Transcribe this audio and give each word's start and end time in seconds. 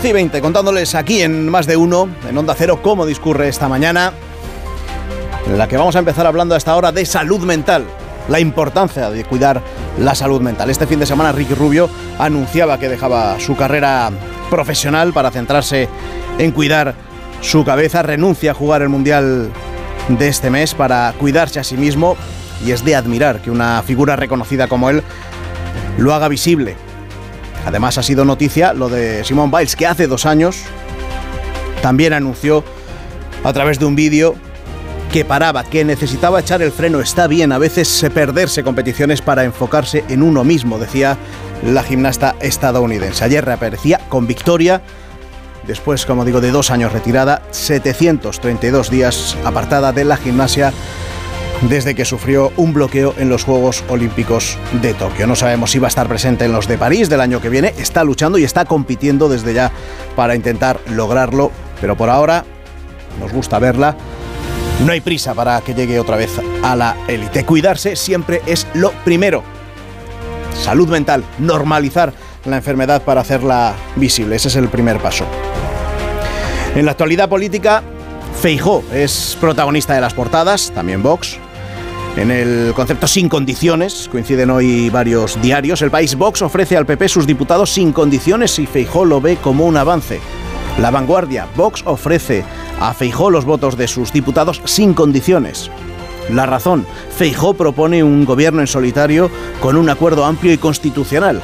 12 0.00 0.08
y 0.08 0.12
20, 0.14 0.40
contándoles 0.40 0.94
aquí 0.94 1.20
en 1.20 1.50
Más 1.50 1.66
de 1.66 1.76
Uno, 1.76 2.08
en 2.26 2.38
Onda 2.38 2.54
Cero, 2.56 2.80
cómo 2.80 3.04
discurre 3.04 3.48
esta 3.48 3.68
mañana, 3.68 4.14
la 5.54 5.68
que 5.68 5.76
vamos 5.76 5.94
a 5.94 5.98
empezar 5.98 6.26
hablando 6.26 6.54
a 6.54 6.56
esta 6.56 6.74
hora 6.74 6.90
de 6.90 7.04
salud 7.04 7.40
mental, 7.40 7.84
la 8.26 8.40
importancia 8.40 9.10
de 9.10 9.24
cuidar 9.24 9.60
la 9.98 10.14
salud 10.14 10.40
mental. 10.40 10.70
Este 10.70 10.86
fin 10.86 11.00
de 11.00 11.04
semana 11.04 11.32
Ricky 11.32 11.52
Rubio 11.52 11.90
anunciaba 12.18 12.78
que 12.78 12.88
dejaba 12.88 13.38
su 13.40 13.54
carrera 13.56 14.10
profesional 14.48 15.12
para 15.12 15.30
centrarse 15.30 15.86
en 16.38 16.50
cuidar 16.52 16.94
su 17.42 17.62
cabeza, 17.66 18.02
renuncia 18.02 18.52
a 18.52 18.54
jugar 18.54 18.80
el 18.80 18.88
Mundial 18.88 19.50
de 20.08 20.28
este 20.28 20.48
mes 20.48 20.72
para 20.72 21.12
cuidarse 21.18 21.60
a 21.60 21.64
sí 21.64 21.76
mismo 21.76 22.16
y 22.64 22.70
es 22.70 22.86
de 22.86 22.96
admirar 22.96 23.42
que 23.42 23.50
una 23.50 23.82
figura 23.82 24.16
reconocida 24.16 24.66
como 24.66 24.88
él 24.88 25.02
lo 25.98 26.14
haga 26.14 26.28
visible. 26.28 26.89
Además 27.66 27.98
ha 27.98 28.02
sido 28.02 28.24
noticia 28.24 28.72
lo 28.72 28.88
de 28.88 29.24
Simone 29.24 29.52
Biles, 29.56 29.76
que 29.76 29.86
hace 29.86 30.06
dos 30.06 30.26
años 30.26 30.62
también 31.82 32.12
anunció 32.12 32.64
a 33.44 33.52
través 33.52 33.78
de 33.78 33.86
un 33.86 33.96
vídeo 33.96 34.34
que 35.12 35.24
paraba, 35.24 35.64
que 35.64 35.84
necesitaba 35.84 36.40
echar 36.40 36.62
el 36.62 36.72
freno. 36.72 37.00
Está 37.00 37.26
bien 37.26 37.52
a 37.52 37.58
veces 37.58 38.06
perderse 38.14 38.62
competiciones 38.62 39.20
para 39.22 39.44
enfocarse 39.44 40.04
en 40.08 40.22
uno 40.22 40.44
mismo, 40.44 40.78
decía 40.78 41.18
la 41.64 41.82
gimnasta 41.82 42.36
estadounidense. 42.40 43.24
Ayer 43.24 43.44
reaparecía 43.44 44.00
con 44.08 44.26
victoria, 44.26 44.82
después, 45.66 46.06
como 46.06 46.24
digo, 46.24 46.40
de 46.40 46.52
dos 46.52 46.70
años 46.70 46.92
retirada, 46.92 47.42
732 47.50 48.90
días 48.90 49.36
apartada 49.44 49.92
de 49.92 50.04
la 50.04 50.16
gimnasia 50.16 50.72
desde 51.68 51.94
que 51.94 52.04
sufrió 52.04 52.52
un 52.56 52.72
bloqueo 52.72 53.14
en 53.18 53.28
los 53.28 53.44
Juegos 53.44 53.84
Olímpicos 53.88 54.56
de 54.80 54.94
Tokio. 54.94 55.26
No 55.26 55.36
sabemos 55.36 55.70
si 55.70 55.78
va 55.78 55.88
a 55.88 55.88
estar 55.88 56.08
presente 56.08 56.44
en 56.46 56.52
los 56.52 56.66
de 56.66 56.78
París 56.78 57.08
del 57.08 57.20
año 57.20 57.40
que 57.40 57.48
viene. 57.48 57.74
Está 57.78 58.04
luchando 58.04 58.38
y 58.38 58.44
está 58.44 58.64
compitiendo 58.64 59.28
desde 59.28 59.52
ya 59.52 59.70
para 60.16 60.34
intentar 60.34 60.80
lograrlo. 60.88 61.50
Pero 61.80 61.96
por 61.96 62.08
ahora 62.08 62.44
nos 63.20 63.32
gusta 63.32 63.58
verla. 63.58 63.96
No 64.84 64.92
hay 64.92 65.00
prisa 65.00 65.34
para 65.34 65.60
que 65.60 65.74
llegue 65.74 66.00
otra 66.00 66.16
vez 66.16 66.30
a 66.62 66.74
la 66.74 66.96
élite. 67.06 67.44
Cuidarse 67.44 67.96
siempre 67.96 68.40
es 68.46 68.66
lo 68.74 68.92
primero. 69.04 69.42
Salud 70.54 70.88
mental, 70.88 71.24
normalizar 71.38 72.12
la 72.46 72.56
enfermedad 72.56 73.02
para 73.02 73.20
hacerla 73.20 73.74
visible. 73.96 74.36
Ese 74.36 74.48
es 74.48 74.56
el 74.56 74.68
primer 74.68 74.98
paso. 74.98 75.26
En 76.74 76.84
la 76.86 76.92
actualidad 76.92 77.28
política, 77.28 77.82
Feijó 78.40 78.82
es 78.92 79.36
protagonista 79.40 79.94
de 79.94 80.00
las 80.00 80.14
portadas, 80.14 80.70
también 80.74 81.02
Vox. 81.02 81.38
En 82.16 82.30
el 82.30 82.72
concepto 82.74 83.06
sin 83.06 83.28
condiciones, 83.28 84.08
coinciden 84.10 84.50
hoy 84.50 84.90
varios 84.90 85.40
diarios, 85.40 85.80
el 85.80 85.92
país 85.92 86.16
Vox 86.16 86.42
ofrece 86.42 86.76
al 86.76 86.84
PP 86.84 87.08
sus 87.08 87.26
diputados 87.26 87.70
sin 87.70 87.92
condiciones 87.92 88.58
y 88.58 88.66
Feijó 88.66 89.04
lo 89.04 89.20
ve 89.20 89.36
como 89.36 89.64
un 89.64 89.76
avance. 89.76 90.20
La 90.78 90.90
vanguardia, 90.90 91.46
Vox 91.56 91.82
ofrece 91.86 92.44
a 92.80 92.92
Feijó 92.94 93.30
los 93.30 93.44
votos 93.44 93.76
de 93.76 93.86
sus 93.86 94.12
diputados 94.12 94.60
sin 94.64 94.92
condiciones. 94.92 95.70
La 96.30 96.46
razón, 96.46 96.84
Feijó 97.16 97.54
propone 97.54 98.02
un 98.02 98.24
gobierno 98.24 98.60
en 98.60 98.66
solitario 98.66 99.30
con 99.60 99.76
un 99.76 99.88
acuerdo 99.88 100.24
amplio 100.24 100.52
y 100.52 100.58
constitucional. 100.58 101.40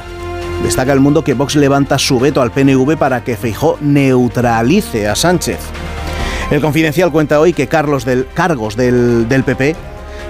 Destaca 0.63 0.91
el 0.91 0.99
mundo 0.99 1.23
que 1.23 1.33
Vox 1.33 1.55
levanta 1.55 1.97
su 1.97 2.19
veto 2.19 2.41
al 2.41 2.51
PNV 2.51 2.97
para 2.97 3.23
que 3.23 3.37
Feijó 3.37 3.77
neutralice 3.79 5.07
a 5.07 5.15
Sánchez. 5.15 5.59
El 6.51 6.61
Confidencial 6.61 7.11
cuenta 7.11 7.39
hoy 7.39 7.53
que 7.53 7.67
Carlos 7.67 8.05
del, 8.05 8.27
cargos 8.33 8.75
del, 8.75 9.29
del 9.29 9.43
PP 9.43 9.75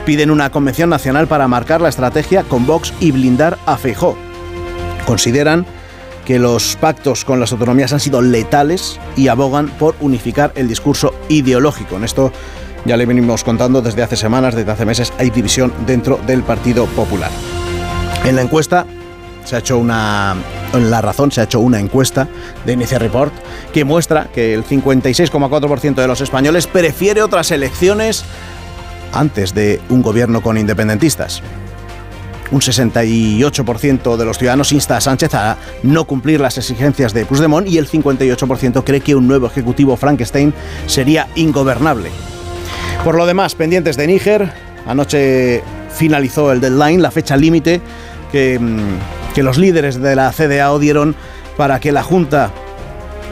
piden 0.07 0.31
una 0.31 0.49
convención 0.51 0.89
nacional 0.89 1.27
para 1.27 1.49
marcar 1.49 1.81
la 1.81 1.89
estrategia 1.89 2.43
con 2.43 2.65
Vox 2.65 2.93
y 3.01 3.11
blindar 3.11 3.57
a 3.65 3.75
Feijó. 3.75 4.17
Consideran 5.05 5.65
que 6.23 6.39
los 6.39 6.77
pactos 6.77 7.25
con 7.25 7.41
las 7.41 7.51
autonomías 7.51 7.91
han 7.91 7.99
sido 7.99 8.21
letales 8.21 9.01
y 9.17 9.27
abogan 9.27 9.67
por 9.67 9.95
unificar 9.99 10.53
el 10.55 10.69
discurso 10.69 11.13
ideológico. 11.27 11.97
En 11.97 12.05
esto 12.05 12.31
ya 12.85 12.95
le 12.95 13.05
venimos 13.05 13.43
contando 13.43 13.81
desde 13.81 14.01
hace 14.01 14.15
semanas, 14.15 14.55
desde 14.55 14.71
hace 14.71 14.85
meses, 14.85 15.11
hay 15.17 15.29
división 15.29 15.73
dentro 15.85 16.17
del 16.25 16.41
Partido 16.41 16.85
Popular. 16.85 17.29
En 18.23 18.37
la 18.37 18.43
encuesta 18.43 18.85
se 19.43 19.57
ha 19.57 19.59
hecho 19.59 19.77
una 19.77 20.37
en 20.73 20.89
La 20.89 21.01
Razón 21.01 21.33
se 21.33 21.41
ha 21.41 21.45
hecho 21.45 21.59
una 21.59 21.81
encuesta 21.81 22.29
de 22.65 22.73
Inicia 22.73 22.99
Report 22.99 23.33
que 23.73 23.83
muestra 23.83 24.29
que 24.33 24.53
el 24.53 24.63
56,4% 24.63 25.95
de 25.95 26.07
los 26.07 26.21
españoles 26.21 26.67
prefiere 26.67 27.21
otras 27.21 27.51
elecciones 27.51 28.23
antes 29.13 29.53
de 29.53 29.79
un 29.89 30.01
gobierno 30.01 30.41
con 30.41 30.57
independentistas. 30.57 31.41
Un 32.49 32.61
68% 32.61 34.15
de 34.15 34.25
los 34.25 34.37
ciudadanos 34.37 34.71
insta 34.71 34.95
a 34.95 35.01
Sánchez 35.01 35.33
a 35.33 35.57
no 35.83 36.05
cumplir 36.05 36.39
las 36.39 36.57
exigencias 36.57 37.13
de 37.13 37.25
Puigdemont 37.25 37.67
y 37.67 37.77
el 37.77 37.89
58% 37.89 38.83
cree 38.85 39.01
que 39.01 39.15
un 39.15 39.27
nuevo 39.27 39.47
ejecutivo 39.47 39.97
Frankenstein 39.97 40.53
sería 40.85 41.27
ingobernable. 41.35 42.09
Por 43.03 43.15
lo 43.15 43.25
demás, 43.25 43.55
pendientes 43.55 43.97
de 43.97 44.07
Níger, 44.07 44.53
anoche 44.85 45.61
finalizó 45.93 46.51
el 46.51 46.61
deadline, 46.61 47.01
la 47.01 47.11
fecha 47.11 47.35
límite 47.35 47.81
que, 48.31 48.59
que 49.35 49.43
los 49.43 49.57
líderes 49.57 50.01
de 50.01 50.15
la 50.15 50.31
CDAO 50.31 50.79
dieron 50.79 51.15
para 51.57 51.79
que 51.81 51.91
la 51.91 52.03
Junta 52.03 52.51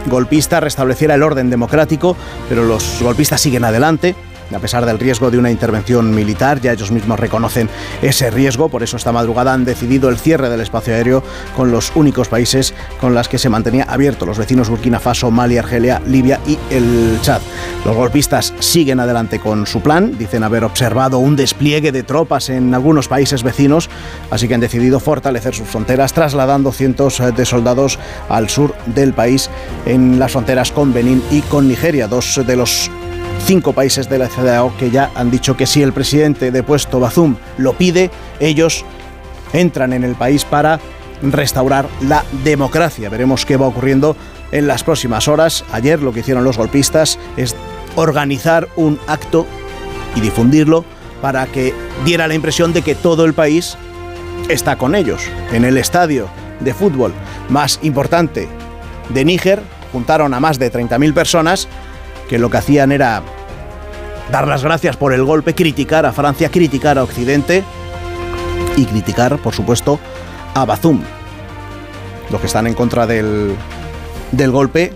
golpista 0.08 0.59
restableciera 0.59 1.16
el 1.16 1.24
orden 1.24 1.50
democrático, 1.50 2.16
pero 2.50 2.64
los 2.64 3.02
golpistas 3.02 3.41
siguen 3.41 3.64
adelante. 3.64 4.16
A 4.53 4.59
pesar 4.59 4.85
del 4.85 5.00
riesgo 5.00 5.31
de 5.31 5.38
una 5.38 5.51
intervención 5.51 6.13
militar, 6.13 6.61
ya 6.61 6.72
ellos 6.72 6.91
mismos 6.91 7.19
reconocen 7.19 7.69
ese 8.01 8.29
riesgo, 8.29 8.69
por 8.69 8.83
eso 8.83 8.97
esta 8.97 9.11
madrugada 9.11 9.53
han 9.53 9.66
decidido 9.66 10.09
el 10.09 10.17
cierre 10.17 10.50
del 10.50 10.61
espacio 10.61 10.94
aéreo 10.94 11.23
con 11.56 11.72
los 11.72 11.91
únicos 11.95 12.28
países 12.28 12.73
con 13.01 13.13
los 13.13 13.28
que 13.28 13.38
se 13.38 13.50
mantenía 13.50 13.85
abierto, 13.85 14.25
los 14.25 14.38
vecinos 14.38 14.69
Burkina 14.69 15.00
Faso, 15.00 15.31
Mali, 15.31 15.57
Argelia, 15.57 16.01
Libia 16.05 16.39
y 16.45 16.57
el 16.69 17.17
Chad. 17.22 17.41
Los 17.85 17.95
golpistas 17.95 18.53
siguen 18.59 19.00
adelante 19.00 19.39
con 19.39 19.66
su 19.66 19.81
plan, 19.81 20.17
dicen 20.17 20.44
haber 20.44 20.63
observado 20.63 21.19
un 21.19 21.35
despliegue 21.35 21.91
de 21.91 22.03
tropas 22.03 22.50
en 22.50 22.73
algunos 22.73 23.07
países 23.07 23.44
vecinos, 23.44 23.89
así 24.29 24.47
que 24.47 24.53
han 24.53 24.61
decidido 24.61 25.00
fortalecer 25.00 25.55
sus 25.55 25.67
fronteras, 25.67 26.13
trasladando 26.13 26.72
cientos 26.72 27.22
de 27.35 27.45
soldados 27.45 28.00
al 28.29 28.50
sur 28.50 28.75
del 28.88 29.13
país 29.13 29.50
en 29.85 30.19
las 30.19 30.31
fronteras 30.31 30.72
con 30.72 30.94
Benín 30.94 31.23
y 31.31 31.41
con 31.41 31.67
Nigeria, 31.67 32.07
dos 32.07 32.41
de 32.45 32.55
los 32.55 32.89
cinco 33.45 33.73
países 33.73 34.09
de 34.09 34.17
la 34.17 34.28
CDAO 34.28 34.75
que 34.78 34.89
ya 34.89 35.11
han 35.13 35.29
dicho 35.29 35.56
que 35.56 35.67
si 35.67 35.83
el 35.83 35.94
presidente 35.94 36.50
depuesto 36.50 37.00
Bazum 37.00 37.35
lo 37.59 37.73
pide, 37.73 38.09
ellos 38.39 38.83
entran 39.53 39.94
en 39.94 40.03
el 40.03 40.16
país 40.16 40.44
para 40.44 40.79
restaurar 41.22 41.88
la 42.01 42.25
democracia. 42.44 43.07
Veremos 43.07 43.45
qué 43.45 43.55
va 43.55 43.67
ocurriendo 43.67 44.17
en 44.51 44.66
las 44.66 44.84
próximas 44.84 45.28
horas. 45.28 45.63
Ayer 45.72 46.01
lo 46.01 46.11
que 46.11 46.22
hicieron 46.22 46.44
los 46.44 46.57
golpistas 46.57 47.19
es 47.38 47.55
organizar 47.95 48.67
un 48.75 49.00
acto 49.05 49.45
y 50.16 50.22
difundirlo 50.22 50.84
para 51.22 51.45
que 51.45 51.72
diera 52.03 52.28
la 52.28 52.34
impresión 52.34 52.73
de 52.73 52.81
que 52.81 52.95
todo 52.95 53.25
el 53.25 53.35
país 53.35 53.78
está 54.50 54.75
con 54.75 54.95
ellos. 54.95 55.22
En 55.51 55.66
el 55.66 55.78
estadio 55.78 56.29
de 56.61 56.73
fútbol 56.73 57.13
más 57.49 57.79
importante 57.84 58.47
de 59.09 59.23
Níger 59.23 59.61
juntaron 59.91 60.34
a 60.34 60.40
más 60.40 60.58
de 60.58 60.72
30.000 60.72 61.14
personas 61.14 61.67
que 62.28 62.40
lo 62.40 62.49
que 62.49 62.58
hacían 62.58 62.91
era 62.91 63.22
dar 64.31 64.47
las 64.47 64.63
gracias 64.63 64.97
por 64.97 65.13
el 65.13 65.23
golpe, 65.23 65.53
criticar 65.53 66.05
a 66.05 66.11
Francia, 66.11 66.49
criticar 66.49 66.97
a 66.97 67.03
Occidente 67.03 67.63
y 68.75 68.85
criticar, 68.85 69.37
por 69.37 69.53
supuesto, 69.53 69.99
a 70.53 70.66
Bazum. 70.66 71.01
Los 72.31 72.41
que 72.41 72.47
están 72.47 72.67
en 72.67 72.73
contra 72.73 73.05
del, 73.05 73.55
del 74.31 74.51
golpe 74.51 74.93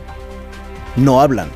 no 0.96 1.22
hablan, 1.22 1.50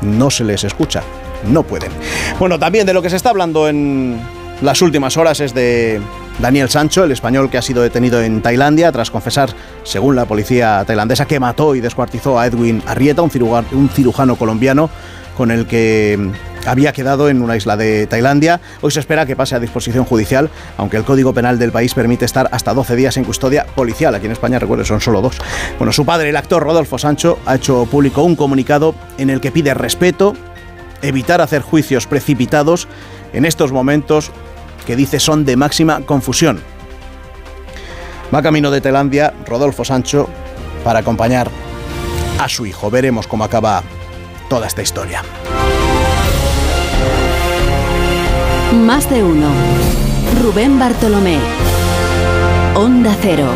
no 0.00 0.30
se 0.30 0.44
les 0.44 0.64
escucha, 0.64 1.02
no 1.48 1.62
pueden. 1.62 1.90
Bueno, 2.38 2.58
también 2.58 2.86
de 2.86 2.94
lo 2.94 3.02
que 3.02 3.10
se 3.10 3.16
está 3.16 3.30
hablando 3.30 3.68
en 3.68 4.20
las 4.62 4.80
últimas 4.80 5.16
horas 5.16 5.40
es 5.40 5.52
de 5.54 6.00
Daniel 6.38 6.70
Sancho, 6.70 7.04
el 7.04 7.12
español 7.12 7.50
que 7.50 7.58
ha 7.58 7.62
sido 7.62 7.82
detenido 7.82 8.22
en 8.22 8.42
Tailandia 8.42 8.92
tras 8.92 9.10
confesar, 9.10 9.50
según 9.82 10.14
la 10.14 10.24
policía 10.24 10.84
tailandesa, 10.86 11.26
que 11.26 11.40
mató 11.40 11.74
y 11.74 11.80
descuartizó 11.80 12.38
a 12.38 12.46
Edwin 12.46 12.82
Arrieta, 12.86 13.22
un 13.22 13.30
un 13.72 13.88
cirujano 13.88 14.36
colombiano 14.36 14.88
con 15.36 15.50
el 15.50 15.66
que 15.66 16.32
había 16.66 16.92
quedado 16.92 17.28
en 17.28 17.42
una 17.42 17.56
isla 17.56 17.76
de 17.76 18.06
Tailandia. 18.06 18.60
Hoy 18.80 18.90
se 18.90 19.00
espera 19.00 19.26
que 19.26 19.36
pase 19.36 19.54
a 19.54 19.60
disposición 19.60 20.04
judicial, 20.04 20.50
aunque 20.76 20.96
el 20.96 21.04
Código 21.04 21.32
Penal 21.34 21.58
del 21.58 21.72
país 21.72 21.94
permite 21.94 22.24
estar 22.24 22.48
hasta 22.52 22.74
12 22.74 22.96
días 22.96 23.16
en 23.16 23.24
custodia 23.24 23.66
policial. 23.66 24.14
Aquí 24.14 24.26
en 24.26 24.32
España, 24.32 24.58
recuerde, 24.58 24.84
son 24.84 25.00
solo 25.00 25.20
dos. 25.20 25.38
Bueno, 25.78 25.92
su 25.92 26.04
padre, 26.04 26.30
el 26.30 26.36
actor 26.36 26.62
Rodolfo 26.62 26.98
Sancho, 26.98 27.38
ha 27.46 27.56
hecho 27.56 27.86
público 27.86 28.22
un 28.22 28.36
comunicado 28.36 28.94
en 29.18 29.30
el 29.30 29.40
que 29.40 29.50
pide 29.50 29.74
respeto, 29.74 30.34
evitar 31.02 31.40
hacer 31.40 31.62
juicios 31.62 32.06
precipitados 32.06 32.88
en 33.32 33.44
estos 33.44 33.72
momentos 33.72 34.30
que 34.86 34.96
dice 34.96 35.20
son 35.20 35.44
de 35.44 35.56
máxima 35.56 36.00
confusión. 36.02 36.60
Va 38.34 38.42
camino 38.42 38.70
de 38.70 38.80
Tailandia 38.80 39.34
Rodolfo 39.46 39.84
Sancho 39.84 40.28
para 40.84 41.00
acompañar 41.00 41.50
a 42.40 42.48
su 42.48 42.66
hijo. 42.66 42.90
Veremos 42.90 43.26
cómo 43.26 43.44
acaba 43.44 43.82
toda 44.52 44.66
esta 44.66 44.82
historia. 44.82 45.22
Más 48.84 49.08
de 49.08 49.24
uno. 49.24 49.50
Rubén 50.42 50.78
Bartolomé. 50.78 51.38
Onda 52.74 53.16
Cero. 53.22 53.48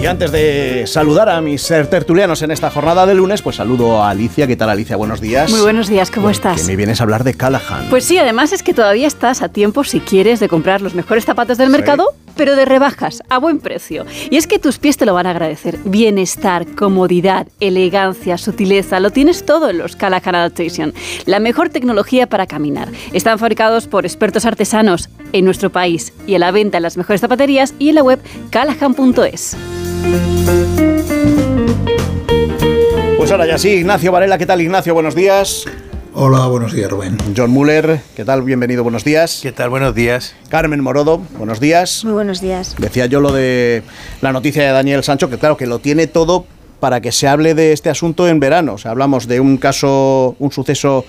Y 0.00 0.06
antes 0.06 0.32
de 0.32 0.86
saludar 0.86 1.28
a 1.28 1.42
mis 1.42 1.66
tertulianos 1.66 2.40
en 2.40 2.50
esta 2.50 2.70
jornada 2.70 3.04
de 3.04 3.14
lunes, 3.14 3.42
pues 3.42 3.56
saludo 3.56 4.02
a 4.02 4.08
Alicia. 4.08 4.46
¿Qué 4.46 4.56
tal, 4.56 4.70
Alicia? 4.70 4.96
Buenos 4.96 5.20
días. 5.20 5.50
Muy 5.50 5.60
buenos 5.60 5.88
días, 5.88 6.10
¿cómo 6.10 6.30
estás? 6.30 6.62
Que 6.62 6.68
me 6.68 6.76
vienes 6.76 7.00
a 7.00 7.04
hablar 7.04 7.22
de 7.22 7.34
Callahan. 7.34 7.86
Pues 7.90 8.04
sí, 8.04 8.16
además 8.16 8.54
es 8.54 8.62
que 8.62 8.72
todavía 8.72 9.06
estás 9.06 9.42
a 9.42 9.50
tiempo 9.50 9.84
si 9.84 10.00
quieres 10.00 10.40
de 10.40 10.48
comprar 10.48 10.80
los 10.80 10.94
mejores 10.94 11.26
zapatos 11.26 11.58
del 11.58 11.68
mercado, 11.68 12.14
pero 12.34 12.56
de 12.56 12.64
rebajas, 12.64 13.22
a 13.28 13.36
buen 13.36 13.58
precio. 13.58 14.06
Y 14.30 14.38
es 14.38 14.46
que 14.46 14.58
tus 14.58 14.78
pies 14.78 14.96
te 14.96 15.04
lo 15.04 15.12
van 15.12 15.26
a 15.26 15.32
agradecer. 15.32 15.76
Bienestar, 15.84 16.66
comodidad, 16.66 17.46
elegancia, 17.60 18.38
sutileza, 18.38 19.00
lo 19.00 19.10
tienes 19.10 19.44
todo 19.44 19.68
en 19.68 19.76
los 19.76 19.96
Callahan 19.96 20.34
Adaptation. 20.34 20.94
La 21.26 21.40
mejor 21.40 21.68
tecnología 21.68 22.26
para 22.26 22.46
caminar. 22.46 22.88
Están 23.12 23.38
fabricados 23.38 23.86
por 23.86 24.06
expertos 24.06 24.46
artesanos 24.46 25.10
en 25.34 25.44
nuestro 25.44 25.68
país 25.68 26.14
y 26.26 26.36
a 26.36 26.38
la 26.38 26.52
venta 26.52 26.78
en 26.78 26.84
las 26.84 26.96
mejores 26.96 27.20
zapaterías 27.20 27.74
y 27.78 27.90
en 27.90 27.96
la 27.96 28.02
web 28.02 28.18
callahan.es. 28.48 29.58
Pues 33.16 33.30
ahora 33.30 33.46
ya 33.46 33.58
sí, 33.58 33.68
Ignacio 33.70 34.10
Varela, 34.12 34.38
¿qué 34.38 34.46
tal 34.46 34.60
Ignacio? 34.60 34.94
Buenos 34.94 35.14
días. 35.14 35.64
Hola, 36.12 36.46
buenos 36.48 36.72
días, 36.72 36.90
Rubén. 36.90 37.16
John 37.36 37.52
Muller, 37.52 38.00
¿qué 38.16 38.24
tal? 38.24 38.42
Bienvenido, 38.42 38.82
buenos 38.82 39.04
días. 39.04 39.40
¿Qué 39.42 39.52
tal? 39.52 39.70
Buenos 39.70 39.94
días. 39.94 40.34
Carmen 40.48 40.80
Morodo, 40.80 41.22
buenos 41.38 41.60
días. 41.60 42.04
Muy 42.04 42.14
buenos 42.14 42.40
días. 42.40 42.74
Decía 42.78 43.06
yo 43.06 43.20
lo 43.20 43.32
de 43.32 43.84
la 44.20 44.32
noticia 44.32 44.64
de 44.64 44.70
Daniel 44.70 45.04
Sancho, 45.04 45.30
que 45.30 45.38
claro, 45.38 45.56
que 45.56 45.66
lo 45.66 45.78
tiene 45.78 46.08
todo 46.08 46.44
para 46.80 47.00
que 47.00 47.12
se 47.12 47.28
hable 47.28 47.54
de 47.54 47.72
este 47.72 47.90
asunto 47.90 48.26
en 48.26 48.40
verano. 48.40 48.74
O 48.74 48.78
sea, 48.78 48.90
hablamos 48.90 49.28
de 49.28 49.38
un 49.38 49.56
caso, 49.58 50.34
un 50.40 50.50
suceso 50.50 51.04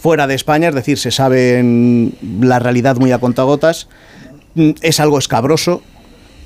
fuera 0.00 0.28
de 0.28 0.36
España, 0.36 0.68
es 0.68 0.74
decir, 0.74 0.98
se 0.98 1.10
sabe 1.10 1.58
en 1.58 2.14
la 2.40 2.60
realidad 2.60 2.96
muy 2.96 3.10
a 3.10 3.18
contagotas. 3.18 3.88
Es 4.54 5.00
algo 5.00 5.18
escabroso, 5.18 5.82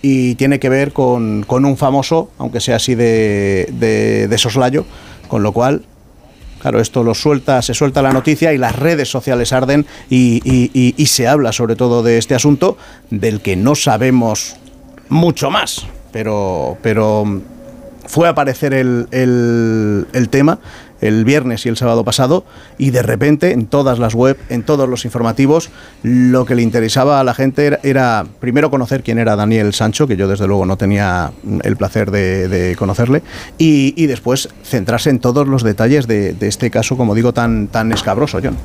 y 0.03 0.35
tiene 0.35 0.59
que 0.59 0.69
ver 0.69 0.93
con, 0.93 1.47
un 1.49 1.77
famoso, 1.77 2.31
aunque 2.39 2.61
sea 2.61 2.77
así 2.77 2.95
de, 2.97 3.69
de, 4.29 4.39
soslayo, 4.39 4.85
con 5.29 5.43
lo 5.43 5.53
cual 5.53 5.83
Claro, 6.61 6.81
esto 6.81 7.03
lo 7.03 7.13
suelta, 7.13 7.61
se 7.61 7.75
suelta 7.75 8.03
la 8.03 8.13
noticia 8.13 8.53
y 8.53 8.59
las 8.59 8.77
redes 8.77 9.11
sociales 9.11 9.53
arden 9.53 9.85
y, 10.09 10.95
se 11.09 11.27
habla 11.27 11.51
sobre 11.51 11.75
todo 11.75 12.05
de 12.05 12.19
este 12.19 12.37
asunto, 12.37 12.77
del 13.11 13.41
que 13.41 13.57
no 13.57 13.75
sabemos 13.75 14.55
mucho 15.09 15.51
más, 15.51 15.85
pero, 16.13 16.79
pero 16.81 17.43
fue 18.07 18.29
a 18.29 18.31
aparecer 18.31 18.75
el, 18.75 19.09
el 19.11 20.29
tema 20.29 20.61
el 21.03 21.25
viernes 21.25 21.67
y 21.67 21.69
el 21.69 21.77
sábado 21.77 22.05
pasado 22.05 22.45
y 22.79 22.91
de 22.91 23.03
repente 23.03 23.53
en 23.53 23.67
todas 23.67 23.99
las 23.99 24.15
web, 24.15 24.39
en 24.49 24.63
todos 24.63 24.89
los 24.89 25.05
informativos, 25.05 25.71
lo 26.03 26.47
que 26.47 26.55
le 26.55 26.63
interesaba 26.63 27.21
a 27.21 27.25
la 27.25 27.35
gente 27.35 27.79
era, 27.83 28.25
primero 28.41 28.71
conocer 28.71 29.03
quién 29.03 29.19
era 29.19 29.37
Daniel 29.37 29.75
Sancho, 29.75 30.07
que 30.07 30.17
yo 30.17 30.29
desde 30.29 30.47
luego 30.47 30.65
no 30.65 30.79
tenía 30.79 31.33
el 31.63 31.77
placer 31.77 32.11
de, 32.11 32.75
conocerle, 32.79 33.23
y, 33.59 34.07
después 34.07 34.49
centrarse 34.65 35.11
en 35.11 35.19
todos 35.19 35.47
los 35.47 35.63
detalles 35.63 36.07
de, 36.07 36.35
este 36.41 36.71
caso, 36.71 36.97
como 36.97 37.15
digo, 37.15 37.33
tan, 37.33 37.69
tan 37.69 37.93
escabroso, 37.93 38.41
John. 38.43 38.57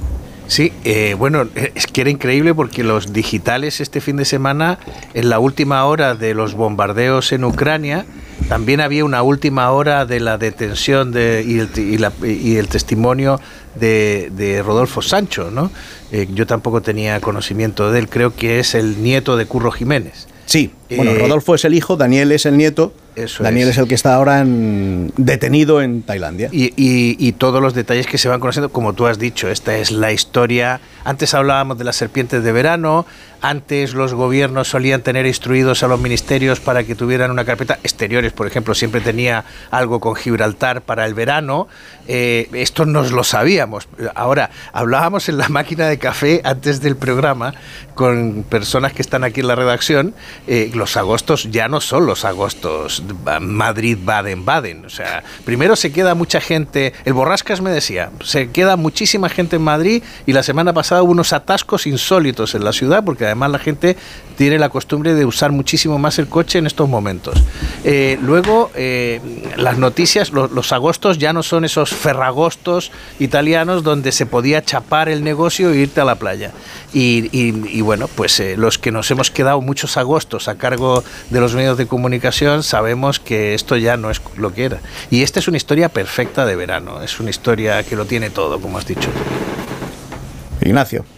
Sí, 0.48 0.72
eh, 0.86 1.14
bueno, 1.18 1.46
es 1.76 1.88
que 1.88 2.02
era 2.02 2.10
increíble 2.10 2.54
porque 2.54 2.84
los 2.84 3.12
digitales 3.12 3.82
este 3.82 4.00
fin 4.00 4.16
de 4.16 4.24
semana, 4.24 4.80
en 5.14 5.30
la 5.30 5.40
última 5.40 5.84
hora 5.84 6.16
de 6.16 6.34
los 6.34 6.54
bombardeos 6.54 7.34
en 7.34 7.44
Ucrania, 7.44 8.06
también 8.48 8.82
había 8.82 9.04
una 9.06 9.22
última 9.24 9.72
hora 9.72 10.06
de 10.06 10.20
la 10.20 10.38
detención 10.38 11.12
de, 11.12 11.44
y, 11.46 12.56
el, 12.56 12.68
testimonio 12.68 13.40
de, 13.76 14.64
Rodolfo 14.66 15.02
Sancho, 15.02 15.52
¿no? 15.52 15.72
Eh, 16.12 16.28
yo 16.34 16.48
tampoco 16.48 16.82
tenía 16.82 17.20
conocimiento 17.20 17.92
de 17.92 18.00
él, 18.00 18.10
creo 18.10 18.36
que 18.36 18.60
es 18.60 18.76
el 18.76 19.04
nieto 19.04 19.36
de 19.38 19.46
Curro 19.46 19.72
Jiménez. 19.72 20.28
Sí, 20.48 20.72
bueno, 20.96 21.12
eh, 21.12 21.20
Rodolfo 21.20 21.56
es 21.56 21.66
el 21.66 21.74
hijo, 21.74 21.98
Daniel 21.98 22.32
es 22.32 22.46
el 22.46 22.56
nieto. 22.56 22.94
Daniel 23.40 23.68
es. 23.68 23.78
el 23.78 23.88
que 23.88 23.96
está 23.96 24.16
ahora 24.16 24.40
en, 24.40 25.12
detenido 25.18 25.82
en 25.82 26.04
Tailandia. 26.04 26.50
Y, 26.54 27.32
todos 27.34 27.62
los 27.62 27.74
detalles 27.74 28.08
que 28.08 28.18
se 28.18 28.30
van 28.30 28.40
conociendo, 28.40 28.70
como 28.70 28.94
tú 28.94 29.08
has 29.08 29.20
dicho, 29.20 29.50
esta 29.50 29.78
es 29.78 29.92
la 29.92 30.14
historia. 30.14 30.80
Antes 31.04 31.34
hablábamos 31.34 31.78
de 31.78 31.84
las 31.84 31.98
serpientes 31.98 32.44
de 32.44 32.52
verano, 32.54 33.06
antes 33.42 33.94
los 33.94 34.14
gobiernos 34.14 34.68
solían 34.68 35.02
tener 35.02 35.26
instruidos 35.26 35.84
a 35.84 35.88
los 35.88 36.00
ministerios 36.00 36.60
para 36.60 36.84
que 36.84 36.96
tuvieran 36.96 37.32
una 37.32 37.46
carpeta. 37.46 37.80
Exteriores, 37.84 38.34
por 38.34 38.48
ejemplo, 38.48 38.74
siempre 38.74 39.02
tenía 39.02 39.46
algo 39.72 40.00
con 40.00 40.16
Gibraltar 40.16 40.82
para 40.82 41.06
el 41.06 41.14
verano. 41.14 41.68
Eh, 42.08 42.50
esto 42.54 42.86
nos 42.86 43.12
lo 43.12 43.24
sabíamos. 43.24 43.88
Ahora, 44.16 44.50
hablábamos 44.74 45.30
en 45.30 45.38
la 45.38 45.50
máquina 45.50 45.88
de 45.88 45.98
café 45.98 46.42
antes 46.44 46.82
del 46.82 46.96
programa 46.96 47.54
con 47.96 48.44
personas 48.44 48.94
que 48.94 49.02
están 49.02 49.24
aquí 49.24 49.42
en 49.42 49.48
la 49.48 49.56
redacción. 49.56 50.14
Eh, 50.48 50.72
los 50.74 50.98
agostos 50.98 51.50
ya 51.52 51.68
no 51.68 51.82
son 51.82 52.06
los 52.06 52.26
agostos 52.26 53.04
Madrid-Baden-Baden. 53.42 54.86
O 54.86 54.90
sea, 54.90 55.24
primero 55.46 55.76
se 55.76 55.92
queda 55.92 56.16
mucha 56.16 56.40
gente. 56.40 56.94
El 57.06 57.14
Borrascas 57.14 57.62
me 57.62 57.72
decía, 57.72 58.12
se 58.24 58.52
queda 58.52 58.76
muchísima 58.78 59.30
gente 59.30 59.58
en 59.58 59.64
Madrid 59.64 60.04
y 60.26 60.34
la 60.34 60.44
semana 60.44 60.74
pasada 60.74 61.04
hubo 61.04 61.12
unos 61.12 61.34
atascos 61.34 61.88
insólitos 61.88 62.56
en 62.56 62.64
la 62.64 62.72
ciudad 62.72 63.04
porque 63.04 63.27
además 63.28 63.52
la 63.52 63.60
gente 63.60 63.96
tiene 64.38 64.60
la 64.60 64.70
costumbre 64.70 65.16
de 65.16 65.26
usar 65.26 65.52
muchísimo 65.52 65.98
más 65.98 66.20
el 66.20 66.28
coche 66.28 66.60
en 66.60 66.68
estos 66.68 66.88
momentos. 66.88 67.44
Eh, 67.84 68.18
luego, 68.22 68.72
eh, 68.76 69.20
las 69.58 69.78
noticias, 69.78 70.32
los 70.32 70.72
agostos 70.72 71.18
ya 71.18 71.34
no 71.34 71.44
son 71.44 71.66
esos 71.66 71.90
ferragostos 71.90 72.92
italianos 73.20 73.84
donde 73.84 74.12
se 74.12 74.26
podía 74.26 74.64
chapar 74.64 75.10
el 75.10 75.24
negocio 75.24 75.72
e 75.72 75.78
irte 75.78 76.02
a 76.02 76.06
la 76.06 76.16
playa. 76.16 76.52
Y, 76.94 77.82
bueno, 77.82 78.08
pues 78.08 78.40
eh, 78.40 78.56
los 78.58 78.78
que 78.78 78.92
nos 78.92 79.10
hemos 79.12 79.32
quedado 79.32 79.60
muchos 79.62 79.98
agostos 79.98 80.48
a 80.48 80.56
cargo 80.56 81.04
de 81.30 81.40
los 81.40 81.54
medios 81.54 81.78
de 81.78 81.88
comunicación 81.88 82.64
sabemos 82.64 83.20
que 83.20 83.54
esto 83.54 83.76
ya 83.76 83.98
no 83.98 84.12
es 84.12 84.22
lo 84.38 84.54
que 84.54 84.66
era. 84.66 84.80
Y 85.10 85.24
esta 85.24 85.40
es 85.40 85.48
una 85.48 85.58
historia 85.58 85.90
perfecta 85.90 86.46
de 86.46 86.56
verano, 86.56 87.02
es 87.02 87.20
una 87.20 87.32
historia 87.32 87.84
que 87.84 87.96
lo 87.96 88.06
tiene 88.06 88.30
todo, 88.30 88.60
como 88.60 88.78
has 88.78 88.86
dicho. 88.86 89.10
Ignacio. 90.62 91.17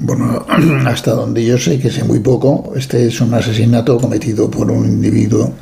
Bueno, 0.00 0.46
hasta 0.86 1.12
donde 1.12 1.44
yo 1.44 1.58
sé, 1.58 1.78
que 1.78 1.90
sé 1.90 2.04
muy 2.04 2.20
poco, 2.20 2.72
este 2.76 3.06
es 3.06 3.20
un 3.20 3.34
asesinato 3.34 3.98
cometido 3.98 4.50
por 4.50 4.70
un 4.70 4.86
individuo 4.86 5.52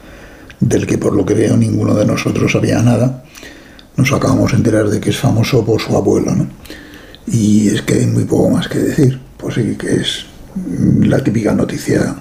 del 0.61 0.87
que 0.87 0.99
por 0.99 1.14
lo 1.14 1.25
que 1.25 1.35
veo 1.35 1.57
ninguno 1.57 1.95
de 1.95 2.07
nosotros 2.07 2.52
sabía 2.52 2.83
nada. 2.83 3.25
Nos 3.97 4.12
acabamos 4.12 4.52
de 4.52 4.59
enterar 4.59 4.88
de 4.88 5.00
que 5.00 5.11
es 5.11 5.19
famoso 5.19 5.64
por 5.64 5.81
su 5.81 5.97
abuelo, 5.97 6.35
¿no? 6.35 6.49
Y 7.26 7.69
es 7.69 7.83
que 7.83 7.95
hay 7.95 8.07
muy 8.07 8.25
poco 8.25 8.50
más 8.50 8.69
que 8.69 8.78
decir. 8.78 9.21
Pues 9.37 9.55
sí, 9.55 9.76
que 9.78 9.97
es 9.97 10.26
la 11.00 11.23
típica 11.23 11.52
noticia 11.52 12.16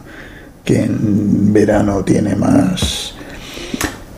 que 0.63 0.83
en 0.83 1.53
verano 1.53 2.03
tiene 2.03 2.35
más 2.35 3.13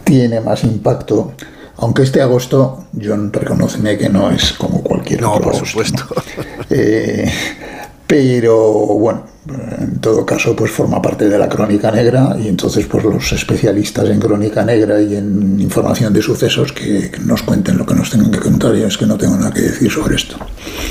tiene 0.03 0.39
más 0.39 0.63
impacto 0.63 1.33
aunque 1.79 2.03
este 2.03 2.21
agosto, 2.21 2.85
John, 2.99 3.31
reconoceme 3.31 3.97
que 3.97 4.09
no 4.09 4.31
es 4.31 4.53
como 4.53 4.81
cualquier 4.81 5.21
no, 5.21 5.33
otro 5.33 5.51
por 5.51 5.67
supuesto. 5.67 6.05
Eh, 6.69 7.31
pero 8.07 8.55
bueno, 8.55 9.25
en 9.79 9.99
todo 9.99 10.25
caso, 10.25 10.55
pues 10.55 10.71
forma 10.71 11.01
parte 11.01 11.27
de 11.27 11.37
la 11.37 11.49
crónica 11.49 11.91
negra 11.91 12.35
y 12.39 12.47
entonces 12.47 12.85
pues 12.85 13.03
los 13.03 13.31
especialistas 13.33 14.09
en 14.09 14.19
crónica 14.19 14.63
negra 14.63 15.01
y 15.01 15.15
en 15.15 15.59
información 15.59 16.13
de 16.13 16.21
sucesos 16.21 16.71
que, 16.71 17.11
nos 17.25 17.43
cuenten 17.43 17.77
lo 17.77 17.85
que 17.85 17.95
nos 17.95 18.09
tengan 18.09 18.31
que 18.31 18.39
contar 18.39 18.75
y 18.75 18.83
es 18.83 18.97
que 18.97 19.05
no 19.05 19.17
tengo 19.17 19.35
nada 19.35 19.51
que 19.51 19.61
decir 19.61 19.91
sobre 19.91 20.15
esto. 20.15 20.37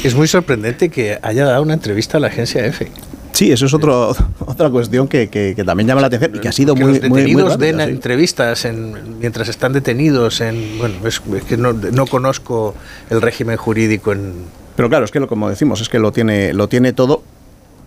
Es 0.05 0.15
muy 0.15 0.29
sorprendente 0.29 0.91
que 0.91 1.19
haya 1.23 1.47
dado 1.47 1.63
una 1.63 1.75
entrevista 1.75 2.19
a 2.19 2.21
la 2.21 2.29
agencia 2.29 2.65
EFE. 2.65 2.91
Sí, 3.33 3.53
eso 3.53 3.67
es 3.67 3.75
otro, 3.75 4.17
otra 4.47 4.71
cuestión 4.71 5.09
que, 5.09 5.29
que, 5.29 5.55
también 5.65 5.87
llama 5.87 6.01
la 6.01 6.07
atención 6.07 6.37
y 6.37 6.39
que 6.39 6.49
ha 6.49 6.53
sido 6.53 6.75
muy, 6.75 6.93
los 6.93 7.01
detenidos 7.01 7.59
den 7.59 7.81
entrevistas 7.81 8.65
en, 8.65 9.19
mientras 9.21 9.49
están 9.49 9.73
detenidos. 9.73 10.41
En, 10.41 10.79
bueno, 10.79 10.95
es, 11.07 11.21
que 11.47 11.57
no, 11.57 11.73
no, 11.73 12.07
conozco 12.07 12.75
el 13.11 13.23
régimen 13.23 13.57
jurídico 13.57 14.13
en... 14.13 14.66
Pero 14.77 14.89
claro, 14.89 15.05
es 15.05 15.11
que 15.11 15.21
lo, 15.21 15.27
como 15.27 15.49
decimos, 15.49 15.81
es 15.81 15.89
que 15.89 15.99
lo 15.99 16.13
tiene, 16.13 16.53
lo 16.53 16.69
tiene 16.69 16.93
todo 16.93 17.23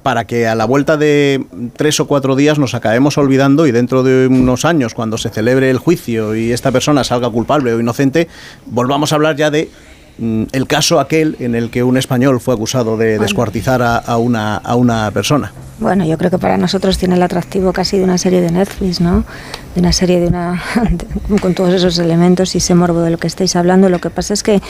para 0.03 0.25
que 0.25 0.47
a 0.47 0.55
la 0.55 0.65
vuelta 0.65 0.97
de 0.97 1.45
tres 1.75 1.99
o 1.99 2.07
cuatro 2.07 2.35
días 2.35 2.57
nos 2.57 2.73
acabemos 2.73 3.17
olvidando 3.17 3.67
y 3.67 3.71
dentro 3.71 4.03
de 4.03 4.27
unos 4.27 4.65
años, 4.65 4.93
cuando 4.93 5.17
se 5.17 5.29
celebre 5.29 5.69
el 5.69 5.77
juicio 5.77 6.35
y 6.35 6.51
esta 6.51 6.71
persona 6.71 7.03
salga 7.03 7.29
culpable 7.29 7.73
o 7.73 7.79
inocente, 7.79 8.27
volvamos 8.65 9.11
a 9.11 9.15
hablar 9.15 9.35
ya 9.35 9.51
de 9.51 9.69
mm, 10.17 10.43
el 10.51 10.67
caso 10.67 10.99
aquel 10.99 11.35
en 11.39 11.53
el 11.53 11.69
que 11.69 11.83
un 11.83 11.97
español 11.97 12.39
fue 12.39 12.53
acusado 12.53 12.97
de 12.97 13.19
descuartizar 13.19 13.81
a, 13.81 14.17
una, 14.17 14.55
a 14.55 14.75
una 14.75 15.11
persona. 15.11 15.51
Bueno, 15.79 16.05
yo 16.05 16.17
creo 16.17 16.31
que 16.31 16.37
para 16.37 16.57
nosotros 16.57 16.97
tiene 16.97 17.15
el 17.15 17.23
atractivo 17.23 17.71
casi 17.71 17.97
de 17.97 18.03
una 18.03 18.17
serie 18.17 18.41
de 18.41 18.51
Netflix, 18.51 18.99
¿no? 18.99 19.23
De 19.75 19.81
una 19.81 19.93
serie 19.93 20.19
de 20.19 20.27
una 20.27 20.61
con 21.41 21.53
todos 21.53 21.73
esos 21.73 21.99
elementos 21.99 22.55
y 22.55 22.57
ese 22.57 22.73
morbo 22.73 23.01
de 23.01 23.11
lo 23.11 23.17
que 23.17 23.27
estáis 23.27 23.55
hablando. 23.55 23.89
Lo 23.89 23.99
que 23.99 24.09
pasa 24.09 24.33
es 24.33 24.43
que 24.43 24.61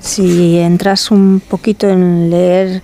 si 0.00 0.58
entras 0.58 1.10
un 1.10 1.40
poquito 1.40 1.88
en 1.88 2.30
leer 2.30 2.82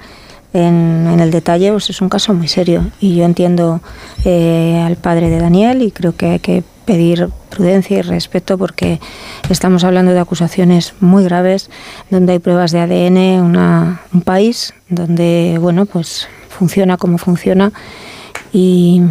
en, 0.53 1.21
el 1.21 1.31
detalle, 1.31 1.71
pues 1.73 1.91
es 1.91 2.01
un 2.01 2.09
caso 2.09 2.33
muy 2.33 2.49
serio. 2.49 2.87
Y 3.01 3.17
yo 3.17 3.25
entiendo 3.25 3.81
eh, 4.25 4.83
al 4.85 4.97
padre 4.97 5.29
de 5.29 5.39
Daniel 5.39 5.83
y 5.83 5.91
creo 5.91 6.17
que 6.17 6.27
hay 6.27 6.39
que 6.39 6.63
pedir 6.85 7.29
prudencia 7.51 7.99
y 7.99 8.03
respeto 8.03 8.59
porque 8.59 9.01
estamos 9.49 9.85
hablando 9.85 10.13
de 10.13 10.21
acusaciones 10.21 10.95
muy 11.01 11.25
graves, 11.25 11.71
donde 12.11 12.35
hay 12.35 12.39
pruebas 12.39 12.73
de 12.73 12.81
ADN, 12.81 13.43
una, 13.43 14.03
un 14.13 14.21
país 14.23 14.75
donde, 14.89 15.57
bueno, 15.61 15.87
pues 15.87 16.29
funciona 16.49 16.97
como 16.97 17.19
funciona 17.19 17.73
y, 18.53 19.03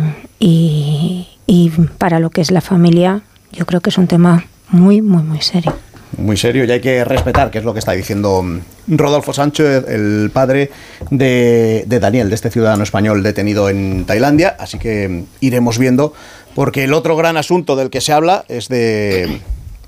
para 1.98 2.20
lo 2.20 2.30
que 2.30 2.42
es 2.42 2.52
la 2.52 2.62
familia, 2.62 3.22
yo 3.52 3.66
creo 3.66 3.82
que 3.82 3.90
es 3.90 3.98
un 3.98 4.08
tema 4.08 4.46
muy, 4.70 5.02
muy, 5.02 5.24
muy 5.24 5.42
serio 5.42 5.74
muy 6.17 6.38
serio 6.38 6.63
y 6.65 6.72
hay 6.72 6.82
que 6.82 7.03
respetar, 7.03 7.51
que 7.51 7.60
es 7.60 7.63
lo 7.63 7.74
que 7.74 7.79
está 7.79 7.91
diciendo 7.93 8.43
mm, 8.43 8.60
Rodolfo 8.88 9.34
Sancho, 9.34 9.65
el 9.65 10.29
padre 10.34 10.72
de, 11.10 11.86
Daniel, 11.88 12.29
de 12.29 12.36
este 12.36 12.50
ciudadano 12.50 12.84
español 12.84 13.24
detenido 13.24 13.70
en 13.70 14.05
Tailandia. 14.05 14.55
Así 14.60 14.77
que 14.77 15.08
mm, 15.08 15.24
iremos 15.41 15.77
viendo, 15.77 16.13
porque 16.55 16.84
el 16.84 16.93
otro 16.93 17.15
gran 17.15 17.38
asunto 17.38 17.75
del 17.75 17.89
que 17.89 18.01
se 18.01 18.13
habla 18.13 18.46
es 18.48 18.67
de, 18.70 19.39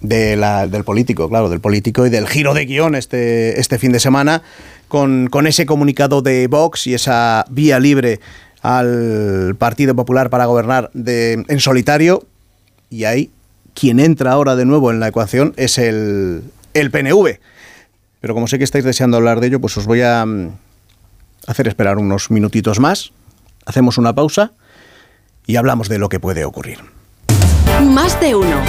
del 0.01 0.83
político, 0.83 1.29
claro, 1.29 1.49
del 1.49 1.59
político 1.59 2.05
y 2.05 2.09
del 2.09 2.27
giro 2.27 2.53
de 2.53 2.65
guion 2.65 2.95
este, 2.95 3.59
este 3.59 3.77
fin 3.77 3.91
de 3.91 3.99
semana, 3.99 4.41
con, 4.87 5.27
con 5.27 5.47
ese 5.47 5.65
comunicado 5.65 6.21
de 6.21 6.47
Vox 6.47 6.87
y 6.87 6.93
esa 6.93 7.45
vía 7.49 7.79
libre 7.79 8.19
al 8.61 9.55
Partido 9.59 9.95
Popular 9.95 10.29
para 10.29 10.45
gobernar 10.45 10.89
de, 10.93 11.45
en 11.47 11.59
solitario. 11.59 12.23
Y 12.89 13.03
ahí 13.03 13.29
quien 13.75 13.99
entra 13.99 14.31
ahora 14.31 14.55
de 14.55 14.65
nuevo 14.65 14.89
en 14.89 14.99
la 14.99 15.09
ecuación 15.09 15.53
es 15.57 15.77
el, 15.77 16.43
el 16.73 16.89
PNV. 16.89 17.39
Pero 18.21 18.33
como 18.33 18.47
sé 18.47 18.57
que 18.57 18.63
estáis 18.63 18.83
deseando 18.83 19.17
hablar 19.17 19.39
de 19.39 19.47
ello, 19.47 19.61
pues 19.61 19.77
os 19.77 19.85
voy 19.85 20.01
a 20.01 20.25
mm, 20.25 20.49
hacer 21.45 21.67
esperar 21.67 21.99
unos 21.99 22.31
minutitos 22.31 22.79
más. 22.79 23.11
Hacemos 23.67 23.99
una 23.99 24.15
pausa 24.15 24.53
y 25.45 25.57
hablamos 25.57 25.89
de 25.89 25.99
lo 25.99 26.09
que 26.09 26.19
puede 26.19 26.45
ocurrir. 26.45 26.79
Más 27.83 28.19
de 28.19 28.33
uno. 28.33 28.61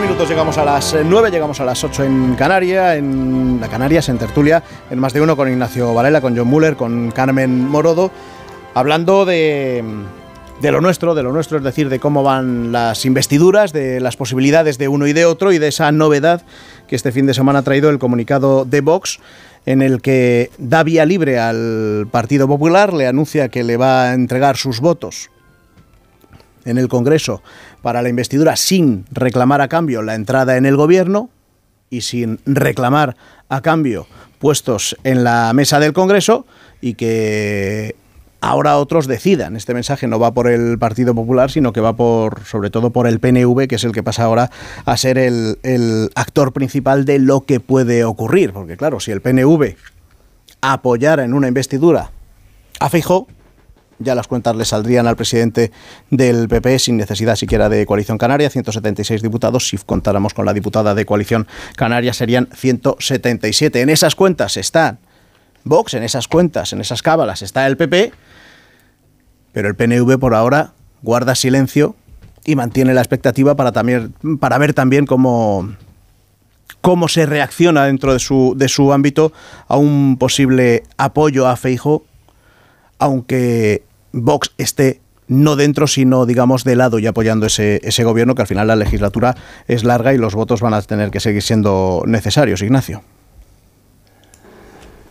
minutos 0.00 0.28
llegamos 0.28 0.58
a 0.58 0.64
las 0.64 0.96
9, 1.04 1.30
llegamos 1.30 1.60
a 1.60 1.64
las 1.64 1.82
8 1.82 2.04
en 2.04 2.34
Canarias, 2.34 2.96
en 2.96 3.58
la 3.60 3.68
Canarias, 3.68 4.08
en 4.08 4.18
Tertulia, 4.18 4.62
en 4.90 4.98
más 4.98 5.12
de 5.12 5.20
uno 5.20 5.36
con 5.36 5.48
Ignacio 5.48 5.94
Varela, 5.94 6.20
con 6.20 6.36
John 6.36 6.46
Muller, 6.46 6.76
con 6.76 7.10
Carmen 7.10 7.68
Morodo 7.68 8.10
hablando 8.74 9.24
de, 9.24 9.82
lo 10.60 10.80
nuestro, 10.80 11.14
de 11.14 11.22
lo 11.22 11.32
nuestro, 11.32 11.58
es 11.58 11.64
decir, 11.64 11.88
de 11.88 12.00
cómo 12.00 12.22
van 12.22 12.72
las 12.72 13.04
investiduras, 13.06 13.72
de 13.72 14.00
las 14.00 14.16
posibilidades 14.16 14.76
de 14.78 14.88
uno 14.88 15.06
y 15.06 15.12
de 15.12 15.24
otro 15.24 15.52
y 15.52 15.58
de 15.58 15.68
esa 15.68 15.90
novedad 15.92 16.42
que 16.88 16.96
este 16.96 17.12
fin 17.12 17.26
de 17.26 17.34
semana 17.34 17.60
ha 17.60 17.62
traído 17.62 17.88
el 17.88 17.98
comunicado 17.98 18.64
de 18.64 18.80
Vox 18.80 19.20
en 19.64 19.80
el 19.80 20.02
que 20.02 20.50
da 20.58 20.82
vía 20.82 21.06
libre 21.06 21.38
al 21.38 22.06
Partido 22.10 22.46
Popular, 22.46 22.92
le 22.92 23.06
anuncia 23.06 23.48
que 23.48 23.64
le 23.64 23.78
va 23.78 24.10
a 24.10 24.14
entregar 24.14 24.56
sus 24.56 24.80
votos 24.80 25.30
en 26.66 26.76
el 26.76 26.88
Congreso 26.88 27.42
para 27.80 28.02
la 28.02 28.08
investidura 28.08 28.56
sin 28.56 29.06
reclamar 29.10 29.60
a 29.60 29.68
cambio 29.68 30.02
la 30.02 30.14
entrada 30.14 30.56
en 30.56 30.66
el 30.66 30.76
gobierno 30.76 31.30
y 31.90 32.02
sin 32.02 32.40
reclamar 32.44 33.16
a 33.48 33.60
cambio 33.60 34.06
puestos 34.38 34.96
en 35.04 35.24
la 35.24 35.52
mesa 35.54 35.80
del 35.80 35.92
Congreso 35.92 36.46
y 36.80 36.94
que 36.94 37.94
ahora 38.44 38.76
otros 38.78 39.06
decidan. 39.06 39.56
Este 39.56 39.74
mensaje 39.74 40.06
no 40.06 40.18
va 40.18 40.34
por 40.34 40.48
el 40.48 40.78
Partido 40.78 41.14
Popular, 41.14 41.50
sino 41.50 41.72
que 41.72 41.80
va 41.80 41.96
por, 41.96 42.44
sobre 42.44 42.70
todo 42.70 42.90
por 42.90 43.06
el 43.06 43.18
PNV, 43.18 43.66
que 43.66 43.76
es 43.76 43.84
el 43.84 43.92
que 43.92 44.02
pasa 44.02 44.24
ahora 44.24 44.50
a 44.84 44.96
ser 44.96 45.18
el, 45.18 46.10
actor 46.14 46.52
principal 46.52 47.04
de 47.04 47.18
lo 47.18 47.40
que 47.40 47.60
puede 47.60 48.04
ocurrir. 48.04 48.52
Porque 48.52 48.76
claro, 48.76 49.00
si 49.00 49.12
el 49.12 49.22
PNV 49.22 49.76
apoyara 50.60 51.24
en 51.24 51.34
una 51.34 51.48
investidura 51.48 52.10
a 52.80 52.90
Feijóo, 52.90 53.26
ya 53.98 54.14
las 54.14 54.26
cuentas 54.26 54.56
le 54.56 54.64
saldrían 54.64 55.06
al 55.06 55.16
presidente 55.16 55.70
del 56.10 56.48
PP 56.48 56.78
sin 56.80 56.96
necesidad 56.96 57.36
siquiera 57.36 57.68
de 57.68 57.86
coalición 57.86 58.18
canaria, 58.18 58.50
176 58.50 59.22
diputados, 59.22 59.68
si 59.68 59.78
contáramos 59.78 60.34
con 60.34 60.44
la 60.44 60.52
diputada 60.52 60.94
de 60.94 61.06
coalición 61.06 61.46
canaria 61.76 62.12
serían 62.12 62.48
177. 62.52 63.80
En 63.80 63.88
esas 63.88 64.14
cuentas 64.16 64.56
están 64.56 64.98
Vox, 65.62 65.94
en 65.94 66.02
esas 66.02 66.28
cuentas, 66.28 66.74
en 66.74 66.80
esas 66.82 67.00
cábalas 67.00 67.40
está 67.40 67.66
el 67.66 67.78
PP 67.78 68.12
pero 69.54 69.68
el 69.68 69.76
PNV 69.76 70.18
por 70.18 70.34
ahora 70.34 70.72
guarda 71.02 71.34
silencio 71.34 71.94
y 72.44 72.56
mantiene 72.56 72.92
la 72.92 73.00
expectativa 73.00 73.54
para, 73.54 73.72
también, 73.72 74.12
para 74.38 74.58
ver 74.58 74.74
también 74.74 75.06
cómo, 75.06 75.72
cómo 76.82 77.08
se 77.08 77.24
reacciona 77.24 77.86
dentro 77.86 78.12
de 78.12 78.18
su, 78.18 78.54
de 78.56 78.68
su 78.68 78.92
ámbito 78.92 79.32
a 79.68 79.78
un 79.78 80.18
posible 80.18 80.82
apoyo 80.98 81.46
a 81.46 81.56
Feijo, 81.56 82.04
aunque 82.98 83.84
Vox 84.12 84.50
esté 84.58 85.00
no 85.26 85.56
dentro, 85.56 85.86
sino 85.86 86.26
digamos 86.26 86.64
de 86.64 86.76
lado 86.76 86.98
y 86.98 87.06
apoyando 87.06 87.46
ese, 87.46 87.80
ese 87.84 88.04
gobierno, 88.04 88.34
que 88.34 88.42
al 88.42 88.48
final 88.48 88.66
la 88.66 88.76
legislatura 88.76 89.36
es 89.68 89.84
larga 89.84 90.12
y 90.12 90.18
los 90.18 90.34
votos 90.34 90.60
van 90.60 90.74
a 90.74 90.82
tener 90.82 91.10
que 91.10 91.20
seguir 91.20 91.42
siendo 91.42 92.02
necesarios, 92.06 92.60
Ignacio. 92.60 93.02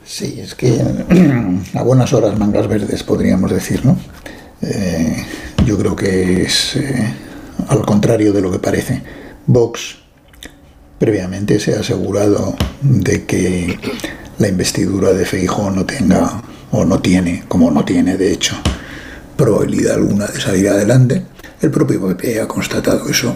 Sí, 0.05 0.39
es 0.39 0.55
que 0.55 0.81
a 1.73 1.83
buenas 1.83 2.13
horas 2.13 2.37
mangas 2.37 2.67
verdes, 2.67 3.03
podríamos 3.03 3.51
decir, 3.51 3.85
¿no? 3.85 3.97
Eh, 4.61 5.25
yo 5.65 5.77
creo 5.77 5.95
que 5.95 6.43
es 6.43 6.75
eh, 6.75 7.13
al 7.67 7.85
contrario 7.85 8.33
de 8.33 8.41
lo 8.41 8.51
que 8.51 8.59
parece. 8.59 9.01
Vox 9.45 9.97
previamente 10.99 11.59
se 11.59 11.75
ha 11.75 11.79
asegurado 11.79 12.55
de 12.81 13.25
que 13.25 13.79
la 14.39 14.47
investidura 14.47 15.13
de 15.13 15.25
Feijóo 15.25 15.71
no 15.71 15.85
tenga, 15.85 16.41
o 16.71 16.85
no 16.85 16.99
tiene, 16.99 17.43
como 17.47 17.71
no 17.71 17.85
tiene 17.85 18.17
de 18.17 18.31
hecho, 18.31 18.55
probabilidad 19.37 19.95
alguna 19.95 20.27
de 20.27 20.39
salir 20.39 20.69
adelante. 20.69 21.23
El 21.61 21.71
propio 21.71 22.07
PP 22.07 22.41
ha 22.41 22.47
constatado 22.47 23.07
eso. 23.07 23.35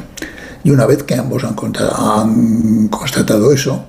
Y 0.64 0.72
una 0.72 0.86
vez 0.86 1.04
que 1.04 1.16
ambos 1.16 1.44
han, 1.46 1.56
han 1.98 2.88
constatado 2.90 3.54
eso, 3.54 3.86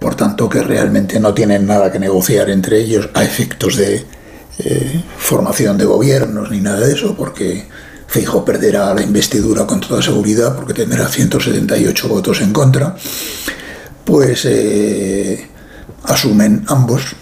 por 0.00 0.16
tanto 0.16 0.48
que 0.48 0.62
realmente 0.62 1.20
no 1.20 1.32
tienen 1.34 1.66
nada 1.66 1.92
que 1.92 2.00
negociar 2.00 2.50
entre 2.50 2.80
ellos. 2.80 3.10
A 3.14 3.22
efectos 3.22 3.76
de 3.76 4.04
eh, 4.58 5.02
formación 5.18 5.78
de 5.78 5.84
gobiernos 5.84 6.50
ni 6.50 6.60
nada 6.60 6.80
de 6.80 6.94
eso, 6.94 7.14
porque 7.14 7.68
Fijo 8.08 8.44
perderá 8.44 8.92
la 8.92 9.02
investidura 9.02 9.66
con 9.66 9.80
toda 9.80 10.02
seguridad 10.02 10.56
porque 10.56 10.74
tendrá 10.74 11.06
178 11.06 12.08
votos 12.08 12.40
en 12.40 12.52
contra, 12.52 12.96
pues 14.04 14.44
eh, 14.46 15.48
asumen 16.02 16.64
ambos 16.66 17.14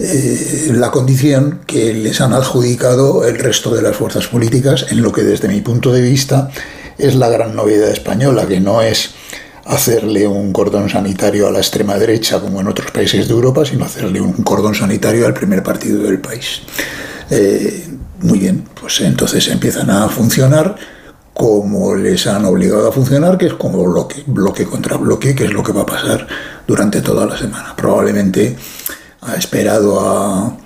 eh, 0.00 0.72
la 0.74 0.90
condición 0.90 1.60
que 1.66 1.94
les 1.94 2.20
han 2.20 2.32
adjudicado 2.32 3.24
el 3.24 3.38
resto 3.38 3.72
de 3.72 3.82
las 3.82 3.96
fuerzas 3.96 4.26
políticas 4.26 4.86
en 4.90 5.02
lo 5.02 5.12
que 5.12 5.22
desde 5.22 5.46
mi 5.46 5.60
punto 5.60 5.92
de 5.92 6.00
vista 6.00 6.50
es 6.98 7.14
la 7.14 7.28
gran 7.28 7.54
novedad 7.54 7.90
española, 7.90 8.46
que 8.46 8.58
no 8.60 8.82
es 8.82 9.10
hacerle 9.66 10.26
un 10.26 10.52
cordón 10.52 10.88
sanitario 10.88 11.48
a 11.48 11.50
la 11.50 11.58
extrema 11.58 11.96
derecha 11.96 12.40
como 12.40 12.60
en 12.60 12.68
otros 12.68 12.90
países 12.90 13.28
de 13.28 13.34
Europa, 13.34 13.64
sino 13.64 13.84
hacerle 13.84 14.20
un 14.20 14.32
cordón 14.42 14.74
sanitario 14.74 15.26
al 15.26 15.34
primer 15.34 15.62
partido 15.62 16.02
del 16.02 16.20
país. 16.20 16.62
Eh, 17.30 17.88
muy 18.20 18.38
bien, 18.38 18.64
pues 18.80 19.00
entonces 19.00 19.48
empiezan 19.48 19.90
a 19.90 20.08
funcionar 20.08 20.76
como 21.32 21.96
les 21.96 22.26
han 22.28 22.44
obligado 22.44 22.88
a 22.88 22.92
funcionar, 22.92 23.36
que 23.36 23.46
es 23.46 23.54
como 23.54 23.82
bloque, 23.84 24.22
bloque 24.26 24.64
contra 24.64 24.96
bloque, 24.96 25.34
que 25.34 25.44
es 25.44 25.52
lo 25.52 25.62
que 25.62 25.72
va 25.72 25.82
a 25.82 25.86
pasar 25.86 26.26
durante 26.66 27.00
toda 27.00 27.26
la 27.26 27.36
semana. 27.36 27.74
Probablemente 27.76 28.56
ha 29.20 29.34
esperado 29.34 30.00
a, 30.00 30.56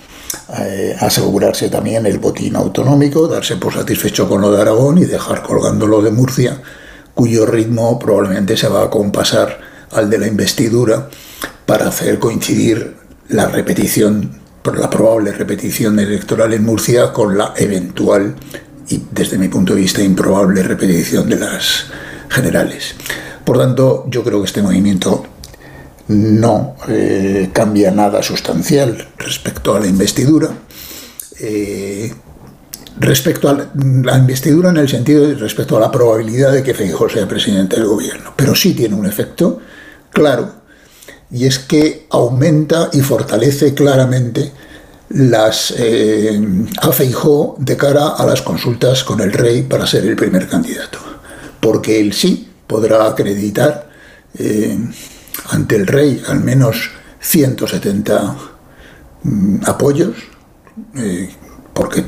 asegurarse 1.01 1.71
también 1.71 2.05
el 2.07 2.19
botín 2.19 2.57
autonómico, 2.57 3.29
darse 3.29 3.57
por 3.57 3.73
satisfecho 3.73 4.29
con 4.29 4.41
lo 4.41 4.51
de 4.51 4.61
Aragón 4.61 4.99
y 4.99 5.05
dejar 5.05 5.43
colgando 5.43 5.87
lo 5.87 6.03
de 6.03 6.11
Murcia 6.11 6.61
cuyo 7.19 7.47
ritmo 7.47 7.99
probablemente 7.99 8.57
se 8.57 8.69
va 8.69 8.85
a 8.85 8.91
compasar 8.91 9.59
al 9.91 10.09
de 10.09 10.19
la 10.19 10.29
investidura 10.29 11.09
para 11.67 11.89
hacer 11.89 12.21
coincidir 12.21 12.95
la 13.31 13.47
repetición, 13.47 14.39
la 14.63 14.89
probable 14.89 15.33
repetición 15.33 15.99
electoral 15.99 16.53
en 16.53 16.65
Murcia 16.65 17.13
con 17.13 17.37
la 17.37 17.55
eventual 17.57 18.37
y 18.89 19.03
desde 19.11 19.37
mi 19.37 19.49
punto 19.49 19.75
de 19.75 19.81
vista 19.81 20.01
improbable 20.01 20.63
repetición 20.63 21.29
de 21.29 21.41
las 21.41 21.87
generales. 22.29 22.95
Por 23.45 23.59
tanto, 23.59 24.05
yo 24.09 24.23
creo 24.23 24.39
que 24.39 24.47
este 24.47 24.63
movimiento 24.63 25.25
no 26.07 26.77
eh, 26.87 27.51
cambia 27.53 27.91
nada 27.91 28.23
sustancial 28.23 29.09
respecto 29.19 29.75
a 29.75 29.81
la 29.81 29.89
investidura. 29.89 30.51
Eh, 31.41 32.15
respecto 33.01 33.49
a 33.49 33.69
la 33.75 34.19
investidura 34.19 34.71
en 34.71 34.77
el 34.77 34.89
sentido 34.89 35.27
de 35.27 35.35
respecto 35.35 35.77
a 35.77 35.81
la 35.81 35.91
probabilidad 35.91 36.53
de 36.53 36.63
que 36.63 36.75
Feijóo 36.75 37.09
sea 37.09 37.29
presidente 37.29 37.77
del 37.77 37.87
gobierno, 37.87 38.33
pero 38.37 38.55
sí 38.55 38.75
tiene 38.75 38.95
un 38.95 39.07
efecto 39.07 39.61
claro 40.11 40.59
y 41.31 41.47
es 41.47 41.59
que 41.59 42.07
aumenta 42.11 42.91
y 42.93 43.01
fortalece 43.01 43.75
claramente 43.75 44.53
las 45.11 45.75
eh, 45.77 46.41
a 46.81 46.93
Feijóo 46.93 47.57
de 47.59 47.77
cara 47.77 48.09
a 48.09 48.27
las 48.27 48.43
consultas 48.43 49.05
con 49.05 49.21
el 49.21 49.33
rey 49.33 49.63
para 49.63 49.87
ser 49.87 50.05
el 50.05 50.17
primer 50.17 50.49
candidato, 50.49 50.99
porque 51.61 52.01
él 52.01 52.13
sí 52.13 52.49
podrá 52.67 53.07
acreditar 53.07 53.89
eh, 54.39 54.77
ante 55.51 55.77
el 55.77 55.87
rey 55.87 56.23
al 56.29 56.41
menos 56.41 56.91
170 57.21 58.37
mm, 59.23 59.57
apoyos, 59.65 60.17
eh, 60.97 61.31
porque 61.73 62.05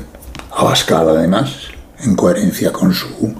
Abascal, 0.53 1.09
además, 1.09 1.51
en 2.03 2.15
coherencia 2.15 2.71
con 2.71 2.93
su 2.93 3.35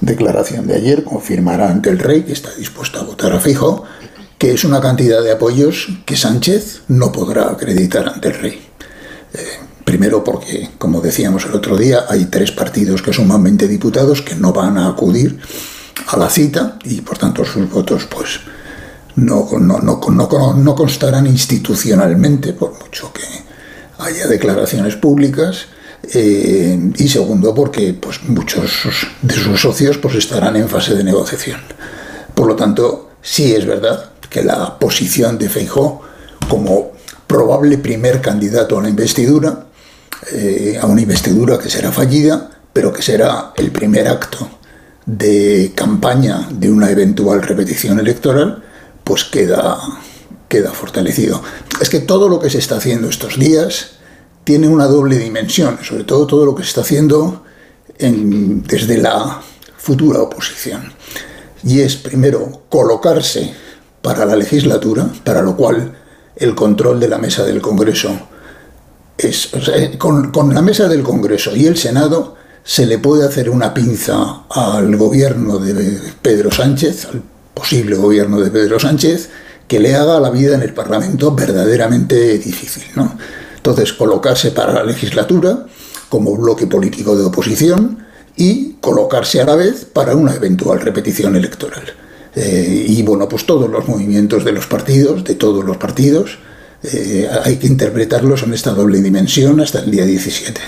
declaración 0.00 0.66
de 0.66 0.76
ayer, 0.76 1.04
confirmará 1.04 1.68
ante 1.68 1.90
el 1.90 1.98
rey 1.98 2.22
que 2.22 2.32
está 2.32 2.54
dispuesto 2.54 3.00
a 3.00 3.04
votar 3.04 3.32
a 3.32 3.40
Fijo, 3.40 3.84
que 4.38 4.52
es 4.52 4.64
una 4.64 4.80
cantidad 4.80 5.22
de 5.22 5.32
apoyos 5.32 5.88
que 6.04 6.16
Sánchez 6.16 6.82
no 6.88 7.10
podrá 7.10 7.50
acreditar 7.50 8.08
ante 8.08 8.28
el 8.28 8.34
rey. 8.34 8.66
Eh, 9.32 9.38
primero 9.84 10.22
porque, 10.22 10.70
como 10.78 11.00
decíamos 11.00 11.44
el 11.46 11.54
otro 11.54 11.76
día, 11.76 12.04
hay 12.08 12.26
tres 12.26 12.52
partidos 12.52 13.02
que 13.02 13.12
suman 13.12 13.42
20 13.42 13.66
diputados 13.66 14.22
que 14.22 14.34
no 14.34 14.52
van 14.52 14.78
a 14.78 14.88
acudir 14.88 15.40
a 16.06 16.16
la 16.16 16.28
cita 16.28 16.78
y 16.84 17.00
por 17.00 17.18
tanto 17.18 17.44
sus 17.44 17.70
votos 17.70 18.06
pues 18.06 18.40
no, 19.16 19.48
no, 19.58 19.78
no, 19.78 20.54
no 20.54 20.74
constarán 20.74 21.26
institucionalmente, 21.26 22.52
por 22.52 22.72
mucho 22.78 23.12
que 23.12 23.22
haya 23.98 24.26
declaraciones 24.26 24.96
públicas 24.96 25.66
eh, 26.12 26.92
y 26.96 27.08
segundo 27.08 27.54
porque 27.54 27.94
pues, 27.94 28.22
muchos 28.24 28.70
de 29.22 29.34
sus 29.34 29.60
socios 29.60 29.98
pues, 29.98 30.14
estarán 30.16 30.56
en 30.56 30.68
fase 30.68 30.94
de 30.94 31.04
negociación. 31.04 31.60
Por 32.34 32.48
lo 32.48 32.56
tanto, 32.56 33.10
sí 33.22 33.54
es 33.54 33.66
verdad 33.66 34.10
que 34.28 34.42
la 34.42 34.78
posición 34.78 35.38
de 35.38 35.48
Feijó 35.48 36.02
como 36.48 36.92
probable 37.26 37.78
primer 37.78 38.20
candidato 38.20 38.78
a 38.78 38.82
la 38.82 38.88
investidura, 38.88 39.66
eh, 40.32 40.78
a 40.80 40.86
una 40.86 41.00
investidura 41.00 41.58
que 41.58 41.70
será 41.70 41.92
fallida, 41.92 42.50
pero 42.72 42.92
que 42.92 43.02
será 43.02 43.52
el 43.56 43.70
primer 43.70 44.08
acto 44.08 44.48
de 45.06 45.72
campaña 45.74 46.48
de 46.50 46.70
una 46.70 46.90
eventual 46.90 47.42
repetición 47.42 47.98
electoral, 48.00 48.62
pues 49.04 49.24
queda, 49.24 49.78
queda 50.48 50.72
fortalecido. 50.72 51.42
Es 51.80 51.88
que 51.88 52.00
todo 52.00 52.28
lo 52.28 52.40
que 52.40 52.50
se 52.50 52.58
está 52.58 52.76
haciendo 52.76 53.08
estos 53.08 53.38
días, 53.38 53.92
tiene 54.44 54.68
una 54.68 54.86
doble 54.86 55.18
dimensión, 55.18 55.78
sobre 55.82 56.04
todo 56.04 56.26
todo 56.26 56.44
lo 56.44 56.54
que 56.54 56.62
se 56.62 56.68
está 56.68 56.80
haciendo 56.82 57.42
desde 57.98 58.98
la 58.98 59.40
futura 59.76 60.20
oposición. 60.20 60.92
Y 61.62 61.80
es, 61.80 61.96
primero, 61.96 62.62
colocarse 62.68 63.54
para 64.02 64.26
la 64.26 64.36
legislatura, 64.36 65.08
para 65.24 65.40
lo 65.42 65.56
cual 65.56 65.96
el 66.36 66.54
control 66.54 67.00
de 67.00 67.08
la 67.08 67.18
mesa 67.18 67.44
del 67.44 67.62
Congreso 67.62 68.28
es. 69.16 69.50
con, 69.98 70.30
con 70.30 70.52
la 70.52 70.60
mesa 70.60 70.88
del 70.88 71.02
Congreso 71.02 71.56
y 71.56 71.66
el 71.66 71.76
Senado 71.76 72.36
se 72.64 72.86
le 72.86 72.98
puede 72.98 73.26
hacer 73.26 73.50
una 73.50 73.72
pinza 73.72 74.44
al 74.50 74.96
gobierno 74.96 75.58
de 75.58 75.98
Pedro 76.20 76.50
Sánchez, 76.50 77.06
al 77.06 77.22
posible 77.52 77.96
gobierno 77.96 78.40
de 78.40 78.50
Pedro 78.50 78.80
Sánchez, 78.80 79.28
que 79.68 79.80
le 79.80 79.94
haga 79.94 80.20
la 80.20 80.30
vida 80.30 80.54
en 80.54 80.62
el 80.62 80.74
Parlamento 80.74 81.34
verdaderamente 81.34 82.38
difícil. 82.38 82.84
¿no? 82.96 83.16
Entonces, 83.64 83.94
colocarse 83.94 84.50
para 84.50 84.74
la 84.74 84.84
legislatura 84.84 85.64
como 86.10 86.36
bloque 86.36 86.66
político 86.66 87.16
de 87.16 87.24
oposición 87.24 88.04
y 88.36 88.74
colocarse 88.74 89.40
a 89.40 89.46
la 89.46 89.56
vez 89.56 89.86
para 89.86 90.14
una 90.14 90.34
eventual 90.34 90.82
repetición 90.82 91.34
electoral. 91.34 91.82
Eh, 92.36 92.84
y 92.86 93.02
bueno, 93.02 93.26
pues 93.26 93.46
todos 93.46 93.70
los 93.70 93.88
movimientos 93.88 94.44
de 94.44 94.52
los 94.52 94.66
partidos, 94.66 95.24
de 95.24 95.36
todos 95.36 95.64
los 95.64 95.78
partidos, 95.78 96.36
eh, 96.82 97.26
hay 97.42 97.56
que 97.56 97.66
interpretarlos 97.66 98.42
en 98.42 98.52
esta 98.52 98.72
doble 98.72 99.00
dimensión 99.00 99.58
hasta 99.62 99.78
el 99.78 99.90
día 99.90 100.04
17. 100.04 100.60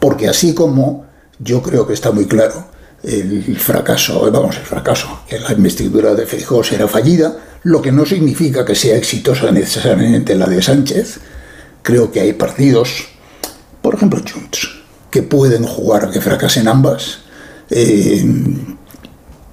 Porque 0.00 0.26
así 0.26 0.54
como 0.54 1.04
yo 1.38 1.60
creo 1.60 1.86
que 1.86 1.92
está 1.92 2.12
muy 2.12 2.24
claro 2.24 2.64
el 3.02 3.58
fracaso, 3.58 4.30
vamos, 4.30 4.56
el 4.56 4.64
fracaso, 4.64 5.20
que 5.28 5.38
la 5.38 5.52
investidura 5.52 6.14
de 6.14 6.24
Feijóo 6.24 6.64
será 6.64 6.88
fallida, 6.88 7.36
lo 7.64 7.82
que 7.82 7.92
no 7.92 8.06
significa 8.06 8.64
que 8.64 8.74
sea 8.74 8.96
exitosa 8.96 9.50
necesariamente 9.50 10.34
la 10.34 10.46
de 10.46 10.62
Sánchez, 10.62 11.18
creo 11.82 12.10
que 12.10 12.20
hay 12.20 12.32
partidos, 12.32 13.06
por 13.80 13.94
ejemplo 13.94 14.20
Junts, 14.20 14.68
que 15.10 15.22
pueden 15.22 15.64
jugar 15.64 16.10
que 16.10 16.20
fracasen 16.20 16.68
ambas, 16.68 17.18
eh, 17.70 18.24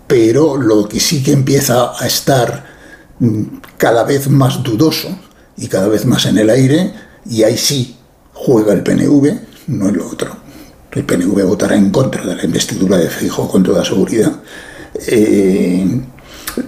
pero 0.07 0.57
lo 0.57 0.87
que 0.87 0.99
sí 0.99 1.21
que 1.21 1.33
empieza 1.33 1.91
a 1.99 2.07
estar 2.07 2.65
mm, 3.19 3.43
cada 3.77 4.03
vez 4.03 4.29
más 4.29 4.63
dudoso 4.63 5.09
y 5.57 5.67
cada 5.67 5.87
vez 5.87 6.05
más 6.05 6.25
en 6.25 6.37
el 6.37 6.49
aire, 6.49 6.93
y 7.29 7.43
ahí 7.43 7.57
sí 7.57 7.97
juega 8.33 8.73
el 8.73 8.83
PNV, 8.83 9.39
no 9.67 9.89
es 9.89 9.93
lo 9.93 10.07
otro. 10.07 10.35
El 10.91 11.03
PNV 11.03 11.43
votará 11.45 11.75
en 11.75 11.91
contra 11.91 12.25
de 12.25 12.35
la 12.35 12.43
investidura 12.43 12.97
de 12.97 13.09
Feijóo 13.09 13.47
con 13.47 13.61
toda 13.61 13.85
seguridad. 13.85 14.31
Eh, 15.07 16.01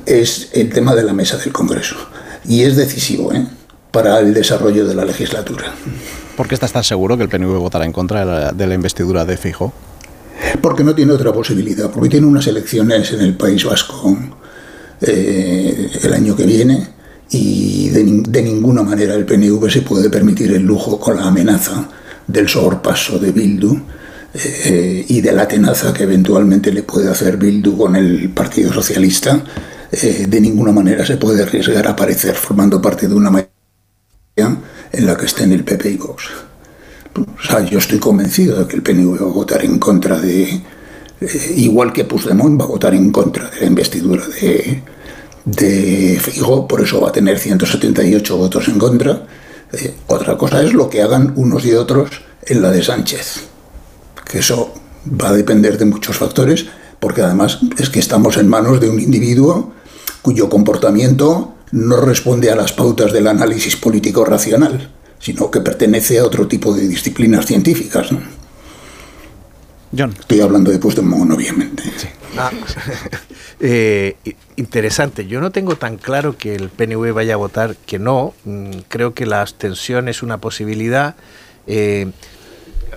es 0.05 0.49
el 0.53 0.69
tema 0.69 0.93
de 0.93 1.03
la 1.03 1.13
mesa 1.13 1.37
del 1.37 1.51
Congreso. 1.51 1.95
Y 2.45 2.61
es 2.61 2.75
decisivo, 2.75 3.33
¿eh? 3.33 3.47
Para 3.91 4.19
el 4.19 4.33
desarrollo 4.33 4.87
de 4.87 4.95
la 4.95 5.05
legislatura. 5.05 5.73
¿Por 6.35 6.47
qué 6.47 6.55
estás 6.55 6.71
tan 6.71 6.83
seguro 6.83 7.17
que 7.17 7.23
el 7.23 7.29
PNV 7.29 7.59
votará 7.59 7.85
en 7.85 7.91
contra 7.91 8.51
de 8.51 8.67
la, 8.67 8.73
investidura 8.73 9.25
de 9.25 9.37
Fijo? 9.37 9.73
Porque 10.61 10.83
no 10.83 10.95
tiene 10.95 11.11
otra 11.11 11.31
posibilidad, 11.31 11.91
porque 11.91 12.09
tiene 12.09 12.25
unas 12.25 12.47
elecciones 12.47 13.11
en 13.11 13.21
el 13.21 13.35
País 13.35 13.63
Vasco 13.63 14.17
eh, 15.01 15.89
el 16.03 16.13
año 16.13 16.35
que 16.35 16.45
viene 16.45 16.87
y 17.31 17.89
de, 17.89 18.41
ninguna 18.41 18.83
manera 18.83 19.13
el 19.13 19.25
PNV 19.25 19.69
se 19.69 19.81
puede 19.81 20.09
permitir 20.09 20.51
el 20.51 20.63
lujo 20.63 20.99
con 20.99 21.17
la 21.17 21.27
amenaza 21.27 21.87
del 22.27 22.47
sorpaso 22.47 23.19
de 23.19 23.31
Bildu 23.31 23.77
eh, 24.33 25.05
y 25.07 25.21
de 25.21 25.31
la 25.31 25.47
tenaza 25.47 25.93
que 25.93 26.03
eventualmente 26.03 26.71
le 26.71 26.83
puede 26.83 27.09
hacer 27.09 27.37
Bildu 27.37 27.77
con 27.77 27.95
el 27.95 28.29
Partido 28.29 28.73
Socialista. 28.73 29.43
Eh, 29.91 30.25
de 30.27 30.41
ninguna 30.41 30.71
manera 30.71 31.05
se 31.05 31.17
puede 31.17 31.43
arriesgar 31.43 31.87
a 31.87 31.91
aparecer 31.91 32.35
formando 32.35 32.81
parte 32.81 33.07
de 33.07 33.13
una 33.13 33.29
mayoría 33.29 33.50
en 34.35 35.05
la 35.05 35.17
que 35.17 35.25
estén 35.25 35.51
el 35.51 35.63
PP 35.63 35.89
y 35.89 35.97
Vox. 35.97 36.23
O 37.15 37.43
sea, 37.43 37.59
yo 37.61 37.79
estoy 37.79 37.99
convencido 37.99 38.59
de 38.59 38.67
que 38.67 38.77
el 38.77 38.81
PNV 38.81 39.21
va 39.21 39.29
a 39.29 39.33
votar 39.33 39.63
en 39.65 39.77
contra 39.77 40.19
de... 40.19 40.61
Eh, 41.19 41.53
igual 41.57 41.91
que 41.91 42.05
Puigdemont 42.05 42.59
va 42.59 42.65
a 42.65 42.69
votar 42.69 42.95
en 42.95 43.11
contra 43.11 43.49
de 43.49 43.59
la 43.59 43.65
investidura 43.65 44.25
de, 44.25 44.83
de 45.43 46.19
Figo, 46.19 46.67
por 46.67 46.81
eso 46.81 47.01
va 47.01 47.09
a 47.09 47.11
tener 47.11 47.37
178 47.37 48.37
votos 48.37 48.67
en 48.69 48.79
contra. 48.79 49.27
Eh, 49.73 49.95
otra 50.07 50.37
cosa 50.37 50.63
es 50.63 50.73
lo 50.73 50.89
que 50.89 51.01
hagan 51.01 51.33
unos 51.35 51.65
y 51.65 51.73
otros 51.73 52.09
en 52.43 52.61
la 52.61 52.71
de 52.71 52.81
Sánchez, 52.81 53.41
que 54.25 54.39
eso 54.39 54.73
va 55.05 55.29
a 55.29 55.33
depender 55.33 55.77
de 55.77 55.85
muchos 55.85 56.17
factores, 56.17 56.65
porque 56.99 57.21
además 57.21 57.59
es 57.77 57.89
que 57.89 57.99
estamos 57.99 58.37
en 58.37 58.47
manos 58.47 58.79
de 58.79 58.89
un 58.89 58.99
individuo 58.99 59.73
cuyo 60.21 60.49
comportamiento 60.49 61.53
no 61.71 62.01
responde 62.01 62.51
a 62.51 62.55
las 62.55 62.73
pautas 62.73 63.13
del 63.13 63.27
análisis 63.27 63.75
político 63.75 64.25
racional, 64.25 64.91
sino 65.19 65.49
que 65.49 65.61
pertenece 65.61 66.19
a 66.19 66.25
otro 66.25 66.47
tipo 66.47 66.73
de 66.73 66.87
disciplinas 66.87 67.45
científicas. 67.45 68.09
John. 69.97 70.15
Estoy 70.17 70.41
hablando 70.41 70.71
de 70.71 70.79
Puigdemont, 70.79 71.31
obviamente. 71.31 71.83
Ah, 72.37 72.51
eh, 73.59 74.15
interesante. 74.55 75.27
Yo 75.27 75.41
no 75.41 75.51
tengo 75.51 75.75
tan 75.75 75.97
claro 75.97 76.37
que 76.37 76.55
el 76.55 76.69
PNV 76.69 77.13
vaya 77.13 77.33
a 77.33 77.37
votar 77.37 77.75
que 77.75 77.99
no. 77.99 78.33
Mm, 78.45 78.71
creo 78.87 79.13
que 79.13 79.25
la 79.25 79.41
abstención 79.41 80.07
es 80.07 80.23
una 80.23 80.39
posibilidad. 80.39 81.15
Eh, 81.67 82.11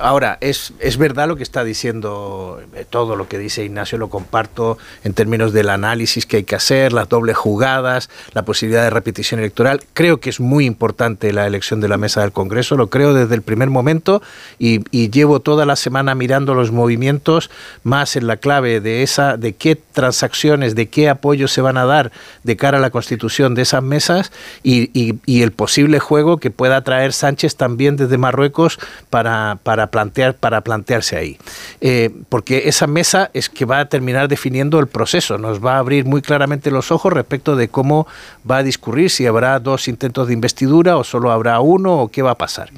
Ahora, 0.00 0.38
es, 0.40 0.72
es 0.80 0.96
verdad 0.96 1.28
lo 1.28 1.37
que 1.37 1.44
está 1.44 1.62
diciendo, 1.62 2.61
eh, 2.74 2.85
todo 2.88 3.14
lo 3.14 3.28
que 3.28 3.38
dice 3.38 3.64
Ignacio 3.64 3.96
lo 3.96 4.09
comparto 4.09 4.76
en 5.04 5.14
términos 5.14 5.52
del 5.52 5.68
análisis 5.68 6.26
que 6.26 6.38
hay 6.38 6.44
que 6.44 6.57
hacer, 6.57 6.92
las 6.92 7.09
dobles 7.09 7.37
jugadas, 7.37 8.11
la 8.33 8.44
posibilidad 8.44 8.83
de 8.83 8.90
repetición 8.90 9.38
electoral. 9.38 9.83
Creo 9.92 10.18
que 10.18 10.30
es 10.30 10.40
muy 10.40 10.66
importante 10.66 11.33
la 11.33 11.46
elección 11.46 11.80
de 11.80 11.88
la 11.88 11.96
mesa 11.96 12.22
del 12.22 12.33
Congreso, 12.33 12.76
lo 12.76 12.90
creo 12.90 13.14
desde 13.14 13.37
el 13.37 13.42
primer 13.42 13.70
momento 13.70 14.22
y, 14.59 14.83
llevo 15.14 15.38
toda 15.38 15.64
la 15.66 15.76
semana 15.76 16.14
mirando 16.14 16.54
los 16.54 16.72
movimientos 16.72 17.50
más 17.85 18.16
en 18.16 18.26
la 18.26 18.38
clave 18.38 18.80
de 18.80 19.02
esa, 19.02 19.37
de 19.37 19.52
qué 19.52 19.76
transacciones, 19.76 20.74
de 20.74 20.88
qué 20.88 21.09
apoyos 21.09 21.52
se 21.52 21.61
van 21.61 21.76
a 21.76 21.85
dar 21.85 22.11
de 22.42 22.57
cara 22.57 22.78
a 22.78 22.80
la 22.80 22.90
constitución 22.90 23.54
de 23.54 23.62
esas 23.62 23.83
mesas 23.83 24.33
y, 24.64 24.90
y 25.24 25.42
el 25.42 25.52
posible 25.52 26.00
juego 26.00 26.38
que 26.38 26.50
pueda 26.50 26.83
traer 26.83 27.12
Sánchez 27.12 27.54
también 27.54 27.96
desde 27.96 28.18
Marruecos 28.18 28.78
para, 29.11 29.59
para 29.62 29.84
plantear, 29.90 30.35
para 30.35 30.61
plantearse 30.62 31.16
ahí. 31.16 31.38
Eh, 31.81 32.11
porque 32.29 32.62
esa 32.66 32.87
mesa 32.87 33.31
es 33.35 33.49
que 33.49 33.64
va 33.64 33.81
a 33.81 33.88
terminar 33.88 34.29
definiendo 34.29 34.79
el 34.79 34.87
proceso, 34.87 35.38
nos 35.38 35.64
va 35.64 35.77
a 35.77 35.79
abrir 35.79 36.05
muy 36.05 36.23
claramente 36.23 36.70
los 36.70 36.90
ojos 36.90 37.12
respecto 37.12 37.57
de 37.57 37.68
cómo 37.68 38.07
va 38.49 38.59
a 38.59 38.62
discurrir, 38.62 39.11
si 39.11 39.27
habrá 39.27 39.59
dos 39.61 39.88
intentos 39.88 40.29
de 40.29 40.35
investidura 40.35 40.97
o 40.97 41.05
solo 41.05 41.31
habrá 41.31 41.61
uno 41.61 42.01
o 42.01 42.09
qué 42.09 42.23
va 42.23 42.33
a 42.33 42.38
pasar. 42.38 42.70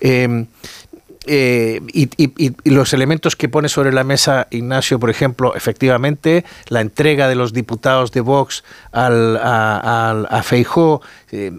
Eh, 0.00 0.46
eh, 1.26 1.80
y, 1.92 2.70
los 2.70 2.92
elementos 2.92 3.36
que 3.36 3.48
pone 3.48 3.68
sobre 3.68 3.92
la 3.92 4.04
mesa 4.04 4.46
Ignacio, 4.50 4.98
por 4.98 5.10
ejemplo, 5.10 5.54
efectivamente, 5.54 6.44
la 6.68 6.80
entrega 6.80 7.28
de 7.28 7.34
los 7.34 7.52
diputados 7.52 8.12
de 8.12 8.20
Vox 8.20 8.62
al, 8.92 9.38
a, 9.38 10.26
a, 10.28 10.42
Feijó, 10.42 11.00
eh, 11.32 11.52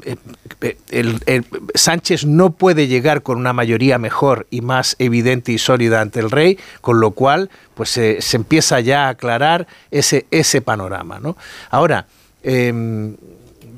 eh, 0.61 1.41
Sánchez 1.73 2.25
no 2.25 2.51
puede 2.51 2.87
llegar 2.87 3.23
con 3.23 3.37
una 3.37 3.53
mayoría 3.53 3.97
mejor 3.97 4.45
y 4.51 4.61
más 4.61 4.95
evidente 4.99 5.51
y 5.51 5.57
sólida 5.57 6.01
ante 6.01 6.19
el 6.19 6.29
rey, 6.29 6.59
con 6.81 6.99
lo 6.99 7.11
cual 7.11 7.49
pues 7.73 7.89
se 7.89 8.19
empieza 8.33 8.79
ya 8.79 9.07
a 9.07 9.09
aclarar 9.09 9.67
ese, 9.89 10.27
ese 10.31 10.61
panorama. 10.61 11.19
¿no? 11.19 11.37
Ahora, 11.71 12.05
em, 12.43 13.15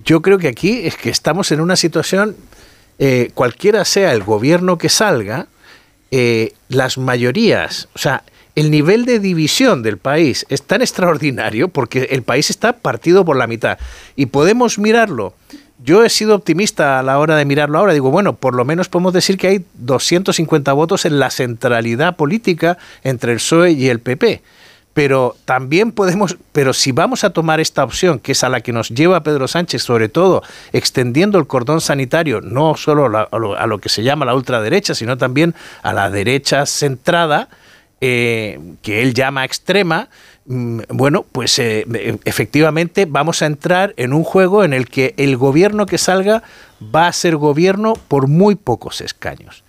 yo 0.04 0.22
creo 0.22 0.38
que 0.38 0.50
aquí 0.50 0.86
es 0.86 0.98
que 0.98 1.10
estamos 1.10 1.52
en 1.52 1.62
una 1.62 1.76
situación, 1.76 2.36
cualquiera 3.36 3.86
sea 3.86 4.12
el 4.14 4.24
gobierno 4.24 4.78
que 4.80 4.90
salga, 4.90 5.48
eh, 6.12 6.54
las 6.70 6.98
mayorías, 6.98 7.90
o 7.96 7.98
sea, 7.98 8.24
el 8.56 8.72
nivel 8.72 9.06
de 9.06 9.20
división 9.20 9.84
del 9.84 9.98
país 9.98 10.46
es 10.50 10.64
tan 10.64 10.82
extraordinario 10.82 11.68
porque 11.68 12.08
el 12.12 12.24
país 12.24 12.50
está 12.50 12.74
partido 12.74 13.24
por 13.24 13.36
la 13.36 13.46
mitad. 13.46 13.78
Y 14.16 14.28
podemos 14.28 14.80
mirarlo. 14.80 15.36
Yo 15.84 16.04
he 16.04 16.10
sido 16.10 16.34
optimista 16.34 16.98
a 16.98 17.04
la 17.04 17.20
hora 17.20 17.36
de 17.36 17.46
mirarlo 17.46 17.78
ahora. 17.78 17.94
Digo, 17.94 18.10
bueno, 18.10 18.36
por 18.36 18.56
lo 18.56 18.66
menos 18.66 18.90
podemos 18.90 19.14
decir 19.14 19.38
que 19.38 19.48
hay 19.48 19.66
250 19.76 20.74
votos 20.74 21.06
en 21.06 21.20
la 21.20 21.30
centralidad 21.30 22.16
política 22.16 22.80
entre 23.04 23.34
el 23.34 23.38
PSOE 23.38 23.74
y 23.74 23.90
el 23.90 24.00
PP 24.00 24.42
pero 24.98 25.36
también 25.46 25.92
podemos, 25.92 26.38
pero 26.54 26.74
si 26.74 26.92
vamos 26.92 27.24
a 27.24 27.30
tomar 27.30 27.60
esta 27.60 27.84
opción, 27.84 28.18
que 28.18 28.32
es 28.32 28.44
a 28.44 28.50
la 28.50 28.62
que 28.62 28.74
nos 28.74 28.90
lleva 28.90 29.22
Pedro 29.22 29.48
Sánchez, 29.48 29.84
sobre 29.84 30.10
todo 30.10 30.42
extendiendo 30.74 31.38
el 31.38 31.46
cordón 31.46 31.82
sanitario, 31.82 32.42
no 32.42 32.76
solo 32.76 33.06
a, 33.16 33.68
lo, 33.68 33.78
que 33.78 33.90
se 33.90 34.02
llama 34.02 34.26
la 34.26 34.34
ultraderecha, 34.34 34.96
sino 34.96 35.16
también 35.16 35.54
a 35.84 35.94
la 35.94 36.10
derecha 36.10 36.66
centrada, 36.66 37.48
eh, 38.02 38.60
que 38.82 39.04
él 39.04 39.14
llama 39.14 39.46
extrema, 39.46 40.10
mm, 40.48 40.80
bueno, 40.90 41.28
pues 41.32 41.60
eh, 41.60 41.86
efectivamente 42.26 43.06
vamos 43.08 43.44
a 43.44 43.46
entrar 43.46 43.94
en 43.98 44.14
un 44.14 44.24
juego 44.24 44.64
en 44.64 44.74
el 44.74 44.88
que 44.90 45.14
el 45.18 45.38
gobierno 45.38 45.86
que 45.86 46.00
salga 46.00 46.42
va 46.82 47.06
a 47.06 47.14
ser 47.14 47.36
gobierno 47.36 47.94
por 48.08 48.28
muy 48.28 48.56
pocos 48.56 49.02
escaños. 49.02 49.64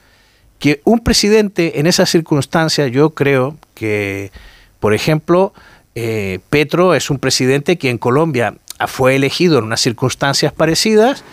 Que 0.58 0.80
un 0.84 1.00
presidente 1.00 1.80
en 1.80 1.86
esas 1.86 2.08
circunstancias, 2.08 2.90
yo 2.90 3.10
creo 3.10 3.58
que 3.74 4.32
por 4.80 4.94
ejemplo, 4.94 5.52
eh, 5.94 6.40
Petro 6.50 6.94
es 6.94 7.10
un 7.10 7.18
presidente 7.18 7.78
que 7.78 7.90
en 7.90 7.98
Colombia 7.98 8.54
fue 8.86 9.16
elegido 9.16 9.58
en 9.58 9.64
unas 9.64 9.80
circunstancias 9.80 10.52
parecidas, 10.52 11.24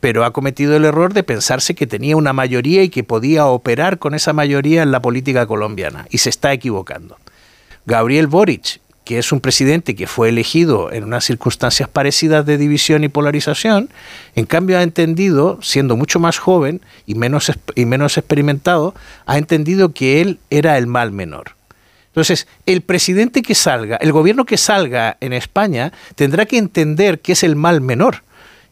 pero 0.00 0.24
ha 0.24 0.32
cometido 0.32 0.76
el 0.76 0.84
error 0.84 1.12
de 1.12 1.22
pensarse 1.22 1.74
que 1.74 1.86
tenía 1.86 2.16
una 2.16 2.32
mayoría 2.32 2.82
y 2.82 2.88
que 2.88 3.04
podía 3.04 3.46
operar 3.46 3.98
con 3.98 4.14
esa 4.14 4.32
mayoría 4.32 4.82
en 4.82 4.90
la 4.90 5.02
política 5.02 5.46
colombiana, 5.46 6.06
y 6.10 6.18
se 6.18 6.30
está 6.30 6.52
equivocando. 6.52 7.18
Gabriel 7.84 8.26
Boric, 8.26 8.80
que 9.04 9.18
es 9.18 9.30
un 9.30 9.40
presidente 9.40 9.94
que 9.94 10.06
fue 10.06 10.30
elegido 10.30 10.90
en 10.90 11.04
unas 11.04 11.24
circunstancias 11.24 11.88
parecidas 11.88 12.44
de 12.44 12.58
división 12.58 13.04
y 13.04 13.08
polarización, 13.08 13.88
en 14.34 14.46
cambio 14.46 14.78
ha 14.78 14.82
entendido, 14.82 15.58
siendo 15.62 15.96
mucho 15.96 16.18
más 16.18 16.38
joven 16.38 16.80
y 17.06 17.14
menos, 17.14 17.52
y 17.74 17.84
menos 17.84 18.18
experimentado, 18.18 18.94
ha 19.26 19.38
entendido 19.38 19.92
que 19.92 20.20
él 20.20 20.38
era 20.50 20.76
el 20.76 20.86
mal 20.86 21.12
menor. 21.12 21.52
Entonces, 22.16 22.48
el 22.64 22.80
presidente 22.80 23.42
que 23.42 23.54
salga, 23.54 23.96
el 23.96 24.10
gobierno 24.10 24.46
que 24.46 24.56
salga 24.56 25.18
en 25.20 25.34
España, 25.34 25.92
tendrá 26.14 26.46
que 26.46 26.56
entender 26.56 27.20
que 27.20 27.32
es 27.32 27.42
el 27.42 27.56
mal 27.56 27.82
menor 27.82 28.22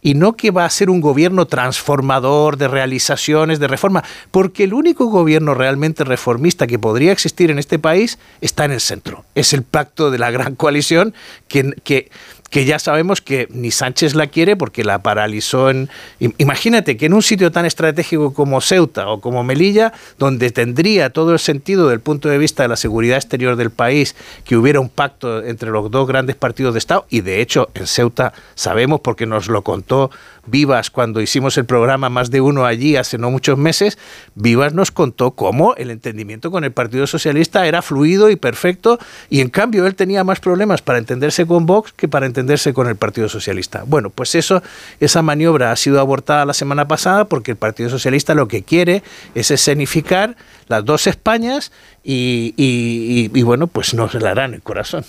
y 0.01 0.15
no 0.15 0.35
que 0.35 0.51
va 0.51 0.65
a 0.65 0.71
ser 0.71 0.89
un 0.89 1.03
gobierno 1.03 1.47
transformador 1.47 2.57
de 2.57 2.69
realizaciones, 2.69 3.59
de 3.59 3.69
reforma, 3.69 4.03
porque 4.31 4.65
el 4.65 4.73
único 4.73 5.07
gobierno 5.07 5.53
realmente 5.53 6.05
reformista 6.05 6.67
que 6.67 6.79
podría 6.79 7.13
existir 7.13 7.51
en 7.51 7.59
este 7.59 7.79
país 7.79 8.19
está 8.41 8.65
en 8.65 8.73
el 8.73 8.81
centro. 8.81 9.27
Es 9.35 9.53
el 9.53 9.63
pacto 9.63 10.11
de 10.11 10.19
la 10.19 10.31
gran 10.31 10.55
coalición 10.55 11.13
que, 11.47 11.75
que 11.85 12.11
que 12.55 12.65
ya 12.65 12.79
sabemos 12.79 13.21
que 13.21 13.49
ni 13.51 13.73
Sánchez 13.73 14.15
la 14.15 14.29
quiere 14.29 14.55
porque 14.55 14.85
la 14.85 15.03
paralizó 15.03 15.71
en... 15.71 15.91
Imagínate 16.39 16.97
que 16.97 17.07
en 17.07 17.13
un 17.13 17.21
sitio 17.21 17.51
tan 17.51 17.67
estratégico 17.67 18.33
como 18.33 18.61
Ceuta 18.61 19.09
o 19.09 19.21
como 19.21 19.43
Melilla, 19.43 19.93
donde 20.21 20.53
tendría 20.53 21.11
todo 21.11 21.33
el 21.33 21.41
sentido 21.41 21.89
del 21.89 21.99
punto 21.99 22.29
de 22.29 22.39
vista 22.39 22.63
de 22.63 22.69
la 22.69 22.77
seguridad 22.77 23.17
exterior 23.17 23.57
del 23.57 23.71
país 23.71 24.15
que 24.45 24.57
hubiera 24.57 24.79
un 24.79 24.89
pacto 24.89 25.43
entre 25.43 25.71
los 25.71 25.91
dos 25.91 26.07
grandes 26.07 26.37
partidos 26.37 26.75
de 26.75 26.79
Estado, 26.79 27.07
y 27.11 27.23
de 27.23 27.41
hecho 27.41 27.71
en 27.75 27.89
Ceuta 27.89 28.33
sabemos 28.55 29.01
porque 29.01 29.27
nos 29.27 29.49
lo 29.49 29.63
contó 29.63 30.13
Vivas 30.47 30.91
cuando 30.91 31.23
hicimos 31.23 31.57
el 31.57 31.65
programa 31.65 32.11
Más 32.11 32.31
de 32.31 32.41
Uno 32.41 32.67
allí 32.67 32.97
hace 32.97 33.19
no 33.19 33.31
muchos 33.31 33.59
meses, 33.59 33.99
Vivas 34.35 34.75
nos 34.75 34.91
contó 34.91 35.33
cómo 35.33 35.75
el 35.75 35.91
entendimiento 35.91 36.51
con 36.51 36.63
el 36.63 36.71
Partido 36.71 37.07
Socialista 37.07 37.67
era 37.67 37.83
fluido 37.83 38.31
y 38.31 38.37
perfecto 38.37 38.99
y 39.29 39.41
en 39.41 39.49
cambio 39.49 39.87
él 39.87 39.95
tenía 39.97 40.23
más 40.23 40.39
problemas 40.39 40.83
para 40.83 40.99
entenderse 40.99 41.47
con 41.47 41.67
Vox 41.67 41.93
que 41.93 42.07
para 42.07 42.27
entenderse 42.27 42.44
con 42.75 42.89
el 42.89 42.97
Partido 42.97 43.29
Socialista. 43.29 43.85
Bueno, 43.87 44.11
pues 44.11 44.35
eso, 44.35 44.63
esa 45.01 45.23
maniobra 45.23 45.73
ha 45.73 45.77
sido 45.77 46.01
abortada 46.01 46.45
la 46.45 46.55
semana 46.55 46.89
pasada 46.89 47.25
porque 47.27 47.53
el 47.53 47.57
Partido 47.57 47.91
Socialista 47.91 48.35
lo 48.35 48.49
que 48.49 48.63
quiere 48.63 49.03
es 49.35 49.51
escenificar 49.51 50.37
las 50.69 50.85
dos 50.85 51.07
Españas 51.07 51.73
y, 52.03 52.55
y 52.57 53.43
bueno, 53.43 53.67
pues 53.67 53.95
nos 53.95 54.15
la 54.15 54.31
harán 54.31 54.55
el 54.55 54.63
corazón. 54.63 55.05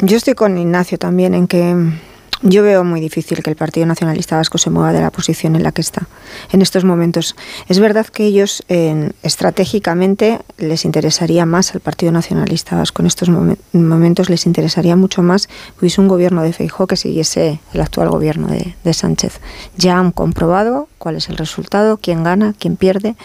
Yo 0.00 0.16
estoy 0.16 0.34
con 0.34 0.56
Ignacio 0.58 0.96
también 0.98 1.34
en 1.34 1.48
que 1.48 1.74
yo 2.42 2.62
veo 2.62 2.84
muy 2.84 3.00
difícil 3.00 3.42
que 3.42 3.50
el 3.50 3.56
Partido 3.56 3.86
Nacionalista 3.86 4.36
Vasco 4.36 4.58
se 4.58 4.70
mueva 4.70 4.92
de 4.92 5.00
la 5.00 5.10
posición 5.10 5.56
en 5.56 5.62
la 5.62 5.72
que 5.72 5.80
está 5.80 6.06
en 6.52 6.62
estos 6.62 6.84
momentos. 6.84 7.36
Es 7.68 7.80
verdad 7.80 8.06
que 8.06 8.24
ellos 8.24 8.62
estratégicamente 9.22 10.38
les 10.56 10.84
interesaría 10.84 11.46
más 11.46 11.74
al 11.74 11.80
Partido 11.80 12.12
Nacionalista 12.12 12.76
Vasco. 12.76 13.02
En 13.02 13.06
estos 13.06 13.28
momentos 13.72 14.30
les 14.30 14.46
interesaría 14.46 14.96
mucho 14.96 15.22
más 15.22 15.46
que 15.46 15.54
hubiese 15.80 16.00
un 16.00 16.08
gobierno 16.08 16.42
de 16.42 16.52
Feijó 16.52 16.86
que 16.86 16.96
siguiese 16.96 17.60
el 17.72 17.80
actual 17.80 18.10
gobierno 18.10 18.48
de 18.48 18.94
Sánchez. 18.94 19.40
Ya 19.76 19.98
han 19.98 20.12
comprobado 20.12 20.88
cuál 20.98 21.16
es 21.16 21.28
el 21.28 21.36
resultado, 21.36 21.98
quién 21.98 22.22
gana, 22.22 22.54
quién 22.58 22.76
pierde. 22.76 23.16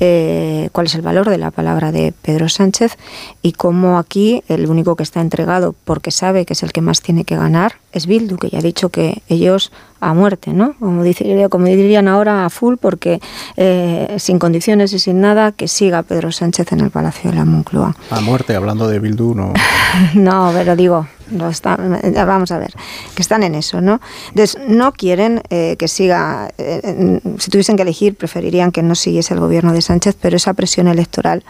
Eh, 0.00 0.70
cuál 0.72 0.86
es 0.86 0.94
el 0.96 1.02
valor 1.02 1.30
de 1.30 1.38
la 1.38 1.52
palabra 1.52 1.92
de 1.92 2.12
Pedro 2.20 2.48
Sánchez 2.48 2.96
y 3.42 3.52
cómo 3.52 3.98
aquí 3.98 4.42
el 4.48 4.66
único 4.66 4.96
que 4.96 5.04
está 5.04 5.20
entregado 5.20 5.74
porque 5.84 6.10
sabe 6.10 6.44
que 6.44 6.54
es 6.54 6.64
el 6.64 6.72
que 6.72 6.80
más 6.80 7.00
tiene 7.00 7.24
que 7.24 7.36
ganar 7.36 7.74
es 7.92 8.06
Bildu, 8.06 8.36
que 8.36 8.50
ya 8.50 8.58
ha 8.58 8.62
dicho 8.62 8.88
que 8.88 9.22
ellos 9.28 9.70
a 10.04 10.12
muerte, 10.12 10.52
¿no? 10.52 10.74
Como, 10.78 11.02
como 11.50 11.66
dirían 11.66 12.08
ahora, 12.08 12.44
a 12.44 12.50
full, 12.50 12.76
porque 12.76 13.20
eh, 13.56 14.14
sin 14.18 14.38
condiciones 14.38 14.92
y 14.92 14.98
sin 14.98 15.20
nada, 15.20 15.52
que 15.52 15.66
siga 15.66 16.02
Pedro 16.02 16.30
Sánchez 16.30 16.72
en 16.72 16.80
el 16.80 16.90
Palacio 16.90 17.30
de 17.30 17.36
la 17.36 17.44
Moncloa. 17.44 17.96
A 18.10 18.20
muerte, 18.20 18.54
hablando 18.54 18.86
de 18.86 18.98
Bildu, 18.98 19.34
no. 19.34 19.54
no, 20.14 20.50
pero 20.52 20.76
digo, 20.76 21.06
no 21.30 21.48
está, 21.48 21.78
vamos 22.26 22.50
a 22.50 22.58
ver, 22.58 22.74
que 23.14 23.22
están 23.22 23.42
en 23.42 23.54
eso, 23.54 23.80
¿no? 23.80 24.00
Entonces, 24.28 24.60
no 24.68 24.92
quieren 24.92 25.42
eh, 25.48 25.76
que 25.78 25.88
siga, 25.88 26.50
eh, 26.58 27.20
si 27.38 27.50
tuviesen 27.50 27.76
que 27.76 27.82
elegir, 27.82 28.14
preferirían 28.14 28.72
que 28.72 28.82
no 28.82 28.94
siguiese 28.94 29.32
el 29.32 29.40
gobierno 29.40 29.72
de 29.72 29.80
Sánchez, 29.80 30.16
pero 30.20 30.36
esa 30.36 30.52
presión 30.52 30.86
electoral 30.86 31.44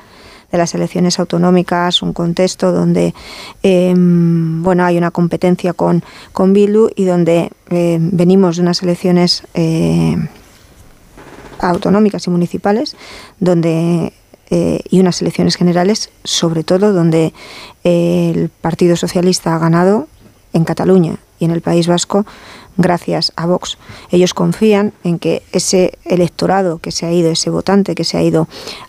de 0.55 0.59
las 0.59 0.73
elecciones 0.73 1.19
autonómicas, 1.19 2.01
un 2.01 2.13
contexto 2.13 2.71
donde 2.71 3.13
em, 3.65 4.63
bueno, 4.63 4.85
hay 4.85 4.97
una 4.97 5.11
competencia 5.11 5.73
con, 5.73 6.05
con 6.33 6.53
Bildu 6.53 6.91
y 6.95 7.07
donde 7.07 7.51
em, 7.71 8.11
venimos 8.13 8.55
de 8.57 8.63
unas 8.63 8.81
elecciones 8.81 9.43
eh, 9.55 10.17
autonómicas 11.59 12.29
y 12.29 12.31
municipales, 12.31 12.97
donde 13.41 14.13
eh, 14.51 14.79
y 14.89 15.01
unas 15.01 15.21
elecciones 15.23 15.57
generales, 15.57 16.11
sobre 16.23 16.63
todo 16.63 16.93
donde 16.93 17.33
el 17.83 18.49
Partido 18.49 18.95
Socialista 18.95 19.57
ha 19.57 19.59
ganado 19.59 20.07
en 20.53 20.63
Cataluña 20.63 21.17
y 21.41 21.47
en 21.47 21.51
el 21.51 21.63
País 21.63 21.89
Vasco 21.89 22.27
gracias 22.77 23.33
a 23.37 23.47
Vox. 23.47 23.79
Ellos 24.11 24.35
confían 24.35 24.93
en 25.05 25.19
que 25.19 25.43
ese 25.53 25.99
electorado 26.05 26.79
que 26.79 26.93
se 26.93 27.07
ha 27.07 27.13
ido, 27.13 27.31
ese 27.31 27.51
votante 27.51 27.95
que 27.95 28.05
se 28.05 28.17
ha 28.17 28.23
ido 28.23 28.49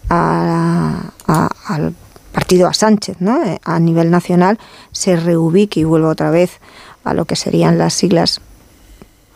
al 0.10 1.96
partido 2.32 2.68
a 2.68 2.74
Sánchez 2.74 3.18
¿no? 3.20 3.44
Eh, 3.44 3.60
a 3.64 3.80
nivel 3.80 4.12
nacional, 4.12 4.60
se 4.92 5.16
reubique 5.16 5.80
y 5.80 5.84
vuelva 5.84 6.10
otra 6.10 6.30
vez 6.32 6.60
a 7.04 7.14
lo 7.14 7.26
que 7.26 7.36
serían 7.36 7.78
las 7.78 7.94
siglas 7.94 8.42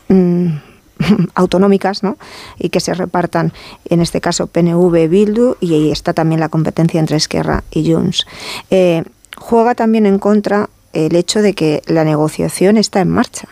mm, 0.09 0.47
autonómicas 1.35 2.03
¿no? 2.03 2.17
y 2.57 2.69
que 2.69 2.79
se 2.79 2.93
repartan, 2.93 3.53
en 3.85 4.01
este 4.01 4.19
caso 4.19 4.47
PNV, 4.47 5.07
Bildu, 5.07 5.55
y 5.61 5.73
ahí 5.73 5.91
está 5.91 6.13
también 6.13 6.41
la 6.41 6.49
competencia 6.49 6.99
entre 6.99 7.17
Esquerra 7.17 7.63
y 7.71 7.91
Junts. 7.91 8.25
Eh, 8.69 9.03
juega 9.37 9.75
también 9.75 10.05
en 10.05 10.19
contra 10.19 10.69
el 10.91 11.15
hecho 11.15 11.41
de 11.41 11.53
que 11.53 11.81
la 11.85 12.03
negociación 12.03 12.75
está 12.75 12.99
en 12.99 13.09
marcha 13.09 13.47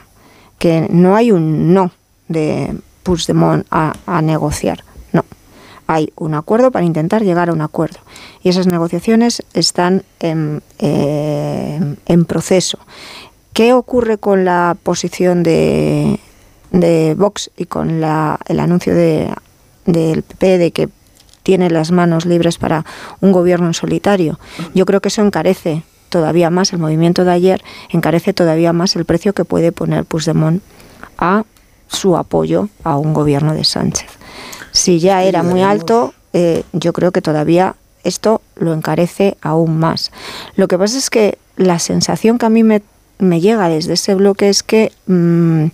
que 0.60 0.88
no 0.89 1.15
hay 1.15 1.32
un 1.32 1.74
no 1.74 1.91
de 2.28 2.76
Puigdemont 3.04 3.65
a, 3.72 3.93
a 4.06 4.22
negociar. 4.22 4.84
No. 5.13 5.24
hay 5.88 6.12
un 6.17 6.36
acuerdo 6.36 6.72
para 6.72 6.86
intentar 6.86 7.24
llegar 7.24 7.50
a 7.50 7.54
un 7.54 7.62
acuerdo. 7.62 8.00
Y 8.43 8.50
esas 8.50 8.67
negociaciones 8.67 9.43
están 9.54 10.04
en, 10.20 10.62
eh, 10.80 11.96
proceso. 12.28 12.80
¿Qué 13.54 13.74
ocurre 13.74 14.17
con 14.17 14.46
la 14.46 14.76
posición 14.84 15.43
de, 15.43 16.20
de 16.72 17.15
Vox 17.15 17.50
y 17.58 17.65
con 17.65 18.02
la, 18.02 18.38
el 18.48 18.60
anuncio 18.60 18.93
de, 18.93 19.34
del 19.86 20.24
PP 20.24 20.58
de 20.58 20.72
que 20.72 20.89
tiene 21.43 21.70
las 21.70 21.91
manos 21.91 22.26
libres 22.26 22.58
para 22.58 22.86
un 23.22 23.32
gobierno 23.32 23.67
en 23.67 23.74
solitario? 23.74 24.39
Yo 24.76 24.86
creo 24.86 25.02
que 25.02 25.08
eso 25.08 25.22
encarece 25.22 25.84
todavía 26.10 26.50
más, 26.50 26.74
el 26.74 26.80
movimiento 26.80 27.26
de 27.26 27.32
ayer 27.32 27.63
encarece 27.89 28.34
todavía 28.34 28.74
más 28.74 28.96
el 28.96 29.06
precio 29.06 29.34
que 29.34 29.46
puede 29.46 29.72
poner 29.72 30.06
Puigdemont 30.06 30.62
a 31.17 31.43
su 31.88 32.17
apoyo 32.17 32.70
a 32.84 32.98
un 32.98 33.13
gobierno 33.13 33.54
de 33.54 33.63
Sánchez. 33.63 34.10
Si 34.72 35.00
ya 35.00 35.24
era 35.24 35.43
muy 35.43 35.62
alto, 35.62 36.13
eh, 36.34 36.63
yo 36.74 36.93
creo 36.93 37.12
que 37.12 37.22
todavía 37.22 37.76
esto 38.04 38.41
lo 38.56 38.74
encarece 38.74 39.38
aún 39.41 39.80
más. 39.80 40.12
Lo 40.56 40.67
que 40.67 40.78
pasa 40.78 40.98
es 40.98 41.10
que 41.10 41.38
la 41.56 41.80
sensación 41.80 42.38
que 42.38 42.46
a 42.46 42.50
mí 42.50 42.63
me, 42.63 42.82
llega 43.20 43.70
desde 43.70 43.93
ese 43.93 44.15
bloque 44.15 44.50
es 44.50 44.63
que 44.63 44.91
mm, 45.08 45.65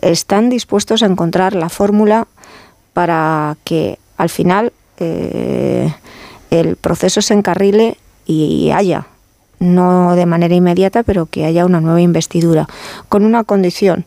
están 0.00 0.48
dispuestos 0.48 1.02
a 1.02 1.06
encontrar 1.06 1.54
la 1.54 1.68
fórmula 1.68 2.26
para 2.92 3.56
que 3.64 3.98
al 4.16 4.30
final 4.30 4.72
eh, 4.98 5.92
el 6.50 6.76
proceso 6.76 7.22
se 7.22 7.34
encarrile 7.34 7.96
y 8.26 8.70
haya, 8.70 9.06
no 9.60 10.16
de 10.16 10.26
manera 10.26 10.54
inmediata, 10.54 11.04
pero 11.04 11.26
que 11.26 11.44
haya 11.44 11.64
una 11.64 11.80
nueva 11.80 12.00
investidura, 12.00 12.66
con 13.08 13.24
una 13.24 13.44
condición, 13.44 14.04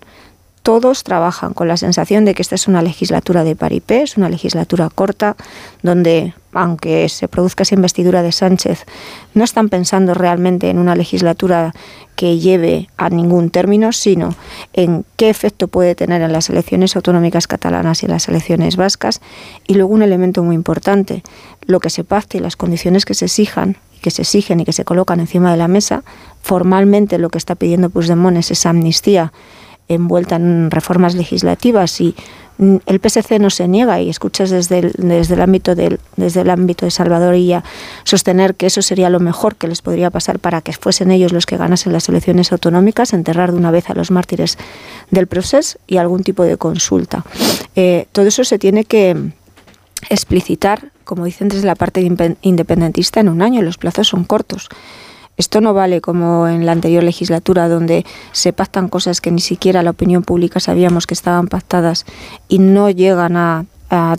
todos 0.63 1.03
trabajan 1.03 1.53
con 1.53 1.67
la 1.67 1.75
sensación 1.75 2.23
de 2.23 2.33
que 2.33 2.41
esta 2.41 2.55
es 2.55 2.69
una 2.69 2.81
legislatura 2.81 3.43
de 3.43 3.55
paripé, 3.55 4.01
es 4.01 4.15
una 4.15 4.29
legislatura 4.29 4.89
corta, 4.89 5.35
donde, 5.81 6.33
aunque 6.53 7.07
se 7.09 7.27
produzca 7.27 7.63
esa 7.63 7.75
investidura 7.75 8.23
de 8.23 8.31
Sánchez, 8.31 8.85
no 9.33 9.43
están 9.43 9.67
pensando 9.67 10.13
realmente 10.13 10.69
en 10.69 10.79
una 10.79 10.95
legislatura 10.95 11.73
que 12.15 12.39
lleve 12.39 12.89
a 12.95 13.09
ningún 13.09 13.49
término, 13.49 13.91
sino 13.91 14.35
en 14.71 15.03
qué 15.17 15.29
efecto 15.29 15.67
puede 15.67 15.95
tener 15.95 16.21
en 16.21 16.31
las 16.31 16.49
elecciones 16.49 16.95
autonómicas 16.95 17.45
catalanas 17.45 18.01
y 18.01 18.05
en 18.05 18.13
las 18.13 18.29
elecciones 18.29 18.77
vascas. 18.77 19.19
Y 19.67 19.73
luego 19.73 19.93
un 19.93 20.01
elemento 20.01 20.43
muy 20.43 20.55
importante, 20.55 21.23
lo 21.65 21.81
que 21.81 21.89
se 21.89 22.05
pacte 22.05 22.37
y 22.37 22.41
las 22.41 22.55
condiciones 22.55 23.05
que 23.05 23.13
se 23.13 23.25
exijan 23.25 23.77
que 24.01 24.11
se 24.11 24.23
exigen 24.23 24.59
y 24.59 24.65
que 24.65 24.73
se 24.73 24.83
colocan 24.83 25.21
encima 25.21 25.49
de 25.49 25.55
la 25.55 25.69
mesa. 25.69 26.03
Formalmente 26.41 27.17
lo 27.17 27.29
que 27.29 27.37
está 27.37 27.55
pidiendo 27.55 27.89
Puigdemont 27.89 28.35
es 28.35 28.51
esa 28.51 28.69
amnistía 28.69 29.31
envuelta 29.87 30.35
en 30.35 30.71
reformas 30.71 31.15
legislativas 31.15 31.99
y 32.01 32.15
mm, 32.57 32.77
el 32.85 32.99
PSC 32.99 33.39
no 33.39 33.49
se 33.49 33.67
niega 33.67 33.99
y 34.01 34.09
escuchas 34.09 34.49
desde 34.49 34.79
el, 34.79 34.93
desde 34.97 35.35
el 35.35 35.41
ámbito 35.41 35.75
del, 35.75 35.99
desde 36.15 36.41
el 36.41 36.49
ámbito 36.49 36.85
de 36.85 36.91
Salvador 36.91 37.35
y 37.35 37.47
ya 37.47 37.63
sostener 38.03 38.55
que 38.55 38.67
eso 38.67 38.81
sería 38.81 39.09
lo 39.09 39.19
mejor 39.19 39.55
que 39.55 39.67
les 39.67 39.81
podría 39.81 40.09
pasar 40.09 40.39
para 40.39 40.61
que 40.61 40.73
fuesen 40.73 41.11
ellos 41.11 41.33
los 41.33 41.45
que 41.45 41.57
ganasen 41.57 41.93
las 41.93 42.07
elecciones 42.09 42.51
autonómicas, 42.51 43.13
enterrar 43.13 43.51
de 43.51 43.57
una 43.57 43.71
vez 43.71 43.89
a 43.89 43.93
los 43.93 44.11
mártires 44.11 44.57
del 45.11 45.27
proceso 45.27 45.77
y 45.87 45.97
algún 45.97 46.23
tipo 46.23 46.43
de 46.43 46.57
consulta. 46.57 47.23
Eh, 47.75 48.07
todo 48.11 48.27
eso 48.27 48.43
se 48.43 48.59
tiene 48.59 48.85
que 48.85 49.31
explicitar, 50.09 50.91
como 51.03 51.25
dicen 51.25 51.49
desde 51.49 51.65
la 51.65 51.75
parte 51.75 52.01
independentista, 52.41 53.19
en 53.19 53.29
un 53.29 53.41
año. 53.41 53.61
Los 53.61 53.77
plazos 53.77 54.07
son 54.07 54.23
cortos. 54.23 54.69
Esto 55.35 55.61
no 55.61 55.73
vale 55.73 55.99
como 55.99 56.47
en 56.47 56.65
la 56.65 56.73
anterior 56.73 57.03
legislatura, 57.03 57.67
donde 57.67 58.05
se 58.31 58.53
pactan 58.53 58.87
cosas 58.87 59.19
que 59.19 59.31
ni 59.31 59.41
siquiera 59.41 59.81
la 59.81 59.89
opinión 59.89 60.21
pública 60.21 60.59
sabíamos 60.59 61.07
que 61.07 61.15
estaban 61.15 61.47
pactadas 61.47 62.05
y 62.47 62.59
no 62.59 62.89
llegan 62.89 63.37
a, 63.37 63.65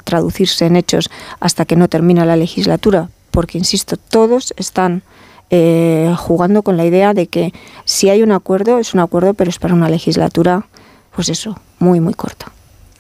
traducirse 0.04 0.66
en 0.66 0.76
hechos 0.76 1.10
hasta 1.40 1.64
que 1.64 1.74
no 1.74 1.88
termina 1.88 2.24
la 2.24 2.36
legislatura, 2.36 3.08
porque, 3.32 3.58
insisto, 3.58 3.96
todos 3.96 4.54
están 4.56 5.02
eh, 5.50 6.14
jugando 6.16 6.62
con 6.62 6.76
la 6.76 6.84
idea 6.84 7.12
de 7.12 7.26
que 7.26 7.52
si 7.84 8.08
hay 8.08 8.22
un 8.22 8.30
acuerdo, 8.30 8.78
es 8.78 8.94
un 8.94 9.00
acuerdo, 9.00 9.34
pero 9.34 9.50
es 9.50 9.58
para 9.58 9.74
una 9.74 9.88
legislatura, 9.88 10.68
pues 11.16 11.28
eso, 11.28 11.58
muy, 11.80 11.98
muy 11.98 12.14
corta. 12.14 12.52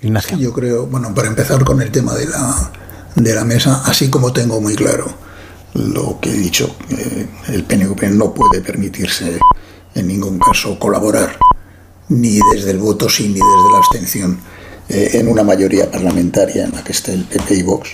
Ignacio. 0.02 0.36
Yo 0.36 0.52
creo, 0.52 0.88
bueno, 0.88 1.14
para 1.14 1.28
empezar 1.28 1.62
con 1.62 1.80
el 1.80 1.92
tema 1.92 2.12
de 2.14 2.26
la, 2.26 2.72
de 3.14 3.34
la 3.36 3.44
mesa, 3.44 3.82
así 3.86 4.10
como 4.10 4.32
tengo 4.32 4.60
muy 4.60 4.74
claro 4.74 5.14
lo 5.74 6.20
que 6.20 6.30
he 6.30 6.34
dicho, 6.34 6.74
eh, 6.90 7.26
el 7.48 7.64
PNV 7.64 8.10
no 8.10 8.32
puede 8.32 8.60
permitirse 8.60 9.38
en 9.94 10.08
ningún 10.08 10.38
caso 10.38 10.78
colaborar, 10.78 11.36
ni 12.08 12.38
desde 12.52 12.70
el 12.70 12.78
voto 12.78 13.08
sí, 13.08 13.28
ni 13.28 13.34
desde 13.34 13.72
la 13.72 13.78
abstención, 13.78 14.38
eh, 14.88 15.10
en 15.14 15.28
una 15.28 15.42
mayoría 15.42 15.90
parlamentaria 15.90 16.64
en 16.64 16.72
la 16.72 16.84
que 16.84 16.92
esté 16.92 17.12
el 17.12 17.24
PP 17.24 17.54
y 17.54 17.62
Vox. 17.62 17.90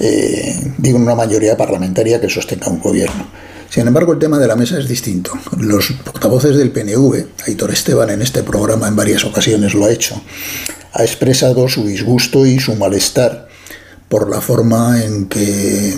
Eh, 0.00 0.72
digo 0.78 0.98
una 0.98 1.14
mayoría 1.14 1.56
parlamentaria 1.56 2.20
que 2.20 2.28
sostenga 2.28 2.68
un 2.68 2.80
gobierno. 2.80 3.28
Sin 3.70 3.86
embargo, 3.86 4.12
el 4.12 4.18
tema 4.18 4.38
de 4.38 4.46
la 4.46 4.56
mesa 4.56 4.78
es 4.78 4.88
distinto. 4.88 5.32
Los 5.58 5.92
portavoces 6.04 6.56
del 6.56 6.70
PNV, 6.70 7.26
Aitor 7.46 7.72
Esteban 7.72 8.10
en 8.10 8.22
este 8.22 8.42
programa 8.42 8.88
en 8.88 8.96
varias 8.96 9.24
ocasiones 9.24 9.74
lo 9.74 9.84
ha 9.84 9.92
hecho, 9.92 10.20
ha 10.92 11.02
expresado 11.02 11.68
su 11.68 11.84
disgusto 11.84 12.46
y 12.46 12.58
su 12.58 12.74
malestar 12.76 13.48
por 14.08 14.30
la 14.30 14.40
forma 14.40 15.02
en 15.02 15.26
que 15.26 15.94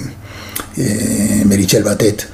eh, 0.77 1.43
Merichel 1.47 1.85
Batet, 1.85 2.29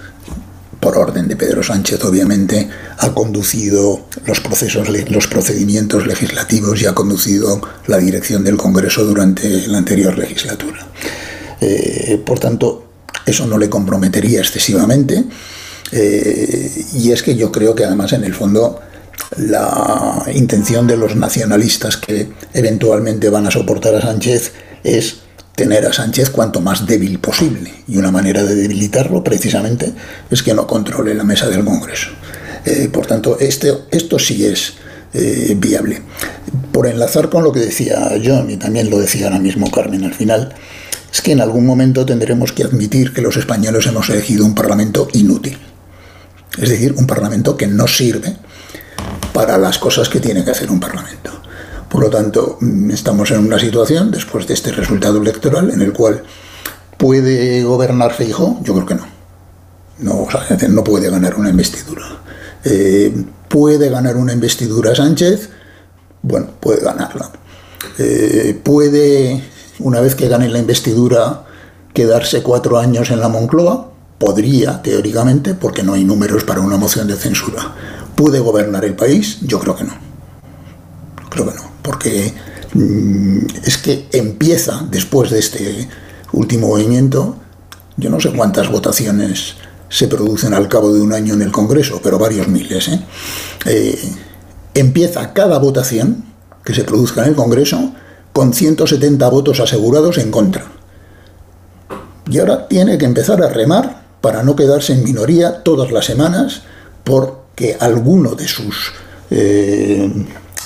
por 0.81 0.99
orden 0.99 1.29
de 1.29 1.37
Pedro 1.37 1.63
Sánchez, 1.63 2.03
obviamente, 2.05 2.69
ha 2.99 3.15
conducido 3.15 4.07
los 4.27 4.41
procesos, 4.41 4.89
los 4.89 5.29
procedimientos 5.29 6.07
legislativos 6.09 6.83
y 6.83 6.87
ha 6.87 6.93
conducido 6.93 7.61
la 7.87 7.99
dirección 7.99 8.43
del 8.43 8.57
Congreso 8.57 9.05
durante 9.05 9.69
la 9.69 9.79
anterior 9.79 10.19
legislatura. 10.19 10.85
Eh, 11.61 12.21
por 12.27 12.41
tanto, 12.41 12.89
eso 13.25 13.47
no 13.47 13.59
le 13.59 13.71
comprometería 13.71 14.41
excesivamente. 14.41 15.25
Eh, 15.93 16.87
y 16.95 17.13
es 17.13 17.23
que 17.23 17.37
yo 17.37 17.53
creo 17.53 17.75
que 17.75 17.85
además 17.85 18.13
en 18.15 18.25
el 18.25 18.35
fondo 18.35 18.81
la 19.37 20.25
intención 20.35 20.87
de 20.87 20.97
los 20.97 21.17
nacionalistas 21.17 21.97
que 21.97 22.33
eventualmente 22.55 23.29
van 23.29 23.47
a 23.47 23.51
soportar 23.51 23.95
a 23.95 24.03
Sánchez 24.03 24.53
es 24.83 25.22
tener 25.55 25.87
a 25.87 25.93
Sánchez 25.93 26.31
cuanto 26.31 26.61
más 26.61 26.87
débil 26.87 27.19
posible. 27.19 27.73
Y 27.89 27.97
una 27.97 28.11
manera 28.11 28.43
de 28.43 28.55
debilitarlo 28.55 29.23
precisamente 29.23 29.93
es 30.31 30.43
que 30.43 30.55
no 30.55 30.67
controle 30.67 31.15
la 31.15 31.25
mesa 31.25 31.49
del 31.49 31.65
Congreso. 31.65 32.11
Eh, 32.65 32.89
por 32.93 33.07
tanto, 33.07 33.39
este, 33.39 33.73
esto 33.91 34.19
sí 34.19 34.47
es 34.47 34.75
eh, 35.15 35.55
viable. 35.59 36.03
Por 36.71 36.87
enlazar 36.87 37.29
con 37.29 37.45
lo 37.45 37.53
que 37.53 37.61
decía 37.61 38.11
John, 38.25 38.51
y 38.51 38.57
también 38.57 38.89
lo 38.89 38.99
decía 38.99 39.27
ahora 39.27 39.39
mismo 39.39 39.71
Carmen 39.71 40.05
al 40.05 40.15
final, 40.15 40.55
es 41.13 41.21
que 41.21 41.33
en 41.33 41.41
algún 41.41 41.67
momento 41.67 42.07
tendremos 42.07 42.53
que 42.53 42.65
admitir 42.65 43.13
que 43.13 43.21
los 43.21 43.37
españoles 43.37 43.87
hemos 43.87 44.09
elegido 44.09 44.47
un 44.47 44.55
parlamento 44.55 45.09
inútil. 45.13 45.59
Es 46.59 46.71
decir, 46.71 46.95
un 46.97 47.07
parlamento 47.07 47.57
que 47.57 47.67
no 47.67 47.87
sirve 47.87 48.37
para 49.33 49.59
las 49.59 49.79
cosas 49.79 50.09
que 50.09 50.21
tiene 50.21 50.45
que 50.45 50.51
hacer 50.51 50.71
un 50.71 50.81
parlamento. 50.81 51.43
Por 51.93 52.05
lo 52.05 52.09
tanto, 52.09 52.57
mm, 52.59 52.91
estamos 52.91 53.31
en 53.33 53.41
una 53.41 53.59
situación, 53.59 54.11
después 54.11 54.47
de 54.47 54.55
este 54.55 54.73
resultado 54.73 55.21
electoral, 55.21 55.71
en 55.71 55.83
el 55.83 55.93
cual 55.93 56.23
puede 56.97 57.63
gobernar 57.65 58.15
Feijóo, 58.15 58.61
yo 58.63 58.73
creo 58.73 58.87
que 58.87 58.95
no. 58.95 59.07
No, 59.99 60.27
no 60.71 60.85
puede 60.85 61.11
ganar 61.11 61.35
una 61.35 61.51
investidura. 61.51 62.07
Eh, 62.65 63.15
¿Puede 63.47 63.91
ganar 63.91 64.17
una 64.17 64.33
investidura 64.33 64.95
Sánchez? 64.95 65.51
Bueno, 66.23 66.47
puede 66.61 66.81
ganarla. 66.83 67.31
Eh, 67.99 68.59
¿Puede, 68.63 69.45
una 69.81 70.01
vez 70.01 70.15
que 70.15 70.29
gane 70.29 70.49
la 70.49 70.61
investidura, 70.61 71.45
quedarse 71.93 72.43
cuatro 72.43 72.79
años 72.79 73.11
en 73.11 73.21
la 73.21 73.29
Moncloa? 73.29 73.93
Podría, 74.17 74.81
teóricamente, 74.81 75.53
porque 75.53 75.83
no 75.83 75.93
hay 75.93 76.05
números 76.05 76.45
para 76.45 76.63
una 76.63 76.79
moción 76.79 77.07
de 77.07 77.17
censura. 77.17 77.75
¿Puede 78.15 78.39
gobernar 78.41 78.87
el 78.87 78.97
país? 78.97 79.41
Yo 79.43 79.61
creo 79.61 79.77
que 79.77 79.85
no. 79.85 80.12
Creo 81.33 81.51
que 81.51 81.57
no 81.57 81.73
porque 81.83 82.33
mm, 82.75 83.39
es 83.65 83.79
que 83.79 84.07
empieza 84.13 84.87
después 84.91 85.31
de 85.31 85.41
este 85.41 85.89
último 86.33 86.69
movimiento, 86.69 87.37
yo 87.97 88.09
no 88.09 88.21
sé 88.21 88.33
cuántas 88.33 88.71
votaciones 88.71 89.57
se 89.89 90.09
producen 90.09 90.55
al 90.55 90.69
cabo 90.69 90.95
de 90.95 91.03
un 91.03 91.13
año 91.13 91.35
en 91.35 91.43
el 91.43 91.53
Congreso, 91.53 92.01
pero 92.03 92.19
varios 92.19 92.49
miles. 92.49 92.89
¿eh? 92.89 93.01
Eh, 93.67 94.13
empieza 94.73 95.35
cada 95.35 95.59
votación 95.59 96.25
que 96.65 96.75
se 96.75 96.85
produzca 96.85 97.23
en 97.23 97.31
el 97.31 97.35
Congreso 97.35 97.93
con 98.33 98.55
170 98.55 99.29
votos 99.29 99.61
asegurados 99.61 100.17
en 100.17 100.31
contra. 100.31 100.65
Y 102.31 102.39
ahora 102.39 102.69
tiene 102.69 102.97
que 102.97 103.05
empezar 103.05 103.43
a 103.43 103.49
remar 103.49 104.07
para 104.23 104.43
no 104.43 104.57
quedarse 104.57 104.95
en 104.95 105.05
minoría 105.05 105.63
todas 105.63 105.93
las 105.93 106.07
semanas 106.07 106.63
porque 107.05 107.77
alguno 107.79 108.35
de 108.35 108.49
sus 108.49 108.93
eh, 109.31 110.11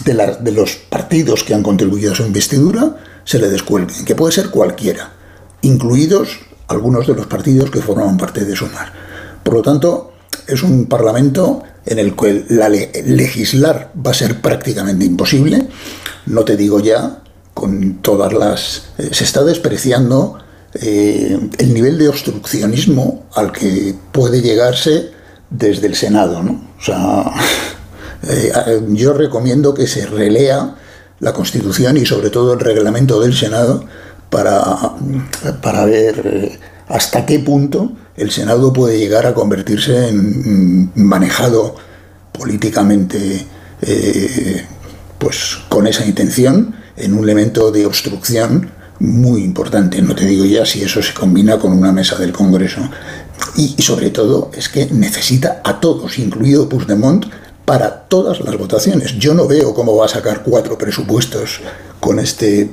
de, 0.04 0.52
los 0.52 0.76
partidos 0.76 1.44
que 1.44 1.54
han 1.54 1.62
contribuido 1.62 2.12
a 2.12 2.14
su 2.14 2.24
investidura 2.24 2.96
se 3.24 3.38
le 3.38 3.48
descuelguen, 3.48 4.04
que 4.04 4.14
puede 4.14 4.32
ser 4.32 4.50
cualquiera, 4.50 5.12
incluidos 5.62 6.40
algunos 6.68 7.06
de 7.06 7.14
los 7.14 7.26
partidos 7.26 7.70
que 7.70 7.80
forman 7.80 8.16
parte 8.16 8.44
de 8.44 8.54
Sumar. 8.54 8.92
Por 9.42 9.54
lo 9.54 9.62
tanto, 9.62 10.12
es 10.46 10.62
un 10.62 10.87
parlamento 10.87 11.62
en 11.85 11.98
el 11.98 12.16
que 12.16 12.44
la 12.48 12.68
legislar 12.68 13.92
va 14.04 14.11
a 14.11 14.14
ser 14.14 14.40
prácticamente 14.40 15.04
imposible. 15.04 15.68
No 16.26 16.44
te 16.44 16.56
digo 16.56 16.80
ya, 16.80 17.22
con 17.54 17.98
todas 18.02 18.32
las... 18.32 18.88
Eh, 18.98 19.11
se 19.12 19.24
está 19.24 19.44
despreciando 19.44 20.38
eh, 20.74 21.38
el 21.59 21.74
nivel 21.74 21.98
de 21.98 22.09
obstruccionismo 22.09 23.26
al 23.35 23.52
que 23.52 23.94
puede 24.12 24.42
llegarse 24.42 25.11
desde 25.48 25.87
el 25.87 25.94
Senado. 25.94 26.42
¿no? 26.42 26.61
O 26.78 26.82
sea, 26.82 27.24
eh, 28.22 28.52
yo 28.90 29.12
recomiendo 29.12 29.74
que 29.74 29.87
se 29.87 30.07
relea 30.07 30.74
la 31.20 31.33
Constitución 31.33 31.96
y 31.96 32.07
sobre 32.07 32.31
todo 32.31 32.55
el 32.55 32.61
reglamento 32.61 33.20
del 33.20 33.35
Senado 33.35 33.85
para, 34.31 34.62
para 35.62 35.85
ver 35.85 36.22
eh, 36.24 36.59
hasta 36.88 37.24
qué 37.26 37.38
punto 37.40 37.92
el 38.16 38.31
Senado 38.31 38.72
puede 38.72 38.98
llegar 38.98 39.26
a 39.26 39.35
convertirse 39.35 40.09
en 40.09 40.90
manejado 40.94 41.74
políticamente 42.33 43.46
pues 45.18 45.59
con 45.68 45.87
esa 45.87 46.05
intención 46.07 46.74
en 46.96 47.14
un 47.14 47.24
elemento 47.24 47.70
de 47.70 47.87
obstrucción 47.87 48.70
muy 48.98 49.42
importante. 49.42 50.00
No 50.00 50.14
te 50.14 50.24
digo 50.24 50.44
ya 50.44 50.64
si 50.64 50.83
eso 50.83 51.02
se 51.02 51.14
combina 51.14 51.59
con 51.59 51.72
una 51.72 51.92
mesa 51.92 52.16
del 52.16 52.33
Congreso. 52.33 52.81
Y, 53.57 53.83
sobre 53.83 54.11
todo 54.11 54.50
es 54.55 54.68
que 54.68 54.87
necesita 54.87 55.61
a 55.64 55.81
todos, 55.81 56.18
incluido 56.18 56.68
Puigdemont, 56.68 57.26
para 57.66 58.05
todas 58.05 58.40
las 58.40 58.57
votaciones. 58.57 59.18
Yo 59.18 59.35
no 59.35 59.46
veo 59.46 59.74
cómo 59.74 59.96
va 59.96 60.07
a 60.07 60.09
sacar 60.09 60.42
cuatro 60.42 60.79
presupuestos 60.79 61.61
con, 62.00 62.18
este, 62.18 62.70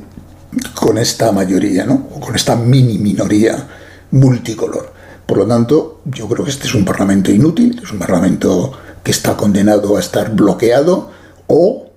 con 0.75 0.97
esta 0.97 1.31
mayoría, 1.33 1.85
¿no? 1.85 2.07
o 2.15 2.19
con 2.21 2.35
esta 2.35 2.55
mini 2.55 2.99
minoría 2.99 3.67
multicolor. 4.11 4.93
Por 5.25 5.39
lo 5.39 5.47
tanto, 5.47 6.01
yo 6.05 6.29
creo 6.29 6.45
que 6.45 6.51
este 6.51 6.67
es 6.67 6.75
un 6.75 6.85
parlamento 6.85 7.31
inútil, 7.31 7.81
es 7.83 7.91
un 7.91 7.99
parlamento 7.99 8.71
que 9.03 9.11
está 9.11 9.35
condenado 9.35 9.97
a 9.97 9.99
estar 9.99 10.31
bloqueado 10.31 11.11
o 11.47 11.87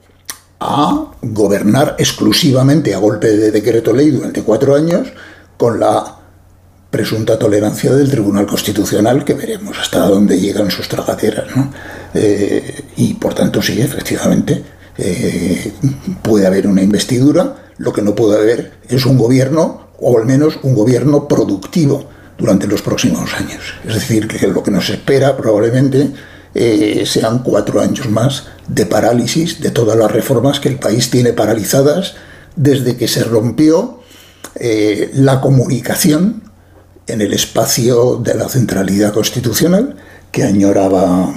a 0.59 1.13
gobernar 1.21 1.97
exclusivamente 1.99 2.95
a 2.95 2.99
golpe 2.99 3.29
de 3.29 3.51
decreto 3.51 3.93
ley 3.93 4.11
durante 4.11 4.43
cuatro 4.43 4.75
años 4.75 5.09
con 5.59 5.79
la 5.81 6.17
presunta 6.97 7.39
tolerancia 7.39 7.93
del 7.93 8.11
Tribunal 8.11 8.47
Constitucional, 8.47 9.23
que 9.23 9.35
veremos 9.35 9.79
hasta 9.79 9.99
dónde 10.09 10.41
llegan 10.41 10.71
sus 10.71 10.89
tragaderas. 10.89 11.45
Eh, 12.15 12.85
y 12.97 13.13
por 13.13 13.35
tanto, 13.35 13.61
sí, 13.61 13.79
efectivamente, 13.83 14.65
eh, 14.97 15.73
puede 16.23 16.47
haber 16.47 16.67
una 16.67 16.81
investidura, 16.81 17.55
lo 17.77 17.93
que 17.93 18.01
no 18.01 18.15
puede 18.15 18.41
haber 18.41 18.73
es 18.89 19.05
un 19.05 19.19
gobierno, 19.19 19.89
o 20.01 20.19
al 20.19 20.25
menos 20.25 20.59
un 20.63 20.75
gobierno 20.75 21.29
productivo 21.29 22.09
durante 22.39 22.67
los 22.67 22.81
próximos 22.81 23.35
años. 23.35 23.75
Es 23.87 23.93
decir, 23.93 24.27
que 24.27 24.47
lo 24.47 24.63
que 24.63 24.71
nos 24.71 24.89
espera 24.89 25.37
probablemente 25.37 26.13
eh, 26.55 27.03
sean 27.05 27.41
cuatro 27.41 27.83
años 27.83 28.09
más 28.09 28.45
de 28.69 28.87
parálisis 28.87 29.61
de 29.61 29.71
todas 29.71 29.99
las 29.99 30.11
reformas 30.11 30.61
que 30.61 30.71
el 30.71 30.79
país 30.79 31.11
tiene 31.11 31.35
paralizadas 31.35 32.15
desde 32.57 32.97
que 32.97 33.07
se 33.07 33.23
rompió 33.23 34.01
eh, 34.55 35.11
la 35.13 35.43
comunicación 35.43 36.46
en 37.07 37.21
el 37.21 37.33
espacio 37.33 38.17
de 38.17 38.35
la 38.35 38.49
centralidad 38.49 39.13
constitucional 39.13 39.97
que 40.33 40.43
añoraba 40.43 41.33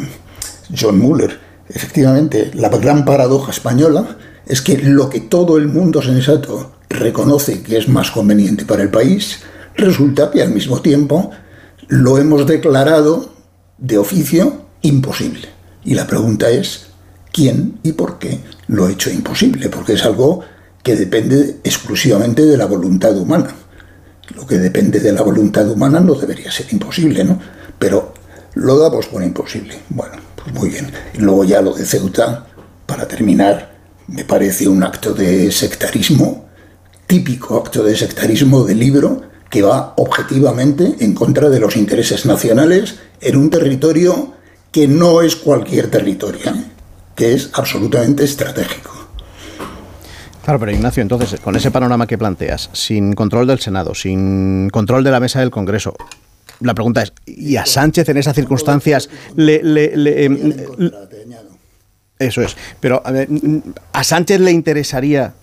John 0.77 0.99
Muller. 0.99 1.39
Efectivamente, 1.69 2.51
la 2.53 2.69
gran 2.69 3.05
paradoja 3.05 3.51
española 3.51 4.17
es 4.47 4.61
que 4.61 4.77
lo 4.77 5.09
que 5.09 5.21
todo 5.21 5.57
el 5.57 5.67
mundo 5.67 6.01
sensato 6.01 6.71
reconoce 6.89 7.61
que 7.61 7.77
es 7.77 7.87
más 7.87 8.09
conveniente 8.11 8.65
para 8.65 8.81
el 8.81 8.89
país, 8.89 9.41
resulta 9.75 10.31
que 10.31 10.41
al 10.41 10.51
mismo 10.51 10.81
tiempo 10.81 11.31
lo 11.87 12.17
hemos 12.17 12.47
declarado 12.47 13.33
de 13.77 13.97
oficio 13.97 14.65
imposible. 14.81 15.47
Y 15.85 15.93
la 15.93 16.07
pregunta 16.07 16.49
es, 16.49 16.87
¿quién 17.31 17.79
y 17.83 17.93
por 17.93 18.17
qué 18.17 18.39
lo 18.67 18.85
ha 18.85 18.91
hecho 18.91 19.11
imposible? 19.11 19.69
Porque 19.69 19.93
es 19.93 20.03
algo 20.03 20.41
que 20.83 20.95
depende 20.95 21.57
exclusivamente 21.63 22.45
de 22.45 22.57
la 22.57 22.65
voluntad 22.65 23.15
humana. 23.17 23.55
Lo 24.35 24.45
que 24.45 24.57
depende 24.57 24.99
de 24.99 25.11
la 25.11 25.21
voluntad 25.21 25.67
humana 25.69 25.99
no 25.99 26.13
debería 26.15 26.51
ser 26.51 26.67
imposible, 26.71 27.23
¿no? 27.23 27.39
Pero 27.77 28.13
lo 28.55 28.77
damos 28.77 29.07
por 29.07 29.23
imposible. 29.23 29.79
Bueno, 29.89 30.17
pues 30.35 30.53
muy 30.53 30.69
bien. 30.69 30.91
Y 31.13 31.19
luego 31.19 31.43
ya 31.43 31.61
lo 31.61 31.73
de 31.73 31.85
Ceuta, 31.85 32.45
para 32.85 33.07
terminar, 33.07 33.75
me 34.07 34.25
parece 34.25 34.67
un 34.67 34.83
acto 34.83 35.13
de 35.13 35.51
sectarismo, 35.51 36.47
típico 37.07 37.57
acto 37.57 37.83
de 37.83 37.95
sectarismo 37.95 38.63
del 38.63 38.79
libro, 38.79 39.21
que 39.49 39.61
va 39.61 39.93
objetivamente 39.97 40.95
en 40.99 41.13
contra 41.13 41.49
de 41.49 41.59
los 41.59 41.75
intereses 41.75 42.25
nacionales 42.25 42.95
en 43.21 43.35
un 43.35 43.49
territorio 43.49 44.33
que 44.71 44.87
no 44.87 45.21
es 45.21 45.35
cualquier 45.35 45.89
territorio, 45.89 46.51
¿eh? 46.51 46.65
que 47.15 47.33
es 47.33 47.49
absolutamente 47.53 48.23
estratégico. 48.23 48.98
Claro, 50.49 50.61
pero 50.61 50.71
Ignacio, 50.71 51.03
entonces, 51.03 51.39
con 51.39 51.55
ese 51.55 51.69
panorama 51.69 52.07
que 52.07 52.17
planteas, 52.17 52.71
sin 52.73 53.13
control 53.13 53.45
del 53.45 53.59
Senado, 53.59 53.93
sin 53.93 54.71
control 54.71 55.03
de 55.03 55.11
la 55.11 55.19
mesa 55.19 55.41
del 55.41 55.51
Congreso, 55.51 55.93
la 56.61 56.73
pregunta 56.73 57.03
es, 57.03 57.13
¿y 57.27 57.55
a 57.57 57.67
Sánchez 57.67 58.09
en 58.09 58.17
esas 58.17 58.33
circunstancias 58.33 59.11
le... 59.35 59.61
Em, 60.25 60.55
eso 62.17 62.41
es, 62.41 62.57
pero 62.79 62.99
a, 63.05 63.11
ver, 63.11 63.29
¿a 63.93 64.03
Sánchez 64.03 64.39
le 64.39 64.49
interesaría 64.49 65.35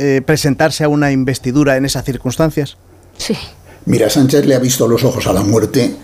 eh, 0.00 0.22
presentarse 0.26 0.82
a 0.82 0.88
una 0.88 1.12
investidura 1.12 1.76
en 1.76 1.84
esas 1.84 2.04
circunstancias? 2.04 2.78
Sí. 3.16 3.36
Mira, 3.84 4.10
Sánchez 4.10 4.44
le 4.44 4.56
ha 4.56 4.58
visto 4.58 4.88
los 4.88 5.04
ojos 5.04 5.28
a 5.28 5.32
la 5.32 5.44
muerte 5.44 5.94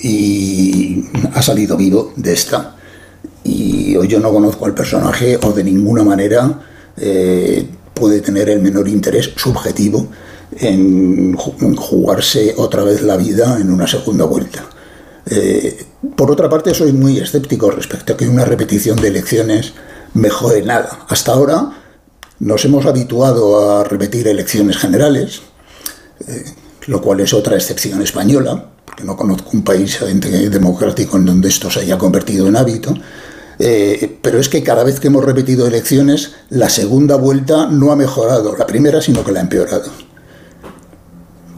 y 0.00 1.06
ha 1.34 1.42
salido 1.42 1.76
vivo 1.76 2.12
de 2.14 2.34
esta. 2.34 2.76
Y 3.42 3.96
hoy 3.96 4.06
yo 4.06 4.20
no 4.20 4.30
conozco 4.32 4.64
al 4.64 4.74
personaje 4.74 5.36
o 5.42 5.50
de 5.50 5.64
ninguna 5.64 6.04
manera 6.04 6.60
puede 7.94 8.20
tener 8.20 8.48
el 8.50 8.60
menor 8.60 8.88
interés 8.88 9.30
subjetivo 9.36 10.08
en 10.58 11.34
jugarse 11.36 12.54
otra 12.56 12.82
vez 12.82 13.02
la 13.02 13.16
vida 13.16 13.58
en 13.60 13.70
una 13.70 13.86
segunda 13.86 14.24
vuelta. 14.24 14.64
Eh, 15.30 15.84
por 16.16 16.30
otra 16.30 16.48
parte, 16.48 16.74
soy 16.74 16.92
muy 16.92 17.18
escéptico 17.18 17.70
respecto 17.70 18.12
a 18.12 18.16
que 18.16 18.28
una 18.28 18.44
repetición 18.44 18.96
de 18.96 19.08
elecciones 19.08 19.74
mejore 20.14 20.62
nada. 20.62 21.06
Hasta 21.08 21.32
ahora 21.32 21.70
nos 22.40 22.64
hemos 22.64 22.86
habituado 22.86 23.78
a 23.78 23.84
repetir 23.84 24.28
elecciones 24.28 24.78
generales, 24.78 25.42
eh, 26.26 26.44
lo 26.86 27.02
cual 27.02 27.20
es 27.20 27.34
otra 27.34 27.56
excepción 27.56 28.00
española, 28.00 28.70
que 28.96 29.04
no 29.04 29.16
conozco 29.16 29.50
un 29.52 29.62
país 29.62 29.98
democrático 30.50 31.16
en 31.18 31.26
donde 31.26 31.48
esto 31.48 31.70
se 31.70 31.80
haya 31.80 31.98
convertido 31.98 32.48
en 32.48 32.56
hábito, 32.56 32.94
eh, 33.58 34.18
pero 34.22 34.38
es 34.38 34.48
que 34.48 34.62
cada 34.62 34.84
vez 34.84 35.00
que 35.00 35.08
hemos 35.08 35.24
repetido 35.24 35.66
elecciones, 35.66 36.32
la 36.50 36.68
segunda 36.68 37.16
vuelta 37.16 37.66
no 37.66 37.90
ha 37.92 37.96
mejorado 37.96 38.56
la 38.56 38.66
primera, 38.66 39.00
sino 39.02 39.24
que 39.24 39.32
la 39.32 39.40
ha 39.40 39.42
empeorado. 39.42 39.90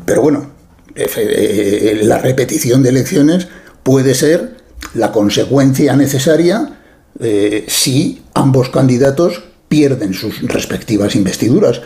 Pero 0.06 0.22
bueno, 0.22 0.50
eh, 0.94 2.00
la 2.02 2.18
repetición 2.18 2.82
de 2.82 2.88
elecciones 2.88 3.48
puede 3.82 4.14
ser 4.14 4.56
la 4.94 5.12
consecuencia 5.12 5.96
necesaria 5.96 6.78
eh, 7.20 7.64
si 7.68 8.22
ambos 8.34 8.70
candidatos 8.70 9.44
pierden 9.68 10.14
sus 10.14 10.42
respectivas 10.42 11.14
investiduras. 11.14 11.82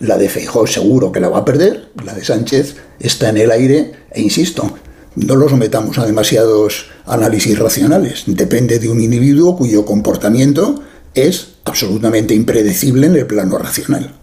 La 0.00 0.18
de 0.18 0.28
Feijóo 0.28 0.66
seguro 0.66 1.12
que 1.12 1.20
la 1.20 1.28
va 1.28 1.38
a 1.38 1.44
perder, 1.44 1.88
la 2.04 2.14
de 2.14 2.24
Sánchez 2.24 2.76
está 2.98 3.30
en 3.30 3.38
el 3.38 3.50
aire 3.50 3.92
e 4.10 4.20
insisto, 4.20 4.74
no 5.16 5.36
lo 5.36 5.48
sometamos 5.48 5.98
a 5.98 6.06
demasiados 6.06 6.86
análisis 7.06 7.58
racionales. 7.58 8.24
Depende 8.26 8.78
de 8.78 8.88
un 8.88 9.00
individuo 9.00 9.56
cuyo 9.56 9.84
comportamiento 9.84 10.82
es 11.14 11.48
absolutamente 11.64 12.34
impredecible 12.34 13.06
en 13.06 13.16
el 13.16 13.26
plano 13.26 13.58
racional. 13.58 14.14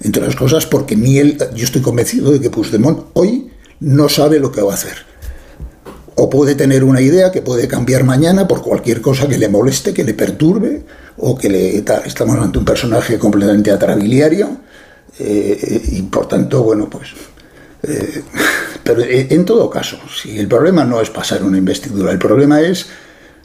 Entre 0.00 0.22
otras 0.22 0.36
cosas 0.36 0.66
porque 0.66 0.96
ni 0.96 1.18
él, 1.18 1.38
yo 1.54 1.64
estoy 1.64 1.82
convencido 1.82 2.30
de 2.32 2.40
que 2.40 2.50
Puigdemont 2.50 3.06
hoy 3.14 3.50
no 3.80 4.08
sabe 4.08 4.38
lo 4.38 4.52
que 4.52 4.62
va 4.62 4.72
a 4.72 4.74
hacer. 4.74 4.96
O 6.14 6.30
puede 6.30 6.54
tener 6.54 6.84
una 6.84 7.00
idea 7.00 7.30
que 7.30 7.42
puede 7.42 7.68
cambiar 7.68 8.04
mañana 8.04 8.48
por 8.48 8.62
cualquier 8.62 9.02
cosa 9.02 9.28
que 9.28 9.36
le 9.36 9.48
moleste, 9.48 9.92
que 9.92 10.04
le 10.04 10.14
perturbe, 10.14 10.84
o 11.18 11.36
que 11.36 11.48
le... 11.50 11.76
Estamos 11.76 12.36
ante 12.38 12.58
un 12.58 12.64
personaje 12.64 13.18
completamente 13.18 13.70
atrabiliario, 13.70 14.58
eh, 15.18 15.82
y 15.92 16.02
por 16.02 16.26
tanto, 16.26 16.62
bueno, 16.62 16.88
pues 16.88 17.08
eh, 17.86 18.22
pero 18.82 19.02
eh, 19.02 19.28
en 19.30 19.44
todo 19.44 19.70
caso, 19.70 19.98
si 20.22 20.38
el 20.38 20.48
problema 20.48 20.84
no 20.84 21.00
es 21.00 21.10
pasar 21.10 21.42
una 21.42 21.58
investidura, 21.58 22.12
el 22.12 22.18
problema 22.18 22.60
es 22.60 22.86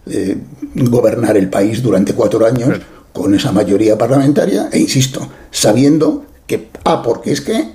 eh, 0.07 0.37
gobernar 0.75 1.37
el 1.37 1.49
país 1.49 1.81
durante 1.81 2.13
cuatro 2.13 2.45
años 2.45 2.79
con 3.13 3.35
esa 3.35 3.51
mayoría 3.51 3.97
parlamentaria, 3.97 4.69
e 4.71 4.79
insisto, 4.79 5.27
sabiendo 5.51 6.25
que, 6.47 6.69
ah, 6.85 7.01
porque 7.03 7.31
es 7.31 7.41
que, 7.41 7.73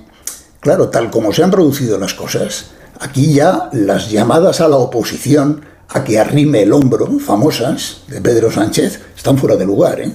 claro, 0.59 0.89
tal 0.89 1.09
como 1.11 1.31
se 1.31 1.43
han 1.43 1.51
producido 1.51 1.97
las 1.97 2.13
cosas, 2.13 2.71
aquí 2.99 3.33
ya 3.33 3.69
las 3.71 4.09
llamadas 4.09 4.61
a 4.61 4.67
la 4.67 4.77
oposición 4.77 5.61
a 5.89 6.03
que 6.03 6.19
arrime 6.19 6.63
el 6.63 6.73
hombro, 6.73 7.19
famosas, 7.19 8.01
de 8.07 8.19
Pedro 8.19 8.51
Sánchez, 8.51 8.99
están 9.15 9.37
fuera 9.37 9.55
de 9.55 9.65
lugar. 9.65 10.01
¿eh? 10.01 10.11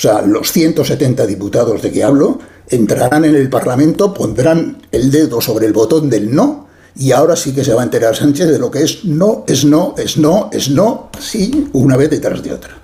O 0.00 0.02
sea, 0.02 0.22
los 0.22 0.50
170 0.50 1.26
diputados 1.26 1.82
de 1.82 1.92
que 1.92 2.02
hablo 2.02 2.38
entrarán 2.70 3.26
en 3.26 3.34
el 3.34 3.50
Parlamento, 3.50 4.14
pondrán 4.14 4.80
el 4.92 5.10
dedo 5.10 5.42
sobre 5.42 5.66
el 5.66 5.74
botón 5.74 6.08
del 6.08 6.34
no, 6.34 6.68
y 6.96 7.12
ahora 7.12 7.36
sí 7.36 7.52
que 7.52 7.62
se 7.62 7.74
va 7.74 7.82
a 7.82 7.84
enterar 7.84 8.16
Sánchez 8.16 8.48
de 8.48 8.58
lo 8.58 8.70
que 8.70 8.82
es 8.82 9.04
no, 9.04 9.44
es 9.46 9.66
no, 9.66 9.94
es 9.98 10.16
no, 10.16 10.48
es 10.54 10.70
no, 10.70 11.10
así 11.18 11.68
una 11.74 11.98
vez 11.98 12.08
detrás 12.08 12.42
de 12.42 12.50
otra. 12.50 12.78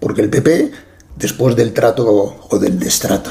Porque 0.00 0.22
el 0.22 0.30
PP, 0.30 0.70
después 1.18 1.54
del 1.56 1.74
trato 1.74 2.38
o 2.48 2.58
del 2.58 2.78
destrato 2.78 3.28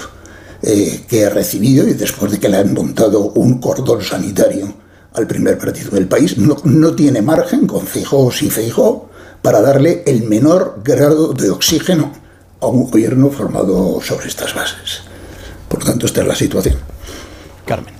eh, 0.61 1.03
que 1.09 1.21
he 1.21 1.29
recibido 1.31 1.87
y 1.87 1.93
después 1.93 2.31
de 2.31 2.39
que 2.39 2.47
le 2.47 2.57
han 2.57 2.75
montado 2.75 3.31
un 3.31 3.59
cordón 3.59 4.03
sanitario 4.03 4.71
al 5.13 5.25
primer 5.25 5.57
partido 5.57 5.89
del 5.89 6.07
país, 6.07 6.37
no, 6.37 6.57
no 6.63 6.93
tiene 6.93 7.23
margen 7.23 7.65
con 7.65 7.87
Feijóo 7.87 8.31
sin 8.31 8.51
Feijóo 8.51 9.09
para 9.41 9.61
darle 9.61 10.03
el 10.05 10.25
menor 10.25 10.81
grado 10.83 11.33
de 11.33 11.49
oxígeno 11.49 12.21
a 12.61 12.67
un 12.67 12.89
gobierno 12.89 13.29
formado 13.29 13.99
sobre 14.01 14.27
estas 14.27 14.53
bases. 14.53 15.01
Por 15.67 15.83
tanto, 15.83 16.05
esta 16.05 16.21
es 16.21 16.27
la 16.27 16.35
situación. 16.35 16.77
Carmen. 17.65 17.93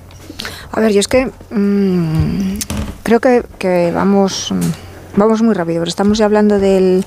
A 0.71 0.79
ver, 0.79 0.91
yo 0.91 0.99
es 0.99 1.07
que 1.07 1.29
mmm, 1.49 2.59
creo 3.03 3.19
que, 3.19 3.43
que 3.57 3.91
vamos, 3.91 4.53
vamos 5.15 5.41
muy 5.41 5.53
rápido, 5.53 5.79
pero 5.79 5.89
estamos 5.89 6.17
ya 6.17 6.25
hablando 6.25 6.59
del, 6.59 7.03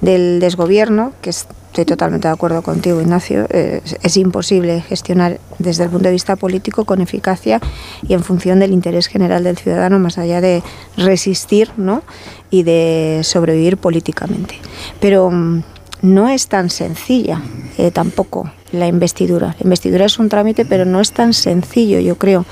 del 0.00 0.40
desgobierno, 0.40 1.12
que 1.22 1.30
estoy 1.30 1.84
totalmente 1.84 2.28
de 2.28 2.34
acuerdo 2.34 2.62
contigo, 2.62 3.00
Ignacio. 3.00 3.46
Eh, 3.50 3.82
es 4.02 4.16
imposible 4.16 4.80
gestionar 4.82 5.38
desde 5.58 5.84
el 5.84 5.90
punto 5.90 6.06
de 6.06 6.12
vista 6.12 6.36
político 6.36 6.84
con 6.84 7.00
eficacia 7.00 7.60
y 8.06 8.14
en 8.14 8.22
función 8.22 8.58
del 8.58 8.72
interés 8.72 9.06
general 9.06 9.44
del 9.44 9.58
ciudadano, 9.58 9.98
más 9.98 10.18
allá 10.18 10.40
de 10.40 10.62
resistir 10.96 11.70
¿no? 11.76 12.02
y 12.50 12.62
de 12.62 13.20
sobrevivir 13.24 13.76
políticamente. 13.76 14.56
Pero 15.00 15.30
mm, 15.30 15.62
no 16.02 16.28
es 16.28 16.48
tan 16.48 16.70
sencilla 16.70 17.42
eh, 17.78 17.90
tampoco 17.90 18.50
la 18.72 18.86
investidura. 18.86 19.54
La 19.58 19.64
investidura 19.64 20.06
es 20.06 20.18
un 20.18 20.28
trámite, 20.28 20.64
pero 20.64 20.84
no 20.84 21.00
es 21.00 21.12
tan 21.12 21.32
sencillo, 21.32 22.00
yo 22.00 22.16
creo, 22.16 22.44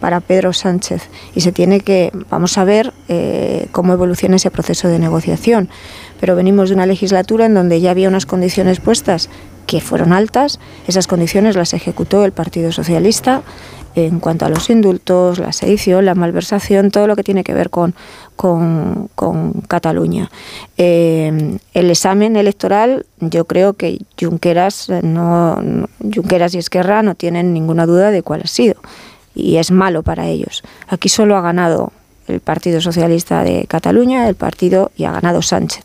para 0.00 0.20
Pedro 0.20 0.52
Sánchez. 0.52 1.08
Y 1.34 1.40
se 1.40 1.52
tiene 1.52 1.80
que, 1.80 2.12
vamos 2.30 2.58
a 2.58 2.64
ver 2.64 2.92
eh, 3.08 3.66
cómo 3.72 3.92
evoluciona 3.92 4.36
ese 4.36 4.50
proceso 4.50 4.88
de 4.88 4.98
negociación. 4.98 5.68
Pero 6.20 6.36
venimos 6.36 6.68
de 6.68 6.76
una 6.76 6.86
legislatura 6.86 7.46
en 7.46 7.54
donde 7.54 7.80
ya 7.80 7.90
había 7.90 8.08
unas 8.08 8.26
condiciones 8.26 8.80
puestas 8.80 9.28
que 9.66 9.80
fueron 9.80 10.12
altas. 10.12 10.60
Esas 10.86 11.06
condiciones 11.06 11.56
las 11.56 11.72
ejecutó 11.74 12.24
el 12.24 12.32
Partido 12.32 12.72
Socialista 12.72 13.42
en 13.94 14.20
cuanto 14.20 14.46
a 14.46 14.48
los 14.48 14.70
indultos, 14.70 15.38
la 15.38 15.52
sedición, 15.52 16.04
la 16.04 16.14
malversación, 16.14 16.90
todo 16.90 17.06
lo 17.06 17.16
que 17.16 17.22
tiene 17.22 17.44
que 17.44 17.54
ver 17.54 17.70
con, 17.70 17.94
Cataluña. 19.68 20.30
Eh, 20.76 21.58
el 21.74 21.90
examen 21.90 22.36
electoral, 22.36 23.06
yo 23.20 23.44
creo 23.44 23.74
que 23.74 23.98
Junqueras, 24.20 24.88
no, 25.02 25.56
Junqueras 26.00 26.54
y 26.54 26.58
Esquerra 26.58 27.02
no 27.02 27.14
tienen 27.14 27.52
ninguna 27.52 27.86
duda 27.86 28.10
de 28.10 28.22
cuál 28.22 28.42
ha 28.42 28.48
sido. 28.48 28.74
Y 29.34 29.56
es 29.56 29.70
malo 29.70 30.02
para 30.02 30.26
ellos. 30.26 30.62
Aquí 30.88 31.08
solo 31.08 31.36
ha 31.36 31.40
ganado 31.40 31.92
el 32.26 32.40
Partido 32.40 32.80
Socialista 32.80 33.44
de 33.44 33.66
Cataluña, 33.68 34.28
el 34.28 34.34
partido 34.34 34.90
y 34.96 35.04
ha 35.04 35.12
ganado 35.12 35.42
Sánchez. 35.42 35.84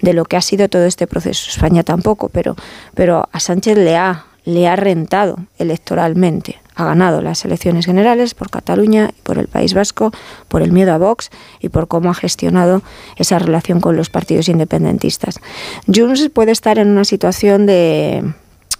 De 0.00 0.14
lo 0.14 0.24
que 0.24 0.36
ha 0.36 0.42
sido 0.42 0.68
todo 0.68 0.84
este 0.84 1.06
proceso. 1.06 1.50
España 1.50 1.82
tampoco, 1.82 2.28
pero, 2.28 2.56
pero 2.94 3.28
a 3.32 3.40
Sánchez 3.40 3.76
le 3.76 3.96
ha, 3.96 4.26
le 4.44 4.66
ha 4.66 4.76
rentado 4.76 5.36
electoralmente 5.58 6.60
ha 6.78 6.84
ganado 6.84 7.20
las 7.20 7.44
elecciones 7.44 7.86
generales 7.86 8.34
por 8.34 8.50
Cataluña 8.50 9.10
y 9.10 9.20
por 9.22 9.38
el 9.38 9.48
País 9.48 9.74
Vasco, 9.74 10.12
por 10.46 10.62
el 10.62 10.70
miedo 10.70 10.92
a 10.92 10.98
Vox 10.98 11.28
y 11.60 11.70
por 11.70 11.88
cómo 11.88 12.08
ha 12.08 12.14
gestionado 12.14 12.82
esa 13.16 13.40
relación 13.40 13.80
con 13.80 13.96
los 13.96 14.10
partidos 14.10 14.48
independentistas. 14.48 15.40
Junts 15.92 16.30
puede 16.32 16.52
estar 16.52 16.78
en 16.78 16.88
una 16.88 17.04
situación 17.04 17.66
de, 17.66 18.32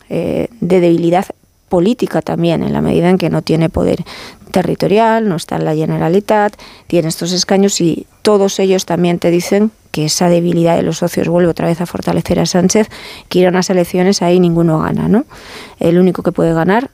eh, 0.09 0.49
de 0.61 0.81
debilidad 0.81 1.27
política 1.69 2.23
también, 2.23 2.63
en 2.63 2.73
la 2.73 2.81
medida 2.81 3.11
en 3.11 3.19
que 3.19 3.31
no 3.31 3.43
tiene 3.43 3.69
poder 3.69 4.05
territorial, 4.53 5.29
no 5.29 5.35
está 5.35 5.57
en 5.57 5.65
la 5.65 5.75
Generalitat, 5.75 6.55
tiene 6.87 7.09
estos 7.09 7.33
escaños 7.33 7.81
y 7.81 8.07
todos 8.23 8.61
ellos 8.61 8.87
también 8.87 9.19
te 9.19 9.33
dicen 9.33 9.73
que 9.91 10.05
esa 10.05 10.29
debilidad 10.29 10.77
de 10.77 10.83
los 10.83 10.99
socios 10.99 11.27
vuelve 11.27 11.51
otra 11.51 11.67
vez 11.67 11.81
a 11.81 11.87
fortalecer 11.87 12.39
a 12.39 12.47
Sánchez, 12.47 12.89
que 13.29 13.41
ir 13.41 13.47
a 13.47 13.51
unas 13.51 13.71
elecciones 13.71 14.23
ahí 14.23 14.39
ninguno 14.39 14.79
gana, 14.79 15.09
¿no? 15.09 15.25
El 15.81 15.99
único 15.99 16.23
que 16.23 16.31
puede 16.31 16.55
ganar 16.55 16.91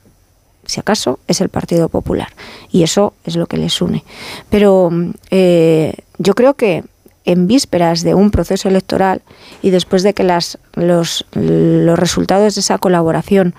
si 0.66 0.80
acaso, 0.80 1.18
es 1.28 1.40
el 1.40 1.48
Partido 1.48 1.88
Popular. 1.88 2.28
Y 2.70 2.82
eso 2.82 3.14
es 3.24 3.36
lo 3.36 3.46
que 3.46 3.56
les 3.56 3.80
une. 3.80 4.04
Pero 4.50 4.90
eh, 5.30 5.94
yo 6.18 6.34
creo 6.34 6.54
que 6.54 6.84
en 7.24 7.46
vísperas 7.46 8.02
de 8.02 8.14
un 8.14 8.30
proceso 8.30 8.68
electoral 8.68 9.22
y 9.62 9.70
después 9.70 10.02
de 10.02 10.12
que 10.14 10.24
las, 10.24 10.58
los, 10.74 11.24
los 11.32 11.98
resultados 11.98 12.54
de 12.54 12.60
esa 12.60 12.78
colaboración 12.78 13.54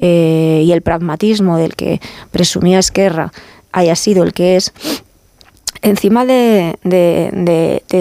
eh, 0.00 0.62
y 0.64 0.72
el 0.72 0.82
pragmatismo 0.82 1.58
del 1.58 1.76
que 1.76 2.00
presumía 2.30 2.78
Esquerra 2.78 3.32
haya 3.72 3.96
sido 3.96 4.22
el 4.22 4.32
que 4.32 4.56
es, 4.56 4.72
encima 5.82 6.24
de, 6.24 6.78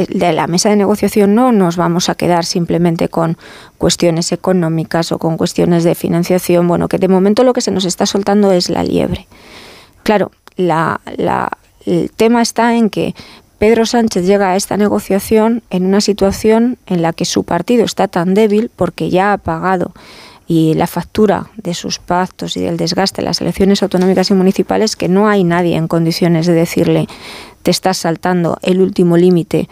la 0.09 0.47
mesa 0.47 0.69
de 0.69 0.75
negociación 0.75 1.35
no 1.35 1.51
nos 1.51 1.77
vamos 1.77 2.09
a 2.09 2.15
quedar 2.15 2.45
simplemente 2.45 3.09
con 3.09 3.37
cuestiones 3.77 4.31
económicas 4.31 5.11
o 5.11 5.19
con 5.19 5.37
cuestiones 5.37 5.83
de 5.83 5.95
financiación. 5.95 6.67
Bueno, 6.67 6.87
que 6.87 6.97
de 6.97 7.07
momento 7.07 7.43
lo 7.43 7.53
que 7.53 7.61
se 7.61 7.71
nos 7.71 7.85
está 7.85 8.05
soltando 8.05 8.51
es 8.51 8.69
la 8.69 8.83
liebre. 8.83 9.27
Claro, 10.03 10.31
el 10.57 12.11
tema 12.15 12.41
está 12.41 12.75
en 12.75 12.89
que 12.89 13.15
Pedro 13.57 13.85
Sánchez 13.85 14.25
llega 14.25 14.51
a 14.51 14.55
esta 14.55 14.75
negociación 14.75 15.63
en 15.69 15.85
una 15.85 16.01
situación 16.01 16.77
en 16.85 17.01
la 17.01 17.13
que 17.13 17.25
su 17.25 17.43
partido 17.43 17.85
está 17.85 18.07
tan 18.07 18.33
débil 18.33 18.69
porque 18.75 19.09
ya 19.09 19.33
ha 19.33 19.37
pagado 19.37 19.93
y 20.47 20.73
la 20.73 20.87
factura 20.87 21.47
de 21.57 21.73
sus 21.73 21.99
pactos 21.99 22.57
y 22.57 22.61
del 22.61 22.77
desgaste 22.77 23.21
de 23.21 23.25
las 23.25 23.41
elecciones 23.41 23.81
autonómicas 23.81 24.29
y 24.29 24.33
municipales 24.33 24.95
que 24.95 25.07
no 25.07 25.27
hay 25.27 25.43
nadie 25.43 25.75
en 25.75 25.87
condiciones 25.87 26.45
de 26.45 26.53
decirle 26.53 27.07
te 27.63 27.71
estás 27.71 27.97
saltando 27.97 28.57
el 28.61 28.81
último 28.81 29.15
límite 29.15 29.69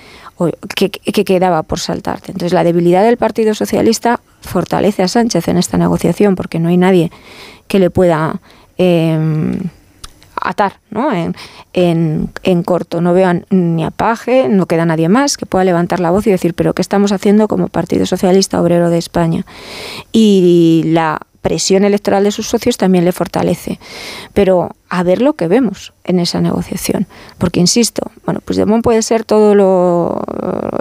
que, 0.75 0.89
que, 0.89 1.25
quedaba 1.25 1.61
por 1.63 1.79
saltarte. 1.79 2.31
Entonces 2.31 2.53
la 2.53 2.63
debilidad 2.63 3.03
del 3.03 3.17
Partido 3.17 3.53
Socialista 3.53 4.21
fortalece 4.39 5.03
a 5.03 5.09
Sánchez 5.09 5.49
en 5.49 5.57
esta 5.57 5.77
negociación 5.77 6.35
porque 6.35 6.57
no 6.57 6.69
hay 6.69 6.77
nadie 6.77 7.11
que 7.67 7.79
le 7.79 7.89
pueda 7.89 8.39
eh, 8.77 9.59
atar 10.41 10.79
¿no? 10.89 11.11
En, 11.13 12.29
en, 12.43 12.63
corto. 12.63 13.01
No 13.01 13.13
vean 13.13 13.45
ni 13.49 13.83
a 13.83 13.91
Paje, 13.91 14.49
no 14.49 14.65
queda 14.65 14.85
nadie 14.85 15.09
más 15.09 15.37
que 15.37 15.45
pueda 15.45 15.63
levantar 15.63 15.99
la 15.99 16.11
voz 16.11 16.27
y 16.27 16.31
decir, 16.31 16.53
pero 16.53 16.73
¿qué 16.73 16.81
estamos 16.81 17.11
haciendo 17.11 17.47
como 17.47 17.69
Partido 17.69 18.05
Socialista 18.05 18.61
Obrero 18.61 18.89
de 18.89 18.97
España? 18.97 19.45
Y 20.11 20.83
la 20.87 21.21
presión 21.41 21.83
electoral 21.85 22.23
de 22.23 22.31
sus 22.31 22.47
socios 22.47 22.77
también 22.77 23.03
le 23.05 23.11
fortalece. 23.11 23.79
Pero 24.33 24.75
a 24.89 25.03
ver 25.03 25.21
lo 25.21 25.33
que 25.33 25.47
vemos 25.47 25.93
en 26.03 26.19
esa 26.19 26.39
negociación. 26.39 27.07
Porque, 27.37 27.59
insisto, 27.59 28.11
bueno, 28.25 28.41
pues 28.45 28.57
Demón 28.57 28.81
puede 28.81 29.01
ser 29.01 29.23
todo 29.23 29.55
lo 29.55 30.21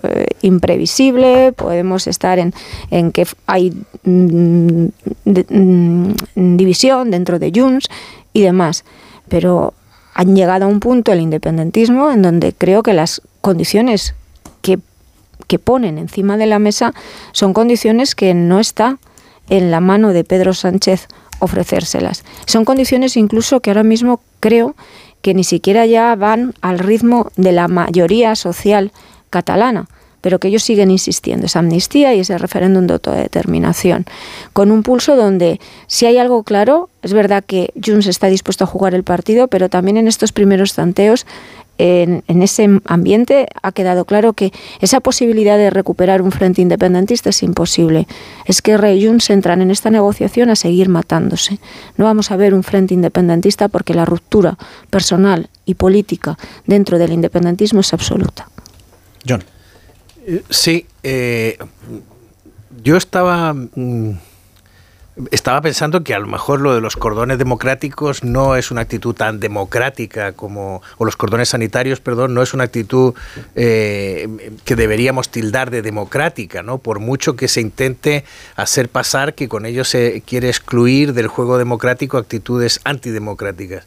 eh, 0.03 0.27
imprevisible, 0.43 1.53
podemos 1.53 2.07
estar 2.07 2.39
en, 2.39 2.53
en 2.91 3.13
que 3.13 3.27
hay 3.47 3.73
mm, 4.05 4.87
mm, 5.25 6.57
división 6.57 7.11
dentro 7.11 7.39
de 7.39 7.53
Junts 7.55 7.89
y 8.33 8.43
demás 8.43 8.85
pero 9.31 9.73
han 10.13 10.37
llegado 10.37 10.67
a 10.67 10.69
un 10.69 10.81
punto 10.81 11.13
el 11.13 11.21
independentismo 11.21 12.11
en 12.11 12.21
donde 12.21 12.53
creo 12.53 12.83
que 12.83 12.93
las 12.93 13.23
condiciones 13.41 14.15
que, 14.61 14.79
ponen 15.59 15.99
encima 15.99 16.37
de 16.37 16.47
la 16.47 16.61
mesa 16.61 16.95
son 17.33 17.55
condiciones 17.55 18.15
que 18.15 18.35
no 18.35 18.61
está 18.61 18.99
en 19.49 19.73
la 19.73 19.81
mano 19.81 20.13
de 20.13 20.23
Pedro 20.23 20.55
Sánchez 20.55 21.09
ofrecérselas. 21.41 22.23
Son 22.47 22.65
condiciones 22.65 23.17
incluso 23.17 23.59
que 23.59 23.71
ahora 23.71 23.83
mismo 23.83 24.21
creo 24.39 24.77
que 25.23 25.35
ni 25.35 25.43
siquiera 25.43 25.87
ya 25.87 26.15
van 26.15 26.55
al 26.61 26.79
ritmo 26.79 27.33
de 27.37 27.51
la 27.51 27.67
mayoría 27.67 28.37
social 28.37 28.93
catalana 29.31 29.89
pero 30.21 30.39
que 30.39 30.49
ellos 30.49 30.63
siguen 30.63 30.91
insistiendo, 30.91 31.47
esa 31.47 31.61
amnistía 31.61 32.15
y 32.15 32.21
ese 32.21 32.39
referéndum 32.39 32.87
de 32.87 32.95
autodeterminación, 32.95 34.07
con 34.53 34.71
un 34.71 34.83
pulso 34.83 35.17
donde 35.17 35.61
si 35.87 36.07
hay 36.07 36.19
algo 36.19 36.43
claro, 36.43 36.89
es 37.03 37.13
verdad 37.13 37.45
que 37.45 37.73
Junts 37.85 38.07
está 38.07 38.27
dispuesto 38.27 38.65
a 38.65 38.67
jugar 38.67 38.95
el 38.95 39.05
partido, 39.05 39.49
pero 39.49 39.69
también 39.69 39.97
en 39.97 40.09
estos 40.09 40.33
primeros 40.33 40.75
tanteos 40.75 41.27
en, 41.81 42.43
ese 42.43 42.69
ambiente 42.85 43.47
ha 43.63 43.73
quedado 43.73 44.05
claro 44.05 44.35
que 44.35 44.53
esa 44.81 45.01
posibilidad 45.01 45.57
de 45.57 45.71
recuperar 45.71 46.21
un 46.21 46.31
frente 46.31 46.61
independentista 46.61 47.31
es 47.31 47.43
imposible. 47.43 48.07
Es 48.45 48.61
que 48.61 48.77
Rey 48.77 49.05
Junts 49.05 49.31
entran 49.31 49.63
en 49.63 49.71
esta 49.71 49.91
negociación 49.91 50.51
a 50.51 50.57
seguir 50.57 50.89
matándose. 50.89 51.59
No 51.97 52.05
vamos 52.05 52.31
a 52.31 52.37
ver 52.37 52.53
un 52.53 52.63
frente 52.63 52.93
independentista 52.93 53.69
porque 53.69 53.95
la 53.95 54.05
ruptura 54.05 54.59
personal 54.91 55.49
y 55.65 55.75
política 55.75 56.37
dentro 56.67 56.99
del 56.99 57.13
independentismo 57.13 57.81
es 57.81 57.95
absoluta. 57.95 58.49
John. 59.27 59.43
Sí, 60.49 60.87
eh, 61.03 61.59
yo 62.83 62.97
estaba... 62.97 63.55
Mm, 63.55 64.13
estaba 65.31 65.61
pensando 65.61 66.03
que 66.03 66.15
a 66.15 66.19
lo 66.19 66.27
mejor 66.27 66.61
lo 66.61 66.75
de 66.75 66.81
los 66.81 66.97
cordones 66.97 67.39
democráticos 67.39 68.25
no 68.25 68.57
es 68.57 68.71
una 68.71 68.83
actitud 68.83 69.15
tan 69.15 69.41
democrática 69.41 70.33
como, 70.33 70.83
o 70.99 71.05
los 71.05 71.17
cordones 71.17 71.51
sanitarios, 71.51 72.01
perdón, 72.01 72.33
no 72.33 72.43
es 72.43 72.55
una 72.55 72.65
actitud 72.65 73.15
eh, 73.55 74.53
que 74.65 74.77
deberíamos 74.77 75.29
tildar 75.29 75.71
de 75.71 75.83
democrática, 75.83 76.63
¿no? 76.63 76.79
Por 76.79 77.01
mucho 77.01 77.37
que 77.37 77.49
se 77.49 77.61
intente 77.61 78.25
hacer 78.57 78.89
pasar 78.89 79.35
que 79.35 79.49
con 79.49 79.67
ello 79.67 79.85
se 79.85 80.23
quiere 80.25 80.49
excluir 80.49 81.13
del 81.13 81.27
juego 81.27 81.59
democrático 81.59 82.17
actitudes 82.17 82.81
antidemocráticas. 82.85 83.85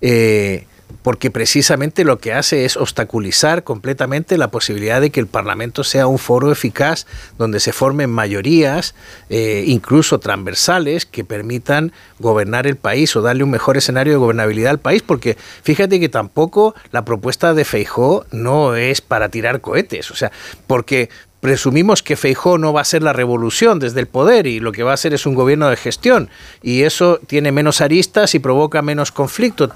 Eh, 0.00 0.66
porque 1.02 1.30
precisamente 1.30 2.04
lo 2.04 2.18
que 2.18 2.32
hace 2.32 2.64
es 2.64 2.76
obstaculizar 2.76 3.64
completamente 3.64 4.38
la 4.38 4.50
posibilidad 4.50 5.00
de 5.00 5.10
que 5.10 5.20
el 5.20 5.26
Parlamento 5.26 5.84
sea 5.84 6.06
un 6.06 6.18
foro 6.18 6.50
eficaz 6.50 7.06
donde 7.38 7.60
se 7.60 7.72
formen 7.72 8.10
mayorías, 8.10 8.94
eh, 9.28 9.64
incluso 9.66 10.18
transversales, 10.18 11.06
que 11.06 11.24
permitan 11.24 11.92
gobernar 12.18 12.66
el 12.66 12.76
país 12.76 13.14
o 13.14 13.22
darle 13.22 13.44
un 13.44 13.50
mejor 13.50 13.76
escenario 13.76 14.14
de 14.14 14.18
gobernabilidad 14.18 14.70
al 14.70 14.80
país, 14.80 15.02
porque 15.02 15.36
fíjate 15.62 16.00
que 16.00 16.08
tampoco 16.08 16.74
la 16.90 17.04
propuesta 17.04 17.54
de 17.54 17.64
Feijó 17.64 18.26
no 18.32 18.74
es 18.74 19.00
para 19.00 19.28
tirar 19.28 19.60
cohetes, 19.60 20.10
o 20.10 20.16
sea, 20.16 20.32
porque 20.66 21.08
presumimos 21.46 22.02
que 22.02 22.16
Feijó 22.16 22.58
no 22.58 22.72
va 22.72 22.80
a 22.80 22.84
ser 22.84 23.04
la 23.04 23.12
revolución 23.12 23.78
desde 23.78 24.00
el 24.00 24.08
poder 24.08 24.48
y 24.48 24.58
lo 24.58 24.72
que 24.72 24.82
va 24.82 24.92
a 24.92 24.96
ser 24.96 25.14
es 25.14 25.26
un 25.26 25.36
gobierno 25.36 25.70
de 25.70 25.76
gestión. 25.76 26.28
Y 26.60 26.82
eso 26.82 27.20
tiene 27.24 27.52
menos 27.52 27.80
aristas 27.80 28.34
y 28.34 28.40
provoca 28.40 28.82
menos 28.82 29.12
conflicto 29.12 29.70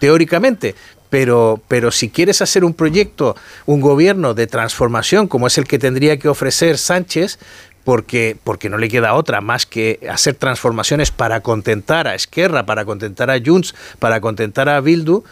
teóricamente, 0.00 0.74
pero, 1.10 1.60
pero 1.68 1.92
si 1.92 2.10
quieres 2.10 2.42
hacer 2.42 2.64
un 2.64 2.74
proyecto, 2.74 3.36
un 3.66 3.80
gobierno 3.80 4.34
de 4.34 4.48
transformación 4.48 5.28
como 5.28 5.46
es 5.46 5.58
el 5.58 5.68
que 5.68 5.78
tendría 5.78 6.18
que 6.18 6.28
ofrecer 6.28 6.76
Sánchez, 6.76 7.38
porque, 7.84 8.36
porque 8.42 8.68
no 8.68 8.76
le 8.76 8.88
queda 8.88 9.14
otra 9.14 9.40
más 9.40 9.66
que 9.66 10.00
hacer 10.10 10.34
transformaciones 10.34 11.12
para 11.12 11.40
contentar 11.40 12.08
a 12.08 12.16
Esquerra, 12.16 12.66
para 12.66 12.84
contentar 12.84 13.30
a 13.30 13.38
Junts, 13.38 13.76
para 14.00 14.20
contentar 14.20 14.68
a 14.68 14.80
Bildu, 14.80 15.22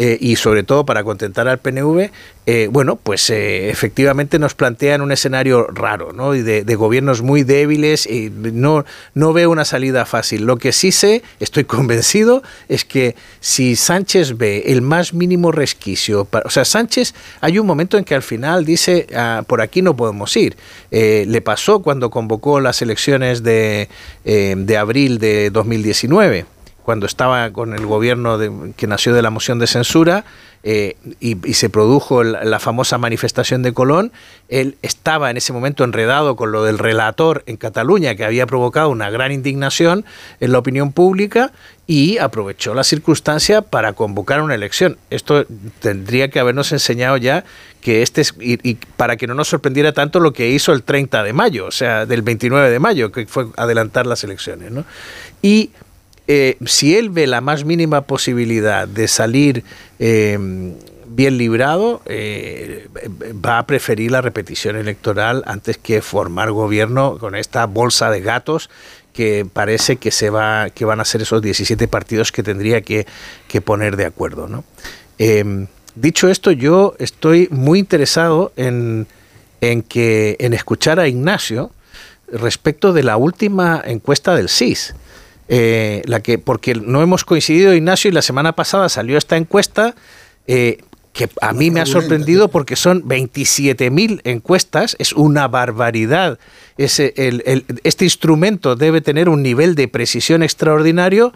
eh, 0.00 0.16
y 0.20 0.36
sobre 0.36 0.62
todo 0.62 0.86
para 0.86 1.02
contentar 1.02 1.48
al 1.48 1.58
PNV, 1.58 2.12
eh, 2.46 2.68
bueno, 2.70 2.94
pues 2.94 3.28
eh, 3.30 3.68
efectivamente 3.68 4.38
nos 4.38 4.54
plantean 4.54 5.00
un 5.00 5.10
escenario 5.10 5.66
raro, 5.66 6.12
¿no? 6.12 6.36
Y 6.36 6.42
de, 6.42 6.62
gobiernos 6.76 7.20
muy 7.20 7.42
débiles 7.42 8.06
y 8.06 8.30
no, 8.30 8.84
no 9.14 9.32
veo 9.32 9.50
una 9.50 9.64
salida 9.64 10.06
fácil. 10.06 10.44
Lo 10.44 10.56
que 10.56 10.70
sí 10.70 10.92
sé, 10.92 11.24
estoy 11.40 11.64
convencido, 11.76 12.44
es 12.68 12.84
que 12.84 13.16
si 13.40 13.74
Sánchez 13.74 14.38
ve 14.38 14.62
el 14.66 14.82
más 14.82 15.14
mínimo 15.14 15.50
resquicio, 15.50 16.28
o 16.44 16.50
sea, 16.50 16.64
Sánchez, 16.64 17.12
hay 17.40 17.58
un 17.58 17.66
momento 17.66 17.98
en 17.98 18.04
que 18.04 18.14
al 18.14 18.22
final 18.22 18.64
dice, 18.64 19.08
ah, 19.16 19.42
por 19.48 19.60
aquí 19.60 19.82
no 19.82 19.96
podemos 19.96 20.36
ir. 20.36 20.56
le 20.92 21.40
pasó 21.40 21.82
cuando 21.82 22.08
convocó 22.10 22.60
las 22.60 22.82
elecciones 22.82 23.42
de, 23.42 23.88
de 24.24 24.76
abril 24.76 25.18
de 25.18 25.50
2019 25.50 26.46
cuando 26.88 27.04
estaba 27.04 27.50
con 27.52 27.74
el 27.74 27.84
gobierno 27.84 28.38
que 28.74 28.86
nació 28.86 29.12
de 29.12 29.20
la 29.20 29.28
moción 29.28 29.58
de 29.58 29.66
censura 29.66 30.24
eh, 30.62 30.96
y, 31.20 31.34
se 31.52 31.68
produjo 31.68 32.24
la, 32.24 32.58
famosa 32.60 32.96
manifestación 32.96 33.62
de 33.62 33.74
Colón, 33.74 34.10
él 34.48 34.78
estaba 34.80 35.30
en 35.30 35.36
ese 35.36 35.52
momento 35.52 35.84
enredado 35.84 36.34
con 36.34 36.50
lo 36.50 36.64
del 36.64 36.78
relator 36.78 37.42
en 37.44 37.58
Cataluña, 37.58 38.14
que 38.14 38.24
había 38.24 38.46
provocado 38.46 38.88
una 38.88 39.10
gran 39.10 39.32
indignación 39.32 40.06
en 40.40 40.50
la 40.50 40.60
opinión 40.60 40.92
pública 40.92 41.52
y 41.86 42.16
aprovechó 42.16 42.72
la 42.72 42.84
circunstancia 42.84 43.60
para 43.60 43.92
convocar 43.92 44.40
una 44.40 44.54
elección. 44.54 44.96
Esto 45.10 45.44
tendría 45.80 46.30
que 46.30 46.40
habernos 46.40 46.72
enseñado 46.72 47.18
ya 47.18 47.44
que 47.82 48.00
este 48.00 48.22
es, 48.22 48.34
y, 48.40 48.76
para 48.96 49.18
que 49.18 49.26
no 49.26 49.34
nos 49.34 49.48
sorprendiera 49.48 49.92
tanto 49.92 50.20
lo 50.20 50.32
que 50.32 50.48
hizo 50.48 50.72
el 50.72 50.84
30 50.84 51.22
de 51.22 51.34
mayo, 51.34 51.66
o 51.66 51.70
sea, 51.70 52.06
del 52.06 52.22
29 52.22 52.70
de 52.70 52.78
mayo, 52.78 53.12
que 53.12 53.26
fue 53.26 53.48
adelantar 53.58 54.06
las 54.06 54.24
elecciones. 54.24 54.72
¿no? 54.72 54.86
Y 55.42 55.70
eh, 56.30 56.58
si 56.66 56.94
él 56.94 57.08
ve 57.08 57.26
la 57.26 57.40
más 57.40 57.64
mínima 57.64 58.02
posibilidad 58.02 58.86
de 58.86 59.08
salir 59.08 59.64
eh, 59.98 60.38
bien 61.06 61.38
librado, 61.38 62.02
eh, 62.04 62.86
va 63.44 63.58
a 63.58 63.66
preferir 63.66 64.10
la 64.10 64.20
repetición 64.20 64.76
electoral 64.76 65.42
antes 65.46 65.78
que 65.78 66.02
formar 66.02 66.52
gobierno 66.52 67.16
con 67.16 67.34
esta 67.34 67.64
bolsa 67.64 68.10
de 68.10 68.20
gatos 68.20 68.68
que 69.14 69.46
parece 69.50 69.96
que 69.96 70.10
se 70.10 70.28
va 70.28 70.68
que 70.68 70.84
van 70.84 71.00
a 71.00 71.06
ser 71.06 71.22
esos 71.22 71.40
17 71.40 71.88
partidos 71.88 72.30
que 72.30 72.42
tendría 72.42 72.82
que, 72.82 73.06
poner 73.64 73.96
de 73.96 74.04
acuerdo. 74.04 74.64
dicho 75.94 76.28
esto, 76.28 76.52
yo 76.52 76.94
estoy 76.98 77.48
muy 77.50 77.78
interesado 77.78 78.52
en, 78.56 79.06
en, 79.62 79.80
que, 79.80 80.36
en 80.40 80.52
escuchar 80.52 81.00
a 81.00 81.08
Ignacio 81.08 81.70
respecto 82.30 82.92
de 82.92 83.02
la 83.02 83.16
última 83.16 83.82
encuesta 83.82 84.34
del 84.34 84.50
CIS. 84.50 84.94
Eh, 85.48 86.02
la 86.04 86.20
que, 86.20 86.38
porque 86.38 86.74
no 86.74 87.02
hemos 87.02 87.24
coincidido, 87.24 87.74
Ignacio, 87.74 88.10
y 88.10 88.12
la 88.12 88.22
semana 88.22 88.52
pasada 88.52 88.88
salió 88.88 89.16
esta 89.16 89.36
encuesta. 89.36 89.94
Eh, 90.46 90.78
que 91.12 91.28
a 91.40 91.52
mí 91.52 91.72
me 91.72 91.80
ha 91.80 91.86
sorprendido 91.86 92.48
porque 92.48 92.76
son 92.76 93.02
27.000 93.02 94.20
encuestas, 94.22 94.94
es 95.00 95.12
una 95.12 95.48
barbaridad. 95.48 96.38
Ese, 96.76 97.12
el, 97.16 97.64
este 97.82 98.04
instrumento 98.04 98.76
debe 98.76 99.00
tener 99.00 99.28
un 99.28 99.42
nivel 99.42 99.74
de 99.74 99.88
precisión 99.88 100.44
extraordinario 100.44 101.32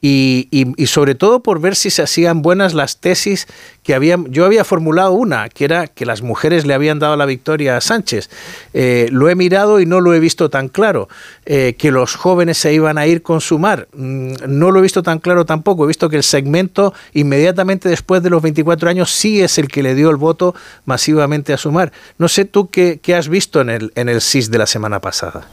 y, 0.00 0.48
y, 0.50 0.86
sobre 0.86 1.14
todo 1.14 1.40
por 1.40 1.60
ver 1.60 1.74
si 1.74 1.90
se 1.90 2.02
hacían 2.02 2.42
buenas 2.42 2.74
las 2.74 2.98
tesis 2.98 3.46
que 3.82 3.94
habían. 3.94 4.30
Yo 4.30 4.44
había 4.44 4.62
formulado 4.62 5.12
una, 5.12 5.48
que 5.48 5.64
era 5.64 5.86
que 5.86 6.04
las 6.04 6.22
mujeres 6.22 6.66
le 6.66 6.74
habían 6.74 6.98
dado 6.98 7.16
la 7.16 7.24
victoria 7.24 7.76
a 7.76 7.80
Sánchez. 7.80 8.28
Eh, 8.74 9.08
lo 9.10 9.28
he 9.30 9.34
mirado 9.34 9.80
y 9.80 9.86
no 9.86 10.00
lo 10.00 10.12
he 10.12 10.20
visto 10.20 10.50
tan 10.50 10.68
claro. 10.68 11.08
Eh, 11.46 11.76
que 11.78 11.90
los 11.90 12.14
jóvenes 12.14 12.58
se 12.58 12.74
iban 12.74 12.98
a 12.98 13.06
ir 13.06 13.22
con 13.22 13.40
Sumar, 13.40 13.88
mm, 13.94 14.34
no 14.46 14.70
lo 14.70 14.80
he 14.80 14.82
visto 14.82 15.02
tan 15.02 15.18
claro 15.18 15.46
tampoco. 15.46 15.84
He 15.84 15.88
visto 15.88 16.10
que 16.10 16.16
el 16.16 16.24
segmento 16.24 16.92
inmediatamente 17.14 17.88
después 17.88 18.22
de 18.22 18.30
los 18.30 18.42
24 18.42 18.90
años 18.90 19.10
sí 19.10 19.40
es 19.40 19.58
el 19.58 19.68
que 19.68 19.82
le 19.82 19.94
dio 19.94 20.10
el 20.10 20.16
voto 20.16 20.54
masivamente 20.84 21.52
a 21.52 21.56
Sumar. 21.56 21.90
No 22.18 22.28
sé 22.28 22.44
tú 22.44 22.68
qué, 22.68 23.00
qué 23.02 23.14
has 23.14 23.28
visto 23.28 23.60
en 23.60 23.70
el, 23.70 23.92
en 23.94 24.08
el 24.08 24.20
SIS 24.20 24.50
de 24.50 24.58
la 24.58 24.66
semana 24.66 25.00
pasada. 25.00 25.48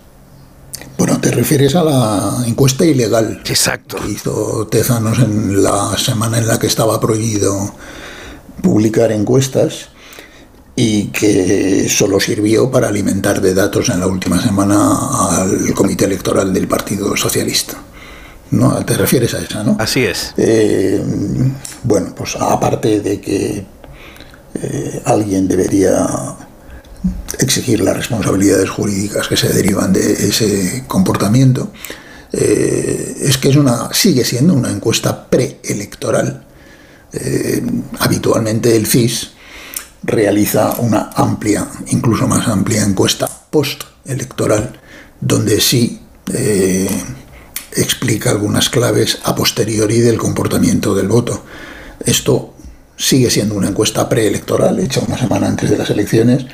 Bueno, 0.98 1.20
te 1.20 1.32
refieres 1.32 1.76
a 1.76 1.84
la 1.84 2.44
encuesta 2.48 2.86
ilegal 2.86 3.42
Exacto. 3.46 3.98
que 3.98 4.12
hizo 4.12 4.68
Tezanos 4.68 5.20
en 5.20 5.64
la 5.64 5.98
semana 5.98 6.38
en 6.38 6.48
la 6.48 6.60
que 6.60 6.68
estaba 6.68 7.00
prohibido 7.00 7.74
publicar 8.62 9.12
encuestas 9.12 9.90
y 10.76 11.08
que 11.08 11.88
solo 11.90 12.20
sirvió 12.20 12.72
para 12.72 12.88
alimentar 12.88 13.42
de 13.42 13.54
datos 13.54 13.90
en 13.90 14.00
la 14.00 14.08
última 14.08 14.42
semana 14.42 15.40
al 15.40 15.74
comité 15.74 16.06
electoral 16.06 16.54
del 16.54 16.68
Partido 16.68 17.16
Socialista. 17.16 17.78
¿No? 18.52 18.84
Te 18.86 18.96
refieres 18.96 19.34
a 19.34 19.40
esa, 19.40 19.64
¿no? 19.64 19.78
Así 19.80 20.04
es. 20.04 20.34
Eh, 20.38 21.04
bueno, 21.84 22.14
pues 22.16 22.36
aparte 22.36 23.00
de 23.00 23.20
que 23.20 23.66
eh, 24.56 25.02
alguien 25.06 25.48
debería 25.48 26.08
exigir 27.40 27.80
las 27.82 27.98
responsabilidades 27.98 28.70
jurídicas 28.70 29.28
que 29.28 29.38
se 29.38 29.52
derivan 29.52 29.94
de 29.94 30.28
ese 30.28 30.84
comportamiento, 30.88 31.72
eh, 32.32 33.16
es 33.22 33.38
que 33.38 33.50
es 33.50 33.56
una, 33.56 33.94
sigue 33.94 34.26
siendo 34.26 34.54
una 34.54 34.72
encuesta 34.72 35.30
preelectoral. 35.30 36.44
Eh, 37.14 37.62
habitualmente 38.00 38.76
el 38.76 38.88
CIS 38.88 39.32
realiza 40.04 40.76
una 40.80 41.12
amplia, 41.16 41.68
incluso 41.88 42.28
más 42.28 42.48
amplia 42.48 42.84
encuesta 42.84 43.30
postelectoral, 43.50 44.80
donde 45.22 45.62
sí 45.62 46.02
eh, 46.34 46.90
explica 47.76 48.32
algunas 48.32 48.70
claves 48.70 49.20
a 49.24 49.36
posteriori 49.36 50.00
del 50.00 50.18
comportamiento 50.18 50.96
del 50.96 51.08
voto. 51.08 51.44
Esto 52.04 52.54
sigue 52.98 53.30
siendo 53.30 53.56
una 53.56 53.70
encuesta 53.70 54.10
preelectoral, 54.10 54.80
hecha 54.80 55.02
una 55.08 55.18
semana 55.18 55.48
antes 55.48 55.70
de 55.70 55.78
las 55.78 55.90
elecciones, 55.90 56.46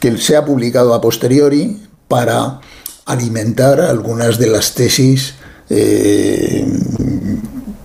que 0.00 0.16
se 0.18 0.36
ha 0.36 0.44
publicado 0.44 0.94
a 0.94 1.00
posteriori 1.00 1.82
para 2.08 2.60
alimentar 3.06 3.80
algunas 3.80 4.38
de 4.38 4.48
las 4.48 4.74
tesis 4.74 5.34
eh, 5.70 6.66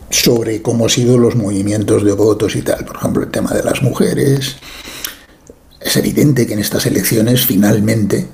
sobre 0.09 0.61
cómo 0.61 0.85
han 0.85 0.89
sido 0.89 1.17
los 1.17 1.35
movimientos 1.35 2.03
de 2.03 2.11
votos 2.11 2.55
y 2.55 2.61
tal. 2.61 2.85
Por 2.85 2.97
ejemplo, 2.97 3.23
el 3.23 3.31
tema 3.31 3.51
de 3.51 3.63
las 3.63 3.81
mujeres. 3.81 4.57
Es 5.79 5.95
evidente 5.95 6.45
que 6.45 6.53
en 6.53 6.59
estas 6.59 6.85
elecciones 6.85 7.45
finalmente, 7.45 8.27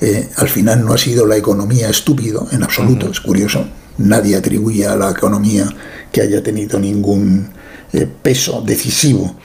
eh, 0.00 0.28
al 0.36 0.48
final 0.48 0.84
no 0.84 0.92
ha 0.92 0.98
sido 0.98 1.26
la 1.26 1.36
economía 1.36 1.88
estúpido 1.88 2.46
en 2.52 2.62
absoluto, 2.62 3.10
es 3.10 3.20
curioso. 3.20 3.66
Nadie 3.98 4.36
atribuye 4.36 4.86
a 4.86 4.96
la 4.96 5.10
economía 5.10 5.66
que 6.12 6.20
haya 6.20 6.42
tenido 6.42 6.78
ningún 6.78 7.50
eh, 7.92 8.06
peso 8.22 8.62
decisivo 8.62 9.36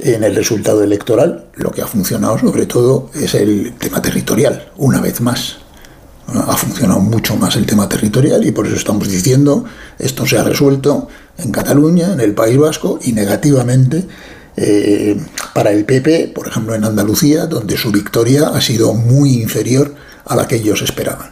en 0.00 0.24
el 0.24 0.34
resultado 0.34 0.82
electoral. 0.82 1.46
Lo 1.54 1.70
que 1.70 1.82
ha 1.82 1.86
funcionado 1.86 2.38
sobre 2.38 2.66
todo 2.66 3.10
es 3.14 3.34
el 3.34 3.74
tema 3.78 4.02
territorial, 4.02 4.70
una 4.76 5.00
vez 5.00 5.20
más. 5.20 5.58
Ha 6.28 6.56
funcionado 6.56 7.00
mucho 7.00 7.36
más 7.36 7.54
el 7.56 7.66
tema 7.66 7.88
territorial 7.88 8.44
y 8.44 8.50
por 8.50 8.66
eso 8.66 8.74
estamos 8.74 9.08
diciendo 9.08 9.64
esto 9.98 10.26
se 10.26 10.36
ha 10.36 10.42
resuelto 10.42 11.08
en 11.38 11.52
Cataluña, 11.52 12.12
en 12.12 12.20
el 12.20 12.34
País 12.34 12.58
Vasco 12.58 12.98
y 13.02 13.12
negativamente 13.12 14.04
eh, 14.56 15.16
para 15.54 15.70
el 15.70 15.84
PP, 15.84 16.32
por 16.34 16.48
ejemplo 16.48 16.74
en 16.74 16.84
Andalucía, 16.84 17.46
donde 17.46 17.76
su 17.76 17.92
victoria 17.92 18.48
ha 18.48 18.60
sido 18.60 18.92
muy 18.94 19.34
inferior 19.34 19.94
a 20.24 20.34
la 20.34 20.48
que 20.48 20.56
ellos 20.56 20.82
esperaban. 20.82 21.30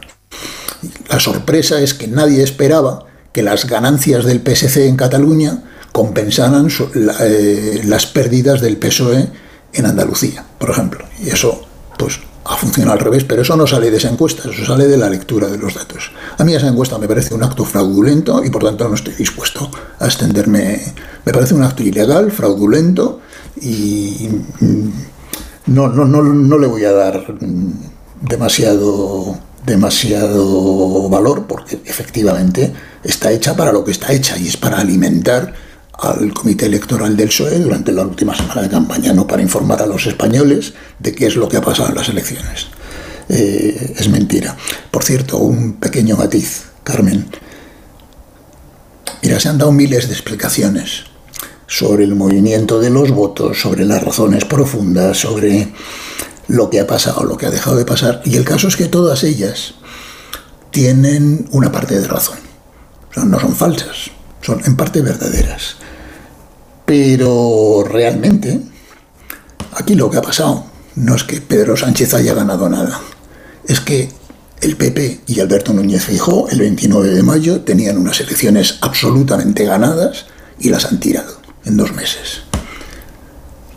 La 1.09 1.19
sorpresa 1.19 1.81
es 1.81 1.93
que 1.93 2.07
nadie 2.07 2.43
esperaba 2.43 3.05
que 3.33 3.43
las 3.43 3.67
ganancias 3.67 4.23
del 4.25 4.41
PSC 4.41 4.87
en 4.87 4.95
Cataluña 4.95 5.63
compensaran 5.95 6.67
eh, 7.21 7.81
las 7.85 8.05
pérdidas 8.05 8.59
del 8.59 8.75
PSOE 8.75 9.29
en 9.71 9.85
Andalucía, 9.85 10.43
por 10.59 10.69
ejemplo. 10.69 11.05
Y 11.23 11.29
eso, 11.29 11.61
pues, 11.97 12.19
ha 12.43 12.57
funcionado 12.57 12.97
al 12.97 12.99
revés, 12.99 13.23
pero 13.23 13.43
eso 13.43 13.55
no 13.55 13.65
sale 13.65 13.89
de 13.89 13.95
esa 13.95 14.09
encuesta, 14.09 14.49
eso 14.49 14.65
sale 14.65 14.87
de 14.87 14.97
la 14.97 15.09
lectura 15.09 15.47
de 15.47 15.57
los 15.57 15.73
datos. 15.73 16.11
A 16.37 16.43
mí 16.43 16.53
esa 16.53 16.67
encuesta 16.67 16.97
me 16.97 17.07
parece 17.07 17.33
un 17.33 17.43
acto 17.43 17.63
fraudulento 17.63 18.43
y 18.43 18.49
por 18.49 18.65
tanto 18.65 18.89
no 18.89 18.95
estoy 18.95 19.13
dispuesto 19.13 19.71
a 19.97 20.05
extenderme. 20.05 20.81
Me 21.23 21.31
parece 21.31 21.53
un 21.53 21.63
acto 21.63 21.81
ilegal, 21.81 22.29
fraudulento 22.29 23.21
y 23.61 24.27
mm, 24.59 24.89
no, 25.67 25.87
no, 25.87 26.03
no, 26.03 26.21
no 26.21 26.57
le 26.57 26.67
voy 26.67 26.83
a 26.83 26.91
dar 26.91 27.35
mm, 27.39 27.71
demasiado, 28.21 29.39
demasiado 29.65 31.07
valor 31.07 31.45
porque 31.47 31.79
efectivamente 31.85 32.73
está 33.01 33.31
hecha 33.31 33.55
para 33.55 33.71
lo 33.71 33.85
que 33.85 33.91
está 33.91 34.11
hecha 34.11 34.37
y 34.37 34.49
es 34.49 34.57
para 34.57 34.81
alimentar 34.81 35.63
al 35.99 36.33
comité 36.33 36.65
electoral 36.65 37.15
del 37.15 37.29
PSOE 37.29 37.59
durante 37.59 37.91
la 37.91 38.03
última 38.03 38.35
semana 38.35 38.61
de 38.61 38.69
campaña, 38.69 39.13
no 39.13 39.25
para 39.25 39.41
informar 39.41 39.81
a 39.81 39.85
los 39.85 40.05
españoles 40.05 40.73
de 40.99 41.13
qué 41.13 41.27
es 41.27 41.35
lo 41.35 41.47
que 41.47 41.57
ha 41.57 41.61
pasado 41.61 41.89
en 41.89 41.95
las 41.95 42.09
elecciones. 42.09 42.67
Eh, 43.29 43.95
es 43.97 44.09
mentira. 44.09 44.55
Por 44.91 45.03
cierto, 45.03 45.37
un 45.37 45.73
pequeño 45.73 46.15
matiz, 46.15 46.65
Carmen. 46.83 47.27
Mira, 49.23 49.39
se 49.39 49.49
han 49.49 49.57
dado 49.57 49.71
miles 49.71 50.07
de 50.07 50.13
explicaciones 50.13 51.05
sobre 51.67 52.03
el 52.03 52.15
movimiento 52.15 52.79
de 52.79 52.89
los 52.89 53.11
votos, 53.11 53.59
sobre 53.59 53.85
las 53.85 54.03
razones 54.03 54.45
profundas, 54.45 55.17
sobre 55.17 55.73
lo 56.47 56.69
que 56.69 56.79
ha 56.79 56.87
pasado, 56.87 57.23
lo 57.23 57.37
que 57.37 57.47
ha 57.47 57.51
dejado 57.51 57.77
de 57.77 57.85
pasar. 57.85 58.21
Y 58.25 58.35
el 58.35 58.45
caso 58.45 58.67
es 58.67 58.75
que 58.75 58.85
todas 58.85 59.23
ellas 59.23 59.75
tienen 60.69 61.47
una 61.51 61.71
parte 61.71 61.99
de 61.99 62.07
razón. 62.07 62.37
O 63.09 63.13
sea, 63.13 63.23
no 63.23 63.39
son 63.39 63.55
falsas, 63.55 64.11
son 64.41 64.61
en 64.65 64.75
parte 64.75 65.01
verdaderas. 65.01 65.77
Pero 66.97 67.83
realmente, 67.85 68.57
aquí 69.73 69.95
lo 69.95 70.09
que 70.09 70.15
ha 70.15 70.21
pasado 70.21 70.65
no 70.95 71.13
es 71.13 71.25
que 71.25 71.41
Pedro 71.41 71.75
Sánchez 71.75 72.13
haya 72.13 72.33
ganado 72.33 72.69
nada, 72.69 73.01
es 73.67 73.81
que 73.81 74.07
el 74.61 74.77
PP 74.77 75.19
y 75.27 75.41
Alberto 75.41 75.73
Núñez 75.73 76.05
Fijó 76.05 76.47
el 76.47 76.59
29 76.59 77.09
de 77.09 77.21
mayo 77.21 77.59
tenían 77.61 77.97
unas 77.97 78.21
elecciones 78.21 78.77
absolutamente 78.79 79.65
ganadas 79.65 80.27
y 80.57 80.69
las 80.69 80.85
han 80.85 81.01
tirado 81.01 81.41
en 81.65 81.75
dos 81.75 81.91
meses. 81.91 82.43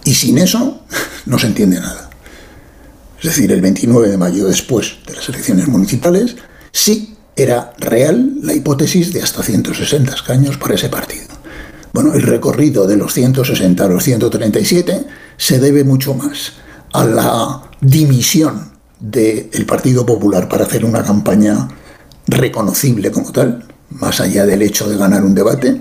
Y 0.05 0.15
sin 0.15 0.39
eso 0.39 0.83
no 1.27 1.41
se 1.41 1.49
entiende 1.49 1.81
nada. 1.81 2.11
Es 3.19 3.25
decir, 3.25 3.51
el 3.51 3.61
29 3.61 4.11
de 4.11 4.17
mayo 4.17 4.47
después 4.47 4.99
de 5.09 5.17
las 5.17 5.29
elecciones 5.29 5.67
municipales 5.67 6.37
sí 6.71 7.17
era 7.35 7.73
real 7.79 8.35
la 8.43 8.55
hipótesis 8.55 9.13
de 9.13 9.23
hasta 9.23 9.43
160 9.43 10.15
escaños 10.15 10.57
para 10.57 10.77
ese 10.77 10.89
partido. 10.89 11.28
Bueno, 11.93 12.15
el 12.15 12.23
recorrido 12.23 12.87
de 12.87 12.97
los 12.97 13.13
160 13.15 13.85
a 13.85 13.89
los 13.89 14.05
137 14.05 15.05
se 15.37 15.59
debe 15.59 15.85
mucho 15.85 16.15
más 16.15 16.53
a 16.93 17.05
la 17.05 17.63
dimisión 17.81 18.73
del 19.01 19.67
Partido 19.67 20.05
Popular 20.05 20.49
para 20.49 20.65
hacer 20.65 20.85
una 20.85 21.03
campaña 21.03 21.69
reconocible 22.27 23.11
como 23.11 23.33
tal, 23.33 23.65
más 23.91 24.21
allá 24.21 24.45
del 24.45 24.63
hecho 24.63 24.89
de 24.89 24.97
ganar 24.97 25.25
un 25.25 25.35
debate, 25.35 25.81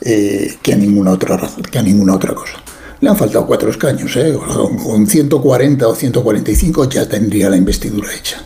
eh, 0.00 0.56
que, 0.62 0.72
a 0.72 0.76
ninguna 0.76 1.12
otra 1.12 1.40
que 1.70 1.78
a 1.78 1.82
ninguna 1.82 2.14
otra 2.14 2.34
cosa. 2.34 2.54
Le 3.00 3.08
han 3.08 3.16
faltado 3.16 3.46
cuatro 3.46 3.70
escaños, 3.70 4.14
¿eh? 4.16 4.36
con 4.84 5.06
140 5.06 5.88
o 5.88 5.94
145 5.94 6.88
ya 6.88 7.08
tendría 7.08 7.48
la 7.48 7.56
investidura 7.56 8.08
hecha. 8.12 8.42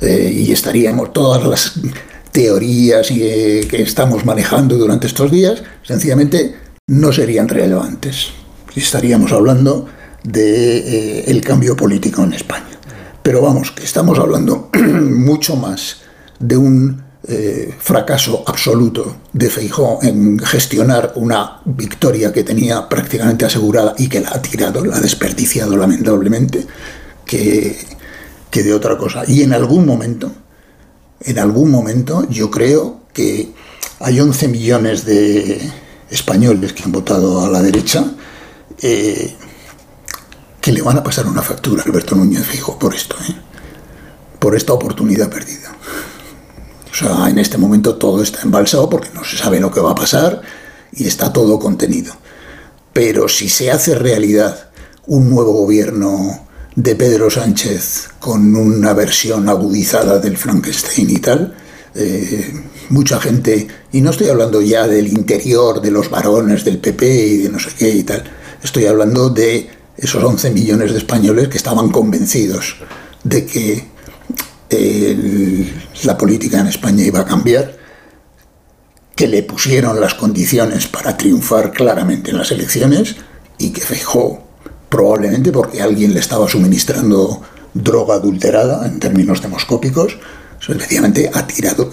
Eh, 0.00 0.32
y 0.32 0.52
estaríamos 0.52 1.12
todas 1.12 1.44
las 1.44 1.72
teorías 2.32 3.08
que 3.08 3.82
estamos 3.82 4.24
manejando 4.24 4.76
durante 4.76 5.06
estos 5.06 5.30
días, 5.30 5.62
sencillamente 5.82 6.54
no 6.86 7.12
serían 7.12 7.48
relevantes. 7.48 8.28
Estaríamos 8.74 9.32
hablando 9.32 9.86
del 10.22 10.32
de, 10.32 11.20
el 11.26 11.40
cambio 11.40 11.76
político 11.76 12.22
en 12.22 12.32
España. 12.32 12.66
Pero 13.22 13.42
vamos, 13.42 13.70
que 13.70 13.84
estamos 13.84 14.18
hablando 14.18 14.70
mucho 14.76 15.56
más 15.56 15.98
de 16.38 16.56
un 16.56 17.02
eh, 17.28 17.74
fracaso 17.78 18.42
absoluto 18.46 19.16
de 19.32 19.50
Feijó 19.50 19.98
en 20.02 20.38
gestionar 20.38 21.12
una 21.16 21.60
victoria 21.66 22.32
que 22.32 22.44
tenía 22.44 22.88
prácticamente 22.88 23.44
asegurada 23.44 23.94
y 23.98 24.08
que 24.08 24.20
la 24.20 24.30
ha 24.30 24.40
tirado, 24.40 24.84
la 24.84 24.96
ha 24.96 25.00
desperdiciado 25.00 25.76
lamentablemente, 25.76 26.66
que, 27.26 27.78
que 28.50 28.62
de 28.62 28.72
otra 28.72 28.96
cosa. 28.96 29.24
Y 29.26 29.42
en 29.42 29.52
algún 29.52 29.84
momento, 29.84 30.32
en 31.20 31.38
algún 31.38 31.70
momento, 31.70 32.26
yo 32.28 32.50
creo 32.50 33.00
que 33.12 33.52
hay 34.00 34.20
11 34.20 34.48
millones 34.48 35.04
de 35.04 35.60
españoles 36.10 36.72
que 36.72 36.82
han 36.82 36.92
votado 36.92 37.44
a 37.44 37.48
la 37.48 37.62
derecha 37.62 38.04
eh, 38.82 39.36
que 40.60 40.72
le 40.72 40.82
van 40.82 40.98
a 40.98 41.02
pasar 41.02 41.26
una 41.26 41.42
factura 41.42 41.82
a 41.82 41.86
Alberto 41.86 42.14
Núñez 42.14 42.46
Fijo 42.46 42.78
por 42.78 42.94
esto, 42.94 43.16
¿eh? 43.28 43.34
por 44.38 44.56
esta 44.56 44.72
oportunidad 44.72 45.30
perdida. 45.30 45.74
O 46.90 46.94
sea, 46.94 47.28
en 47.28 47.38
este 47.38 47.58
momento 47.58 47.96
todo 47.96 48.22
está 48.22 48.42
embalsado 48.42 48.88
porque 48.88 49.10
no 49.14 49.24
se 49.24 49.36
sabe 49.36 49.60
lo 49.60 49.70
que 49.70 49.80
va 49.80 49.92
a 49.92 49.94
pasar 49.94 50.42
y 50.92 51.06
está 51.06 51.32
todo 51.32 51.58
contenido. 51.58 52.14
Pero 52.92 53.28
si 53.28 53.48
se 53.48 53.70
hace 53.70 53.94
realidad 53.94 54.70
un 55.06 55.30
nuevo 55.30 55.52
gobierno 55.52 56.46
de 56.82 56.96
Pedro 56.96 57.28
Sánchez 57.28 58.08
con 58.18 58.56
una 58.56 58.94
versión 58.94 59.50
agudizada 59.50 60.18
del 60.18 60.38
Frankenstein 60.38 61.10
y 61.10 61.18
tal, 61.18 61.54
eh, 61.94 62.54
mucha 62.88 63.20
gente, 63.20 63.66
y 63.92 64.00
no 64.00 64.10
estoy 64.10 64.28
hablando 64.28 64.62
ya 64.62 64.88
del 64.88 65.08
interior, 65.08 65.82
de 65.82 65.90
los 65.90 66.08
varones 66.08 66.64
del 66.64 66.78
PP 66.78 67.26
y 67.26 67.36
de 67.36 67.48
no 67.50 67.58
sé 67.58 67.70
qué 67.78 67.90
y 67.90 68.02
tal, 68.02 68.24
estoy 68.62 68.86
hablando 68.86 69.28
de 69.28 69.68
esos 69.98 70.24
11 70.24 70.52
millones 70.52 70.92
de 70.92 70.98
españoles 70.98 71.48
que 71.48 71.58
estaban 71.58 71.90
convencidos 71.90 72.76
de 73.24 73.44
que 73.44 73.84
la 76.04 76.16
política 76.16 76.60
en 76.60 76.68
España 76.68 77.04
iba 77.04 77.20
a 77.20 77.26
cambiar, 77.26 77.76
que 79.14 79.28
le 79.28 79.42
pusieron 79.42 80.00
las 80.00 80.14
condiciones 80.14 80.86
para 80.86 81.14
triunfar 81.14 81.72
claramente 81.72 82.30
en 82.30 82.38
las 82.38 82.52
elecciones 82.52 83.16
y 83.58 83.70
que 83.70 83.82
fijó 83.82 84.49
probablemente 84.90 85.52
porque 85.52 85.80
alguien 85.80 86.12
le 86.12 86.20
estaba 86.20 86.46
suministrando 86.48 87.40
droga 87.72 88.16
adulterada 88.16 88.86
en 88.86 89.00
términos 89.00 89.40
demoscópicos, 89.40 90.18
sencillamente 90.58 91.30
ha 91.32 91.46
tirado 91.46 91.90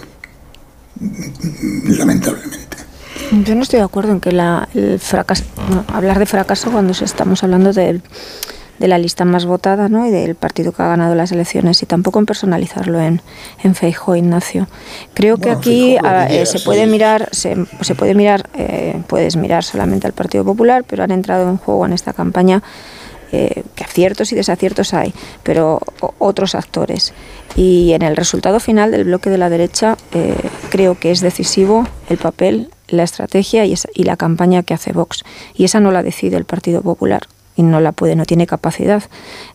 lamentablemente. 1.86 2.78
Yo 3.46 3.56
no 3.56 3.62
estoy 3.62 3.80
de 3.80 3.86
acuerdo 3.86 4.14
en 4.14 4.20
que 4.20 4.32
la, 4.32 4.68
el 4.74 5.00
fracaso, 5.00 5.44
hablar 5.94 6.18
de 6.18 6.26
fracaso 6.26 6.72
cuando 6.72 6.94
estamos 6.94 7.44
hablando 7.44 7.72
del 7.72 8.02
de 8.80 8.88
la 8.88 8.98
lista 8.98 9.26
más 9.26 9.46
votada 9.46 9.90
¿no? 9.90 10.06
y 10.06 10.12
del 10.12 10.36
partido 10.36 10.72
que 10.72 10.84
ha 10.84 10.88
ganado 10.88 11.16
las 11.16 11.32
elecciones 11.32 11.82
y 11.84 11.86
tampoco 11.86 12.20
en 12.20 12.26
personalizarlo 12.26 13.00
en, 13.00 13.22
en 13.64 13.76
Feijo 13.76 14.16
Ignacio. 14.16 14.68
Creo 15.14 15.38
que 15.38 15.50
aquí 15.50 15.98
eh, 16.30 16.46
se 16.46 16.60
puede 16.60 16.86
mirar, 16.88 17.30
se, 17.32 17.56
puede 17.96 18.14
mirar, 18.14 18.50
eh, 18.56 19.02
puedes 19.08 19.36
mirar 19.36 19.64
solamente 19.64 20.08
al 20.08 20.14
Partido 20.14 20.44
Popular, 20.44 20.84
pero 20.88 21.04
han 21.04 21.12
entrado 21.12 21.50
en 21.50 21.58
juego 21.58 21.86
en 21.86 21.94
esta 21.94 22.14
campaña 22.14 22.62
eh, 23.32 23.64
que 23.76 23.84
aciertos 23.84 24.32
y 24.32 24.36
desaciertos 24.36 24.94
hay, 24.94 25.14
pero 25.44 25.82
otros 26.20 26.56
actores. 26.56 27.14
Y 27.56 27.94
en 27.94 28.04
el 28.04 28.16
resultado 28.16 28.60
final 28.60 28.92
del 28.92 29.06
bloque 29.06 29.30
de 29.30 29.38
la 29.38 29.50
derecha 29.50 29.98
creo 30.70 31.00
que 31.00 31.12
es 31.12 31.22
decisivo 31.22 31.88
el 32.10 32.18
papel, 32.18 32.70
la 32.88 33.04
estrategia 33.04 33.66
y, 33.66 33.74
y 33.96 34.04
la 34.04 34.16
campaña 34.16 34.64
que 34.64 34.74
hace 34.74 34.94
Vox. 34.94 35.24
Y 35.56 35.66
esa 35.66 35.80
no 35.80 35.92
la 35.92 36.04
decide 36.04 36.38
el 36.38 36.46
Partido 36.46 36.82
Popular 36.82 37.28
y 37.58 37.64
no 37.64 37.82
la 37.82 37.92
puede, 37.92 38.16
no 38.16 38.26
tiene 38.26 38.48
capacidad 38.48 39.04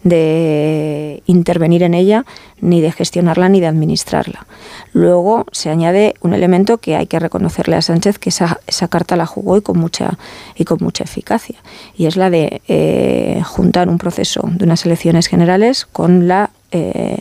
de 0.02 1.22
intervenir 1.26 1.84
en 1.84 1.94
ella, 1.94 2.26
ni 2.60 2.80
de 2.80 2.92
gestionarla, 2.92 3.48
ni 3.48 3.60
de 3.60 3.68
administrarla. 3.68 4.46
Luego 4.92 5.46
se 5.52 5.70
añade 5.70 6.14
un 6.20 6.34
elemento 6.34 6.78
que 6.78 6.96
hay 6.96 7.06
que 7.06 7.20
reconocerle 7.20 7.76
a 7.76 7.82
Sánchez, 7.82 8.18
que 8.18 8.28
esa, 8.28 8.60
esa 8.66 8.88
carta 8.88 9.16
la 9.16 9.24
jugó 9.24 9.56
y 9.56 9.62
con 9.62 9.78
mucha, 9.78 10.18
y 10.56 10.64
con 10.64 10.78
mucha 10.80 11.04
eficacia, 11.04 11.56
y 11.96 12.06
es 12.06 12.16
la 12.16 12.28
de 12.28 12.60
eh, 12.68 13.40
juntar 13.44 13.88
un 13.88 13.98
proceso 13.98 14.42
de 14.44 14.64
unas 14.64 14.84
elecciones 14.84 15.28
generales 15.28 15.86
con 15.86 16.28
la 16.28 16.50
eh, 16.72 17.18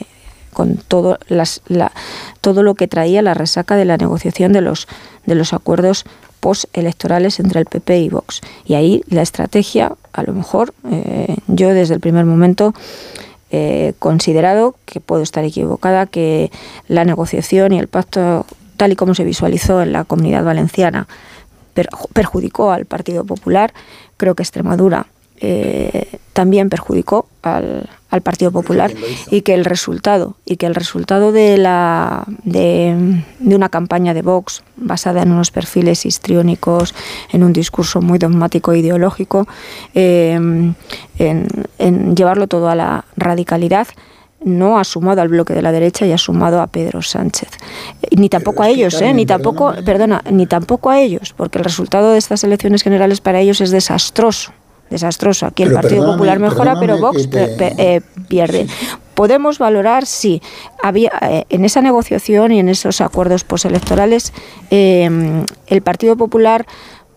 con 0.51 0.75
todo, 0.75 1.17
las, 1.29 1.61
la, 1.67 1.93
todo 2.41 2.61
lo 2.61 2.75
que 2.75 2.89
traía 2.89 3.21
la 3.21 3.33
resaca 3.33 3.77
de 3.77 3.85
la 3.85 3.95
negociación 3.95 4.51
de 4.51 4.59
los, 4.59 4.87
de 5.25 5.35
los 5.35 5.53
acuerdos 5.53 6.05
postelectorales 6.41 7.39
entre 7.39 7.61
el 7.61 7.65
PP 7.65 7.99
y 7.99 8.09
Vox. 8.09 8.41
Y 8.65 8.73
ahí 8.73 9.03
la 9.07 9.21
estrategia, 9.21 9.93
a 10.11 10.23
lo 10.23 10.33
mejor, 10.33 10.73
eh, 10.89 11.37
yo 11.47 11.73
desde 11.73 11.93
el 11.93 12.01
primer 12.01 12.25
momento 12.25 12.73
he 13.51 13.93
considerado, 13.99 14.75
que 14.85 14.99
puedo 14.99 15.21
estar 15.21 15.43
equivocada, 15.43 16.07
que 16.07 16.51
la 16.87 17.05
negociación 17.05 17.73
y 17.73 17.79
el 17.79 17.87
pacto, 17.87 18.45
tal 18.77 18.91
y 18.91 18.95
como 18.95 19.13
se 19.13 19.23
visualizó 19.23 19.81
en 19.81 19.93
la 19.93 20.03
comunidad 20.03 20.43
valenciana, 20.43 21.07
perjudicó 22.13 22.71
al 22.71 22.85
Partido 22.85 23.23
Popular. 23.23 23.73
Creo 24.17 24.35
que 24.35 24.43
Extremadura 24.43 25.07
eh, 25.41 26.07
también 26.33 26.69
perjudicó 26.69 27.27
al, 27.41 27.89
al, 28.11 28.21
Partido 28.21 28.51
Popular 28.51 28.93
y 29.31 29.41
que 29.41 29.55
el 29.55 29.65
resultado 29.65 30.35
y 30.45 30.57
que 30.57 30.67
el 30.67 30.75
resultado 30.75 31.31
de 31.31 31.57
la 31.57 32.25
de, 32.43 33.23
de, 33.39 33.55
una 33.55 33.69
campaña 33.69 34.13
de 34.13 34.21
Vox 34.21 34.61
basada 34.77 35.23
en 35.23 35.31
unos 35.31 35.49
perfiles 35.49 36.05
histriónicos 36.05 36.93
en 37.31 37.43
un 37.43 37.53
discurso 37.53 38.01
muy 38.01 38.19
dogmático 38.19 38.71
e 38.71 38.79
ideológico 38.79 39.47
eh, 39.95 40.33
en, 40.33 40.75
en, 41.79 42.15
llevarlo 42.15 42.47
todo 42.47 42.69
a 42.69 42.75
la 42.75 43.05
radicalidad 43.17 43.87
no 44.43 44.79
ha 44.79 44.83
sumado 44.83 45.21
al 45.21 45.29
bloque 45.29 45.53
de 45.53 45.61
la 45.61 45.71
derecha 45.71 46.05
y 46.05 46.11
ha 46.11 46.17
sumado 46.17 46.61
a 46.61 46.67
Pedro 46.67 47.01
Sánchez. 47.01 47.49
Ni 48.15 48.29
tampoco 48.29 48.63
a 48.63 48.69
ellos, 48.69 48.99
¿eh? 49.01 49.13
Ni 49.13 49.25
tampoco, 49.25 49.73
perdona, 49.85 50.23
ni 50.31 50.47
tampoco 50.47 50.89
a 50.89 50.99
ellos, 50.99 51.33
porque 51.37 51.59
el 51.59 51.63
resultado 51.63 52.11
de 52.11 52.17
estas 52.17 52.43
elecciones 52.43 52.81
generales 52.81 53.21
para 53.21 53.39
ellos 53.39 53.61
es 53.61 53.71
desastroso. 53.71 54.51
Desastroso. 54.91 55.47
Aquí 55.47 55.63
el 55.63 55.73
Partido 55.73 56.05
Popular 56.05 56.37
mejora, 56.39 56.79
pero 56.79 56.99
Vox 56.99 57.27
eh, 57.31 58.01
pierde. 58.27 58.67
Podemos 59.15 59.57
valorar 59.57 60.05
si 60.05 60.41
había 60.83 61.11
eh, 61.21 61.45
en 61.49 61.65
esa 61.65 61.81
negociación 61.81 62.51
y 62.51 62.59
en 62.59 62.69
esos 62.69 63.01
acuerdos 63.01 63.43
postelectorales 63.43 64.33
eh, 64.69 65.09
el 65.67 65.81
Partido 65.81 66.15
Popular 66.15 66.67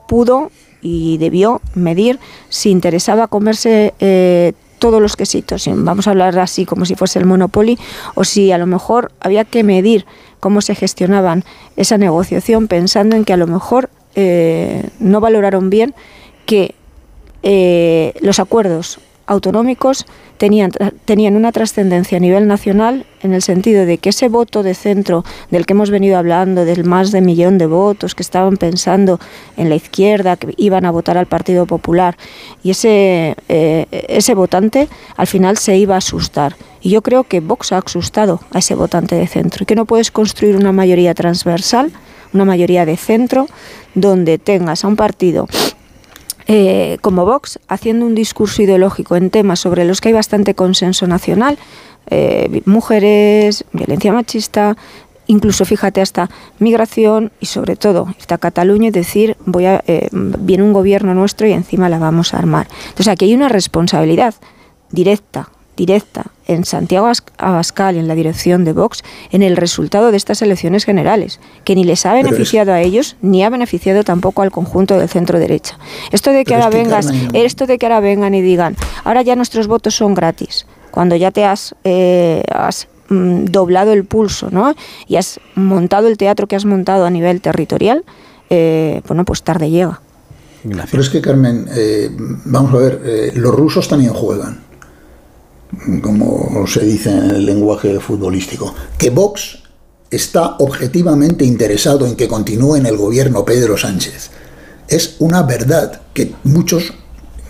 pudo 0.09 0.51
y 0.85 1.17
debió 1.19 1.61
medir 1.75 2.21
si 2.49 2.71
interesaba 2.71 3.27
comerse 3.27 3.95
eh, 3.99 4.53
todos 4.79 5.01
los 5.01 5.17
quesitos, 5.17 5.67
vamos 5.67 6.07
a 6.07 6.11
hablar 6.11 6.39
así 6.39 6.67
como 6.67 6.85
si 6.85 6.95
fuese 6.95 7.19
el 7.19 7.25
Monopoly, 7.25 7.79
o 8.15 8.25
si 8.25 8.53
a 8.53 8.59
lo 8.59 8.67
mejor 8.67 9.13
había 9.19 9.45
que 9.45 9.65
medir 9.65 10.05
cómo 10.41 10.61
se 10.61 10.75
gestionaban 10.75 11.43
esa 11.77 11.97
negociación 11.97 12.69
pensando 12.69 13.17
en 13.17 13.25
que 13.25 13.33
a 13.33 13.39
lo 13.39 13.47
mejor 13.47 13.89
eh, 14.15 14.91
no 14.99 15.21
valoraron 15.21 15.71
bien 15.71 15.95
que 16.45 16.75
eh, 17.45 18.15
los 18.23 18.41
acuerdos 18.41 18.99
autonómicos 19.27 20.07
tenían, 20.37 20.73
tenían 21.05 21.37
una 21.37 21.53
trascendencia 21.53 22.19
a 22.19 22.21
nivel 22.21 22.47
nacional 22.47 23.07
en 23.23 23.33
el 23.33 23.43
sentido 23.43 23.87
de 23.87 23.99
que 23.99 24.11
ese 24.11 24.29
voto 24.29 24.63
de 24.63 24.75
centro 24.75 25.25
del 25.51 25.65
que 25.65 25.73
hemos 25.73 25.91
venido 25.91 26.19
hablando, 26.19 26.65
del 26.65 26.85
más 26.85 27.13
de 27.13 27.21
millón 27.21 27.59
de 27.59 27.67
votos 27.67 28.15
que 28.15 28.23
estaban 28.23 28.57
pensando 28.57 29.21
en 29.57 29.69
la 29.69 29.77
izquierda, 29.77 30.37
que 30.37 30.55
iban 30.57 30.85
a 30.85 30.91
votar 30.91 31.17
al 31.17 31.27
Partido 31.27 31.67
Popular, 31.67 32.17
y 32.63 32.71
ese, 32.71 33.37
eh, 33.49 33.87
ese 33.91 34.35
votante 34.35 34.89
al 35.17 35.27
final 35.27 35.57
se 35.59 35.77
iba 35.77 35.95
a 35.95 35.99
asustar. 35.99 36.57
Y 36.81 36.91
yo 36.91 37.03
creo 37.03 37.25
que 37.25 37.41
Vox 37.41 37.73
ha 37.73 37.79
asustado 37.79 38.41
a 38.53 38.59
ese 38.59 38.75
votante 38.75 39.15
de 39.17 39.27
centro, 39.27 39.63
y 39.63 39.67
que 39.67 39.77
no 39.77 39.87
puedes 39.87 40.11
construir 40.11 40.57
una 40.57 40.73
mayoría 40.73 41.15
transversal, 41.15 41.93
una 42.33 42.45
mayoría 42.45 42.85
de 42.85 42.97
centro, 42.97 43.49
donde 43.95 44.39
tengas 44.39 44.85
a 44.85 44.89
un 44.89 44.97
partido 44.97 45.47
eh, 46.47 46.99
como 47.01 47.25
Vox, 47.25 47.59
haciendo 47.69 48.07
un 48.07 48.15
discurso 48.15 48.63
ideológico 48.63 49.17
en 49.17 49.31
temas 49.31 49.61
sobre 49.61 49.85
los 49.85 50.01
que 50.01 50.09
hay 50.09 50.15
bastante 50.15 50.55
consenso 50.55 51.07
nacional, 51.07 51.59
eh, 52.11 52.63
mujeres, 52.67 53.65
violencia 53.73 54.13
machista, 54.13 54.77
incluso 55.27 55.65
fíjate 55.65 56.01
hasta 56.01 56.29
migración 56.59 57.33
y 57.41 57.47
sobre 57.47 57.77
todo 57.77 58.09
esta 58.19 58.39
Cataluña 58.39 58.89
y 58.89 58.91
decir 58.91 59.37
voy 59.47 59.67
a, 59.67 59.83
eh, 59.87 60.09
viene 60.13 60.65
un 60.65 60.73
gobierno 60.73 61.15
nuestro 61.15 61.47
y 61.47 61.53
encima 61.53 61.89
la 61.89 61.99
vamos 61.99 62.35
a 62.35 62.39
armar. 62.39 62.69
Entonces 62.89 63.09
aquí 63.09 63.25
hay 63.27 63.35
una 63.35 63.49
responsabilidad 63.49 64.35
directa 64.91 65.49
directa 65.77 66.27
en 66.47 66.65
Santiago 66.65 67.11
Abascal 67.39 67.97
y 67.97 67.99
en 67.99 68.09
la 68.09 68.15
dirección 68.15 68.65
de 68.65 68.73
Vox 68.73 69.03
en 69.31 69.43
el 69.43 69.57
resultado 69.57 70.11
de 70.11 70.17
estas 70.17 70.43
elecciones 70.43 70.85
generales, 70.85 71.41
que 71.65 71.75
ni 71.75 71.85
les 71.85 72.05
ha 72.07 72.13
beneficiado 72.13 72.73
a 72.73 72.81
ellos 72.81 73.17
ni 73.23 73.45
ha 73.45 73.51
beneficiado 73.51 74.05
tampoco 74.05 74.43
al 74.43 74.51
conjunto 74.51 74.99
del 74.99 75.09
centro 75.09 75.39
derecha. 75.39 75.79
Esto 76.13 76.31
de 76.31 76.45
que 76.45 76.55
ahora 76.55 76.71
vengas, 76.71 77.09
esto 77.33 77.67
de 77.67 77.79
que 77.79 77.87
ahora 77.87 78.01
vengan 78.01 78.35
y 78.35 78.43
digan, 78.43 78.77
ahora 79.05 79.23
ya 79.23 79.37
nuestros 79.37 79.67
votos 79.67 79.95
son 79.95 80.15
gratis, 80.15 80.67
cuando 80.91 81.17
ya 81.17 81.31
te 81.31 81.45
has, 81.45 81.75
eh, 81.85 82.43
has 82.53 82.89
mm, 83.09 83.47
doblado 83.47 83.93
el 83.93 84.05
pulso, 84.05 84.51
¿no? 84.51 84.75
Y 85.09 85.17
has 85.17 85.41
montado 85.55 86.09
el 86.09 86.17
teatro 86.17 86.47
que 86.47 86.57
has 86.57 86.65
montado 86.65 87.07
a 87.07 87.11
nivel 87.11 87.41
territorial, 87.41 88.05
eh, 88.51 89.01
bueno, 89.09 89.25
pues 89.25 89.43
tarde 89.43 89.71
llega. 89.71 90.01
Pero 90.91 91.03
es 91.03 91.11
que, 91.11 91.21
Carmen, 91.21 91.67
eh, 91.75 92.11
vamos 92.47 92.73
a 92.73 92.79
ver, 92.79 93.33
los 93.35 93.55
rusos 93.55 93.87
también 93.87 94.15
juegan 94.15 94.65
como 96.03 96.67
se 96.67 96.85
dice 96.85 97.11
en 97.11 97.31
el 97.31 97.47
lenguaje 97.47 97.99
futbolístico, 98.01 98.75
que 98.99 99.11
Vox 99.11 99.59
está 100.11 100.57
objetivamente 100.59 101.45
interesado 101.45 102.07
en 102.07 102.17
que 102.17 102.29
continúe 102.29 102.77
en 102.77 102.87
el 102.87 102.97
gobierno 102.97 103.45
Pedro 103.45 103.77
Sánchez. 103.77 104.31
Es 104.89 105.17
una 105.19 105.43
verdad 105.43 106.03
que 106.13 106.35
muchos... 106.45 106.93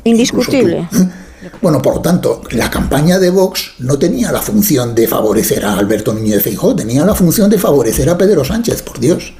Indiscutible. 0.04 0.88
¿eh? 0.92 1.08
Bueno, 1.60 1.82
por 1.82 1.96
lo 1.96 2.00
tanto, 2.00 2.42
la 2.52 2.70
campaña 2.70 3.18
de 3.18 3.30
Vox 3.30 3.72
no 3.78 3.98
tenía 3.98 4.32
la 4.32 4.40
función 4.40 4.94
de 4.94 5.06
favorecer 5.06 5.64
a 5.64 5.74
Alberto 5.74 6.14
Núñez 6.14 6.42
Feijóo, 6.42 6.74
tenía 6.74 7.04
la 7.04 7.14
función 7.14 7.50
de 7.50 7.58
favorecer 7.58 8.08
a 8.08 8.16
Pedro 8.16 8.44
Sánchez, 8.44 8.82
por 8.82 8.98
Dios. 8.98 9.34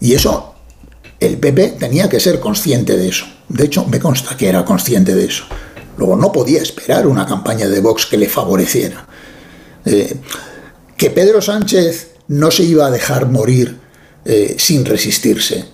Y 0.00 0.14
eso, 0.14 0.54
el 1.18 1.38
PP 1.38 1.76
tenía 1.80 2.08
que 2.08 2.20
ser 2.20 2.38
consciente 2.38 2.96
de 2.96 3.08
eso. 3.08 3.26
De 3.48 3.64
hecho, 3.64 3.86
me 3.86 3.98
consta 3.98 4.36
que 4.36 4.48
era 4.48 4.64
consciente 4.64 5.14
de 5.14 5.24
eso. 5.24 5.44
Luego 5.98 6.16
no 6.16 6.32
podía 6.32 6.62
esperar 6.62 7.06
una 7.06 7.26
campaña 7.26 7.68
de 7.68 7.80
Vox 7.80 8.06
que 8.06 8.16
le 8.16 8.28
favoreciera. 8.28 9.06
Eh, 9.84 10.16
que 10.96 11.10
Pedro 11.10 11.40
Sánchez 11.40 12.12
no 12.28 12.50
se 12.50 12.64
iba 12.64 12.86
a 12.86 12.90
dejar 12.90 13.28
morir 13.28 13.78
eh, 14.24 14.56
sin 14.58 14.84
resistirse. 14.84 15.64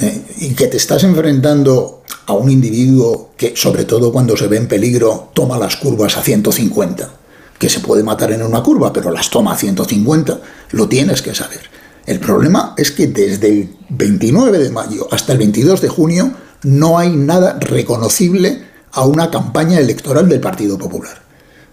Eh, 0.00 0.22
y 0.38 0.54
que 0.54 0.66
te 0.66 0.76
estás 0.76 1.04
enfrentando 1.04 2.02
a 2.26 2.34
un 2.34 2.50
individuo 2.50 3.30
que, 3.36 3.56
sobre 3.56 3.84
todo 3.84 4.12
cuando 4.12 4.36
se 4.36 4.48
ve 4.48 4.58
en 4.58 4.68
peligro, 4.68 5.30
toma 5.34 5.58
las 5.58 5.76
curvas 5.76 6.16
a 6.16 6.22
150. 6.22 7.10
Que 7.58 7.68
se 7.68 7.80
puede 7.80 8.02
matar 8.02 8.32
en 8.32 8.42
una 8.42 8.62
curva, 8.62 8.92
pero 8.92 9.10
las 9.10 9.30
toma 9.30 9.52
a 9.52 9.56
150, 9.56 10.40
lo 10.72 10.88
tienes 10.88 11.22
que 11.22 11.34
saber. 11.34 11.60
El 12.06 12.20
problema 12.20 12.74
es 12.76 12.90
que 12.90 13.06
desde 13.06 13.48
el 13.48 13.76
29 13.88 14.58
de 14.58 14.70
mayo 14.70 15.08
hasta 15.10 15.32
el 15.32 15.38
22 15.38 15.80
de 15.80 15.88
junio 15.88 16.32
no 16.62 16.98
hay 16.98 17.10
nada 17.10 17.58
reconocible 17.60 18.67
a 18.92 19.04
una 19.04 19.30
campaña 19.30 19.78
electoral 19.78 20.28
del 20.28 20.40
Partido 20.40 20.78
Popular. 20.78 21.22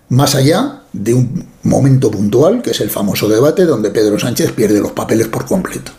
Más 0.09 0.35
allá 0.35 0.81
de 0.93 1.13
un 1.13 1.45
momento 1.63 2.11
puntual, 2.11 2.61
que 2.61 2.71
es 2.71 2.81
el 2.81 2.89
famoso 2.89 3.27
debate 3.27 3.65
donde 3.65 3.89
Pedro 3.89 4.19
Sánchez 4.19 4.51
pierde 4.51 4.79
los 4.79 4.91
papeles 4.91 5.27
por 5.27 5.45
completo. 5.45 5.91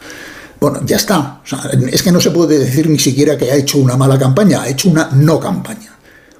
Bueno, 0.60 0.80
ya 0.84 0.96
está. 0.96 1.42
es 1.90 2.02
que 2.02 2.12
no 2.12 2.20
se 2.20 2.30
puede 2.30 2.58
decir 2.58 2.88
ni 2.88 2.98
siquiera 2.98 3.36
que 3.36 3.50
ha 3.50 3.56
hecho 3.56 3.78
una 3.78 3.96
mala 3.96 4.18
campaña, 4.18 4.62
ha 4.62 4.68
hecho 4.68 4.88
una 4.88 5.10
no 5.12 5.38
campaña. 5.38 5.92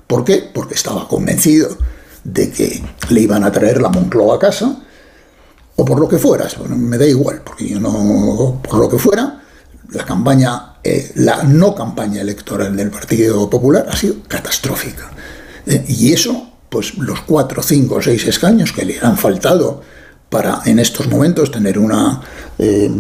¿Por 0.07 0.25
qué? 0.25 0.49
Porque 0.55 0.75
estaba 0.75 1.07
convencido 1.09 1.77
de 2.25 2.51
que 2.51 2.83
le 3.11 3.21
iban 3.21 3.45
a 3.45 3.53
traer 3.53 3.81
la 3.81 3.89
Moncloa 3.89 4.37
a 4.37 4.39
casa, 4.39 4.83
o 5.77 5.85
por 5.85 6.01
lo 6.01 6.09
que 6.09 6.19
fuera, 6.19 6.49
me 6.69 6.97
da 6.97 7.07
igual, 7.07 7.43
porque 7.45 7.69
yo 7.69 7.79
no, 7.79 8.61
por 8.67 8.79
lo 8.81 8.89
que 8.89 8.99
fuera, 8.99 9.43
la 9.91 10.05
campaña, 10.05 10.77
eh, 10.83 11.13
la 11.17 11.43
no 11.43 11.75
campaña 11.75 12.21
electoral 12.21 12.77
del 12.77 12.91
Partido 12.91 13.49
Popular 13.49 13.87
ha 13.89 13.97
sido 13.97 14.17
catastrófica. 14.27 15.11
Eh, 15.67 15.85
y 15.89 16.13
eso, 16.13 16.51
pues 16.69 16.97
los 16.99 17.21
cuatro, 17.23 17.63
cinco, 17.63 18.01
seis 18.03 18.27
escaños 18.27 18.73
que 18.73 18.85
le 18.85 18.99
han 19.01 19.17
faltado 19.17 19.83
para 20.29 20.63
en 20.65 20.79
estos 20.79 21.09
momentos 21.09 21.51
tener 21.51 21.79
una, 21.79 22.21
eh, 22.59 22.91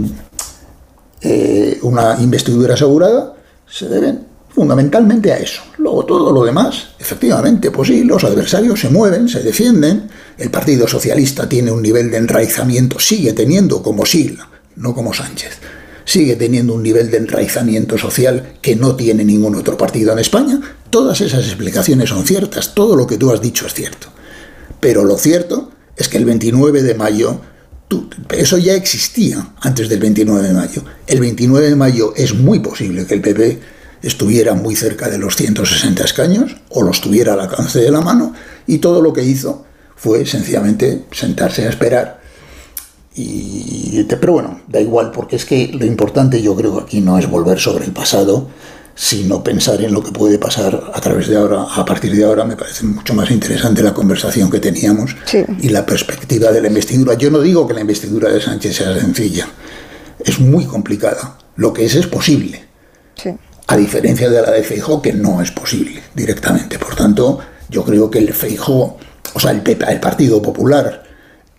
una 1.82 2.16
investidura 2.20 2.74
asegurada, 2.74 3.34
se 3.68 3.88
deben 3.88 4.26
fundamentalmente 4.56 5.32
a 5.32 5.36
eso. 5.36 5.60
Luego 5.76 6.06
todo 6.06 6.32
lo 6.32 6.42
demás, 6.42 6.88
efectivamente, 6.98 7.70
pues 7.70 7.88
sí, 7.88 8.04
los 8.04 8.24
adversarios 8.24 8.80
se 8.80 8.88
mueven, 8.88 9.28
se 9.28 9.42
defienden, 9.42 10.08
el 10.38 10.50
Partido 10.50 10.88
Socialista 10.88 11.46
tiene 11.46 11.70
un 11.70 11.82
nivel 11.82 12.10
de 12.10 12.16
enraizamiento, 12.16 12.98
sigue 12.98 13.34
teniendo 13.34 13.82
como 13.82 14.06
sigla, 14.06 14.48
no 14.76 14.94
como 14.94 15.12
Sánchez, 15.12 15.58
sigue 16.06 16.36
teniendo 16.36 16.72
un 16.72 16.82
nivel 16.82 17.10
de 17.10 17.18
enraizamiento 17.18 17.98
social 17.98 18.54
que 18.62 18.76
no 18.76 18.96
tiene 18.96 19.24
ningún 19.24 19.56
otro 19.56 19.76
partido 19.76 20.12
en 20.12 20.20
España. 20.20 20.60
Todas 20.88 21.20
esas 21.20 21.44
explicaciones 21.44 22.08
son 22.08 22.24
ciertas, 22.24 22.74
todo 22.74 22.96
lo 22.96 23.06
que 23.06 23.18
tú 23.18 23.30
has 23.30 23.42
dicho 23.42 23.66
es 23.66 23.74
cierto. 23.74 24.08
Pero 24.80 25.04
lo 25.04 25.18
cierto 25.18 25.72
es 25.96 26.08
que 26.08 26.16
el 26.16 26.24
29 26.24 26.82
de 26.82 26.94
mayo, 26.94 27.40
eso 28.30 28.56
ya 28.56 28.74
existía 28.74 29.52
antes 29.60 29.88
del 29.88 29.98
29 29.98 30.46
de 30.46 30.54
mayo. 30.54 30.84
El 31.06 31.20
29 31.20 31.70
de 31.70 31.76
mayo 31.76 32.14
es 32.16 32.34
muy 32.34 32.60
posible 32.60 33.04
que 33.04 33.14
el 33.14 33.20
PP 33.20 33.60
estuviera 34.02 34.54
muy 34.54 34.76
cerca 34.76 35.08
de 35.08 35.18
los 35.18 35.34
160 35.34 36.04
escaños 36.04 36.56
o 36.68 36.82
los 36.82 37.00
tuviera 37.00 37.32
al 37.32 37.40
alcance 37.40 37.80
de 37.80 37.90
la 37.90 38.00
mano 38.00 38.32
y 38.66 38.78
todo 38.78 39.02
lo 39.02 39.12
que 39.12 39.24
hizo 39.24 39.64
fue 39.96 40.24
sencillamente 40.24 41.04
sentarse 41.10 41.66
a 41.66 41.70
esperar 41.70 42.20
y, 43.16 44.04
pero 44.04 44.34
bueno, 44.34 44.60
da 44.68 44.80
igual, 44.80 45.10
porque 45.10 45.36
es 45.36 45.46
que 45.46 45.68
lo 45.68 45.86
importante 45.86 46.42
yo 46.42 46.54
creo 46.54 46.76
que 46.76 46.82
aquí 46.84 47.00
no 47.00 47.18
es 47.18 47.28
volver 47.28 47.58
sobre 47.58 47.86
el 47.86 47.92
pasado, 47.92 48.48
sino 48.94 49.42
pensar 49.42 49.80
en 49.82 49.92
lo 49.92 50.02
que 50.02 50.12
puede 50.12 50.38
pasar 50.38 50.90
a 50.92 51.00
través 51.00 51.28
de 51.28 51.36
ahora. 51.36 51.62
A 51.62 51.84
partir 51.84 52.14
de 52.14 52.24
ahora 52.24 52.44
me 52.44 52.56
parece 52.56 52.84
mucho 52.84 53.14
más 53.14 53.30
interesante 53.30 53.82
la 53.82 53.94
conversación 53.94 54.50
que 54.50 54.60
teníamos 54.60 55.16
y 55.60 55.68
la 55.70 55.86
perspectiva 55.86 56.50
de 56.50 56.60
la 56.60 56.68
investidura. 56.68 57.14
Yo 57.14 57.30
no 57.30 57.40
digo 57.40 57.66
que 57.66 57.74
la 57.74 57.80
investidura 57.80 58.30
de 58.30 58.40
Sánchez 58.40 58.76
sea 58.76 58.98
sencilla, 58.98 59.48
es 60.24 60.38
muy 60.38 60.64
complicada. 60.64 61.38
Lo 61.56 61.72
que 61.72 61.86
es 61.86 61.94
es 61.94 62.06
posible. 62.06 62.64
A 63.68 63.76
diferencia 63.76 64.30
de 64.30 64.42
la 64.42 64.52
de 64.52 64.62
Feijó, 64.62 65.02
que 65.02 65.12
no 65.12 65.42
es 65.42 65.50
posible 65.50 66.00
directamente. 66.14 66.78
Por 66.78 66.94
tanto, 66.94 67.40
yo 67.68 67.82
creo 67.82 68.10
que 68.10 68.18
el 68.18 68.32
Feijó, 68.32 68.98
o 69.34 69.40
sea, 69.40 69.50
el, 69.50 69.62
el 69.66 70.00
Partido 70.00 70.40
Popular, 70.40 71.05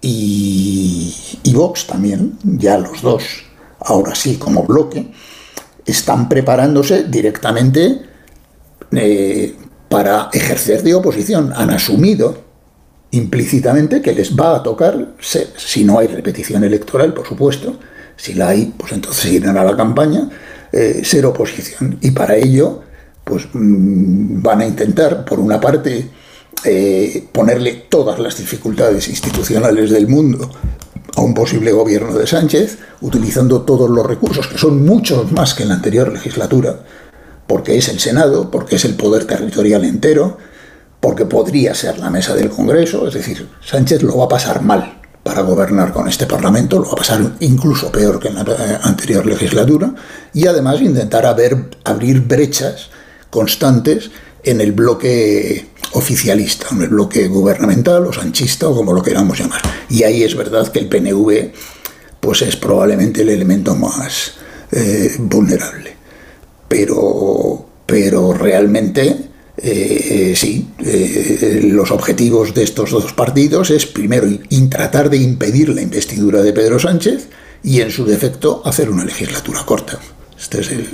y, 0.02 1.14
Vox 1.54 1.88
también, 1.88 2.38
ya 2.44 2.78
los 2.78 3.02
dos, 3.02 3.24
ahora 3.80 4.14
sí 4.14 4.38
como 4.38 4.64
bloque, 4.64 5.12
están 5.86 6.30
preparándose 6.30 7.06
directamente 7.06 8.02
eh, 8.92 9.56
para 9.90 10.30
ejercer 10.34 10.84
de 10.84 10.94
oposición. 10.94 11.52
Han 11.56 11.72
asumido 11.72 12.44
implícitamente 13.12 14.02
que 14.02 14.14
les 14.14 14.38
va 14.38 14.58
a 14.58 14.64
tocar, 14.64 15.16
si 15.20 15.84
no 15.84 15.98
hay 16.00 16.08
repetición 16.08 16.64
electoral, 16.64 17.14
por 17.14 17.26
supuesto, 17.26 17.80
si 18.16 18.34
la 18.34 18.50
hay, 18.50 18.74
pues 18.78 18.92
entonces 18.92 19.32
irán 19.32 19.58
a 19.58 19.64
la 19.64 19.76
campaña, 19.76 20.30
eh, 20.72 21.02
ser 21.04 21.26
oposición. 21.26 21.98
Y 22.02 22.12
para 22.12 22.36
ello, 22.36 22.82
pues 23.24 23.48
mm, 23.54 24.42
van 24.42 24.62
a 24.62 24.68
intentar, 24.68 25.26
por 25.26 25.40
una 25.40 25.60
parte, 25.60 26.10
eh, 26.64 27.28
ponerle 27.32 27.86
todas 27.90 28.20
las 28.20 28.38
dificultades 28.38 29.08
institucionales 29.08 29.92
del 29.92 30.08
mundo 30.08 30.50
a 31.16 31.22
un 31.22 31.34
posible 31.34 31.72
gobierno 31.72 32.14
de 32.14 32.28
Sánchez, 32.28 32.78
utilizando 33.02 33.62
todos 33.62 33.90
los 33.90 34.06
recursos, 34.06 34.48
que 34.48 34.58
son 34.58 34.86
muchos 34.86 35.32
más 35.32 35.54
que 35.54 35.64
en 35.64 35.70
la 35.70 35.76
anterior 35.76 36.12
legislatura, 36.12 36.80
porque 37.48 37.78
es 37.78 37.90
el 37.90 38.00
Senado, 38.00 38.52
porque 38.52 38.76
es 38.76 38.86
el 38.86 38.96
poder 38.96 39.26
territorial 39.26 39.84
entero, 39.84 40.38
porque 41.00 41.26
podría 41.26 41.74
ser 41.74 41.98
la 42.00 42.10
mesa 42.10 42.36
del 42.36 42.50
Congreso, 42.50 43.08
es 43.08 43.14
decir, 43.14 43.48
Sánchez 43.66 44.04
lo 44.04 44.18
va 44.18 44.26
a 44.26 44.30
pasar 44.30 44.62
mal 44.62 45.02
para 45.24 45.42
gobernar 45.42 45.92
con 45.92 46.08
este 46.08 46.26
Parlamento, 46.26 46.80
lo 46.80 46.86
va 46.86 46.94
a 46.94 46.98
pasar 46.98 47.20
incluso 47.40 47.92
peor 47.92 48.20
que 48.20 48.30
en 48.30 48.36
la 48.36 48.42
eh, 48.42 48.80
anterior 48.84 49.26
legislatura, 49.26 49.94
y 50.34 50.48
además 50.48 50.82
intentar 50.82 51.26
abrir 51.26 52.22
brechas 52.22 52.90
constantes 53.30 54.12
en 54.44 54.62
el 54.62 54.72
bloque 54.72 55.68
oficialista, 55.94 56.68
en 56.72 56.82
el 56.82 56.90
bloque 56.90 57.28
gubernamental 57.28 58.06
o 58.06 58.14
sanchista 58.14 58.68
o 58.68 58.76
como 58.76 58.94
lo 58.94 59.02
queramos 59.02 59.40
llamar. 59.40 59.62
Y 59.90 60.04
ahí 60.04 60.24
es 60.24 60.36
verdad 60.36 60.72
que 60.72 60.80
el 60.80 60.88
PNV 60.88 61.52
pues 62.20 62.42
es 62.42 62.56
probablemente 62.56 63.22
el 63.22 63.30
elemento 63.30 63.76
más 63.76 64.34
eh, 64.72 65.16
vulnerable. 65.20 65.96
Pero, 66.68 67.66
pero 67.86 68.34
realmente 68.34 69.28
eh, 69.58 70.34
sí, 70.36 70.68
eh, 70.80 71.62
los 71.64 71.90
objetivos 71.90 72.54
de 72.54 72.64
estos 72.64 72.92
dos 72.92 73.14
partidos 73.14 73.72
es 73.72 73.88
primero 73.88 74.28
tratar 74.70 75.10
de 75.10 75.18
impedir 75.18 75.70
la 75.70 75.82
investidura 75.82 76.44
de 76.44 76.54
Pedro 76.54 76.78
Sánchez 76.78 77.28
y 77.64 77.82
en 77.82 77.90
su 77.90 78.06
defecto 78.06 78.62
hacer 78.66 78.90
una 78.90 79.04
legislatura 79.04 79.64
corta. 79.66 80.00
Este 80.38 80.62
es 80.62 80.72
el, 80.72 80.88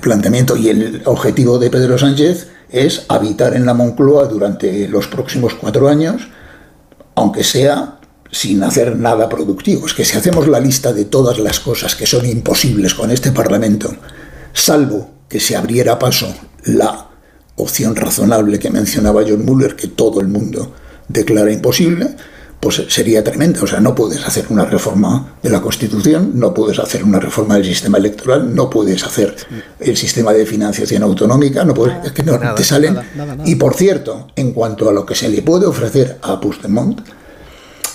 planteamiento 0.00 0.56
y 0.56 0.68
el 0.68 1.02
objetivo 1.06 1.58
de 1.58 1.70
Pedro 1.70 1.98
Sánchez 1.98 2.48
es 2.74 3.04
habitar 3.08 3.54
en 3.54 3.66
la 3.66 3.72
Moncloa 3.72 4.26
durante 4.26 4.88
los 4.88 5.06
próximos 5.06 5.54
cuatro 5.54 5.88
años, 5.88 6.28
aunque 7.14 7.44
sea 7.44 8.00
sin 8.32 8.64
hacer 8.64 8.96
nada 8.96 9.28
productivo. 9.28 9.86
Es 9.86 9.94
que 9.94 10.04
si 10.04 10.18
hacemos 10.18 10.48
la 10.48 10.58
lista 10.58 10.92
de 10.92 11.04
todas 11.04 11.38
las 11.38 11.60
cosas 11.60 11.94
que 11.94 12.04
son 12.04 12.26
imposibles 12.26 12.94
con 12.94 13.12
este 13.12 13.30
Parlamento, 13.30 13.94
salvo 14.52 15.08
que 15.28 15.38
se 15.38 15.54
abriera 15.54 16.00
paso 16.00 16.34
la 16.64 17.08
opción 17.56 17.94
razonable 17.94 18.58
que 18.58 18.70
mencionaba 18.70 19.22
John 19.26 19.44
Muller, 19.44 19.76
que 19.76 19.86
todo 19.86 20.20
el 20.20 20.26
mundo 20.26 20.74
declara 21.08 21.52
imposible, 21.52 22.16
pues 22.64 22.82
sería 22.88 23.22
tremenda. 23.22 23.62
O 23.62 23.66
sea, 23.66 23.78
no 23.78 23.94
puedes 23.94 24.26
hacer 24.26 24.46
una 24.48 24.64
reforma 24.64 25.34
de 25.42 25.50
la 25.50 25.60
Constitución, 25.60 26.32
no 26.34 26.54
puedes 26.54 26.78
hacer 26.78 27.04
una 27.04 27.20
reforma 27.20 27.56
del 27.56 27.66
sistema 27.66 27.98
electoral, 27.98 28.54
no 28.54 28.70
puedes 28.70 29.04
hacer 29.04 29.36
el 29.78 29.96
sistema 29.98 30.32
de 30.32 30.46
financiación 30.46 31.02
autonómica, 31.02 31.62
no 31.62 31.74
puedes, 31.74 32.06
es 32.06 32.12
que 32.12 32.22
no 32.22 32.40
te 32.54 32.64
salen. 32.64 32.98
y 33.44 33.56
por 33.56 33.74
cierto, 33.74 34.28
en 34.34 34.52
cuanto 34.52 34.88
a 34.88 34.94
lo 34.94 35.04
que 35.04 35.14
se 35.14 35.28
le 35.28 35.42
puede 35.42 35.66
ofrecer 35.66 36.18
a 36.22 36.40
Puigdemont, 36.40 37.00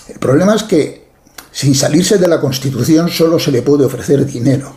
el 0.07 0.19
problema 0.19 0.53
es 0.53 0.61
que 0.61 1.07
sin 1.51 1.73
salirse 1.73 2.19
de 2.19 2.27
la 2.27 2.39
Constitución 2.39 3.09
solo 3.09 3.39
se 3.39 3.51
le 3.51 3.63
puede 3.63 3.85
ofrecer 3.85 4.23
dinero. 4.23 4.71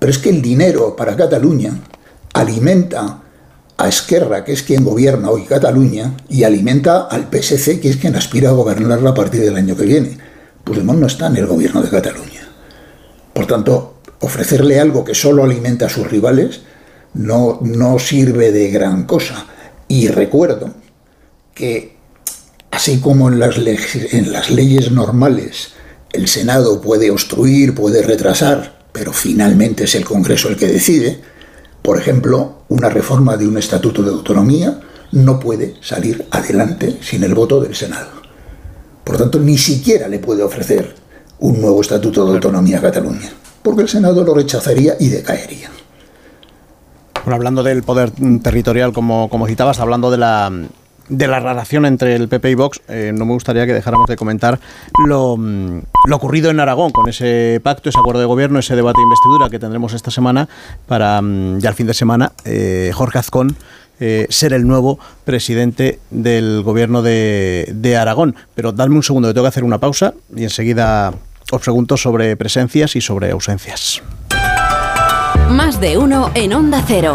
Pero 0.00 0.10
es 0.10 0.18
que 0.18 0.30
el 0.30 0.42
dinero 0.42 0.96
para 0.96 1.14
Cataluña 1.14 1.78
alimenta 2.34 3.22
a 3.76 3.88
Esquerra, 3.88 4.44
que 4.44 4.52
es 4.52 4.62
quien 4.62 4.84
gobierna 4.84 5.30
hoy 5.30 5.44
Cataluña, 5.44 6.16
y 6.28 6.44
alimenta 6.44 7.02
al 7.02 7.28
PSC, 7.30 7.80
que 7.80 7.90
es 7.90 7.96
quien 7.96 8.16
aspira 8.16 8.50
a 8.50 8.52
gobernarla 8.52 9.10
a 9.10 9.14
partir 9.14 9.40
del 9.40 9.56
año 9.56 9.76
que 9.76 9.84
viene. 9.84 10.18
Puigdemont 10.64 11.00
no 11.00 11.06
está 11.06 11.26
en 11.26 11.36
el 11.36 11.46
gobierno 11.46 11.82
de 11.82 11.90
Cataluña. 11.90 12.48
Por 13.32 13.46
tanto, 13.46 13.96
ofrecerle 14.20 14.78
algo 14.78 15.04
que 15.04 15.14
solo 15.14 15.42
alimenta 15.42 15.86
a 15.86 15.88
sus 15.88 16.08
rivales 16.08 16.60
no, 17.14 17.58
no 17.62 17.98
sirve 17.98 18.52
de 18.52 18.70
gran 18.70 19.04
cosa. 19.04 19.46
Y 19.88 20.08
recuerdo 20.08 20.72
que, 21.54 21.96
así 22.70 23.00
como 23.00 23.28
en 23.28 23.38
las, 23.38 23.56
en 23.58 24.32
las 24.32 24.50
leyes 24.50 24.90
normales 24.90 25.72
el 26.12 26.28
Senado 26.28 26.80
puede 26.80 27.10
obstruir, 27.10 27.74
puede 27.74 28.02
retrasar, 28.02 28.86
pero 28.92 29.12
finalmente 29.12 29.84
es 29.84 29.94
el 29.94 30.04
Congreso 30.04 30.48
el 30.48 30.56
que 30.56 30.68
decide, 30.68 31.20
por 31.82 31.98
ejemplo, 31.98 32.62
una 32.68 32.88
reforma 32.88 33.36
de 33.36 33.46
un 33.46 33.58
estatuto 33.58 34.02
de 34.02 34.10
autonomía 34.10 34.80
no 35.10 35.38
puede 35.38 35.74
salir 35.82 36.26
adelante 36.30 36.98
sin 37.02 37.24
el 37.24 37.34
voto 37.34 37.60
del 37.60 37.74
Senado. 37.74 38.08
Por 39.04 39.16
tanto, 39.18 39.38
ni 39.38 39.58
siquiera 39.58 40.08
le 40.08 40.20
puede 40.20 40.42
ofrecer 40.42 40.94
un 41.40 41.60
nuevo 41.60 41.80
estatuto 41.80 42.24
de 42.24 42.34
autonomía 42.34 42.78
a 42.78 42.82
Cataluña, 42.82 43.30
porque 43.62 43.82
el 43.82 43.88
Senado 43.88 44.22
lo 44.22 44.32
rechazaría 44.32 44.94
y 44.98 45.08
decaería. 45.08 45.70
Bueno, 47.24 47.36
hablando 47.36 47.62
del 47.62 47.82
poder 47.82 48.12
territorial, 48.42 48.92
como, 48.92 49.28
como 49.28 49.46
citabas, 49.46 49.80
hablando 49.80 50.10
de 50.10 50.18
la, 50.18 50.50
de 51.08 51.26
la 51.26 51.40
relación 51.40 51.86
entre 51.86 52.14
el 52.14 52.28
PP 52.28 52.50
y 52.50 52.54
Vox, 52.54 52.80
eh, 52.88 53.12
no 53.14 53.24
me 53.24 53.32
gustaría 53.32 53.66
que 53.66 53.72
dejáramos 53.72 54.06
de 54.06 54.16
comentar 54.16 54.58
lo, 55.06 55.36
mm, 55.36 55.80
lo, 56.08 56.16
ocurrido 56.16 56.50
en 56.50 56.60
Aragón 56.60 56.90
con 56.90 57.08
ese 57.08 57.60
pacto, 57.62 57.88
ese 57.88 57.98
acuerdo 57.98 58.20
de 58.20 58.26
gobierno, 58.26 58.58
ese 58.58 58.76
debate 58.76 58.98
de 58.98 59.04
investidura 59.04 59.50
que 59.50 59.58
tendremos 59.58 59.92
esta 59.92 60.10
semana 60.10 60.48
para 60.86 61.20
mm, 61.20 61.58
ya 61.58 61.68
el 61.68 61.74
fin 61.74 61.86
de 61.86 61.94
semana. 61.94 62.32
Eh, 62.44 62.90
Jorge 62.94 63.18
Azcón. 63.18 63.56
Eh, 64.00 64.26
ser 64.30 64.52
el 64.52 64.66
nuevo 64.66 64.98
presidente 65.24 66.00
del 66.10 66.62
gobierno 66.64 67.02
de, 67.02 67.70
de 67.72 67.96
Aragón. 67.96 68.34
Pero 68.56 68.72
dadme 68.72 68.96
un 68.96 69.04
segundo, 69.04 69.28
que 69.28 69.34
tengo 69.34 69.44
que 69.44 69.50
hacer 69.50 69.62
una 69.62 69.78
pausa 69.78 70.14
y 70.34 70.42
enseguida 70.42 71.12
os 71.52 71.60
pregunto 71.60 71.96
sobre 71.96 72.36
presencias 72.36 72.96
y 72.96 73.00
sobre 73.00 73.30
ausencias. 73.30 74.02
Más 75.50 75.80
de 75.80 75.98
uno 75.98 76.32
en 76.34 76.54
Onda 76.54 76.82
Cero. 76.86 77.14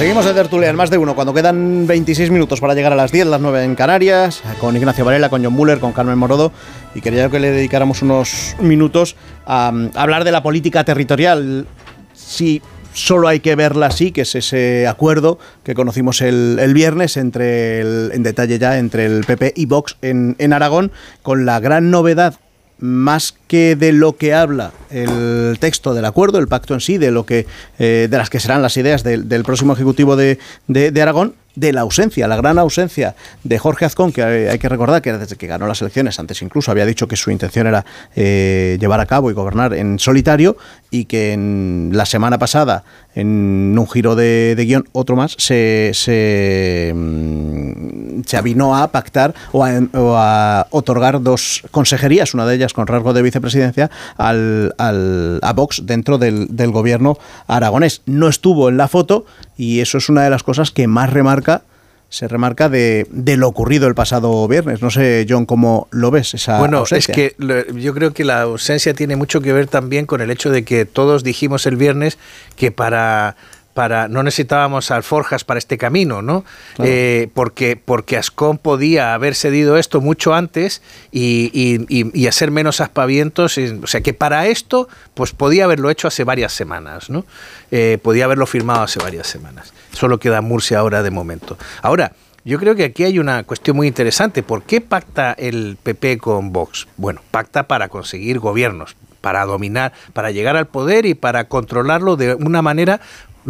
Seguimos 0.00 0.24
de 0.24 0.32
tertulia 0.32 0.70
en 0.70 0.76
más 0.76 0.88
de 0.88 0.96
uno, 0.96 1.14
cuando 1.14 1.34
quedan 1.34 1.86
26 1.86 2.30
minutos 2.30 2.58
para 2.58 2.72
llegar 2.72 2.90
a 2.90 2.96
las 2.96 3.12
10, 3.12 3.26
las 3.26 3.38
9 3.38 3.64
en 3.64 3.74
Canarias, 3.74 4.42
con 4.58 4.74
Ignacio 4.74 5.04
Varela, 5.04 5.28
con 5.28 5.44
John 5.44 5.52
Muller, 5.52 5.78
con 5.78 5.92
Carmen 5.92 6.16
Morodo, 6.16 6.52
y 6.94 7.02
quería 7.02 7.28
que 7.28 7.38
le 7.38 7.50
dedicáramos 7.50 8.00
unos 8.00 8.56
minutos 8.60 9.14
a, 9.44 9.70
hablar 9.94 10.24
de 10.24 10.32
la 10.32 10.42
política 10.42 10.84
territorial. 10.84 11.66
Si 12.14 12.62
solo 12.94 13.28
hay 13.28 13.40
que 13.40 13.54
verla 13.56 13.88
así, 13.88 14.10
que 14.10 14.22
es 14.22 14.34
ese 14.34 14.88
acuerdo 14.88 15.38
que 15.64 15.74
conocimos 15.74 16.22
el, 16.22 16.72
viernes 16.72 17.18
entre 17.18 17.80
en 17.82 18.22
detalle 18.22 18.58
ya 18.58 18.78
entre 18.78 19.04
el 19.04 19.26
PP 19.26 19.52
y 19.54 19.66
Vox 19.66 19.98
en 20.00 20.52
Aragón, 20.54 20.92
con 21.20 21.44
la 21.44 21.60
gran 21.60 21.90
novedad 21.90 22.36
más 22.80 23.34
que 23.46 23.76
de 23.76 23.92
lo 23.92 24.16
que 24.16 24.34
habla 24.34 24.72
el 24.90 25.58
texto 25.60 25.94
del 25.94 26.04
acuerdo, 26.04 26.38
el 26.38 26.48
pacto 26.48 26.74
en 26.74 26.80
sí, 26.80 26.98
de 26.98 27.10
lo 27.10 27.26
que 27.26 27.46
eh, 27.78 28.08
de 28.10 28.18
las 28.18 28.30
que 28.30 28.40
serán 28.40 28.62
las 28.62 28.76
ideas 28.76 29.02
del, 29.04 29.44
próximo 29.44 29.72
ejecutivo 29.72 30.16
de, 30.16 30.38
de 30.66 31.02
Aragón, 31.02 31.34
de 31.54 31.72
la 31.72 31.80
ausencia, 31.80 32.28
la 32.28 32.36
gran 32.36 32.58
ausencia 32.58 33.14
de 33.42 33.58
Jorge 33.58 33.84
Azcón, 33.84 34.12
que 34.12 34.22
hay 34.22 34.58
que 34.58 34.68
recordar 34.68 35.02
que 35.02 35.12
desde 35.12 35.36
que 35.36 35.46
ganó 35.46 35.66
las 35.66 35.80
elecciones, 35.80 36.18
antes 36.18 36.42
incluso 36.42 36.70
había 36.70 36.86
dicho 36.86 37.08
que 37.08 37.16
su 37.16 37.30
intención 37.30 37.66
era 37.66 37.84
eh, 38.14 38.78
llevar 38.80 39.00
a 39.00 39.06
cabo 39.06 39.30
y 39.30 39.34
gobernar 39.34 39.74
en 39.74 39.98
solitario, 39.98 40.56
y 40.90 41.06
que 41.06 41.32
en 41.32 41.90
la 41.92 42.06
semana 42.06 42.38
pasada, 42.38 42.84
en 43.14 43.76
un 43.78 43.88
giro 43.88 44.14
de, 44.14 44.54
guion, 44.58 44.88
otro 44.92 45.16
más, 45.16 45.34
se, 45.38 45.90
se, 45.94 46.92
mm, 46.94 48.22
se, 48.24 48.36
avinó 48.36 48.76
a 48.76 48.88
pactar 48.88 49.34
o 49.52 49.64
a, 49.64 50.66
otorgar 50.70 51.22
dos 51.22 51.62
consejerías, 51.70 52.34
una 52.34 52.46
de 52.46 52.54
ellas 52.54 52.72
con 52.72 52.86
rasgo 52.86 53.12
de 53.12 53.22
vicepresidencia, 53.22 53.90
al, 54.16 54.74
al, 54.78 55.40
a 55.42 55.52
Vox 55.52 55.82
dentro 55.86 56.18
del, 56.18 56.48
del 56.56 56.70
gobierno 56.70 57.18
aragonés. 57.46 58.02
No 58.06 58.28
estuvo 58.28 58.68
en 58.68 58.76
la 58.76 58.88
foto 58.88 59.24
y 59.56 59.80
eso 59.80 59.98
es 59.98 60.08
una 60.08 60.22
de 60.22 60.30
las 60.30 60.42
cosas 60.42 60.70
que 60.70 60.86
más 60.86 61.10
remarca 61.10 61.62
se 62.10 62.26
remarca 62.26 62.68
de, 62.68 63.06
de, 63.10 63.36
lo 63.36 63.46
ocurrido 63.46 63.86
el 63.86 63.94
pasado 63.94 64.46
viernes. 64.48 64.82
No 64.82 64.90
sé, 64.90 65.24
John, 65.28 65.46
cómo 65.46 65.86
lo 65.92 66.10
ves 66.10 66.34
esa 66.34 66.58
Bueno, 66.58 66.84
es 66.90 67.06
que 67.06 67.36
yo 67.76 67.94
creo 67.94 68.12
que 68.12 68.24
la 68.24 68.42
ausencia 68.42 68.92
tiene 68.94 69.14
mucho 69.14 69.40
que 69.40 69.52
ver 69.52 69.68
también 69.68 70.06
con 70.06 70.20
el 70.20 70.30
hecho 70.30 70.50
de 70.50 70.64
que 70.64 70.84
todos 70.84 71.22
dijimos 71.22 71.66
el 71.66 71.76
viernes 71.76 72.18
que 72.56 72.72
para 72.72 73.36
para 73.80 74.08
no 74.08 74.22
necesitábamos 74.22 74.90
alforjas 74.90 75.42
para 75.42 75.56
este 75.56 75.78
camino, 75.78 76.20
¿no? 76.20 76.44
Eh, 76.80 77.30
porque 77.32 77.80
porque 77.82 78.18
Ascon 78.18 78.58
podía 78.58 79.14
haber 79.14 79.34
cedido 79.34 79.78
esto 79.78 80.02
mucho 80.02 80.34
antes 80.34 80.82
y, 81.10 81.50
y, 81.88 82.26
hacer 82.26 82.50
menos 82.50 82.82
aspavientos, 82.82 83.56
o 83.56 83.86
sea 83.86 84.02
que 84.02 84.12
para 84.12 84.48
esto 84.48 84.86
pues 85.14 85.32
podía 85.32 85.64
haberlo 85.64 85.88
hecho 85.88 86.08
hace 86.08 86.24
varias 86.24 86.52
semanas, 86.52 87.08
¿no? 87.08 87.24
Eh, 87.70 87.96
podía 88.02 88.26
haberlo 88.26 88.44
firmado 88.44 88.82
hace 88.82 88.98
varias 88.98 89.28
semanas. 89.28 89.72
Solo 89.92 90.20
queda 90.20 90.42
Murcia 90.42 90.78
ahora 90.78 91.02
de 91.02 91.10
momento. 91.10 91.56
Ahora 91.80 92.12
yo 92.44 92.58
creo 92.58 92.74
que 92.74 92.84
aquí 92.84 93.04
hay 93.04 93.18
una 93.18 93.44
cuestión 93.44 93.78
muy 93.78 93.86
interesante. 93.86 94.42
¿Por 94.42 94.62
qué 94.64 94.82
pacta 94.82 95.32
el 95.32 95.78
PP 95.82 96.18
con 96.18 96.52
Vox? 96.52 96.86
Bueno, 96.98 97.22
pacta 97.30 97.66
para 97.66 97.88
conseguir 97.88 98.40
gobiernos, 98.40 98.94
para 99.20 99.44
dominar, 99.44 99.92
para 100.12 100.30
llegar 100.30 100.56
al 100.56 100.66
poder 100.66 101.06
y 101.06 101.14
para 101.14 101.44
controlarlo 101.44 102.16
de 102.16 102.34
una 102.34 102.62
manera 102.62 103.00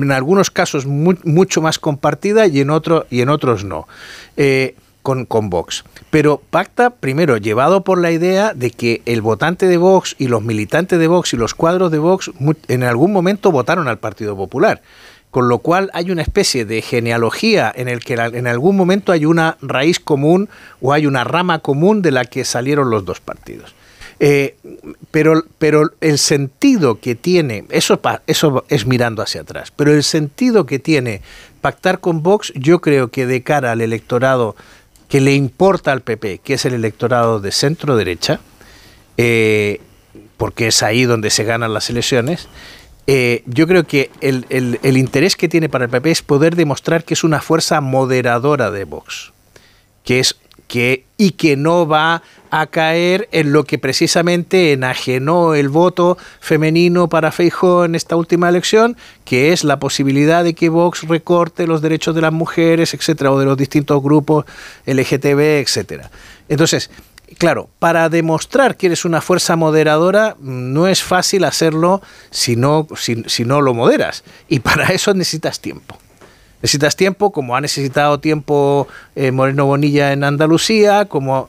en 0.02 0.12
algunos 0.12 0.50
casos 0.50 0.86
mucho 0.86 1.62
más 1.62 1.78
compartida 1.78 2.46
y 2.46 2.60
en, 2.60 2.70
otro, 2.70 3.06
y 3.10 3.20
en 3.20 3.28
otros 3.28 3.64
no. 3.64 3.86
Eh, 4.36 4.74
con, 5.02 5.24
con, 5.24 5.48
Vox. 5.48 5.84
Pero 6.10 6.42
pacta, 6.50 6.90
primero, 6.90 7.38
llevado 7.38 7.84
por 7.84 7.98
la 7.98 8.10
idea 8.10 8.52
de 8.52 8.70
que 8.70 9.00
el 9.06 9.22
votante 9.22 9.66
de 9.66 9.78
Vox 9.78 10.14
y 10.18 10.28
los 10.28 10.42
militantes 10.42 10.98
de 10.98 11.06
Vox 11.06 11.32
y 11.32 11.38
los 11.38 11.54
cuadros 11.54 11.90
de 11.90 11.98
Vox 11.98 12.30
en 12.68 12.82
algún 12.82 13.12
momento 13.12 13.50
votaron 13.50 13.88
al 13.88 13.98
Partido 13.98 14.36
Popular. 14.36 14.82
Con 15.30 15.48
lo 15.48 15.58
cual 15.58 15.90
hay 15.94 16.10
una 16.10 16.22
especie 16.22 16.64
de 16.64 16.82
genealogía 16.82 17.72
en 17.74 17.88
el 17.88 18.00
que 18.00 18.14
en 18.14 18.46
algún 18.48 18.76
momento 18.76 19.12
hay 19.12 19.24
una 19.24 19.56
raíz 19.62 20.00
común 20.00 20.48
o 20.80 20.92
hay 20.92 21.06
una 21.06 21.22
rama 21.22 21.60
común 21.60 22.02
de 22.02 22.10
la 22.10 22.24
que 22.24 22.44
salieron 22.44 22.90
los 22.90 23.04
dos 23.04 23.20
partidos. 23.20 23.74
Eh, 24.22 24.56
pero, 25.10 25.44
pero 25.58 25.90
el 26.02 26.18
sentido 26.18 27.00
que 27.00 27.14
tiene, 27.14 27.64
eso, 27.70 27.98
eso 28.26 28.64
es 28.68 28.86
mirando 28.86 29.22
hacia 29.22 29.40
atrás, 29.40 29.72
pero 29.74 29.94
el 29.94 30.04
sentido 30.04 30.66
que 30.66 30.78
tiene 30.78 31.22
pactar 31.62 32.00
con 32.00 32.22
Vox, 32.22 32.52
yo 32.54 32.82
creo 32.82 33.08
que 33.08 33.24
de 33.24 33.42
cara 33.42 33.72
al 33.72 33.80
electorado 33.80 34.56
que 35.08 35.22
le 35.22 35.34
importa 35.34 35.90
al 35.90 36.02
PP, 36.02 36.40
que 36.44 36.54
es 36.54 36.64
el 36.66 36.74
electorado 36.74 37.40
de 37.40 37.50
centro 37.50 37.96
derecha, 37.96 38.40
eh, 39.16 39.80
porque 40.36 40.68
es 40.68 40.82
ahí 40.82 41.04
donde 41.04 41.30
se 41.30 41.44
ganan 41.44 41.72
las 41.72 41.88
elecciones, 41.88 42.46
eh, 43.06 43.42
yo 43.46 43.66
creo 43.66 43.86
que 43.86 44.10
el, 44.20 44.46
el, 44.50 44.96
interés 44.96 45.34
que 45.34 45.48
tiene 45.48 45.68
para 45.68 45.86
el 45.86 45.90
PP 45.90 46.10
es 46.10 46.22
poder 46.22 46.56
demostrar 46.56 47.04
que 47.04 47.14
es 47.14 47.24
una 47.24 47.40
fuerza 47.40 47.80
moderadora 47.80 48.70
de 48.70 48.84
Vox, 48.84 49.32
que 50.04 50.20
es 50.20 50.36
que 50.70 51.04
y 51.16 51.32
que 51.32 51.56
no 51.56 51.88
va 51.88 52.22
a 52.52 52.66
caer 52.68 53.28
en 53.32 53.52
lo 53.52 53.64
que 53.64 53.76
precisamente 53.76 54.72
enajenó 54.72 55.56
el 55.56 55.68
voto 55.68 56.16
femenino 56.38 57.08
para 57.08 57.32
Feijóo 57.32 57.84
en 57.84 57.96
esta 57.96 58.14
última 58.14 58.48
elección, 58.48 58.96
que 59.24 59.52
es 59.52 59.64
la 59.64 59.80
posibilidad 59.80 60.44
de 60.44 60.54
que 60.54 60.68
Vox 60.68 61.08
recorte 61.08 61.66
los 61.66 61.82
derechos 61.82 62.14
de 62.14 62.20
las 62.20 62.32
mujeres, 62.32 62.94
etcétera, 62.94 63.32
o 63.32 63.38
de 63.40 63.46
los 63.46 63.56
distintos 63.56 64.00
grupos 64.00 64.44
LGTB, 64.86 65.60
etcétera. 65.60 66.08
Entonces, 66.48 66.88
claro, 67.36 67.68
para 67.80 68.08
demostrar 68.08 68.76
que 68.76 68.86
eres 68.86 69.04
una 69.04 69.20
fuerza 69.20 69.56
moderadora 69.56 70.36
no 70.38 70.86
es 70.86 71.02
fácil 71.02 71.42
hacerlo 71.42 72.00
si 72.30 72.54
no, 72.54 72.86
si 72.96 73.44
no 73.44 73.60
lo 73.60 73.74
moderas. 73.74 74.22
Y 74.48 74.60
para 74.60 74.86
eso 74.86 75.12
necesitas 75.14 75.58
tiempo. 75.58 75.98
Necesitas 76.62 76.96
tiempo, 76.96 77.32
como 77.32 77.56
ha 77.56 77.60
necesitado 77.60 78.20
tiempo 78.20 78.86
eh, 79.16 79.32
Moreno 79.32 79.66
Bonilla 79.66 80.12
en 80.12 80.24
Andalucía, 80.24 81.06
como 81.06 81.48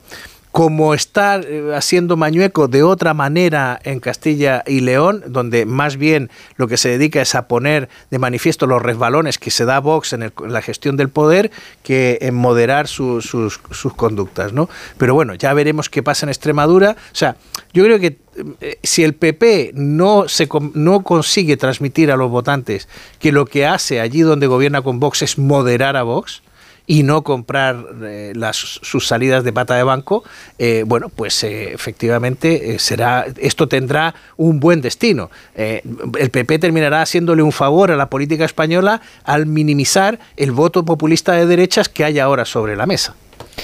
como 0.52 0.92
estar 0.92 1.46
eh, 1.46 1.74
haciendo 1.74 2.18
mañueco 2.18 2.68
de 2.68 2.82
otra 2.82 3.14
manera 3.14 3.80
en 3.84 4.00
Castilla 4.00 4.62
y 4.66 4.80
León, 4.80 5.24
donde 5.26 5.64
más 5.64 5.96
bien 5.96 6.30
lo 6.56 6.68
que 6.68 6.76
se 6.76 6.90
dedica 6.90 7.22
es 7.22 7.34
a 7.34 7.48
poner 7.48 7.88
de 8.10 8.18
manifiesto 8.18 8.66
los 8.66 8.82
resbalones 8.82 9.38
que 9.38 9.50
se 9.50 9.64
da 9.64 9.80
Vox 9.80 10.12
en, 10.12 10.30
la 10.46 10.60
gestión 10.60 10.98
del 10.98 11.08
poder, 11.08 11.50
que 11.82 12.18
en 12.20 12.34
moderar 12.34 12.86
sus, 12.86 13.24
sus, 13.24 13.58
conductas. 13.96 14.52
¿no? 14.52 14.68
Pero 14.98 15.14
bueno, 15.14 15.34
ya 15.34 15.54
veremos 15.54 15.88
qué 15.88 16.02
pasa 16.02 16.26
en 16.26 16.30
Extremadura. 16.30 16.96
O 17.12 17.16
sea, 17.16 17.36
yo 17.72 17.82
creo 17.84 17.98
que 17.98 18.18
eh, 18.60 18.78
si 18.82 19.04
el 19.04 19.14
PP 19.14 19.72
no, 19.74 20.28
se, 20.28 20.48
no 20.74 21.02
consigue 21.02 21.56
transmitir 21.56 22.12
a 22.12 22.16
los 22.16 22.30
votantes 22.30 22.88
que 23.18 23.32
lo 23.32 23.46
que 23.46 23.64
hace 23.64 24.00
allí 24.00 24.20
donde 24.20 24.46
gobierna 24.46 24.82
con 24.82 25.00
Vox 25.00 25.22
es 25.22 25.38
moderar 25.38 25.96
a 25.96 26.02
Vox, 26.02 26.42
y 26.86 27.02
no 27.02 27.22
comprar 27.22 27.84
eh, 28.02 28.32
las, 28.34 28.56
sus 28.56 29.06
salidas 29.06 29.44
de 29.44 29.52
pata 29.52 29.74
de 29.74 29.82
banco, 29.82 30.24
eh, 30.58 30.84
bueno, 30.86 31.08
pues 31.08 31.42
eh, 31.44 31.72
efectivamente 31.72 32.78
será 32.78 33.26
esto 33.38 33.68
tendrá 33.68 34.14
un 34.36 34.60
buen 34.60 34.80
destino. 34.80 35.30
el 35.54 36.30
PP 36.30 36.58
terminará 36.58 37.02
haciéndole 37.02 37.42
un 37.42 37.52
favor 37.52 37.90
a 37.90 37.96
la 37.96 38.10
política 38.10 38.44
española 38.44 39.00
al 39.24 39.46
minimizar 39.46 40.18
el 40.36 40.52
voto 40.52 40.84
populista 40.84 41.32
de 41.32 41.46
derechas 41.46 41.88
que 41.88 42.04
hay 42.04 42.18
ahora 42.18 42.44
sobre 42.44 42.76
la 42.76 42.86
mesa. 42.86 43.14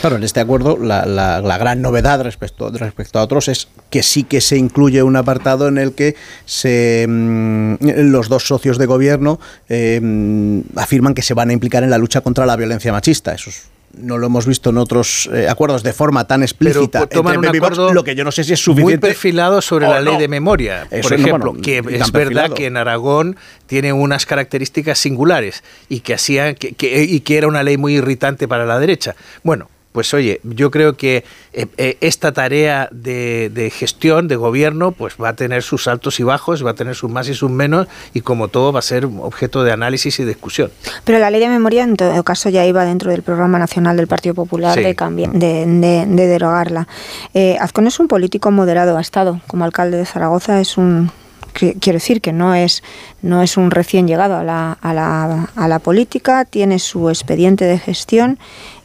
Claro, 0.00 0.16
en 0.16 0.24
este 0.24 0.40
acuerdo 0.40 0.76
la, 0.76 1.06
la, 1.06 1.58
gran 1.58 1.82
novedad 1.82 2.22
respecto, 2.22 2.70
respecto 2.70 3.18
a 3.18 3.22
otros 3.22 3.48
es 3.48 3.68
que 3.90 4.02
sí 4.02 4.22
que 4.22 4.40
se 4.40 4.56
incluye 4.56 5.02
un 5.02 5.16
apartado 5.16 5.66
en 5.66 5.78
el 5.78 5.92
que 5.92 6.14
se, 6.44 7.06
mm, 7.08 7.76
los 8.10 8.28
dos 8.28 8.46
socios 8.46 8.78
de 8.78 8.86
gobierno 8.86 9.40
eh, 9.68 10.62
afirman 10.76 11.14
que 11.14 11.22
se 11.22 11.34
van 11.34 11.50
a 11.50 11.52
implicar 11.52 11.82
en 11.82 11.90
la 11.90 11.98
lucha 11.98 12.20
contra 12.20 12.46
la 12.46 12.56
violencia 12.56 12.92
machista. 12.92 13.34
Eso 13.34 13.50
no 13.96 14.18
lo 14.18 14.26
hemos 14.26 14.46
visto 14.46 14.70
en 14.70 14.78
otros 14.78 15.28
eh, 15.32 15.48
acuerdos 15.48 15.82
de 15.82 15.92
forma 15.92 16.26
tan 16.26 16.42
explícita. 16.42 17.06
Pero 17.06 17.22
toman 17.22 17.38
un 17.38 17.46
acuerdo 17.46 17.92
lo 17.92 18.04
que 18.04 18.14
yo 18.14 18.24
no 18.24 18.30
sé 18.30 18.44
si 18.44 18.52
es 18.52 18.60
suficiente. 18.60 19.06
Muy 19.06 19.12
perfilado 19.12 19.60
sobre 19.62 19.88
la 19.88 20.00
ley 20.00 20.16
de 20.16 20.28
memoria. 20.28 20.86
por 21.02 21.12
ejemplo, 21.12 21.54
que 21.54 21.82
es 21.90 22.12
verdad 22.12 22.52
que 22.52 22.66
en 22.66 22.76
Aragón 22.76 23.36
tiene 23.66 23.92
unas 23.92 24.26
características 24.26 24.98
singulares 24.98 25.64
y 25.88 26.00
que 26.00 26.14
hacían 26.14 26.56
y 26.60 27.20
que 27.20 27.38
era 27.38 27.48
una 27.48 27.62
ley 27.62 27.76
muy 27.76 27.96
irritante 27.96 28.46
para 28.46 28.66
la 28.66 28.78
derecha. 28.78 29.16
Bueno, 29.42 29.68
pues 29.98 30.14
oye, 30.14 30.40
yo 30.44 30.70
creo 30.70 30.96
que 30.96 31.24
eh, 31.52 31.66
eh, 31.76 31.96
esta 32.00 32.30
tarea 32.30 32.88
de, 32.92 33.72
gestión, 33.74 34.28
de 34.28 34.36
gobierno, 34.36 34.92
pues 34.92 35.16
va 35.20 35.30
a 35.30 35.32
tener 35.32 35.64
sus 35.64 35.88
altos 35.88 36.20
y 36.20 36.22
bajos, 36.22 36.64
va 36.64 36.70
a 36.70 36.74
tener 36.74 36.94
sus 36.94 37.10
más 37.10 37.28
y 37.28 37.34
sus 37.34 37.50
menos, 37.50 37.88
y 38.14 38.20
como 38.20 38.46
todo 38.46 38.72
va 38.72 38.78
a 38.78 38.82
ser 38.82 39.06
objeto 39.06 39.64
de 39.64 39.72
análisis 39.72 40.20
y 40.20 40.24
discusión. 40.24 40.70
Pero 41.02 41.18
la 41.18 41.32
ley 41.32 41.40
de 41.40 41.48
memoria, 41.48 41.82
en 41.82 41.96
todo 41.96 42.22
caso, 42.22 42.48
ya 42.48 42.64
iba 42.64 42.84
dentro 42.84 43.10
del 43.10 43.22
programa 43.22 43.58
nacional 43.58 43.96
del 43.96 44.06
Partido 44.06 44.36
Popular 44.36 44.78
de, 44.78 44.94
de, 44.94 46.06
de, 46.06 46.26
derogarla. 46.28 46.86
Eh, 47.34 47.56
Azcón 47.58 47.88
es 47.88 47.98
un 47.98 48.06
político 48.06 48.52
moderado, 48.52 48.98
ha 48.98 49.00
estado 49.00 49.40
como 49.48 49.64
alcalde 49.64 49.96
de 49.96 50.06
Zaragoza, 50.06 50.60
es 50.60 50.78
un 50.78 51.10
quiero 51.54 51.96
decir 51.96 52.20
que 52.20 52.32
no 52.32 52.54
es, 52.54 52.84
no 53.20 53.42
es 53.42 53.56
un 53.56 53.72
recién 53.72 54.06
llegado 54.06 54.36
a 54.36 54.44
la, 54.44 54.78
a, 54.80 54.94
la, 54.94 55.48
a 55.56 55.66
la 55.66 55.78
política, 55.80 56.44
tiene 56.44 56.78
su 56.78 57.08
expediente 57.08 57.64
de 57.64 57.80
gestión 57.80 58.38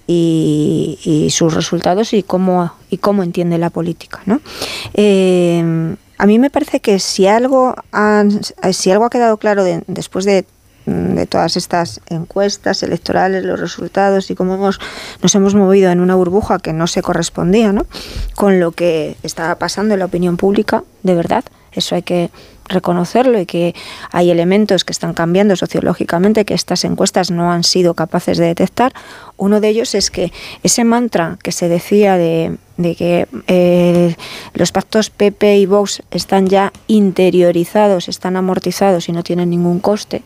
y, 0.07 1.27
sus 1.31 1.53
resultados 1.53 2.13
y 2.13 2.23
cómo, 2.23 2.71
y 2.89 2.97
cómo 2.97 3.23
entiende 3.23 3.57
la 3.57 3.69
política. 3.69 4.21
¿no? 4.25 4.41
Eh, 4.93 5.95
a 6.17 6.25
mí 6.25 6.39
me 6.39 6.49
parece 6.49 6.79
que 6.79 6.99
si 6.99 7.27
algo, 7.27 7.75
si 8.71 8.91
algo 8.91 9.05
ha 9.05 9.09
quedado 9.09 9.37
claro 9.37 9.63
después 9.87 10.25
de, 10.25 10.45
todas 11.29 11.55
estas 11.55 12.01
encuestas 12.09 12.83
electorales, 12.83 13.45
los 13.45 13.59
resultados 13.59 14.29
y 14.29 14.35
cómo 14.35 14.55
hemos, 14.55 14.79
nos 15.21 15.33
hemos 15.33 15.55
movido 15.55 15.89
en 15.91 16.01
una 16.01 16.15
burbuja 16.15 16.59
que 16.59 16.73
no 16.73 16.87
se 16.87 17.01
correspondía 17.01 17.71
¿no? 17.71 17.85
con 18.35 18.59
lo 18.59 18.71
que 18.73 19.15
estaba 19.23 19.55
pasando 19.55 19.93
en 19.93 19.99
la 19.99 20.05
opinión 20.05 20.35
pública, 20.35 20.83
de 21.03 21.15
verdad, 21.15 21.45
eso 21.71 21.95
hay 21.95 22.03
que 22.03 22.31
reconocerlo 22.67 23.39
y 23.39 23.45
que 23.45 23.75
hay 24.11 24.31
elementos 24.31 24.83
que 24.83 24.91
están 24.91 25.13
cambiando 25.13 25.55
sociológicamente 25.55 26.45
que 26.45 26.53
estas 26.53 26.83
encuestas 26.85 27.31
no 27.31 27.51
han 27.51 27.63
sido 27.63 27.93
capaces 27.93 28.37
de 28.37 28.45
detectar. 28.45 28.93
Uno 29.37 29.59
de 29.59 29.69
ellos 29.69 29.95
es 29.95 30.11
que 30.11 30.31
ese 30.63 30.83
mantra 30.83 31.37
que 31.41 31.51
se 31.51 31.69
decía 31.69 32.17
de, 32.17 32.57
que 32.77 33.27
eh, 33.47 34.15
los 34.53 34.71
pactos 34.71 35.09
PP 35.09 35.57
y 35.57 35.65
Vox 35.65 36.03
están 36.11 36.47
ya 36.47 36.71
interiorizados, 36.87 38.07
están 38.07 38.35
amortizados 38.35 39.09
y 39.09 39.11
no 39.11 39.23
tienen 39.23 39.49
ningún 39.49 39.79
coste, 39.79 40.23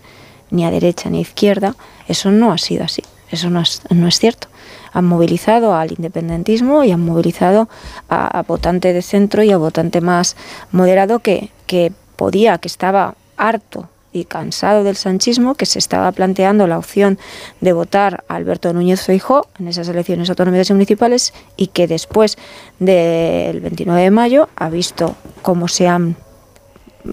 ni 0.50 0.66
a 0.66 0.72
derecha 0.72 1.10
ni 1.10 1.20
a 1.20 1.22
izquierda, 1.22 1.76
eso 2.08 2.32
no 2.32 2.52
ha 2.52 2.58
sido 2.58 2.86
así, 2.86 3.04
eso 3.32 3.50
no 3.50 3.62
es, 3.62 3.82
no 3.90 4.08
es 4.08 4.20
cierto 4.20 4.48
han 4.94 5.06
movilizado 5.06 5.76
al 5.76 5.92
independentismo 5.92 6.84
y 6.84 6.92
han 6.92 7.06
movilizado 7.06 7.70
a, 8.10 8.42
votante 8.48 8.94
de 8.94 9.04
centro 9.04 9.44
y 9.44 9.52
a 9.52 9.58
votante 9.58 10.02
más 10.02 10.36
moderado 10.72 11.20
que, 11.20 11.52
que 11.68 11.92
podía, 12.18 12.58
que 12.58 12.68
estaba 12.68 13.16
harto 13.38 13.88
y 14.12 14.26
cansado 14.26 14.84
del 14.84 14.96
sanchismo, 14.96 15.56
que 15.56 15.66
se 15.66 15.80
estaba 15.80 16.12
planteando 16.12 16.68
la 16.68 16.78
opción 16.78 17.18
de 17.62 17.72
votar 17.72 18.24
a 18.28 18.36
Alberto 18.36 18.74
Núñez 18.74 19.02
Feijóo 19.02 19.48
en 19.60 19.68
esas 19.68 19.88
elecciones 19.88 20.30
autonómicas 20.30 20.70
y 20.70 20.74
municipales 20.74 21.34
y 21.56 21.68
que 21.68 21.88
después 21.88 22.38
del 22.80 23.62
29 23.62 24.02
de 24.02 24.12
mayo 24.12 24.50
ha 24.56 24.70
visto 24.70 25.16
cómo 25.42 25.68
se 25.68 25.88
han 25.88 26.18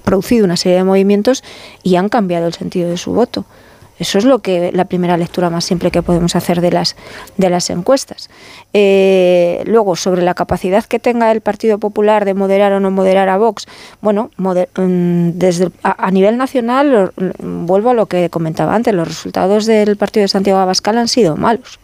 producido 0.02 0.44
una 0.44 0.57
serie 0.57 0.78
de 0.78 0.84
movimientos 0.84 1.44
y 1.82 1.96
han 1.96 2.09
cambiado 2.09 2.46
el 2.46 2.55
sentido 2.55 2.88
de 2.88 2.96
su 2.96 3.12
voto. 3.12 3.44
Eso 3.99 4.18
es 4.18 4.24
lo 4.24 4.40
que 4.40 4.72
la 4.72 4.86
primera 4.86 5.16
lectura 5.16 5.51
más 5.51 5.64
simple 5.64 5.90
que 5.90 6.03
podemos 6.03 6.34
hacer 6.34 6.61
de 6.61 6.72
las 6.72 6.97
de 7.36 7.51
las 7.51 7.70
encuestas. 7.70 8.28
Eh, 8.72 9.62
luego 9.66 9.95
sobre 9.97 10.22
la 10.22 10.34
capacidad 10.34 10.84
que 10.84 10.99
tenga 10.99 11.30
el 11.30 11.40
Partido 11.40 11.78
Popular 11.78 12.24
de 12.24 12.34
moderar 12.34 12.72
o 12.72 12.80
no 12.80 12.90
moderar 12.90 13.28
a 13.28 13.38
Vox, 13.38 13.66
bueno, 14.01 14.30
mm, 14.36 15.30
desde 15.34 15.70
a, 15.82 16.11
nivel 16.11 16.36
nacional 16.36 17.12
vuelvo 17.38 17.90
a 17.90 17.95
lo 17.95 18.07
que 18.07 18.30
comentaba 18.30 18.74
antes, 18.74 18.95
los 18.95 19.07
resultados 19.07 19.66
del 19.66 19.97
partido 19.97 20.22
de 20.22 20.28
Santiago 20.28 20.59
Abascal 20.59 20.99
han 20.99 21.09
sido 21.09 21.36
malos, 21.36 21.78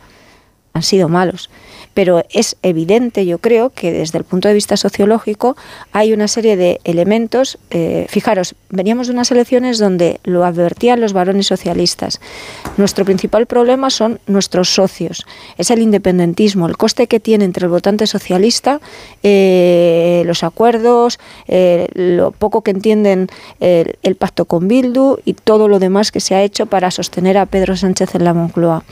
han 0.72 0.82
sido 0.82 1.08
malos. 1.08 1.50
Pero 1.94 2.22
es 2.30 2.56
evidente, 2.62 3.26
yo 3.26 3.38
creo, 3.38 3.70
que 3.70 3.92
desde 3.92 4.18
el 4.18 4.24
punto 4.24 4.48
de 4.48 4.54
vista 4.54 4.76
sociológico 4.76 5.56
hay 5.92 6.12
una 6.12 6.28
serie 6.28 6.56
de 6.56 6.80
elementos. 6.84 7.58
Eh, 7.70 8.06
fijaros, 8.08 8.54
veníamos 8.68 9.08
de 9.08 9.14
unas 9.14 9.30
elecciones 9.30 9.78
donde 9.78 10.20
lo 10.24 10.44
advertían 10.44 11.00
los 11.00 11.12
varones 11.12 11.46
socialistas. 11.46 12.20
Nuestro 12.76 13.04
principal 13.04 13.46
problema 13.46 13.90
son 13.90 14.20
nuestros 14.26 14.72
socios, 14.74 15.26
es 15.58 15.70
el 15.70 15.82
independentismo, 15.82 16.66
el 16.66 16.76
coste 16.76 17.06
que 17.06 17.20
tiene 17.20 17.44
entre 17.44 17.64
el 17.64 17.70
votante 17.70 18.06
socialista, 18.06 18.80
eh, 19.22 20.22
los 20.26 20.44
acuerdos, 20.44 21.18
eh, 21.48 21.88
lo 21.94 22.30
poco 22.30 22.62
que 22.62 22.70
entienden 22.70 23.28
el 23.60 24.16
pacto 24.16 24.44
con 24.44 24.68
Bildu 24.68 25.18
y 25.24 25.34
todo 25.34 25.68
lo 25.68 25.78
demás 25.78 26.12
que 26.12 26.20
se 26.20 26.34
ha 26.34 26.42
hecho 26.42 26.66
para 26.66 26.90
sostener 26.90 27.36
a 27.38 27.46
Pedro 27.46 27.76
Sánchez 27.76 28.14
en 28.14 28.24
la 28.24 28.34
Moncloa. 28.34 28.84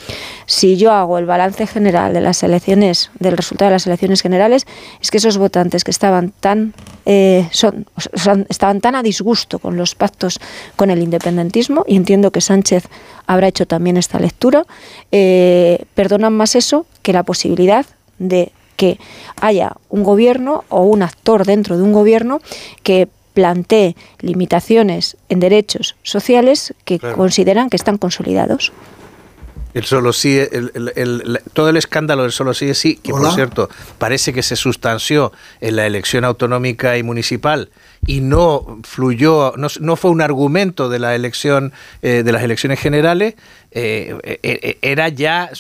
Si 0.47 0.77
yo 0.77 0.93
hago 0.93 1.19
el 1.19 1.27
balance 1.27 1.67
general 1.67 2.13
de 2.13 2.21
las 2.21 2.43
elecciones, 2.43 2.98
del 3.19 3.37
resultado 3.37 3.71
de 3.71 3.77
las 3.77 3.87
elecciones 3.87 4.21
generales, 4.21 4.67
es 5.01 5.11
que 5.11 5.19
esos 5.19 5.39
votantes 5.39 5.85
que 5.85 5.91
estaban 5.91 6.33
tan, 6.41 6.75
eh, 7.07 7.49
son, 7.51 7.87
estaban 8.49 8.81
tan 8.81 8.95
a 8.95 9.03
disgusto 9.03 9.59
con 9.59 9.77
los 9.77 9.95
pactos 9.95 10.41
con 10.77 10.91
el 10.91 11.03
independentismo, 11.03 11.85
y 11.87 11.97
entiendo 11.97 12.31
que 12.31 12.41
Sánchez 12.41 12.85
habrá 13.27 13.49
hecho 13.49 13.67
también 13.67 13.97
esta 13.97 14.19
lectura, 14.19 14.65
eh, 15.13 15.85
perdonan 15.95 16.35
más 16.35 16.55
eso 16.55 16.87
que 17.03 17.13
la 17.13 17.23
posibilidad 17.23 17.87
de 18.19 18.53
que 18.77 18.99
haya 19.41 19.73
un 19.91 20.05
gobierno 20.05 20.65
o 20.69 20.83
un 20.83 21.03
actor 21.03 21.45
dentro 21.45 21.77
de 21.77 21.83
un 21.83 21.93
gobierno 21.93 22.41
que 22.83 23.09
plantee 23.35 23.95
limitaciones 24.21 25.17
en 25.29 25.41
derechos 25.41 25.97
sociales 26.03 26.75
que 26.85 26.99
consideran 26.99 27.71
que 27.71 27.77
están 27.77 27.99
consolidados. 27.99 28.73
El 29.79 29.85
solo 29.85 30.13
sí, 30.13 30.41
todo 31.53 31.69
el 31.69 31.77
escándalo 31.77 32.23
del 32.23 32.33
solo 32.33 32.53
sí 32.53 32.69
es 32.69 32.79
sí, 32.79 32.97
que 32.97 33.13
por 33.13 33.33
cierto 33.33 33.71
parece 33.99 34.33
que 34.33 34.43
se 34.43 34.57
sustanció 34.57 35.33
en 35.61 35.77
la 35.77 35.87
elección 35.87 36.25
autonómica 36.25 36.99
y 36.99 37.05
municipal 37.05 37.71
y 38.09 38.23
no 38.23 38.79
fluyó, 38.85 39.53
no, 39.59 39.97
fue 39.97 40.11
un 40.11 40.23
argumento 40.23 40.89
de 40.89 40.99
la 40.99 41.15
elección, 41.15 41.75
eh, 42.01 42.23
de 42.25 42.33
las 42.33 42.43
elecciones 42.43 42.81
generales, 42.81 43.35
eh, 43.71 44.17
eh, 44.23 44.79
era 44.81 45.11
ya, 45.11 45.51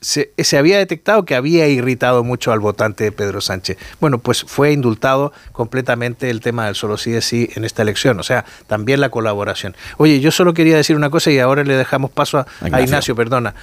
se, 0.00 0.58
había 0.58 0.76
detectado 0.76 1.24
que 1.24 1.36
había 1.36 1.68
irritado 1.68 2.24
mucho 2.24 2.50
al 2.50 2.58
votante 2.58 3.04
de 3.04 3.12
Pedro 3.12 3.40
Sánchez. 3.40 3.78
Bueno, 4.00 4.18
pues 4.18 4.42
fue 4.42 4.72
indultado 4.72 5.32
completamente 5.52 6.30
el 6.30 6.40
tema 6.40 6.66
del 6.66 6.74
solo 6.74 6.96
sí 6.96 7.14
es 7.14 7.26
sí 7.26 7.48
en 7.54 7.64
esta 7.64 7.82
elección, 7.82 8.18
o 8.18 8.24
sea, 8.24 8.44
también 8.66 9.00
la 9.00 9.10
colaboración. 9.10 9.76
Oye, 9.96 10.18
yo 10.18 10.32
solo 10.32 10.52
quería 10.52 10.76
decir 10.76 10.96
una 10.96 11.10
cosa 11.10 11.30
y 11.30 11.38
ahora 11.38 11.62
le 11.62 11.76
dejamos 11.76 12.10
paso 12.10 12.38
a 12.38 12.46
Ignacio, 12.62 12.76
a 12.76 12.82
Ignacio 12.82 13.14
perdona 13.14 13.54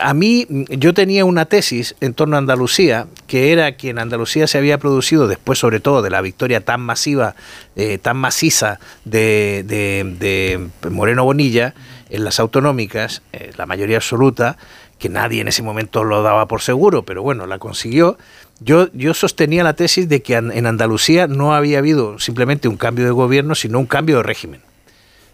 a 0.00 0.14
mí, 0.14 0.46
yo 0.68 0.94
tenía 0.94 1.24
una 1.24 1.46
tesis 1.46 1.96
en 2.00 2.14
torno 2.14 2.36
a 2.36 2.38
Andalucía, 2.38 3.06
que 3.26 3.52
era 3.52 3.76
que 3.76 3.90
en 3.90 3.98
Andalucía 3.98 4.46
se 4.46 4.58
había 4.58 4.78
producido, 4.78 5.26
después 5.26 5.58
sobre 5.58 5.80
todo 5.80 6.02
de 6.02 6.10
la 6.10 6.20
victoria 6.20 6.64
tan 6.64 6.80
masiva, 6.80 7.34
eh, 7.74 7.98
tan 7.98 8.16
maciza 8.16 8.78
de, 9.04 9.64
de, 9.66 10.68
Moreno 10.90 11.24
Bonilla 11.24 11.74
en 12.10 12.24
las 12.24 12.38
autonómicas, 12.38 13.22
eh, 13.32 13.50
la 13.56 13.66
mayoría 13.66 13.96
absoluta, 13.96 14.56
que 14.98 15.08
nadie 15.08 15.40
en 15.40 15.48
ese 15.48 15.62
momento 15.62 16.04
lo 16.04 16.22
daba 16.22 16.46
por 16.46 16.62
seguro, 16.62 17.02
pero 17.02 17.22
bueno, 17.22 17.46
la 17.46 17.58
consiguió. 17.58 18.16
Yo, 18.60 18.88
yo 18.92 19.12
sostenía 19.14 19.64
la 19.64 19.74
tesis 19.74 20.08
de 20.08 20.22
que 20.22 20.34
en 20.34 20.66
Andalucía 20.66 21.26
no 21.26 21.54
había 21.54 21.78
habido 21.78 22.18
simplemente 22.18 22.68
un 22.68 22.76
cambio 22.76 23.04
de 23.04 23.10
gobierno, 23.10 23.54
sino 23.54 23.78
un 23.78 23.86
cambio 23.86 24.18
de 24.18 24.22
régimen. 24.22 24.65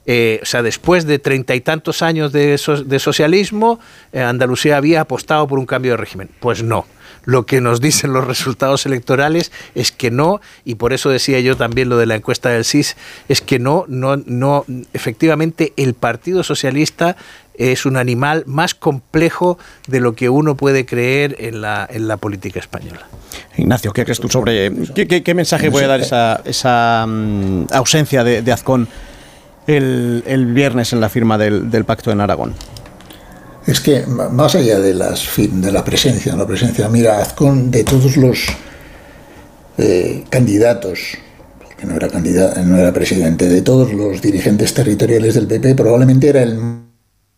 Eh, 0.06 0.40
o 0.42 0.46
sea, 0.46 0.62
después 0.62 1.06
de 1.06 1.18
treinta 1.18 1.54
y 1.54 1.60
tantos 1.60 2.02
años 2.02 2.32
de, 2.32 2.60
de 2.86 2.98
socialismo, 2.98 3.78
eh, 4.12 4.20
Andalucía 4.20 4.76
había 4.76 5.02
apostado 5.02 5.46
por 5.46 5.58
un 5.58 5.66
cambio 5.66 5.92
de 5.92 5.96
régimen. 5.96 6.28
Pues 6.40 6.62
no. 6.62 6.86
Lo 7.24 7.46
que 7.46 7.60
nos 7.60 7.80
dicen 7.80 8.12
los 8.12 8.26
resultados 8.26 8.84
electorales 8.84 9.52
es 9.76 9.92
que 9.92 10.10
no, 10.10 10.40
y 10.64 10.74
por 10.74 10.92
eso 10.92 11.08
decía 11.08 11.38
yo 11.38 11.56
también 11.56 11.88
lo 11.88 11.96
de 11.96 12.06
la 12.06 12.16
encuesta 12.16 12.48
del 12.50 12.64
CIS, 12.64 12.96
es 13.28 13.40
que 13.40 13.60
no, 13.60 13.84
no, 13.86 14.16
no, 14.16 14.64
efectivamente 14.92 15.72
el 15.76 15.94
Partido 15.94 16.42
Socialista 16.42 17.16
es 17.54 17.86
un 17.86 17.96
animal 17.96 18.42
más 18.46 18.74
complejo 18.74 19.56
de 19.86 20.00
lo 20.00 20.14
que 20.14 20.30
uno 20.30 20.56
puede 20.56 20.84
creer 20.84 21.36
en 21.38 21.60
la, 21.60 21.86
en 21.88 22.08
la 22.08 22.16
política 22.16 22.58
española. 22.58 23.06
Ignacio, 23.56 23.92
¿qué 23.92 24.04
crees 24.04 24.18
tú 24.18 24.28
sobre 24.28 24.72
qué, 24.94 25.22
qué, 25.22 25.34
mensaje 25.34 25.70
puede 25.70 25.86
dar 25.86 26.00
esa, 26.00 26.40
esa 26.44 27.04
mm, 27.06 27.66
ausencia 27.72 28.24
de, 28.24 28.42
de 28.42 28.52
Azcón? 28.52 28.88
El, 29.66 30.52
viernes 30.54 30.92
en 30.92 31.00
la 31.00 31.08
firma 31.08 31.38
del, 31.38 31.84
pacto 31.84 32.10
en 32.10 32.20
Aragón? 32.20 32.54
Es 33.66 33.80
que 33.80 34.04
más 34.06 34.54
allá 34.54 34.80
de, 34.80 34.94
las, 34.94 35.28
de 35.36 35.72
la 35.72 35.84
presencia, 35.84 36.34
la 36.34 36.46
presencia, 36.46 36.88
mira, 36.88 37.18
Azcón, 37.18 37.70
de 37.70 37.84
todos 37.84 38.16
los 38.16 38.46
eh, 39.78 40.24
candidatos, 40.28 40.98
porque 41.62 41.86
no 41.86 41.94
era, 41.94 42.08
candidato, 42.08 42.60
no 42.62 42.76
era 42.76 42.92
presidente, 42.92 43.48
de 43.48 43.62
todos 43.62 43.92
los 43.92 44.20
dirigentes 44.20 44.74
territoriales 44.74 45.34
del 45.34 45.46
PP, 45.46 45.76
probablemente 45.76 46.28
era 46.28 46.42
el 46.42 46.56
más 46.56 46.82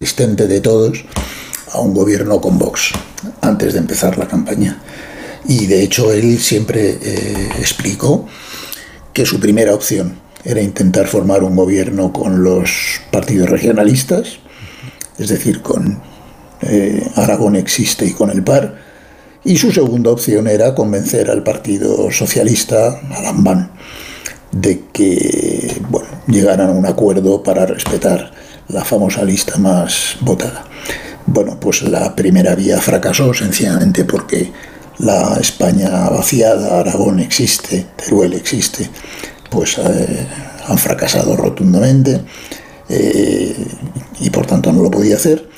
resistente 0.00 0.46
de 0.46 0.60
todos 0.60 1.04
a 1.72 1.80
un 1.80 1.92
gobierno 1.92 2.40
con 2.40 2.58
Vox, 2.58 2.92
antes 3.42 3.74
de 3.74 3.80
empezar 3.80 4.16
la 4.16 4.26
campaña. 4.26 4.78
Y 5.46 5.66
de 5.66 5.82
hecho 5.82 6.10
él 6.10 6.38
siempre 6.38 6.98
eh, 7.02 7.48
explicó 7.58 8.26
que 9.12 9.26
su 9.26 9.38
primera 9.38 9.74
opción 9.74 10.23
era 10.44 10.60
intentar 10.60 11.06
formar 11.06 11.42
un 11.42 11.56
gobierno 11.56 12.12
con 12.12 12.44
los 12.44 13.00
partidos 13.10 13.48
regionalistas, 13.48 14.38
es 15.18 15.28
decir, 15.28 15.62
con 15.62 16.00
eh, 16.62 17.06
Aragón 17.16 17.56
existe 17.56 18.04
y 18.06 18.12
con 18.12 18.30
el 18.30 18.42
PAR, 18.42 18.76
y 19.44 19.56
su 19.56 19.72
segunda 19.72 20.10
opción 20.10 20.46
era 20.48 20.74
convencer 20.74 21.30
al 21.30 21.42
Partido 21.42 22.10
Socialista, 22.10 23.00
al 23.10 23.70
de 24.52 24.84
que 24.92 25.80
bueno, 25.90 26.08
llegaran 26.26 26.70
a 26.70 26.72
un 26.72 26.86
acuerdo 26.86 27.42
para 27.42 27.66
respetar 27.66 28.32
la 28.68 28.84
famosa 28.84 29.24
lista 29.24 29.58
más 29.58 30.16
votada. 30.20 30.64
Bueno, 31.26 31.58
pues 31.58 31.82
la 31.82 32.14
primera 32.14 32.54
vía 32.54 32.80
fracasó 32.80 33.34
sencillamente 33.34 34.04
porque 34.04 34.52
la 34.98 35.36
España 35.40 36.08
vaciada, 36.08 36.80
Aragón 36.80 37.18
existe, 37.20 37.86
Teruel 37.96 38.34
existe, 38.34 38.88
pues 39.54 39.78
eh, 39.78 40.26
han 40.66 40.78
fracasado 40.78 41.36
rotundamente 41.36 42.20
eh, 42.88 43.54
y 44.20 44.30
por 44.30 44.46
tanto 44.46 44.72
no 44.72 44.82
lo 44.82 44.90
podía 44.90 45.16
hacer. 45.16 45.48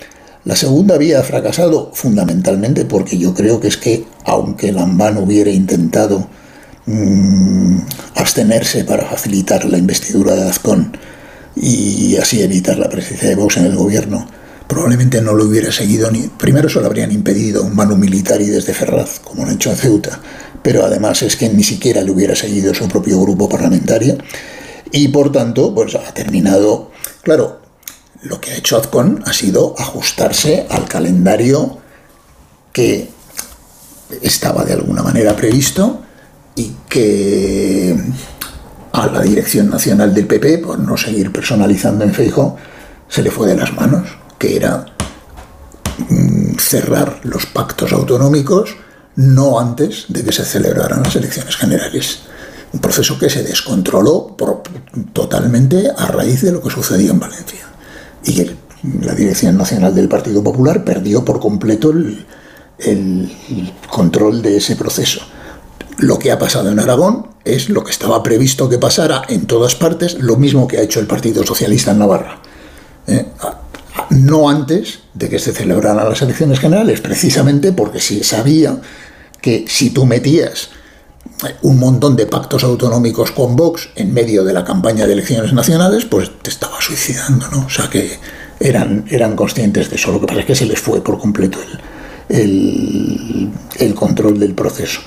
La 0.44 0.54
segunda 0.54 0.96
vía 0.98 1.20
ha 1.20 1.24
fracasado 1.24 1.90
fundamentalmente 1.92 2.84
porque 2.84 3.18
yo 3.18 3.34
creo 3.34 3.58
que 3.58 3.68
es 3.68 3.76
que 3.76 4.04
aunque 4.24 4.70
Lambán 4.70 5.16
hubiera 5.16 5.50
intentado 5.50 6.28
mm, 6.84 7.78
abstenerse 8.14 8.84
para 8.84 9.06
facilitar 9.06 9.64
la 9.64 9.78
investidura 9.78 10.36
de 10.36 10.48
Azcón 10.48 10.96
y 11.56 12.16
así 12.16 12.42
evitar 12.42 12.78
la 12.78 12.90
presencia 12.90 13.30
de 13.30 13.34
Vox 13.34 13.56
en 13.56 13.64
el 13.64 13.76
gobierno, 13.76 14.28
probablemente 14.68 15.22
no 15.22 15.32
lo 15.32 15.46
hubiera 15.46 15.72
seguido 15.72 16.10
ni. 16.10 16.28
Primero 16.28 16.68
se 16.68 16.80
lo 16.80 16.86
habrían 16.86 17.10
impedido 17.10 17.62
un 17.62 17.74
mano 17.74 17.96
militar 17.96 18.40
y 18.40 18.46
desde 18.46 18.74
Ferraz, 18.74 19.20
como 19.20 19.42
lo 19.42 19.48
han 19.48 19.54
hecho 19.54 19.70
en 19.70 19.76
Ceuta, 19.76 20.20
pero 20.66 20.84
además 20.84 21.22
es 21.22 21.36
que 21.36 21.48
ni 21.48 21.62
siquiera 21.62 22.02
le 22.02 22.10
hubiera 22.10 22.34
seguido 22.34 22.74
su 22.74 22.88
propio 22.88 23.20
grupo 23.20 23.48
parlamentario. 23.48 24.18
Y 24.90 25.06
por 25.06 25.30
tanto 25.30 25.72
pues 25.72 25.94
ha 25.94 26.12
terminado, 26.12 26.90
claro, 27.22 27.60
lo 28.22 28.40
que 28.40 28.50
ha 28.50 28.56
hecho 28.56 28.76
Azcon 28.76 29.22
ha 29.26 29.32
sido 29.32 29.76
ajustarse 29.78 30.66
al 30.68 30.88
calendario 30.88 31.78
que 32.72 33.08
estaba 34.20 34.64
de 34.64 34.72
alguna 34.72 35.04
manera 35.04 35.36
previsto 35.36 36.02
y 36.56 36.72
que 36.88 37.96
a 38.90 39.06
la 39.06 39.20
dirección 39.20 39.70
nacional 39.70 40.12
del 40.12 40.26
PP, 40.26 40.58
por 40.58 40.80
no 40.80 40.96
seguir 40.96 41.30
personalizando 41.30 42.04
en 42.04 42.12
Feijo, 42.12 42.56
se 43.08 43.22
le 43.22 43.30
fue 43.30 43.46
de 43.46 43.54
las 43.54 43.72
manos, 43.72 44.08
que 44.36 44.56
era 44.56 44.84
mm, 46.10 46.56
cerrar 46.58 47.20
los 47.22 47.46
pactos 47.46 47.92
autonómicos 47.92 48.74
no 49.16 49.58
antes 49.58 50.06
de 50.08 50.22
que 50.22 50.32
se 50.32 50.44
celebraran 50.44 51.02
las 51.02 51.16
elecciones 51.16 51.56
generales. 51.56 52.20
Un 52.72 52.80
proceso 52.80 53.18
que 53.18 53.30
se 53.30 53.42
descontroló 53.42 54.36
totalmente 55.12 55.90
a 55.96 56.06
raíz 56.06 56.42
de 56.42 56.52
lo 56.52 56.62
que 56.62 56.70
sucedía 56.70 57.10
en 57.10 57.20
Valencia. 57.20 57.66
Y 58.24 58.50
la 59.02 59.14
Dirección 59.14 59.56
Nacional 59.56 59.94
del 59.94 60.08
Partido 60.08 60.42
Popular 60.42 60.84
perdió 60.84 61.24
por 61.24 61.40
completo 61.40 61.90
el, 61.90 62.26
el 62.78 63.72
control 63.88 64.42
de 64.42 64.58
ese 64.58 64.76
proceso. 64.76 65.20
Lo 65.98 66.18
que 66.18 66.30
ha 66.30 66.38
pasado 66.38 66.70
en 66.70 66.78
Aragón 66.78 67.28
es 67.44 67.70
lo 67.70 67.84
que 67.84 67.92
estaba 67.92 68.22
previsto 68.22 68.68
que 68.68 68.78
pasara 68.78 69.22
en 69.28 69.46
todas 69.46 69.74
partes, 69.76 70.18
lo 70.20 70.36
mismo 70.36 70.68
que 70.68 70.78
ha 70.78 70.82
hecho 70.82 71.00
el 71.00 71.06
Partido 71.06 71.46
Socialista 71.46 71.92
en 71.92 71.98
Navarra. 72.00 72.40
¿eh? 73.06 73.26
No 74.10 74.50
antes 74.50 75.00
de 75.14 75.28
que 75.28 75.38
se 75.38 75.52
celebraran 75.52 76.08
las 76.08 76.20
elecciones 76.20 76.60
generales, 76.60 77.00
precisamente 77.00 77.72
porque 77.72 78.00
se 78.00 78.22
sabía 78.24 78.78
que 79.40 79.64
si 79.68 79.90
tú 79.90 80.06
metías 80.06 80.70
un 81.62 81.78
montón 81.78 82.16
de 82.16 82.26
pactos 82.26 82.64
autonómicos 82.64 83.30
con 83.30 83.56
Vox 83.56 83.90
en 83.94 84.12
medio 84.12 84.44
de 84.44 84.52
la 84.52 84.64
campaña 84.64 85.06
de 85.06 85.12
elecciones 85.12 85.52
nacionales, 85.52 86.04
pues 86.04 86.30
te 86.42 86.50
estaba 86.50 86.80
suicidando, 86.80 87.48
¿no? 87.48 87.66
O 87.66 87.70
sea 87.70 87.88
que 87.90 88.18
eran, 88.60 89.04
eran 89.10 89.36
conscientes 89.36 89.90
de 89.90 89.96
eso. 89.96 90.12
Lo 90.12 90.20
que 90.20 90.26
pasa 90.26 90.40
es 90.40 90.46
que 90.46 90.54
se 90.54 90.66
les 90.66 90.80
fue 90.80 91.02
por 91.02 91.18
completo 91.18 91.58
el, 92.28 93.94
control 93.94 94.38
del 94.38 94.54
proceso. 94.54 95.00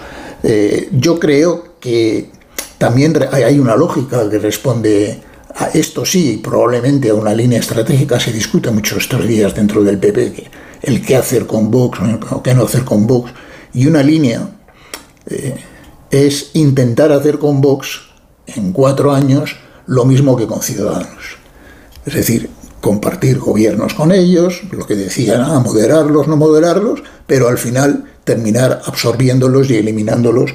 Eh, 0.44 0.90
yo 0.92 1.20
creo 1.20 1.76
que 1.80 2.30
también 2.78 3.18
hay 3.32 3.60
una 3.60 3.76
lógica 3.76 4.30
que 4.30 4.40
responde 4.40 5.22
a 5.56 5.68
esto 5.74 6.06
sí, 6.06 6.40
probablemente 6.44 7.10
a 7.10 7.16
una 7.16 7.34
línea 7.34 7.60
estratégica, 7.60 8.20
se 8.20 8.32
discute 8.32 8.72
mucho 8.72 8.98
estos 8.98 9.28
días 9.28 9.54
dentro 9.54 9.84
del 9.84 9.98
PP, 9.98 10.50
el 10.84 11.06
qué 11.06 11.16
hacer 11.16 11.46
con 11.46 11.70
Vox 11.70 12.00
o 12.32 12.42
qué 12.42 12.54
no 12.54 12.64
hacer 12.64 12.86
con 12.86 13.06
Vox, 13.06 13.32
y 13.80 13.88
una 13.88 14.04
línea 14.04 14.42
eh, 15.26 15.56
es 16.12 16.52
intentar 16.54 17.14
hacer 17.14 17.40
con 17.40 17.62
Vox 17.62 18.02
en 18.46 18.74
cuatro 18.74 19.14
años 19.14 19.56
lo 19.86 20.04
mismo 20.04 20.36
que 20.36 20.48
con 20.48 20.62
Ciudadanos. 20.62 21.38
Es 22.06 22.14
decir, 22.14 22.50
compartir 22.82 23.40
gobiernos 23.40 23.94
con 23.94 24.12
ellos, 24.12 24.64
lo 24.72 24.86
que 24.86 24.96
decían, 24.96 25.40
ah, 25.42 25.62
moderarlos, 25.62 26.28
no 26.28 26.36
moderarlos, 26.36 27.04
pero 27.26 27.48
al 27.48 27.58
final 27.58 28.04
terminar 28.26 28.82
absorbiéndolos 28.86 29.70
y 29.70 29.78
eliminándolos 29.78 30.52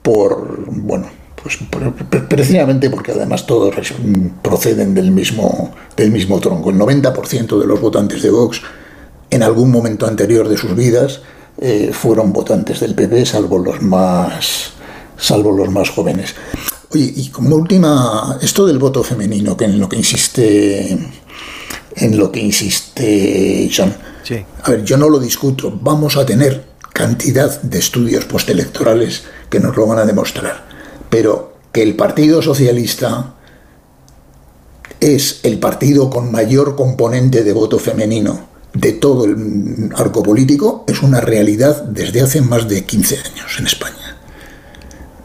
por, 0.00 0.64
bueno, 0.68 1.08
pues 1.42 1.58
precisamente 2.26 2.88
porque 2.88 3.12
además 3.12 3.44
todos 3.46 3.74
proceden 4.40 4.94
del 4.94 5.10
mismo, 5.10 5.74
del 5.94 6.10
mismo 6.10 6.40
tronco. 6.40 6.70
El 6.70 6.78
90% 6.78 7.60
de 7.60 7.66
los 7.66 7.82
votantes 7.82 8.22
de 8.22 8.30
Vox 8.30 8.62
en 9.28 9.42
algún 9.42 9.70
momento 9.70 10.06
anterior 10.06 10.48
de 10.48 10.56
sus 10.56 10.74
vidas 10.74 11.20
eh, 11.60 11.90
fueron 11.92 12.32
votantes 12.32 12.80
del 12.80 12.94
PP, 12.94 13.26
salvo 13.26 13.58
los 13.58 13.82
más, 13.82 14.72
salvo 15.16 15.52
los 15.52 15.70
más 15.70 15.90
jóvenes. 15.90 16.34
Oye, 16.94 17.12
y 17.16 17.28
como 17.30 17.56
última, 17.56 18.38
esto 18.42 18.66
del 18.66 18.78
voto 18.78 19.02
femenino, 19.02 19.56
que 19.56 19.64
en 19.64 19.78
lo 19.78 19.88
que 19.88 19.96
insiste 19.96 20.98
en 21.96 22.16
lo 22.16 22.32
que 22.32 22.40
insiste 22.40 23.70
John. 23.74 23.94
A 24.62 24.70
ver, 24.70 24.84
yo 24.84 24.96
no 24.96 25.08
lo 25.08 25.18
discuto. 25.18 25.78
Vamos 25.82 26.16
a 26.16 26.24
tener 26.24 26.64
cantidad 26.92 27.60
de 27.62 27.78
estudios 27.78 28.24
postelectorales 28.24 29.24
que 29.50 29.60
nos 29.60 29.76
lo 29.76 29.86
van 29.86 29.98
a 29.98 30.06
demostrar. 30.06 30.64
Pero 31.10 31.54
que 31.72 31.82
el 31.82 31.96
Partido 31.96 32.40
Socialista 32.40 33.34
es 35.00 35.40
el 35.42 35.58
partido 35.58 36.10
con 36.10 36.30
mayor 36.30 36.76
componente 36.76 37.42
de 37.42 37.52
voto 37.52 37.78
femenino 37.78 38.51
de 38.74 38.92
todo 38.92 39.24
el 39.24 39.90
arco 39.96 40.22
político 40.22 40.84
es 40.86 41.02
una 41.02 41.20
realidad 41.20 41.82
desde 41.82 42.22
hace 42.22 42.40
más 42.40 42.68
de 42.68 42.84
15 42.84 43.18
años 43.18 43.56
en 43.58 43.66
España. 43.66 44.16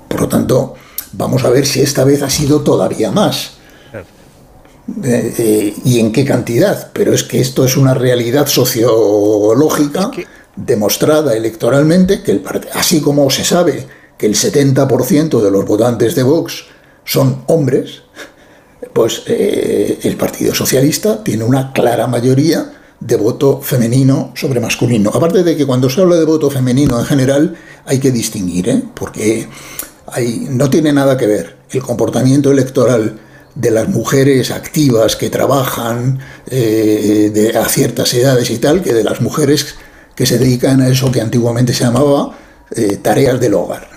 Por 0.07 0.21
lo 0.21 0.27
tanto, 0.27 0.75
vamos 1.13 1.43
a 1.43 1.49
ver 1.49 1.65
si 1.65 1.81
esta 1.81 2.03
vez 2.03 2.21
ha 2.21 2.29
sido 2.29 2.61
todavía 2.61 3.11
más. 3.11 3.53
Eh, 5.03 5.33
eh, 5.37 5.75
y 5.83 5.99
en 5.99 6.13
qué 6.13 6.23
cantidad, 6.23 6.91
pero 6.93 7.13
es 7.13 7.23
que 7.23 7.41
esto 7.41 7.65
es 7.65 7.75
una 7.75 7.93
realidad 7.93 8.47
sociológica 8.47 10.11
demostrada 10.55 11.35
electoralmente, 11.35 12.23
que 12.23 12.31
el, 12.31 12.43
así 12.73 13.01
como 13.01 13.29
se 13.29 13.43
sabe 13.43 13.85
que 14.17 14.25
el 14.25 14.35
70% 14.35 15.41
de 15.41 15.51
los 15.51 15.65
votantes 15.65 16.15
de 16.15 16.23
Vox 16.23 16.63
son 17.03 17.43
hombres, 17.47 18.03
pues 18.93 19.23
eh, 19.27 19.99
el 20.03 20.15
Partido 20.15 20.55
Socialista 20.55 21.21
tiene 21.21 21.43
una 21.43 21.73
clara 21.73 22.07
mayoría 22.07 22.71
de 22.99 23.15
voto 23.15 23.61
femenino 23.61 24.31
sobre 24.35 24.59
masculino. 24.59 25.11
Aparte 25.13 25.43
de 25.43 25.55
que 25.55 25.65
cuando 25.65 25.89
se 25.89 26.01
habla 26.01 26.15
de 26.15 26.25
voto 26.25 26.49
femenino 26.49 26.99
en 26.99 27.05
general 27.05 27.55
hay 27.85 27.99
que 27.99 28.11
distinguir, 28.11 28.85
porque 28.93 29.47
hay, 30.07 30.47
no 30.49 30.69
tiene 30.69 30.91
nada 30.93 31.17
que 31.17 31.27
ver 31.27 31.57
el 31.69 31.81
comportamiento 31.81 32.51
electoral 32.51 33.19
de 33.55 33.71
las 33.71 33.89
mujeres 33.89 34.51
activas 34.51 35.15
que 35.15 35.29
trabajan 35.29 36.19
eh, 36.47 37.31
de, 37.33 37.57
a 37.57 37.65
ciertas 37.65 38.13
edades 38.13 38.49
y 38.51 38.57
tal, 38.59 38.81
que 38.81 38.93
de 38.93 39.03
las 39.03 39.21
mujeres 39.21 39.75
que 40.15 40.25
se 40.25 40.37
dedican 40.37 40.81
a 40.81 40.89
eso 40.89 41.11
que 41.11 41.21
antiguamente 41.21 41.73
se 41.73 41.83
llamaba 41.83 42.37
eh, 42.75 42.97
tareas 42.97 43.39
del 43.39 43.53
hogar. 43.53 43.89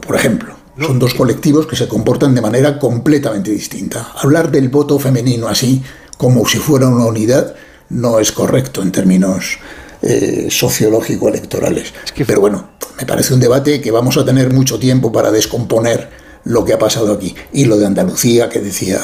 por 0.00 0.16
ejemplo, 0.16 0.54
son 0.80 0.98
dos 0.98 1.14
colectivos 1.14 1.66
que 1.66 1.76
se 1.76 1.88
comportan 1.88 2.34
de 2.34 2.40
manera 2.40 2.78
completamente 2.78 3.50
distinta. 3.50 4.12
Hablar 4.16 4.50
del 4.50 4.68
voto 4.68 4.98
femenino 4.98 5.48
así, 5.48 5.82
como 6.16 6.46
si 6.46 6.58
fuera 6.58 6.88
una 6.88 7.06
unidad, 7.06 7.54
no 7.90 8.18
es 8.18 8.32
correcto 8.32 8.82
en 8.82 8.92
términos 8.92 9.58
eh, 10.02 10.48
sociológico-electorales. 10.50 11.92
Pero 12.26 12.40
bueno, 12.40 12.70
me 12.98 13.06
parece 13.06 13.34
un 13.34 13.40
debate 13.40 13.80
que 13.80 13.90
vamos 13.90 14.16
a 14.16 14.24
tener 14.24 14.52
mucho 14.52 14.78
tiempo 14.78 15.12
para 15.12 15.30
descomponer 15.30 16.10
lo 16.44 16.64
que 16.64 16.72
ha 16.72 16.78
pasado 16.78 17.12
aquí. 17.12 17.34
Y 17.52 17.64
lo 17.64 17.76
de 17.76 17.86
Andalucía 17.86 18.48
que 18.48 18.60
decía, 18.60 19.00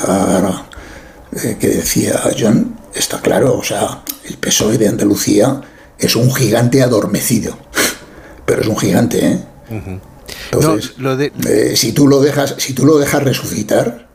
eh, 1.43 1.57
que 1.59 1.69
decía 1.69 2.21
John, 2.39 2.77
está 2.95 3.21
claro, 3.21 3.57
o 3.59 3.63
sea, 3.65 4.03
el 4.25 4.37
PSOE 4.39 4.79
de 4.79 4.89
Andalucía 4.89 5.61
es 5.99 6.17
un 6.17 6.33
gigante 6.35 6.83
adormecido, 6.83 7.57
pero 8.47 8.63
es 8.63 8.69
un 8.69 8.79
gigante, 8.79 9.27
¿eh? 9.27 9.45
Entonces, 10.53 10.95
eh, 11.47 11.77
si 11.77 11.93
tú 11.93 12.07
lo 12.07 12.21
dejas, 12.21 12.55
si 12.59 12.73
tú 12.73 12.85
lo 12.87 12.99
dejas 12.99 13.23
resucitar, 13.23 14.07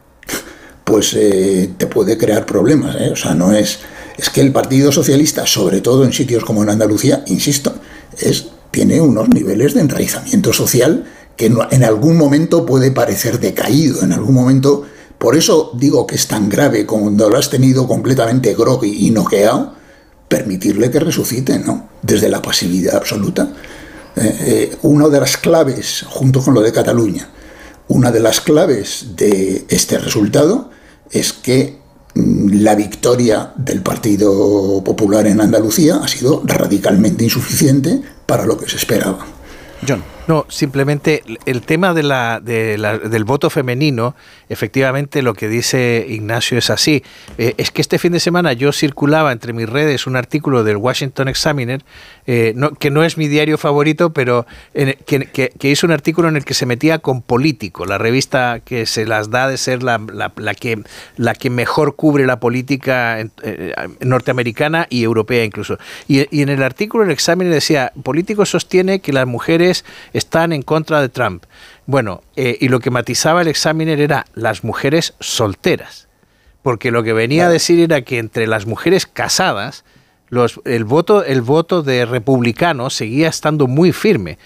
pues 0.84 1.14
eh, 1.14 1.70
te 1.78 1.88
puede 1.88 2.18
crear 2.18 2.46
problemas, 2.46 2.96
O 3.12 3.16
sea, 3.16 3.34
no 3.34 3.52
es 3.54 3.80
es 4.20 4.30
que 4.30 4.42
el 4.42 4.52
Partido 4.52 4.92
Socialista, 4.92 5.46
sobre 5.48 5.82
todo 5.82 6.04
en 6.04 6.14
sitios 6.14 6.44
como 6.44 6.64
en 6.64 6.70
Andalucía, 6.70 7.24
insisto, 7.28 7.74
es 8.18 8.48
tiene 8.72 9.02
unos 9.02 9.30
niveles 9.30 9.74
de 9.74 9.82
enraizamiento 9.82 10.54
social 10.54 11.06
que 11.36 11.46
en 11.46 11.84
algún 11.84 12.18
momento 12.18 12.66
puede 12.66 12.92
parecer 12.92 13.40
decaído, 13.40 14.04
en 14.04 14.14
algún 14.14 14.36
momento... 14.36 14.86
Por 15.18 15.36
eso 15.36 15.72
digo 15.74 16.08
que 16.08 16.16
es 16.16 16.28
tan 16.28 16.48
grave 16.48 16.86
cuando 16.86 17.30
lo 17.30 17.38
has 17.38 17.50
tenido 17.50 17.86
completamente 17.88 18.54
groggy 18.56 19.08
y 19.08 19.12
noqueado, 19.12 19.74
permitirle 20.30 20.90
que 20.90 21.02
resucite, 21.02 21.60
¿no? 21.60 21.90
Desde 22.02 22.30
la 22.30 22.42
pasividad 22.42 22.96
absoluta. 22.96 23.52
Eh, 24.16 24.38
eh, 24.40 24.78
una 24.84 25.10
de 25.10 25.20
las 25.20 25.36
claves, 25.36 26.06
junto 26.08 26.42
con 26.42 26.54
lo 26.54 26.62
de 26.62 26.72
Cataluña, 26.72 27.28
una 27.90 28.12
de 28.12 28.22
las 28.22 28.40
claves 28.40 29.08
de 29.18 29.66
este 29.68 29.98
resultado 29.98 30.70
es 31.12 31.34
que 31.34 31.79
la 32.52 32.76
victoria 32.76 33.52
del 33.56 33.82
Partido 33.82 34.84
Popular 34.84 35.28
en 35.28 35.42
Andalucía 35.42 36.00
ha 36.02 36.08
sido 36.08 36.42
radicalmente 36.46 37.24
insuficiente 37.24 38.02
para 38.26 38.46
lo 38.46 38.58
que 38.58 38.70
se 38.70 38.78
esperaba. 38.78 39.26
John. 39.88 40.19
No, 40.30 40.46
simplemente 40.48 41.24
el 41.48 41.64
tema 41.64 41.96
de 41.96 42.04
la, 42.04 42.40
del 42.40 43.24
voto 43.24 43.50
femenino, 43.50 44.16
efectivamente 44.48 45.24
lo 45.24 45.34
que 45.34 45.48
dice 45.48 46.06
Ignacio 46.08 46.60
es 46.60 46.70
así. 46.70 47.04
Eh, 47.40 47.56
es 47.58 47.72
que 47.72 47.82
este 47.82 47.98
fin 47.98 48.12
de 48.12 48.20
semana 48.20 48.54
yo 48.54 48.72
circulaba 48.72 49.32
entre 49.32 49.54
mis 49.54 49.68
redes 49.68 50.06
un 50.06 50.16
artículo 50.16 50.64
del 50.64 50.78
Washington 50.78 51.30
Examiner, 51.30 51.82
eh, 52.28 52.54
que 52.78 52.92
no 52.92 53.04
es 53.04 53.18
mi 53.18 53.28
diario 53.28 53.58
favorito, 53.58 54.14
pero 54.14 54.46
que, 55.08 55.52
hizo 55.64 55.88
un 55.88 55.94
artículo 55.94 56.28
en 56.28 56.36
el 56.36 56.46
que 56.46 56.54
se 56.54 56.68
metía 56.68 57.00
con 57.00 57.24
Político, 57.24 57.88
la 57.88 57.98
revista 57.98 58.60
que 58.64 58.86
se 58.86 59.08
las 59.08 59.32
da 59.32 59.48
de 59.48 59.58
ser 59.58 59.82
la, 59.82 60.00
que, 60.60 60.84
la 61.18 61.34
que 61.34 61.50
mejor 61.50 61.96
cubre 61.96 62.28
la 62.28 62.40
política 62.40 63.20
eh, 63.20 63.74
norteamericana 64.02 64.86
y 64.92 65.02
europea 65.02 65.44
incluso. 65.44 65.80
Y, 66.08 66.28
y 66.30 66.44
en 66.44 66.50
el 66.50 66.62
artículo 66.62 67.04
el 67.04 67.10
Examiner 67.10 67.52
decía, 67.52 67.94
Político 68.04 68.46
sostiene 68.46 69.00
que 69.00 69.12
las 69.12 69.26
mujeres 69.26 69.86
están 70.20 70.54
en 70.54 70.62
contra 70.62 71.02
de 71.02 71.10
Trump. 71.10 71.46
Bueno, 71.88 72.22
eh, 72.36 72.58
y 72.62 72.68
lo 72.68 72.80
que 72.80 72.92
matizaba 72.92 73.42
el 73.42 73.48
examiner 73.48 74.00
era 74.00 74.26
las 74.36 74.64
mujeres 74.64 75.16
solteras, 75.20 76.08
porque 76.62 76.92
lo 76.92 77.02
que 77.02 77.14
venía 77.14 77.48
a 77.48 77.50
decir 77.50 77.80
era 77.80 78.04
que 78.04 78.20
entre 78.20 78.46
las 78.46 78.68
mujeres 78.68 79.08
casadas, 79.08 79.84
los, 80.30 80.62
el, 80.66 80.86
voto, 80.86 81.24
el 81.24 81.42
voto 81.42 81.82
de 81.82 82.06
republicanos 82.06 82.94
seguía 82.94 83.30
estando 83.30 83.66
muy 83.66 83.92
firme. 83.92 84.38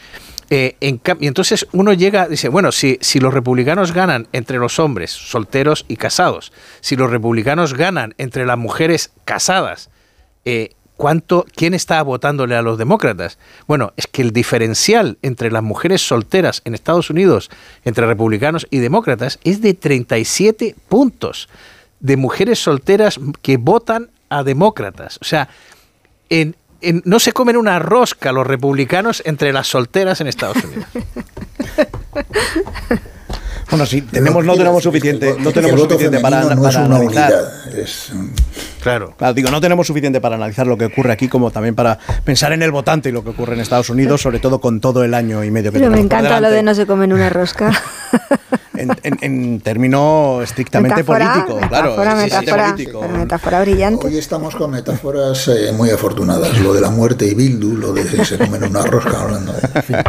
Eh, 0.49 0.75
y 0.79 1.27
entonces 1.27 1.67
uno 1.71 1.93
llega, 1.93 2.27
dice, 2.27 2.47
bueno, 2.47 2.71
si, 2.71 2.97
si 3.01 3.19
los 3.19 3.33
republicanos 3.33 3.91
ganan 3.91 4.27
entre 4.33 4.59
los 4.59 4.77
hombres 4.79 5.11
solteros 5.11 5.83
y 5.87 5.95
casados, 5.95 6.53
si 6.79 6.95
los 6.95 7.09
republicanos 7.09 7.73
ganan 7.73 8.13
entre 8.17 8.45
las 8.45 8.57
mujeres 8.57 9.11
casadas, 9.25 9.89
eh, 10.45 10.75
¿Cuánto, 10.97 11.45
¿Quién 11.55 11.73
está 11.73 12.01
votándole 12.03 12.55
a 12.55 12.61
los 12.61 12.77
demócratas? 12.77 13.39
Bueno, 13.67 13.93
es 13.97 14.07
que 14.07 14.21
el 14.21 14.31
diferencial 14.31 15.17
entre 15.21 15.51
las 15.51 15.63
mujeres 15.63 16.01
solteras 16.01 16.61
en 16.65 16.75
Estados 16.75 17.09
Unidos, 17.09 17.49
entre 17.83 18.05
republicanos 18.05 18.67
y 18.69 18.77
demócratas, 18.77 19.39
es 19.43 19.61
de 19.61 19.73
37 19.73 20.75
puntos 20.87 21.49
de 21.99 22.17
mujeres 22.17 22.59
solteras 22.59 23.19
que 23.41 23.57
votan 23.57 24.11
a 24.29 24.43
demócratas. 24.43 25.17
O 25.21 25.25
sea, 25.25 25.49
no 27.05 27.19
se 27.19 27.33
comen 27.33 27.57
una 27.57 27.79
rosca 27.79 28.31
los 28.31 28.45
republicanos 28.45 29.23
entre 29.25 29.51
las 29.53 29.67
solteras 29.67 30.21
en 30.21 30.27
Estados 30.27 30.57
Unidos. 30.63 30.85
Bueno, 33.73 33.87
sí, 33.87 34.03
tenemos, 34.03 34.45
no 34.45 34.55
tenemos 34.55 34.83
suficiente, 34.83 35.35
no 35.39 35.51
tenemos 35.51 35.81
suficiente 35.81 36.19
para, 36.19 36.41
analizar. 36.41 36.87
Claro. 38.79 39.15
claro. 39.17 39.33
Digo, 39.33 39.49
no 39.49 39.59
tenemos 39.59 39.87
suficiente 39.87 40.21
para 40.21 40.35
analizar 40.35 40.67
lo 40.67 40.77
que 40.77 40.85
ocurre 40.85 41.11
aquí, 41.11 41.27
como 41.27 41.49
también 41.49 41.73
para 41.73 41.97
pensar 42.23 42.53
en 42.53 42.61
el 42.61 42.69
votante 42.69 43.09
y 43.09 43.11
lo 43.11 43.23
que 43.23 43.31
ocurre 43.31 43.55
en 43.55 43.61
Estados 43.61 43.89
Unidos, 43.89 44.21
sobre 44.21 44.37
todo 44.37 44.61
con 44.61 44.79
todo 44.79 45.03
el 45.03 45.15
año 45.15 45.43
y 45.43 45.49
medio 45.49 45.71
que 45.71 45.79
Pero 45.79 45.89
me 45.89 45.99
encanta 45.99 46.39
lo 46.39 46.51
de 46.51 46.61
no 46.61 46.75
se 46.75 46.85
comen 46.85 47.13
una 47.13 47.31
rosca. 47.31 47.71
en, 48.75 49.59
término 49.61 50.41
estrictamente 50.41 51.03
político, 51.03 51.59
claro. 51.67 51.95
Metáfora, 53.17 53.61
brillante. 53.61 54.07
Hoy 54.07 54.17
estamos 54.17 54.55
con 54.55 54.71
metáforas 54.71 55.47
eh, 55.47 55.71
muy 55.73 55.89
afortunadas. 55.89 56.59
Lo 56.59 56.73
de 56.73 56.81
la 56.81 56.89
muerte 56.89 57.25
y 57.25 57.33
Bildu, 57.33 57.77
lo 57.77 57.93
de 57.93 58.03
se 58.25 58.37
comen 58.37 58.63
una 58.63 58.83
rosca 58.83 59.21
hablando 59.21 59.53
de. 59.53 60.03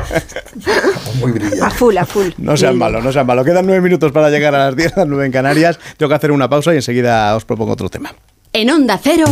muy 1.21 1.33
brillante. 1.33 1.63
A 1.65 1.71
full, 1.71 1.97
a 1.97 2.07
full. 2.07 2.29
No 2.39 2.57
sean 2.57 2.79
malos, 2.79 3.05
no 3.05 3.13
sean 3.13 3.27
malos. 3.27 3.45
Quedan 3.45 3.67
nueve 3.67 3.81
minutos 3.81 4.13
para 4.13 4.31
llegar 4.31 4.55
a 4.55 4.67
las 4.67 4.77
diez, 4.77 4.97
las 4.97 5.07
nueve 5.07 5.27
en 5.27 5.33
Canarias. 5.33 5.79
Tengo 5.97 6.09
que 6.09 6.17
hacer 6.17 6.33
una 6.33 6.49
pausa 6.49 6.73
y 6.73 6.77
enseguida 6.77 7.35
os 7.37 7.45
propongo 7.45 7.73
otro 7.73 7.89
tema. 7.89 8.15
En 8.53 8.71
Onda 8.71 8.99
Cero, 9.03 9.27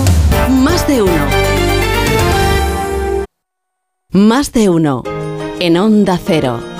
más 0.48 0.86
de 0.86 1.02
uno. 1.02 1.26
Más 4.10 4.52
de 4.52 4.68
uno. 4.68 5.02
En 5.60 5.76
Onda 5.76 6.18
Cero. 6.22 6.71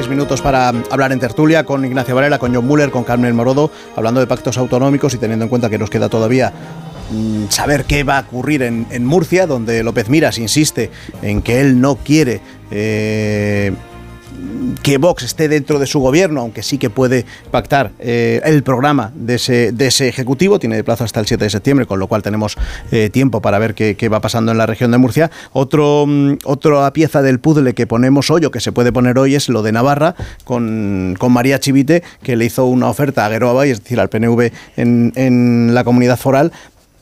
Seis 0.00 0.08
minutos 0.08 0.40
para 0.40 0.68
hablar 0.68 1.12
en 1.12 1.20
tertulia 1.20 1.64
con 1.64 1.84
Ignacio 1.84 2.14
Varela, 2.14 2.38
con 2.38 2.54
John 2.54 2.66
Muller, 2.66 2.90
con 2.90 3.04
Carmen 3.04 3.36
Morodo, 3.36 3.70
hablando 3.96 4.18
de 4.20 4.26
pactos 4.26 4.56
autonómicos 4.56 5.12
y 5.12 5.18
teniendo 5.18 5.44
en 5.44 5.50
cuenta 5.50 5.68
que 5.68 5.76
nos 5.76 5.90
queda 5.90 6.08
todavía 6.08 6.54
mm, 7.10 7.50
saber 7.50 7.84
qué 7.84 8.02
va 8.02 8.16
a 8.16 8.20
ocurrir 8.22 8.62
en, 8.62 9.04
Murcia, 9.04 9.46
donde 9.46 9.82
López 9.82 10.08
Miras 10.08 10.38
insiste 10.38 10.90
en 11.20 11.42
que 11.42 11.60
él 11.60 11.82
no 11.82 11.96
quiere 11.96 12.40
eh, 12.70 13.72
que 14.82 14.98
Vox 14.98 15.24
esté 15.24 15.48
dentro 15.48 15.78
de 15.78 15.86
su 15.86 16.00
gobierno, 16.00 16.40
aunque 16.40 16.62
sí 16.62 16.78
que 16.78 16.90
puede 16.90 17.24
pactar 17.50 17.92
eh, 17.98 18.40
el 18.44 18.62
programa 18.62 19.12
de 19.14 19.34
ese, 19.34 19.72
de 19.72 19.86
ese 19.88 20.08
Ejecutivo, 20.08 20.58
tiene 20.58 20.76
de 20.76 20.84
plazo 20.84 21.04
hasta 21.04 21.20
el 21.20 21.26
7 21.26 21.44
de 21.44 21.50
septiembre, 21.50 21.86
con 21.86 21.98
lo 21.98 22.06
cual 22.06 22.22
tenemos 22.22 22.56
eh, 22.90 23.10
tiempo 23.10 23.40
para 23.40 23.58
ver 23.58 23.74
qué, 23.74 24.08
va 24.08 24.20
pasando 24.20 24.52
en 24.52 24.58
la 24.58 24.66
región 24.66 24.90
de 24.90 24.98
Murcia. 24.98 25.30
Otro, 25.52 26.04
mm, 26.06 26.38
otra 26.44 26.92
pieza 26.92 27.22
del 27.22 27.40
puzzle 27.40 27.74
que 27.74 27.86
ponemos 27.86 28.30
hoy 28.30 28.44
o 28.44 28.50
que 28.50 28.60
se 28.60 28.72
puede 28.72 28.92
poner 28.92 29.18
hoy 29.18 29.34
es 29.34 29.48
lo 29.48 29.62
de 29.62 29.72
Navarra, 29.72 30.14
con, 30.44 31.16
María 31.30 31.60
Chivite, 31.60 32.02
que 32.22 32.34
le 32.36 32.46
hizo 32.46 32.66
una 32.66 32.88
oferta 32.88 33.24
a 33.24 33.28
Gueroa 33.28 33.66
es 33.66 33.82
decir, 33.82 34.00
al 34.00 34.08
PNV 34.08 34.50
en, 34.76 35.12
en 35.14 35.74
la 35.74 35.84
comunidad 35.84 36.18
foral, 36.18 36.52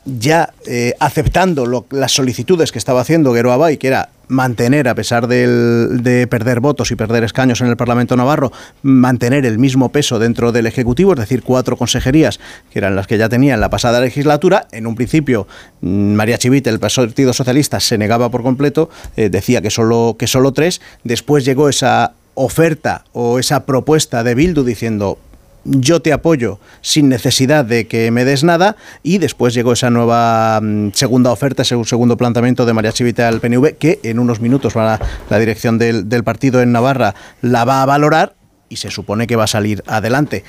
ya 0.05 0.53
eh, 0.67 0.95
aceptando 1.01 1.87
las 1.91 2.13
solicitudes 2.13 2.73
que 2.73 2.79
estaba 2.79 3.01
haciendo 3.01 3.33
Guero 3.33 3.53
Abay, 3.53 3.77
que 3.77 3.89
era 3.89 4.11
mantener, 4.29 4.89
a 4.89 4.95
pesar 4.95 5.27
de 5.27 6.27
perder 6.31 6.61
votos 6.61 6.91
y 6.91 6.97
perder 6.97 7.25
escaños 7.25 7.61
en 7.61 7.69
el 7.69 7.77
Parlamento 7.77 8.17
Navarro, 8.17 8.53
mantener 8.83 9.47
el 9.47 9.59
mismo 9.59 9.91
peso 9.91 10.19
dentro 10.19 10.53
del 10.53 10.67
Ejecutivo, 10.67 11.13
es 11.13 11.19
decir, 11.19 11.43
cuatro 11.43 11.77
consejerías, 11.77 12.41
que 12.71 12.79
eran 12.79 12.97
las 12.97 13.07
que 13.07 13.19
ya 13.19 13.29
tenía 13.29 13.55
en 13.55 13.61
la 13.61 13.71
pasada 13.71 14.01
legislatura. 14.01 14.67
En 14.73 14.87
un 14.87 14.95
principio, 14.95 15.47
mm, 15.81 16.15
María 16.15 16.39
Chivite, 16.39 16.71
el 16.71 16.79
Partido 16.79 17.33
Socialista, 17.33 17.81
se 17.81 17.99
negaba 17.99 18.31
por 18.31 18.43
completo, 18.43 18.91
eh, 19.17 19.29
decía 19.31 19.63
que 19.63 19.71
solo, 19.71 20.17
que 20.19 20.27
solo 20.27 20.53
tres. 20.53 20.81
Después 21.05 21.45
llegó 21.45 21.69
esa 21.69 22.13
oferta 22.35 23.05
o 23.13 23.39
esa 23.39 23.67
propuesta 23.67 24.23
de 24.23 24.35
Bildu 24.35 24.63
diciendo 24.63 25.19
yo 25.65 26.01
te 26.01 26.13
apoyo 26.13 26.59
sin 26.81 27.09
necesidad 27.09 27.65
de 27.65 27.87
que 27.87 28.11
me 28.11 28.25
des 28.25 28.45
nada 28.45 28.77
y 29.03 29.19
después 29.19 29.55
llegó 29.55 29.73
esa 29.73 29.91
nueva 29.91 30.61
mm, 30.63 30.91
segunda 30.93 31.31
oferta, 31.31 31.63
ese 31.63 31.83
segundo 31.85 32.17
planteamiento 32.17 32.67
de 32.67 32.73
María 32.73 32.93
Chivita 32.93 33.29
al 33.29 33.41
PNV 33.41 33.77
que 33.79 34.01
en 34.03 34.19
unos 34.19 34.41
minutos 34.41 34.77
va 34.77 34.99
la 35.31 35.39
dirección 35.39 35.79
del 35.79 36.25
partido 36.25 36.63
en 36.63 36.73
Navarra 36.73 37.15
la 37.43 37.65
va 37.65 37.83
a 37.83 37.87
valorar 37.87 38.35
y 38.69 38.77
se 38.77 38.91
supone 38.91 39.27
que 39.27 39.37
va 39.37 39.45
a 39.45 39.49
salir 39.49 39.83
adelante. 39.87 40.45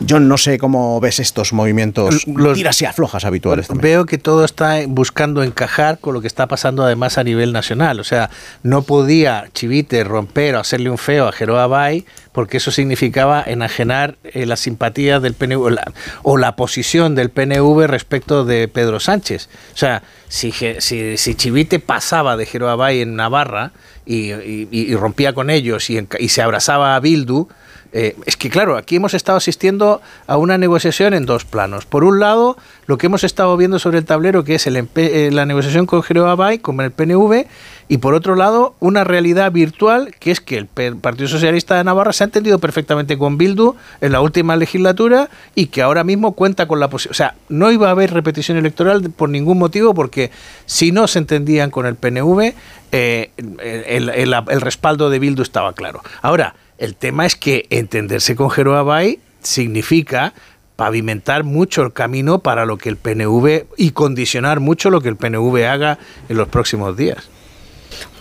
Yo 0.00 0.18
no 0.18 0.38
sé 0.38 0.58
cómo 0.58 0.98
ves 1.00 1.20
estos 1.20 1.52
movimientos 1.52 2.26
los 2.26 2.56
tiras 2.56 2.80
y 2.80 2.86
aflojas 2.86 3.24
habituales. 3.24 3.68
Veo 3.72 4.06
que 4.06 4.18
todo 4.18 4.44
está 4.44 4.78
buscando 4.86 5.42
encajar 5.42 5.98
con 5.98 6.14
lo 6.14 6.20
que 6.20 6.26
está 6.26 6.46
pasando 6.46 6.82
además 6.82 7.18
a 7.18 7.24
nivel 7.24 7.52
nacional. 7.52 8.00
O 8.00 8.04
sea, 8.04 8.30
no 8.62 8.82
podía 8.82 9.48
Chivite 9.52 10.02
romper 10.04 10.56
o 10.56 10.60
hacerle 10.60 10.90
un 10.90 10.98
feo 10.98 11.28
a 11.28 11.32
Jeroa 11.32 11.66
Bay 11.66 12.06
porque 12.32 12.56
eso 12.56 12.70
significaba 12.70 13.42
enajenar 13.46 14.16
eh, 14.24 14.46
la 14.46 14.56
simpatía 14.56 15.20
del 15.20 15.34
PNV 15.34 15.76
o 16.22 16.36
la, 16.38 16.56
posición 16.56 17.14
del 17.14 17.30
PNV 17.30 17.86
respecto 17.86 18.44
de 18.44 18.68
Pedro 18.68 19.00
Sánchez. 19.00 19.48
O 19.74 19.76
sea, 19.76 20.02
si, 20.28 20.52
si, 20.52 21.34
Chivite 21.34 21.78
pasaba 21.78 22.36
de 22.36 22.46
Jeroa 22.46 22.76
Bay 22.76 23.00
en 23.00 23.16
Navarra 23.16 23.72
y, 24.06 24.94
rompía 24.94 25.32
con 25.32 25.50
ellos 25.50 25.90
y, 25.90 26.06
y 26.18 26.28
se 26.28 26.42
abrazaba 26.42 26.96
a 26.96 27.00
Bildu, 27.00 27.48
eh, 27.92 28.14
es 28.26 28.36
que 28.36 28.50
claro, 28.50 28.76
aquí 28.76 28.96
hemos 28.96 29.14
estado 29.14 29.38
asistiendo 29.38 30.00
a 30.26 30.36
una 30.36 30.58
negociación 30.58 31.12
en 31.14 31.26
dos 31.26 31.44
planos. 31.44 31.86
Por 31.86 32.04
un 32.04 32.20
lado, 32.20 32.56
lo 32.86 32.98
que 32.98 33.06
hemos 33.06 33.24
estado 33.24 33.56
viendo 33.56 33.78
sobre 33.78 33.98
el 33.98 34.04
tablero, 34.04 34.44
que 34.44 34.54
es 34.54 34.66
el, 34.66 34.88
eh, 34.94 35.30
la 35.32 35.44
negociación 35.46 35.86
con 35.86 36.02
Abay, 36.18 36.58
con 36.58 36.80
el 36.80 36.92
PNV, 36.92 37.46
y 37.88 37.98
por 37.98 38.14
otro 38.14 38.36
lado, 38.36 38.76
una 38.78 39.02
realidad 39.02 39.50
virtual, 39.50 40.14
que 40.20 40.30
es 40.30 40.40
que 40.40 40.56
el 40.56 40.66
Partido 40.66 41.26
Socialista 41.26 41.76
de 41.76 41.82
Navarra 41.82 42.12
se 42.12 42.22
ha 42.22 42.26
entendido 42.26 42.60
perfectamente 42.60 43.18
con 43.18 43.36
Bildu 43.36 43.74
en 44.00 44.12
la 44.12 44.20
última 44.20 44.54
legislatura 44.54 45.28
y 45.56 45.66
que 45.66 45.82
ahora 45.82 46.04
mismo 46.04 46.32
cuenta 46.32 46.68
con 46.68 46.78
la 46.78 46.88
posibilidad. 46.88 47.10
O 47.10 47.16
sea, 47.16 47.34
no 47.48 47.72
iba 47.72 47.88
a 47.88 47.90
haber 47.90 48.12
repetición 48.12 48.56
electoral 48.56 49.10
por 49.10 49.28
ningún 49.28 49.58
motivo, 49.58 49.92
porque 49.92 50.30
si 50.66 50.92
no 50.92 51.08
se 51.08 51.18
entendían 51.18 51.72
con 51.72 51.84
el 51.84 51.96
PNV, 51.96 52.54
eh, 52.92 53.30
el, 53.36 54.08
el 54.08 54.60
respaldo 54.60 55.10
de 55.10 55.18
Bildu 55.18 55.42
estaba 55.42 55.72
claro. 55.72 56.02
Ahora, 56.22 56.54
el 56.80 56.96
tema 56.96 57.26
es 57.26 57.36
que 57.36 57.66
entenderse 57.70 58.34
con 58.34 58.50
Bay 58.84 59.20
significa 59.42 60.32
pavimentar 60.76 61.44
mucho 61.44 61.82
el 61.82 61.92
camino 61.92 62.38
para 62.38 62.64
lo 62.64 62.78
que 62.78 62.88
el 62.88 62.96
PNV 62.96 63.66
y 63.76 63.90
condicionar 63.90 64.60
mucho 64.60 64.88
lo 64.88 65.02
que 65.02 65.10
el 65.10 65.16
PNV 65.16 65.56
haga 65.68 65.98
en 66.30 66.38
los 66.38 66.48
próximos 66.48 66.96
días. 66.96 67.28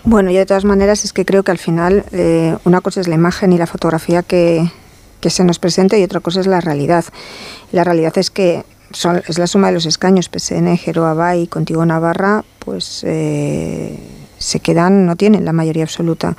Bueno, 0.03 0.29
yo 0.29 0.39
de 0.39 0.45
todas 0.45 0.65
maneras 0.65 1.05
es 1.05 1.13
que 1.13 1.23
creo 1.23 1.43
que 1.43 1.51
al 1.51 1.57
final 1.57 2.03
eh, 2.11 2.57
una 2.65 2.81
cosa 2.81 2.99
es 2.99 3.07
la 3.07 3.15
imagen 3.15 3.53
y 3.53 3.57
la 3.57 3.65
fotografía 3.65 4.23
que, 4.23 4.69
se 5.21 5.43
nos 5.45 5.57
presenta 5.57 5.97
y 5.97 6.03
otra 6.03 6.19
cosa 6.19 6.41
es 6.41 6.47
la 6.47 6.59
realidad. 6.59 7.05
La 7.71 7.85
realidad 7.85 8.17
es 8.17 8.29
que 8.29 8.65
es 8.91 9.39
la 9.39 9.47
suma 9.47 9.67
de 9.67 9.73
los 9.73 9.85
escaños 9.85 10.29
PSN, 10.29 10.77
Bay 11.15 11.43
y 11.43 11.47
Contigo 11.47 11.85
Navarra, 11.85 12.43
pues 12.59 13.03
eh, 13.05 13.97
se 14.39 14.59
quedan, 14.59 15.05
no 15.05 15.15
tienen 15.15 15.45
la 15.45 15.53
mayoría 15.53 15.83
absoluta 15.83 16.35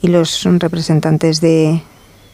y 0.00 0.08
los 0.08 0.42
representantes 0.58 1.40
de, 1.40 1.82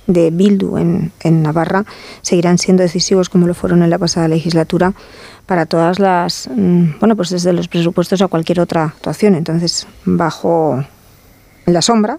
de 0.07 0.31
Bildu 0.31 0.78
en, 0.78 1.12
en, 1.20 1.43
Navarra 1.43 1.85
seguirán 2.23 2.59
siendo 2.59 2.82
decisivos 2.82 3.28
como 3.28 3.47
lo 3.47 3.55
fueron 3.55 3.82
en 3.82 3.90
la 3.90 3.99
pasada 3.99 4.27
legislatura 4.28 4.95
para 5.47 5.66
todas 5.66 5.99
las, 5.99 6.49
mm, 6.55 6.99
bueno, 7.01 7.16
pues 7.16 7.31
desde 7.31 7.53
los 7.53 7.69
presupuestos 7.69 8.23
a 8.23 8.28
cualquier 8.28 8.61
otra 8.61 8.85
actuación. 8.85 9.35
Entonces, 9.35 9.86
bajo 10.05 10.85
la 11.66 11.82
sombra, 11.82 12.19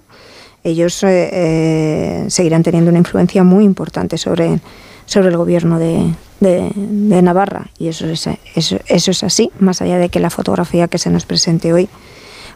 ellos 0.64 1.04
eh, 1.04 1.30
eh, 1.32 2.26
seguirán 2.30 2.64
teniendo 2.64 2.90
una 2.90 3.00
influencia 3.00 3.44
muy 3.44 3.64
importante 3.64 4.18
sobre, 4.18 4.60
sobre 5.06 5.30
el 5.30 5.38
gobierno 5.38 5.80
de, 5.80 6.14
de, 6.40 7.22
Navarra. 7.22 7.70
Y 7.78 7.88
eso 7.88 8.08
es, 8.08 8.28
eso, 8.56 8.78
eso 8.88 9.12
es 9.12 9.24
así, 9.24 9.52
más 9.60 9.82
allá 9.82 9.98
de 9.98 10.10
que 10.10 10.20
la 10.20 10.30
fotografía 10.30 10.88
que 10.88 10.98
se 10.98 11.10
nos 11.10 11.26
presente 11.26 11.74
hoy 11.74 11.90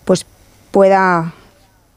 pues 0.06 0.26
pueda 0.72 1.34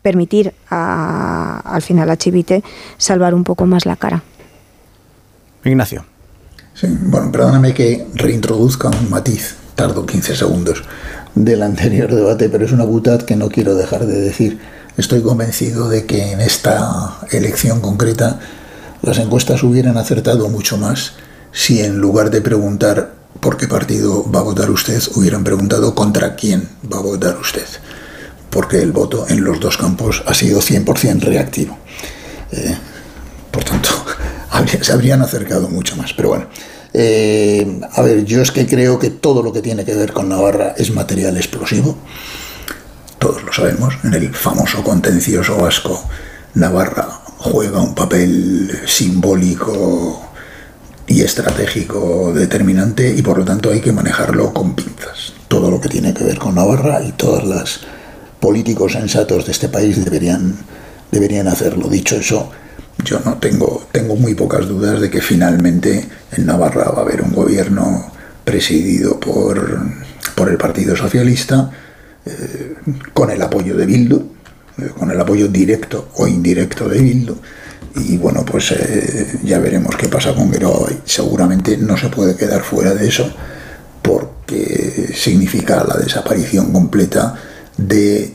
permitir 0.07 0.55
al 0.71 1.83
final 1.83 2.09
a 2.11 2.17
Chivite 2.17 2.63
salvar 2.97 3.35
un 3.35 3.43
poco 3.43 3.67
más 3.67 3.87
la 3.87 3.97
cara. 3.97 4.23
Ignacio. 5.65 6.05
Sí, 6.75 6.87
bueno, 6.89 7.33
perdóname 7.33 7.75
que 7.75 8.07
reintroduzca 8.15 8.89
un 8.89 9.11
matiz, 9.11 9.57
tardo 9.75 10.07
15 10.07 10.37
segundos, 10.37 10.85
del 11.35 11.61
anterior 11.63 12.15
debate, 12.15 12.49
pero 12.49 12.65
es 12.65 12.71
una 12.71 12.85
butad 12.85 13.23
que 13.23 13.35
no 13.35 13.49
quiero 13.49 13.75
dejar 13.75 14.07
de 14.07 14.21
decir. 14.21 14.61
Estoy 14.97 15.23
convencido 15.23 15.89
de 15.89 16.07
que 16.07 16.31
en 16.31 16.41
esta 16.41 17.19
elección 17.33 17.81
concreta 17.81 18.39
las 19.03 19.19
encuestas 19.19 19.65
hubieran 19.65 19.97
acertado 19.97 20.49
mucho 20.49 20.77
más 20.79 21.15
si 21.51 21.81
en 21.81 21.99
lugar 21.99 22.31
de 22.31 22.43
preguntar 22.43 23.13
por 23.41 23.57
qué 23.57 23.67
partido 23.67 24.31
va 24.31 24.39
a 24.39 24.45
votar 24.45 24.71
usted, 24.71 25.03
hubieran 25.17 25.43
preguntado 25.43 25.97
contra 25.97 26.37
quién 26.37 26.69
va 26.93 26.99
a 26.99 27.03
votar 27.03 27.37
usted 27.39 27.67
porque 28.51 28.83
el 28.83 28.93
voto 28.93 29.27
en 29.29 29.45
los 29.45 29.61
dos 29.61 29.77
campos 29.77 30.23
ha 30.27 30.35
sido 30.35 30.61
100% 30.61 31.21
reactivo. 31.21 31.79
Eh, 32.53 32.77
por 33.51 33.65
tanto, 33.65 33.91
se 34.81 34.93
habrían 34.93 35.23
acercado 35.23 35.69
mucho 35.69 35.97
más. 35.97 36.13
Pero 36.13 36.29
bueno, 36.31 36.47
eh, 36.93 37.81
a 37.93 38.03
ver, 38.03 38.25
yo 38.25 38.41
es 38.41 38.51
que 38.51 38.67
creo 38.67 38.99
que 38.99 39.11
todo 39.11 39.43
lo 39.43 39.53
que 39.53 39.63
tiene 39.63 39.85
que 39.85 39.95
ver 39.95 40.13
con 40.13 40.29
Navarra 40.29 40.75
es 40.77 40.91
material 40.91 41.37
explosivo. 41.37 41.97
Todos 43.19 43.43
lo 43.43 43.53
sabemos. 43.53 43.95
En 44.05 44.15
el 44.15 44.35
famoso 44.35 44.83
contencioso 44.83 45.57
vasco, 45.57 46.03
Navarra 46.55 47.21
juega 47.39 47.81
un 47.81 47.95
papel 47.95 48.81
simbólico 48.87 50.23
y 51.07 51.21
estratégico 51.21 52.33
determinante 52.35 53.15
y 53.15 53.23
por 53.23 53.39
lo 53.39 53.45
tanto 53.45 53.71
hay 53.71 53.81
que 53.81 53.93
manejarlo 53.93 54.53
con 54.53 54.75
pinzas. 54.75 55.35
Todo 55.49 55.71
lo 55.71 55.81
que 55.81 55.89
tiene 55.89 56.13
que 56.13 56.25
ver 56.25 56.39
con 56.39 56.55
Navarra 56.55 57.03
y 57.03 57.13
todas 57.13 57.45
las 57.45 57.81
políticos 58.41 58.93
sensatos 58.93 59.47
de 59.47 59.53
este 59.53 59.69
país 59.69 60.05
deberían, 60.05 60.57
deberían 61.11 61.49
hacerlo. 61.49 61.89
Dicho 61.89 62.17
eso, 62.17 62.51
yo 63.05 63.21
no 63.25 63.39
tengo, 63.39 63.87
tengo 63.93 64.17
muy 64.17 64.35
pocas 64.35 64.67
dudas 64.67 65.01
de 65.01 65.11
que 65.11 65.21
finalmente 65.21 66.09
en 66.33 66.47
Navarra 66.47 66.91
va 66.91 66.99
a 66.99 67.03
haber 67.03 67.23
un 67.23 67.33
gobierno 67.33 68.13
presidido 68.45 69.19
por, 69.19 69.81
por 70.35 70.49
el 70.49 70.57
Partido 70.57 70.97
Socialista, 70.97 71.71
eh, 72.25 72.75
con 73.13 73.31
el 73.31 73.41
apoyo 73.43 73.77
de 73.77 73.87
Bildu, 73.87 74.17
eh, 74.79 74.91
con 74.99 75.11
el 75.11 75.21
apoyo 75.21 75.49
directo 75.49 76.11
o 76.17 76.27
indirecto 76.27 76.89
de 76.89 77.01
Bildu. 77.01 77.37
Y 77.97 78.17
bueno, 78.19 78.45
pues 78.45 78.73
eh, 78.73 79.39
ya 79.43 79.59
veremos 79.59 79.97
qué 79.97 80.09
pasa 80.09 80.35
con 80.35 80.53
Geroa. 80.53 80.91
Seguramente 81.05 81.77
no 81.77 81.97
se 81.97 82.09
puede 82.09 82.37
quedar 82.37 82.63
fuera 82.63 82.95
de 82.95 83.09
eso 83.09 83.33
porque 84.03 85.13
significa 85.15 85.85
la 85.85 85.97
desaparición 85.97 86.73
completa 86.73 87.35
de 87.77 88.35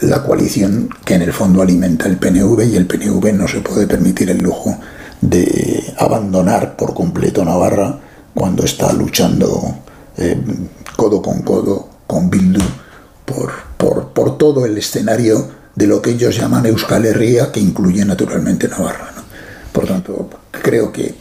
la 0.00 0.22
coalición 0.22 0.88
que 1.04 1.14
en 1.14 1.22
el 1.22 1.32
fondo 1.32 1.62
alimenta 1.62 2.06
el 2.06 2.16
PNV 2.16 2.64
y 2.64 2.76
el 2.76 2.86
PNV 2.86 3.32
no 3.32 3.48
se 3.48 3.60
puede 3.60 3.86
permitir 3.86 4.30
el 4.30 4.38
lujo 4.38 4.76
de 5.20 5.94
abandonar 5.98 6.76
por 6.76 6.94
completo 6.94 7.44
Navarra 7.44 7.98
cuando 8.34 8.64
está 8.64 8.92
luchando 8.92 9.78
eh, 10.16 10.36
codo 10.96 11.22
con 11.22 11.42
codo 11.42 11.88
con 12.06 12.30
Bildu 12.30 12.60
por, 13.24 13.50
por, 13.76 14.08
por, 14.08 14.38
todo 14.38 14.64
el 14.66 14.78
escenario 14.78 15.48
de 15.74 15.86
lo 15.86 16.00
que 16.00 16.10
ellos 16.10 16.36
llaman 16.36 16.66
Euskal 16.66 17.04
Herria, 17.04 17.50
que 17.50 17.58
incluye 17.60 18.04
naturalmente 18.04 18.68
Navarra. 18.68 19.12
Por 19.72 19.86
tanto, 19.86 20.30
creo 20.50 20.92
que 20.92 21.16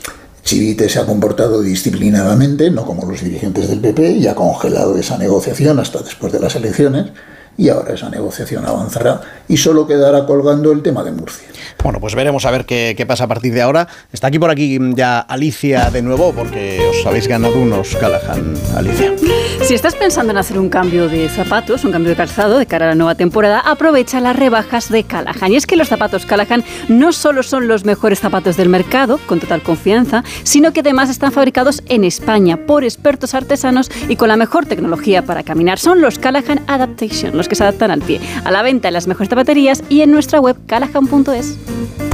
Chivite 0.45 0.87
se 0.89 0.99
ha 0.99 1.07
comportado 1.07 1.63
disciplinadamente, 1.63 2.69
no 2.69 2.85
como 2.85 3.09
los 3.09 3.23
dirigentes 3.23 3.67
del 3.67 3.79
PP, 3.79 4.11
y 4.11 4.27
ha 4.27 4.35
congelado 4.35 4.95
esa 4.95 5.17
negociación 5.17 5.79
hasta 5.79 6.03
después 6.03 6.31
de 6.31 6.39
las 6.39 6.55
elecciones 6.55 7.07
y 7.57 7.69
ahora 7.69 7.93
esa 7.93 8.09
negociación 8.09 8.65
avanzará 8.65 9.21
y 9.47 9.57
solo 9.57 9.87
quedará 9.87 10.25
colgando 10.25 10.71
el 10.71 10.81
tema 10.81 11.03
de 11.03 11.11
Murcia. 11.11 11.47
Bueno, 11.83 11.99
pues 11.99 12.15
veremos 12.15 12.45
a 12.45 12.51
ver 12.51 12.65
qué, 12.65 12.95
qué, 12.97 13.05
pasa 13.05 13.25
a 13.25 13.27
partir 13.27 13.53
de 13.53 13.61
ahora. 13.61 13.87
Está 14.11 14.27
aquí 14.27 14.39
por 14.39 14.49
aquí 14.49 14.79
ya 14.95 15.19
Alicia 15.19 15.89
de 15.91 16.01
nuevo, 16.01 16.33
porque 16.33 16.81
os 16.89 17.05
habéis 17.05 17.27
ganado 17.27 17.55
unos 17.57 17.95
Callahan, 17.95 18.55
Alicia. 18.75 19.13
Si 19.61 19.73
estás 19.73 19.95
pensando 19.95 20.31
en 20.31 20.37
hacer 20.37 20.57
un 20.57 20.69
cambio 20.69 21.07
de 21.07 21.29
zapatos, 21.29 21.85
un 21.85 21.91
cambio 21.91 22.09
de 22.09 22.15
calzado 22.15 22.57
de 22.57 22.65
cara 22.65 22.85
a 22.85 22.89
la 22.89 22.95
nueva 22.95 23.15
temporada, 23.15 23.59
aprovecha 23.59 24.19
las 24.19 24.35
rebajas 24.35 24.89
de 24.89 25.03
Callahan. 25.03 25.51
Y 25.51 25.55
es 25.55 25.67
que 25.67 25.75
los 25.75 25.87
zapatos 25.87 26.25
Callahan 26.25 26.63
no 26.87 27.13
solo 27.13 27.43
son 27.43 27.67
los 27.67 27.85
mejores 27.85 28.19
zapatos 28.19 28.57
del 28.57 28.69
mercado, 28.69 29.19
con 29.25 29.39
total 29.39 29.61
confianza, 29.61 30.23
sino 30.43 30.73
que 30.73 30.79
además 30.81 31.09
están 31.09 31.31
fabricados 31.31 31.83
en 31.87 32.03
España 32.03 32.65
por 32.65 32.83
expertos 32.83 33.33
artesanos 33.33 33.91
y 34.09 34.15
con 34.15 34.27
la 34.27 34.37
mejor 34.37 34.65
tecnología 34.65 35.23
para 35.23 35.43
caminar. 35.43 35.79
Son 35.79 36.01
los 36.01 36.19
Callahan 36.19 36.61
Adaptation, 36.67 37.37
que 37.47 37.55
se 37.55 37.63
adaptan 37.63 37.91
al 37.91 38.01
pie. 38.01 38.19
A 38.43 38.51
la 38.51 38.61
venta 38.61 38.87
en 38.87 38.93
las 38.93 39.07
mejores 39.07 39.29
zapaterías 39.29 39.83
y 39.89 40.01
en 40.01 40.11
nuestra 40.11 40.39
web 40.39 40.57
callahan.es. 40.67 41.57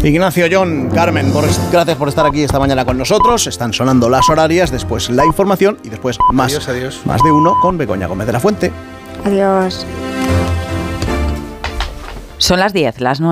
Ignacio, 0.03 0.47
John, 0.51 0.89
Carmen, 0.93 1.31
gracias 1.71 1.97
por 1.97 2.09
estar 2.09 2.25
aquí 2.25 2.41
esta 2.41 2.59
mañana 2.59 2.85
con 2.85 2.97
nosotros. 2.97 3.45
Están 3.45 3.71
sonando 3.71 4.09
las 4.09 4.27
horarias, 4.29 4.71
después 4.71 5.09
la 5.09 5.25
información 5.25 5.77
y 5.83 5.89
después 5.89 6.17
más, 6.31 6.51
adiós, 6.51 6.69
adiós. 6.69 7.01
más 7.05 7.21
de 7.23 7.31
uno 7.31 7.55
con 7.61 7.77
Begoña 7.77 8.07
Gómez 8.07 8.25
de 8.25 8.33
la 8.33 8.39
Fuente. 8.39 8.71
Adiós. 9.25 9.85
Son 12.39 12.59
las 12.59 12.73
10, 12.73 13.01
las 13.01 13.19
9. 13.19 13.19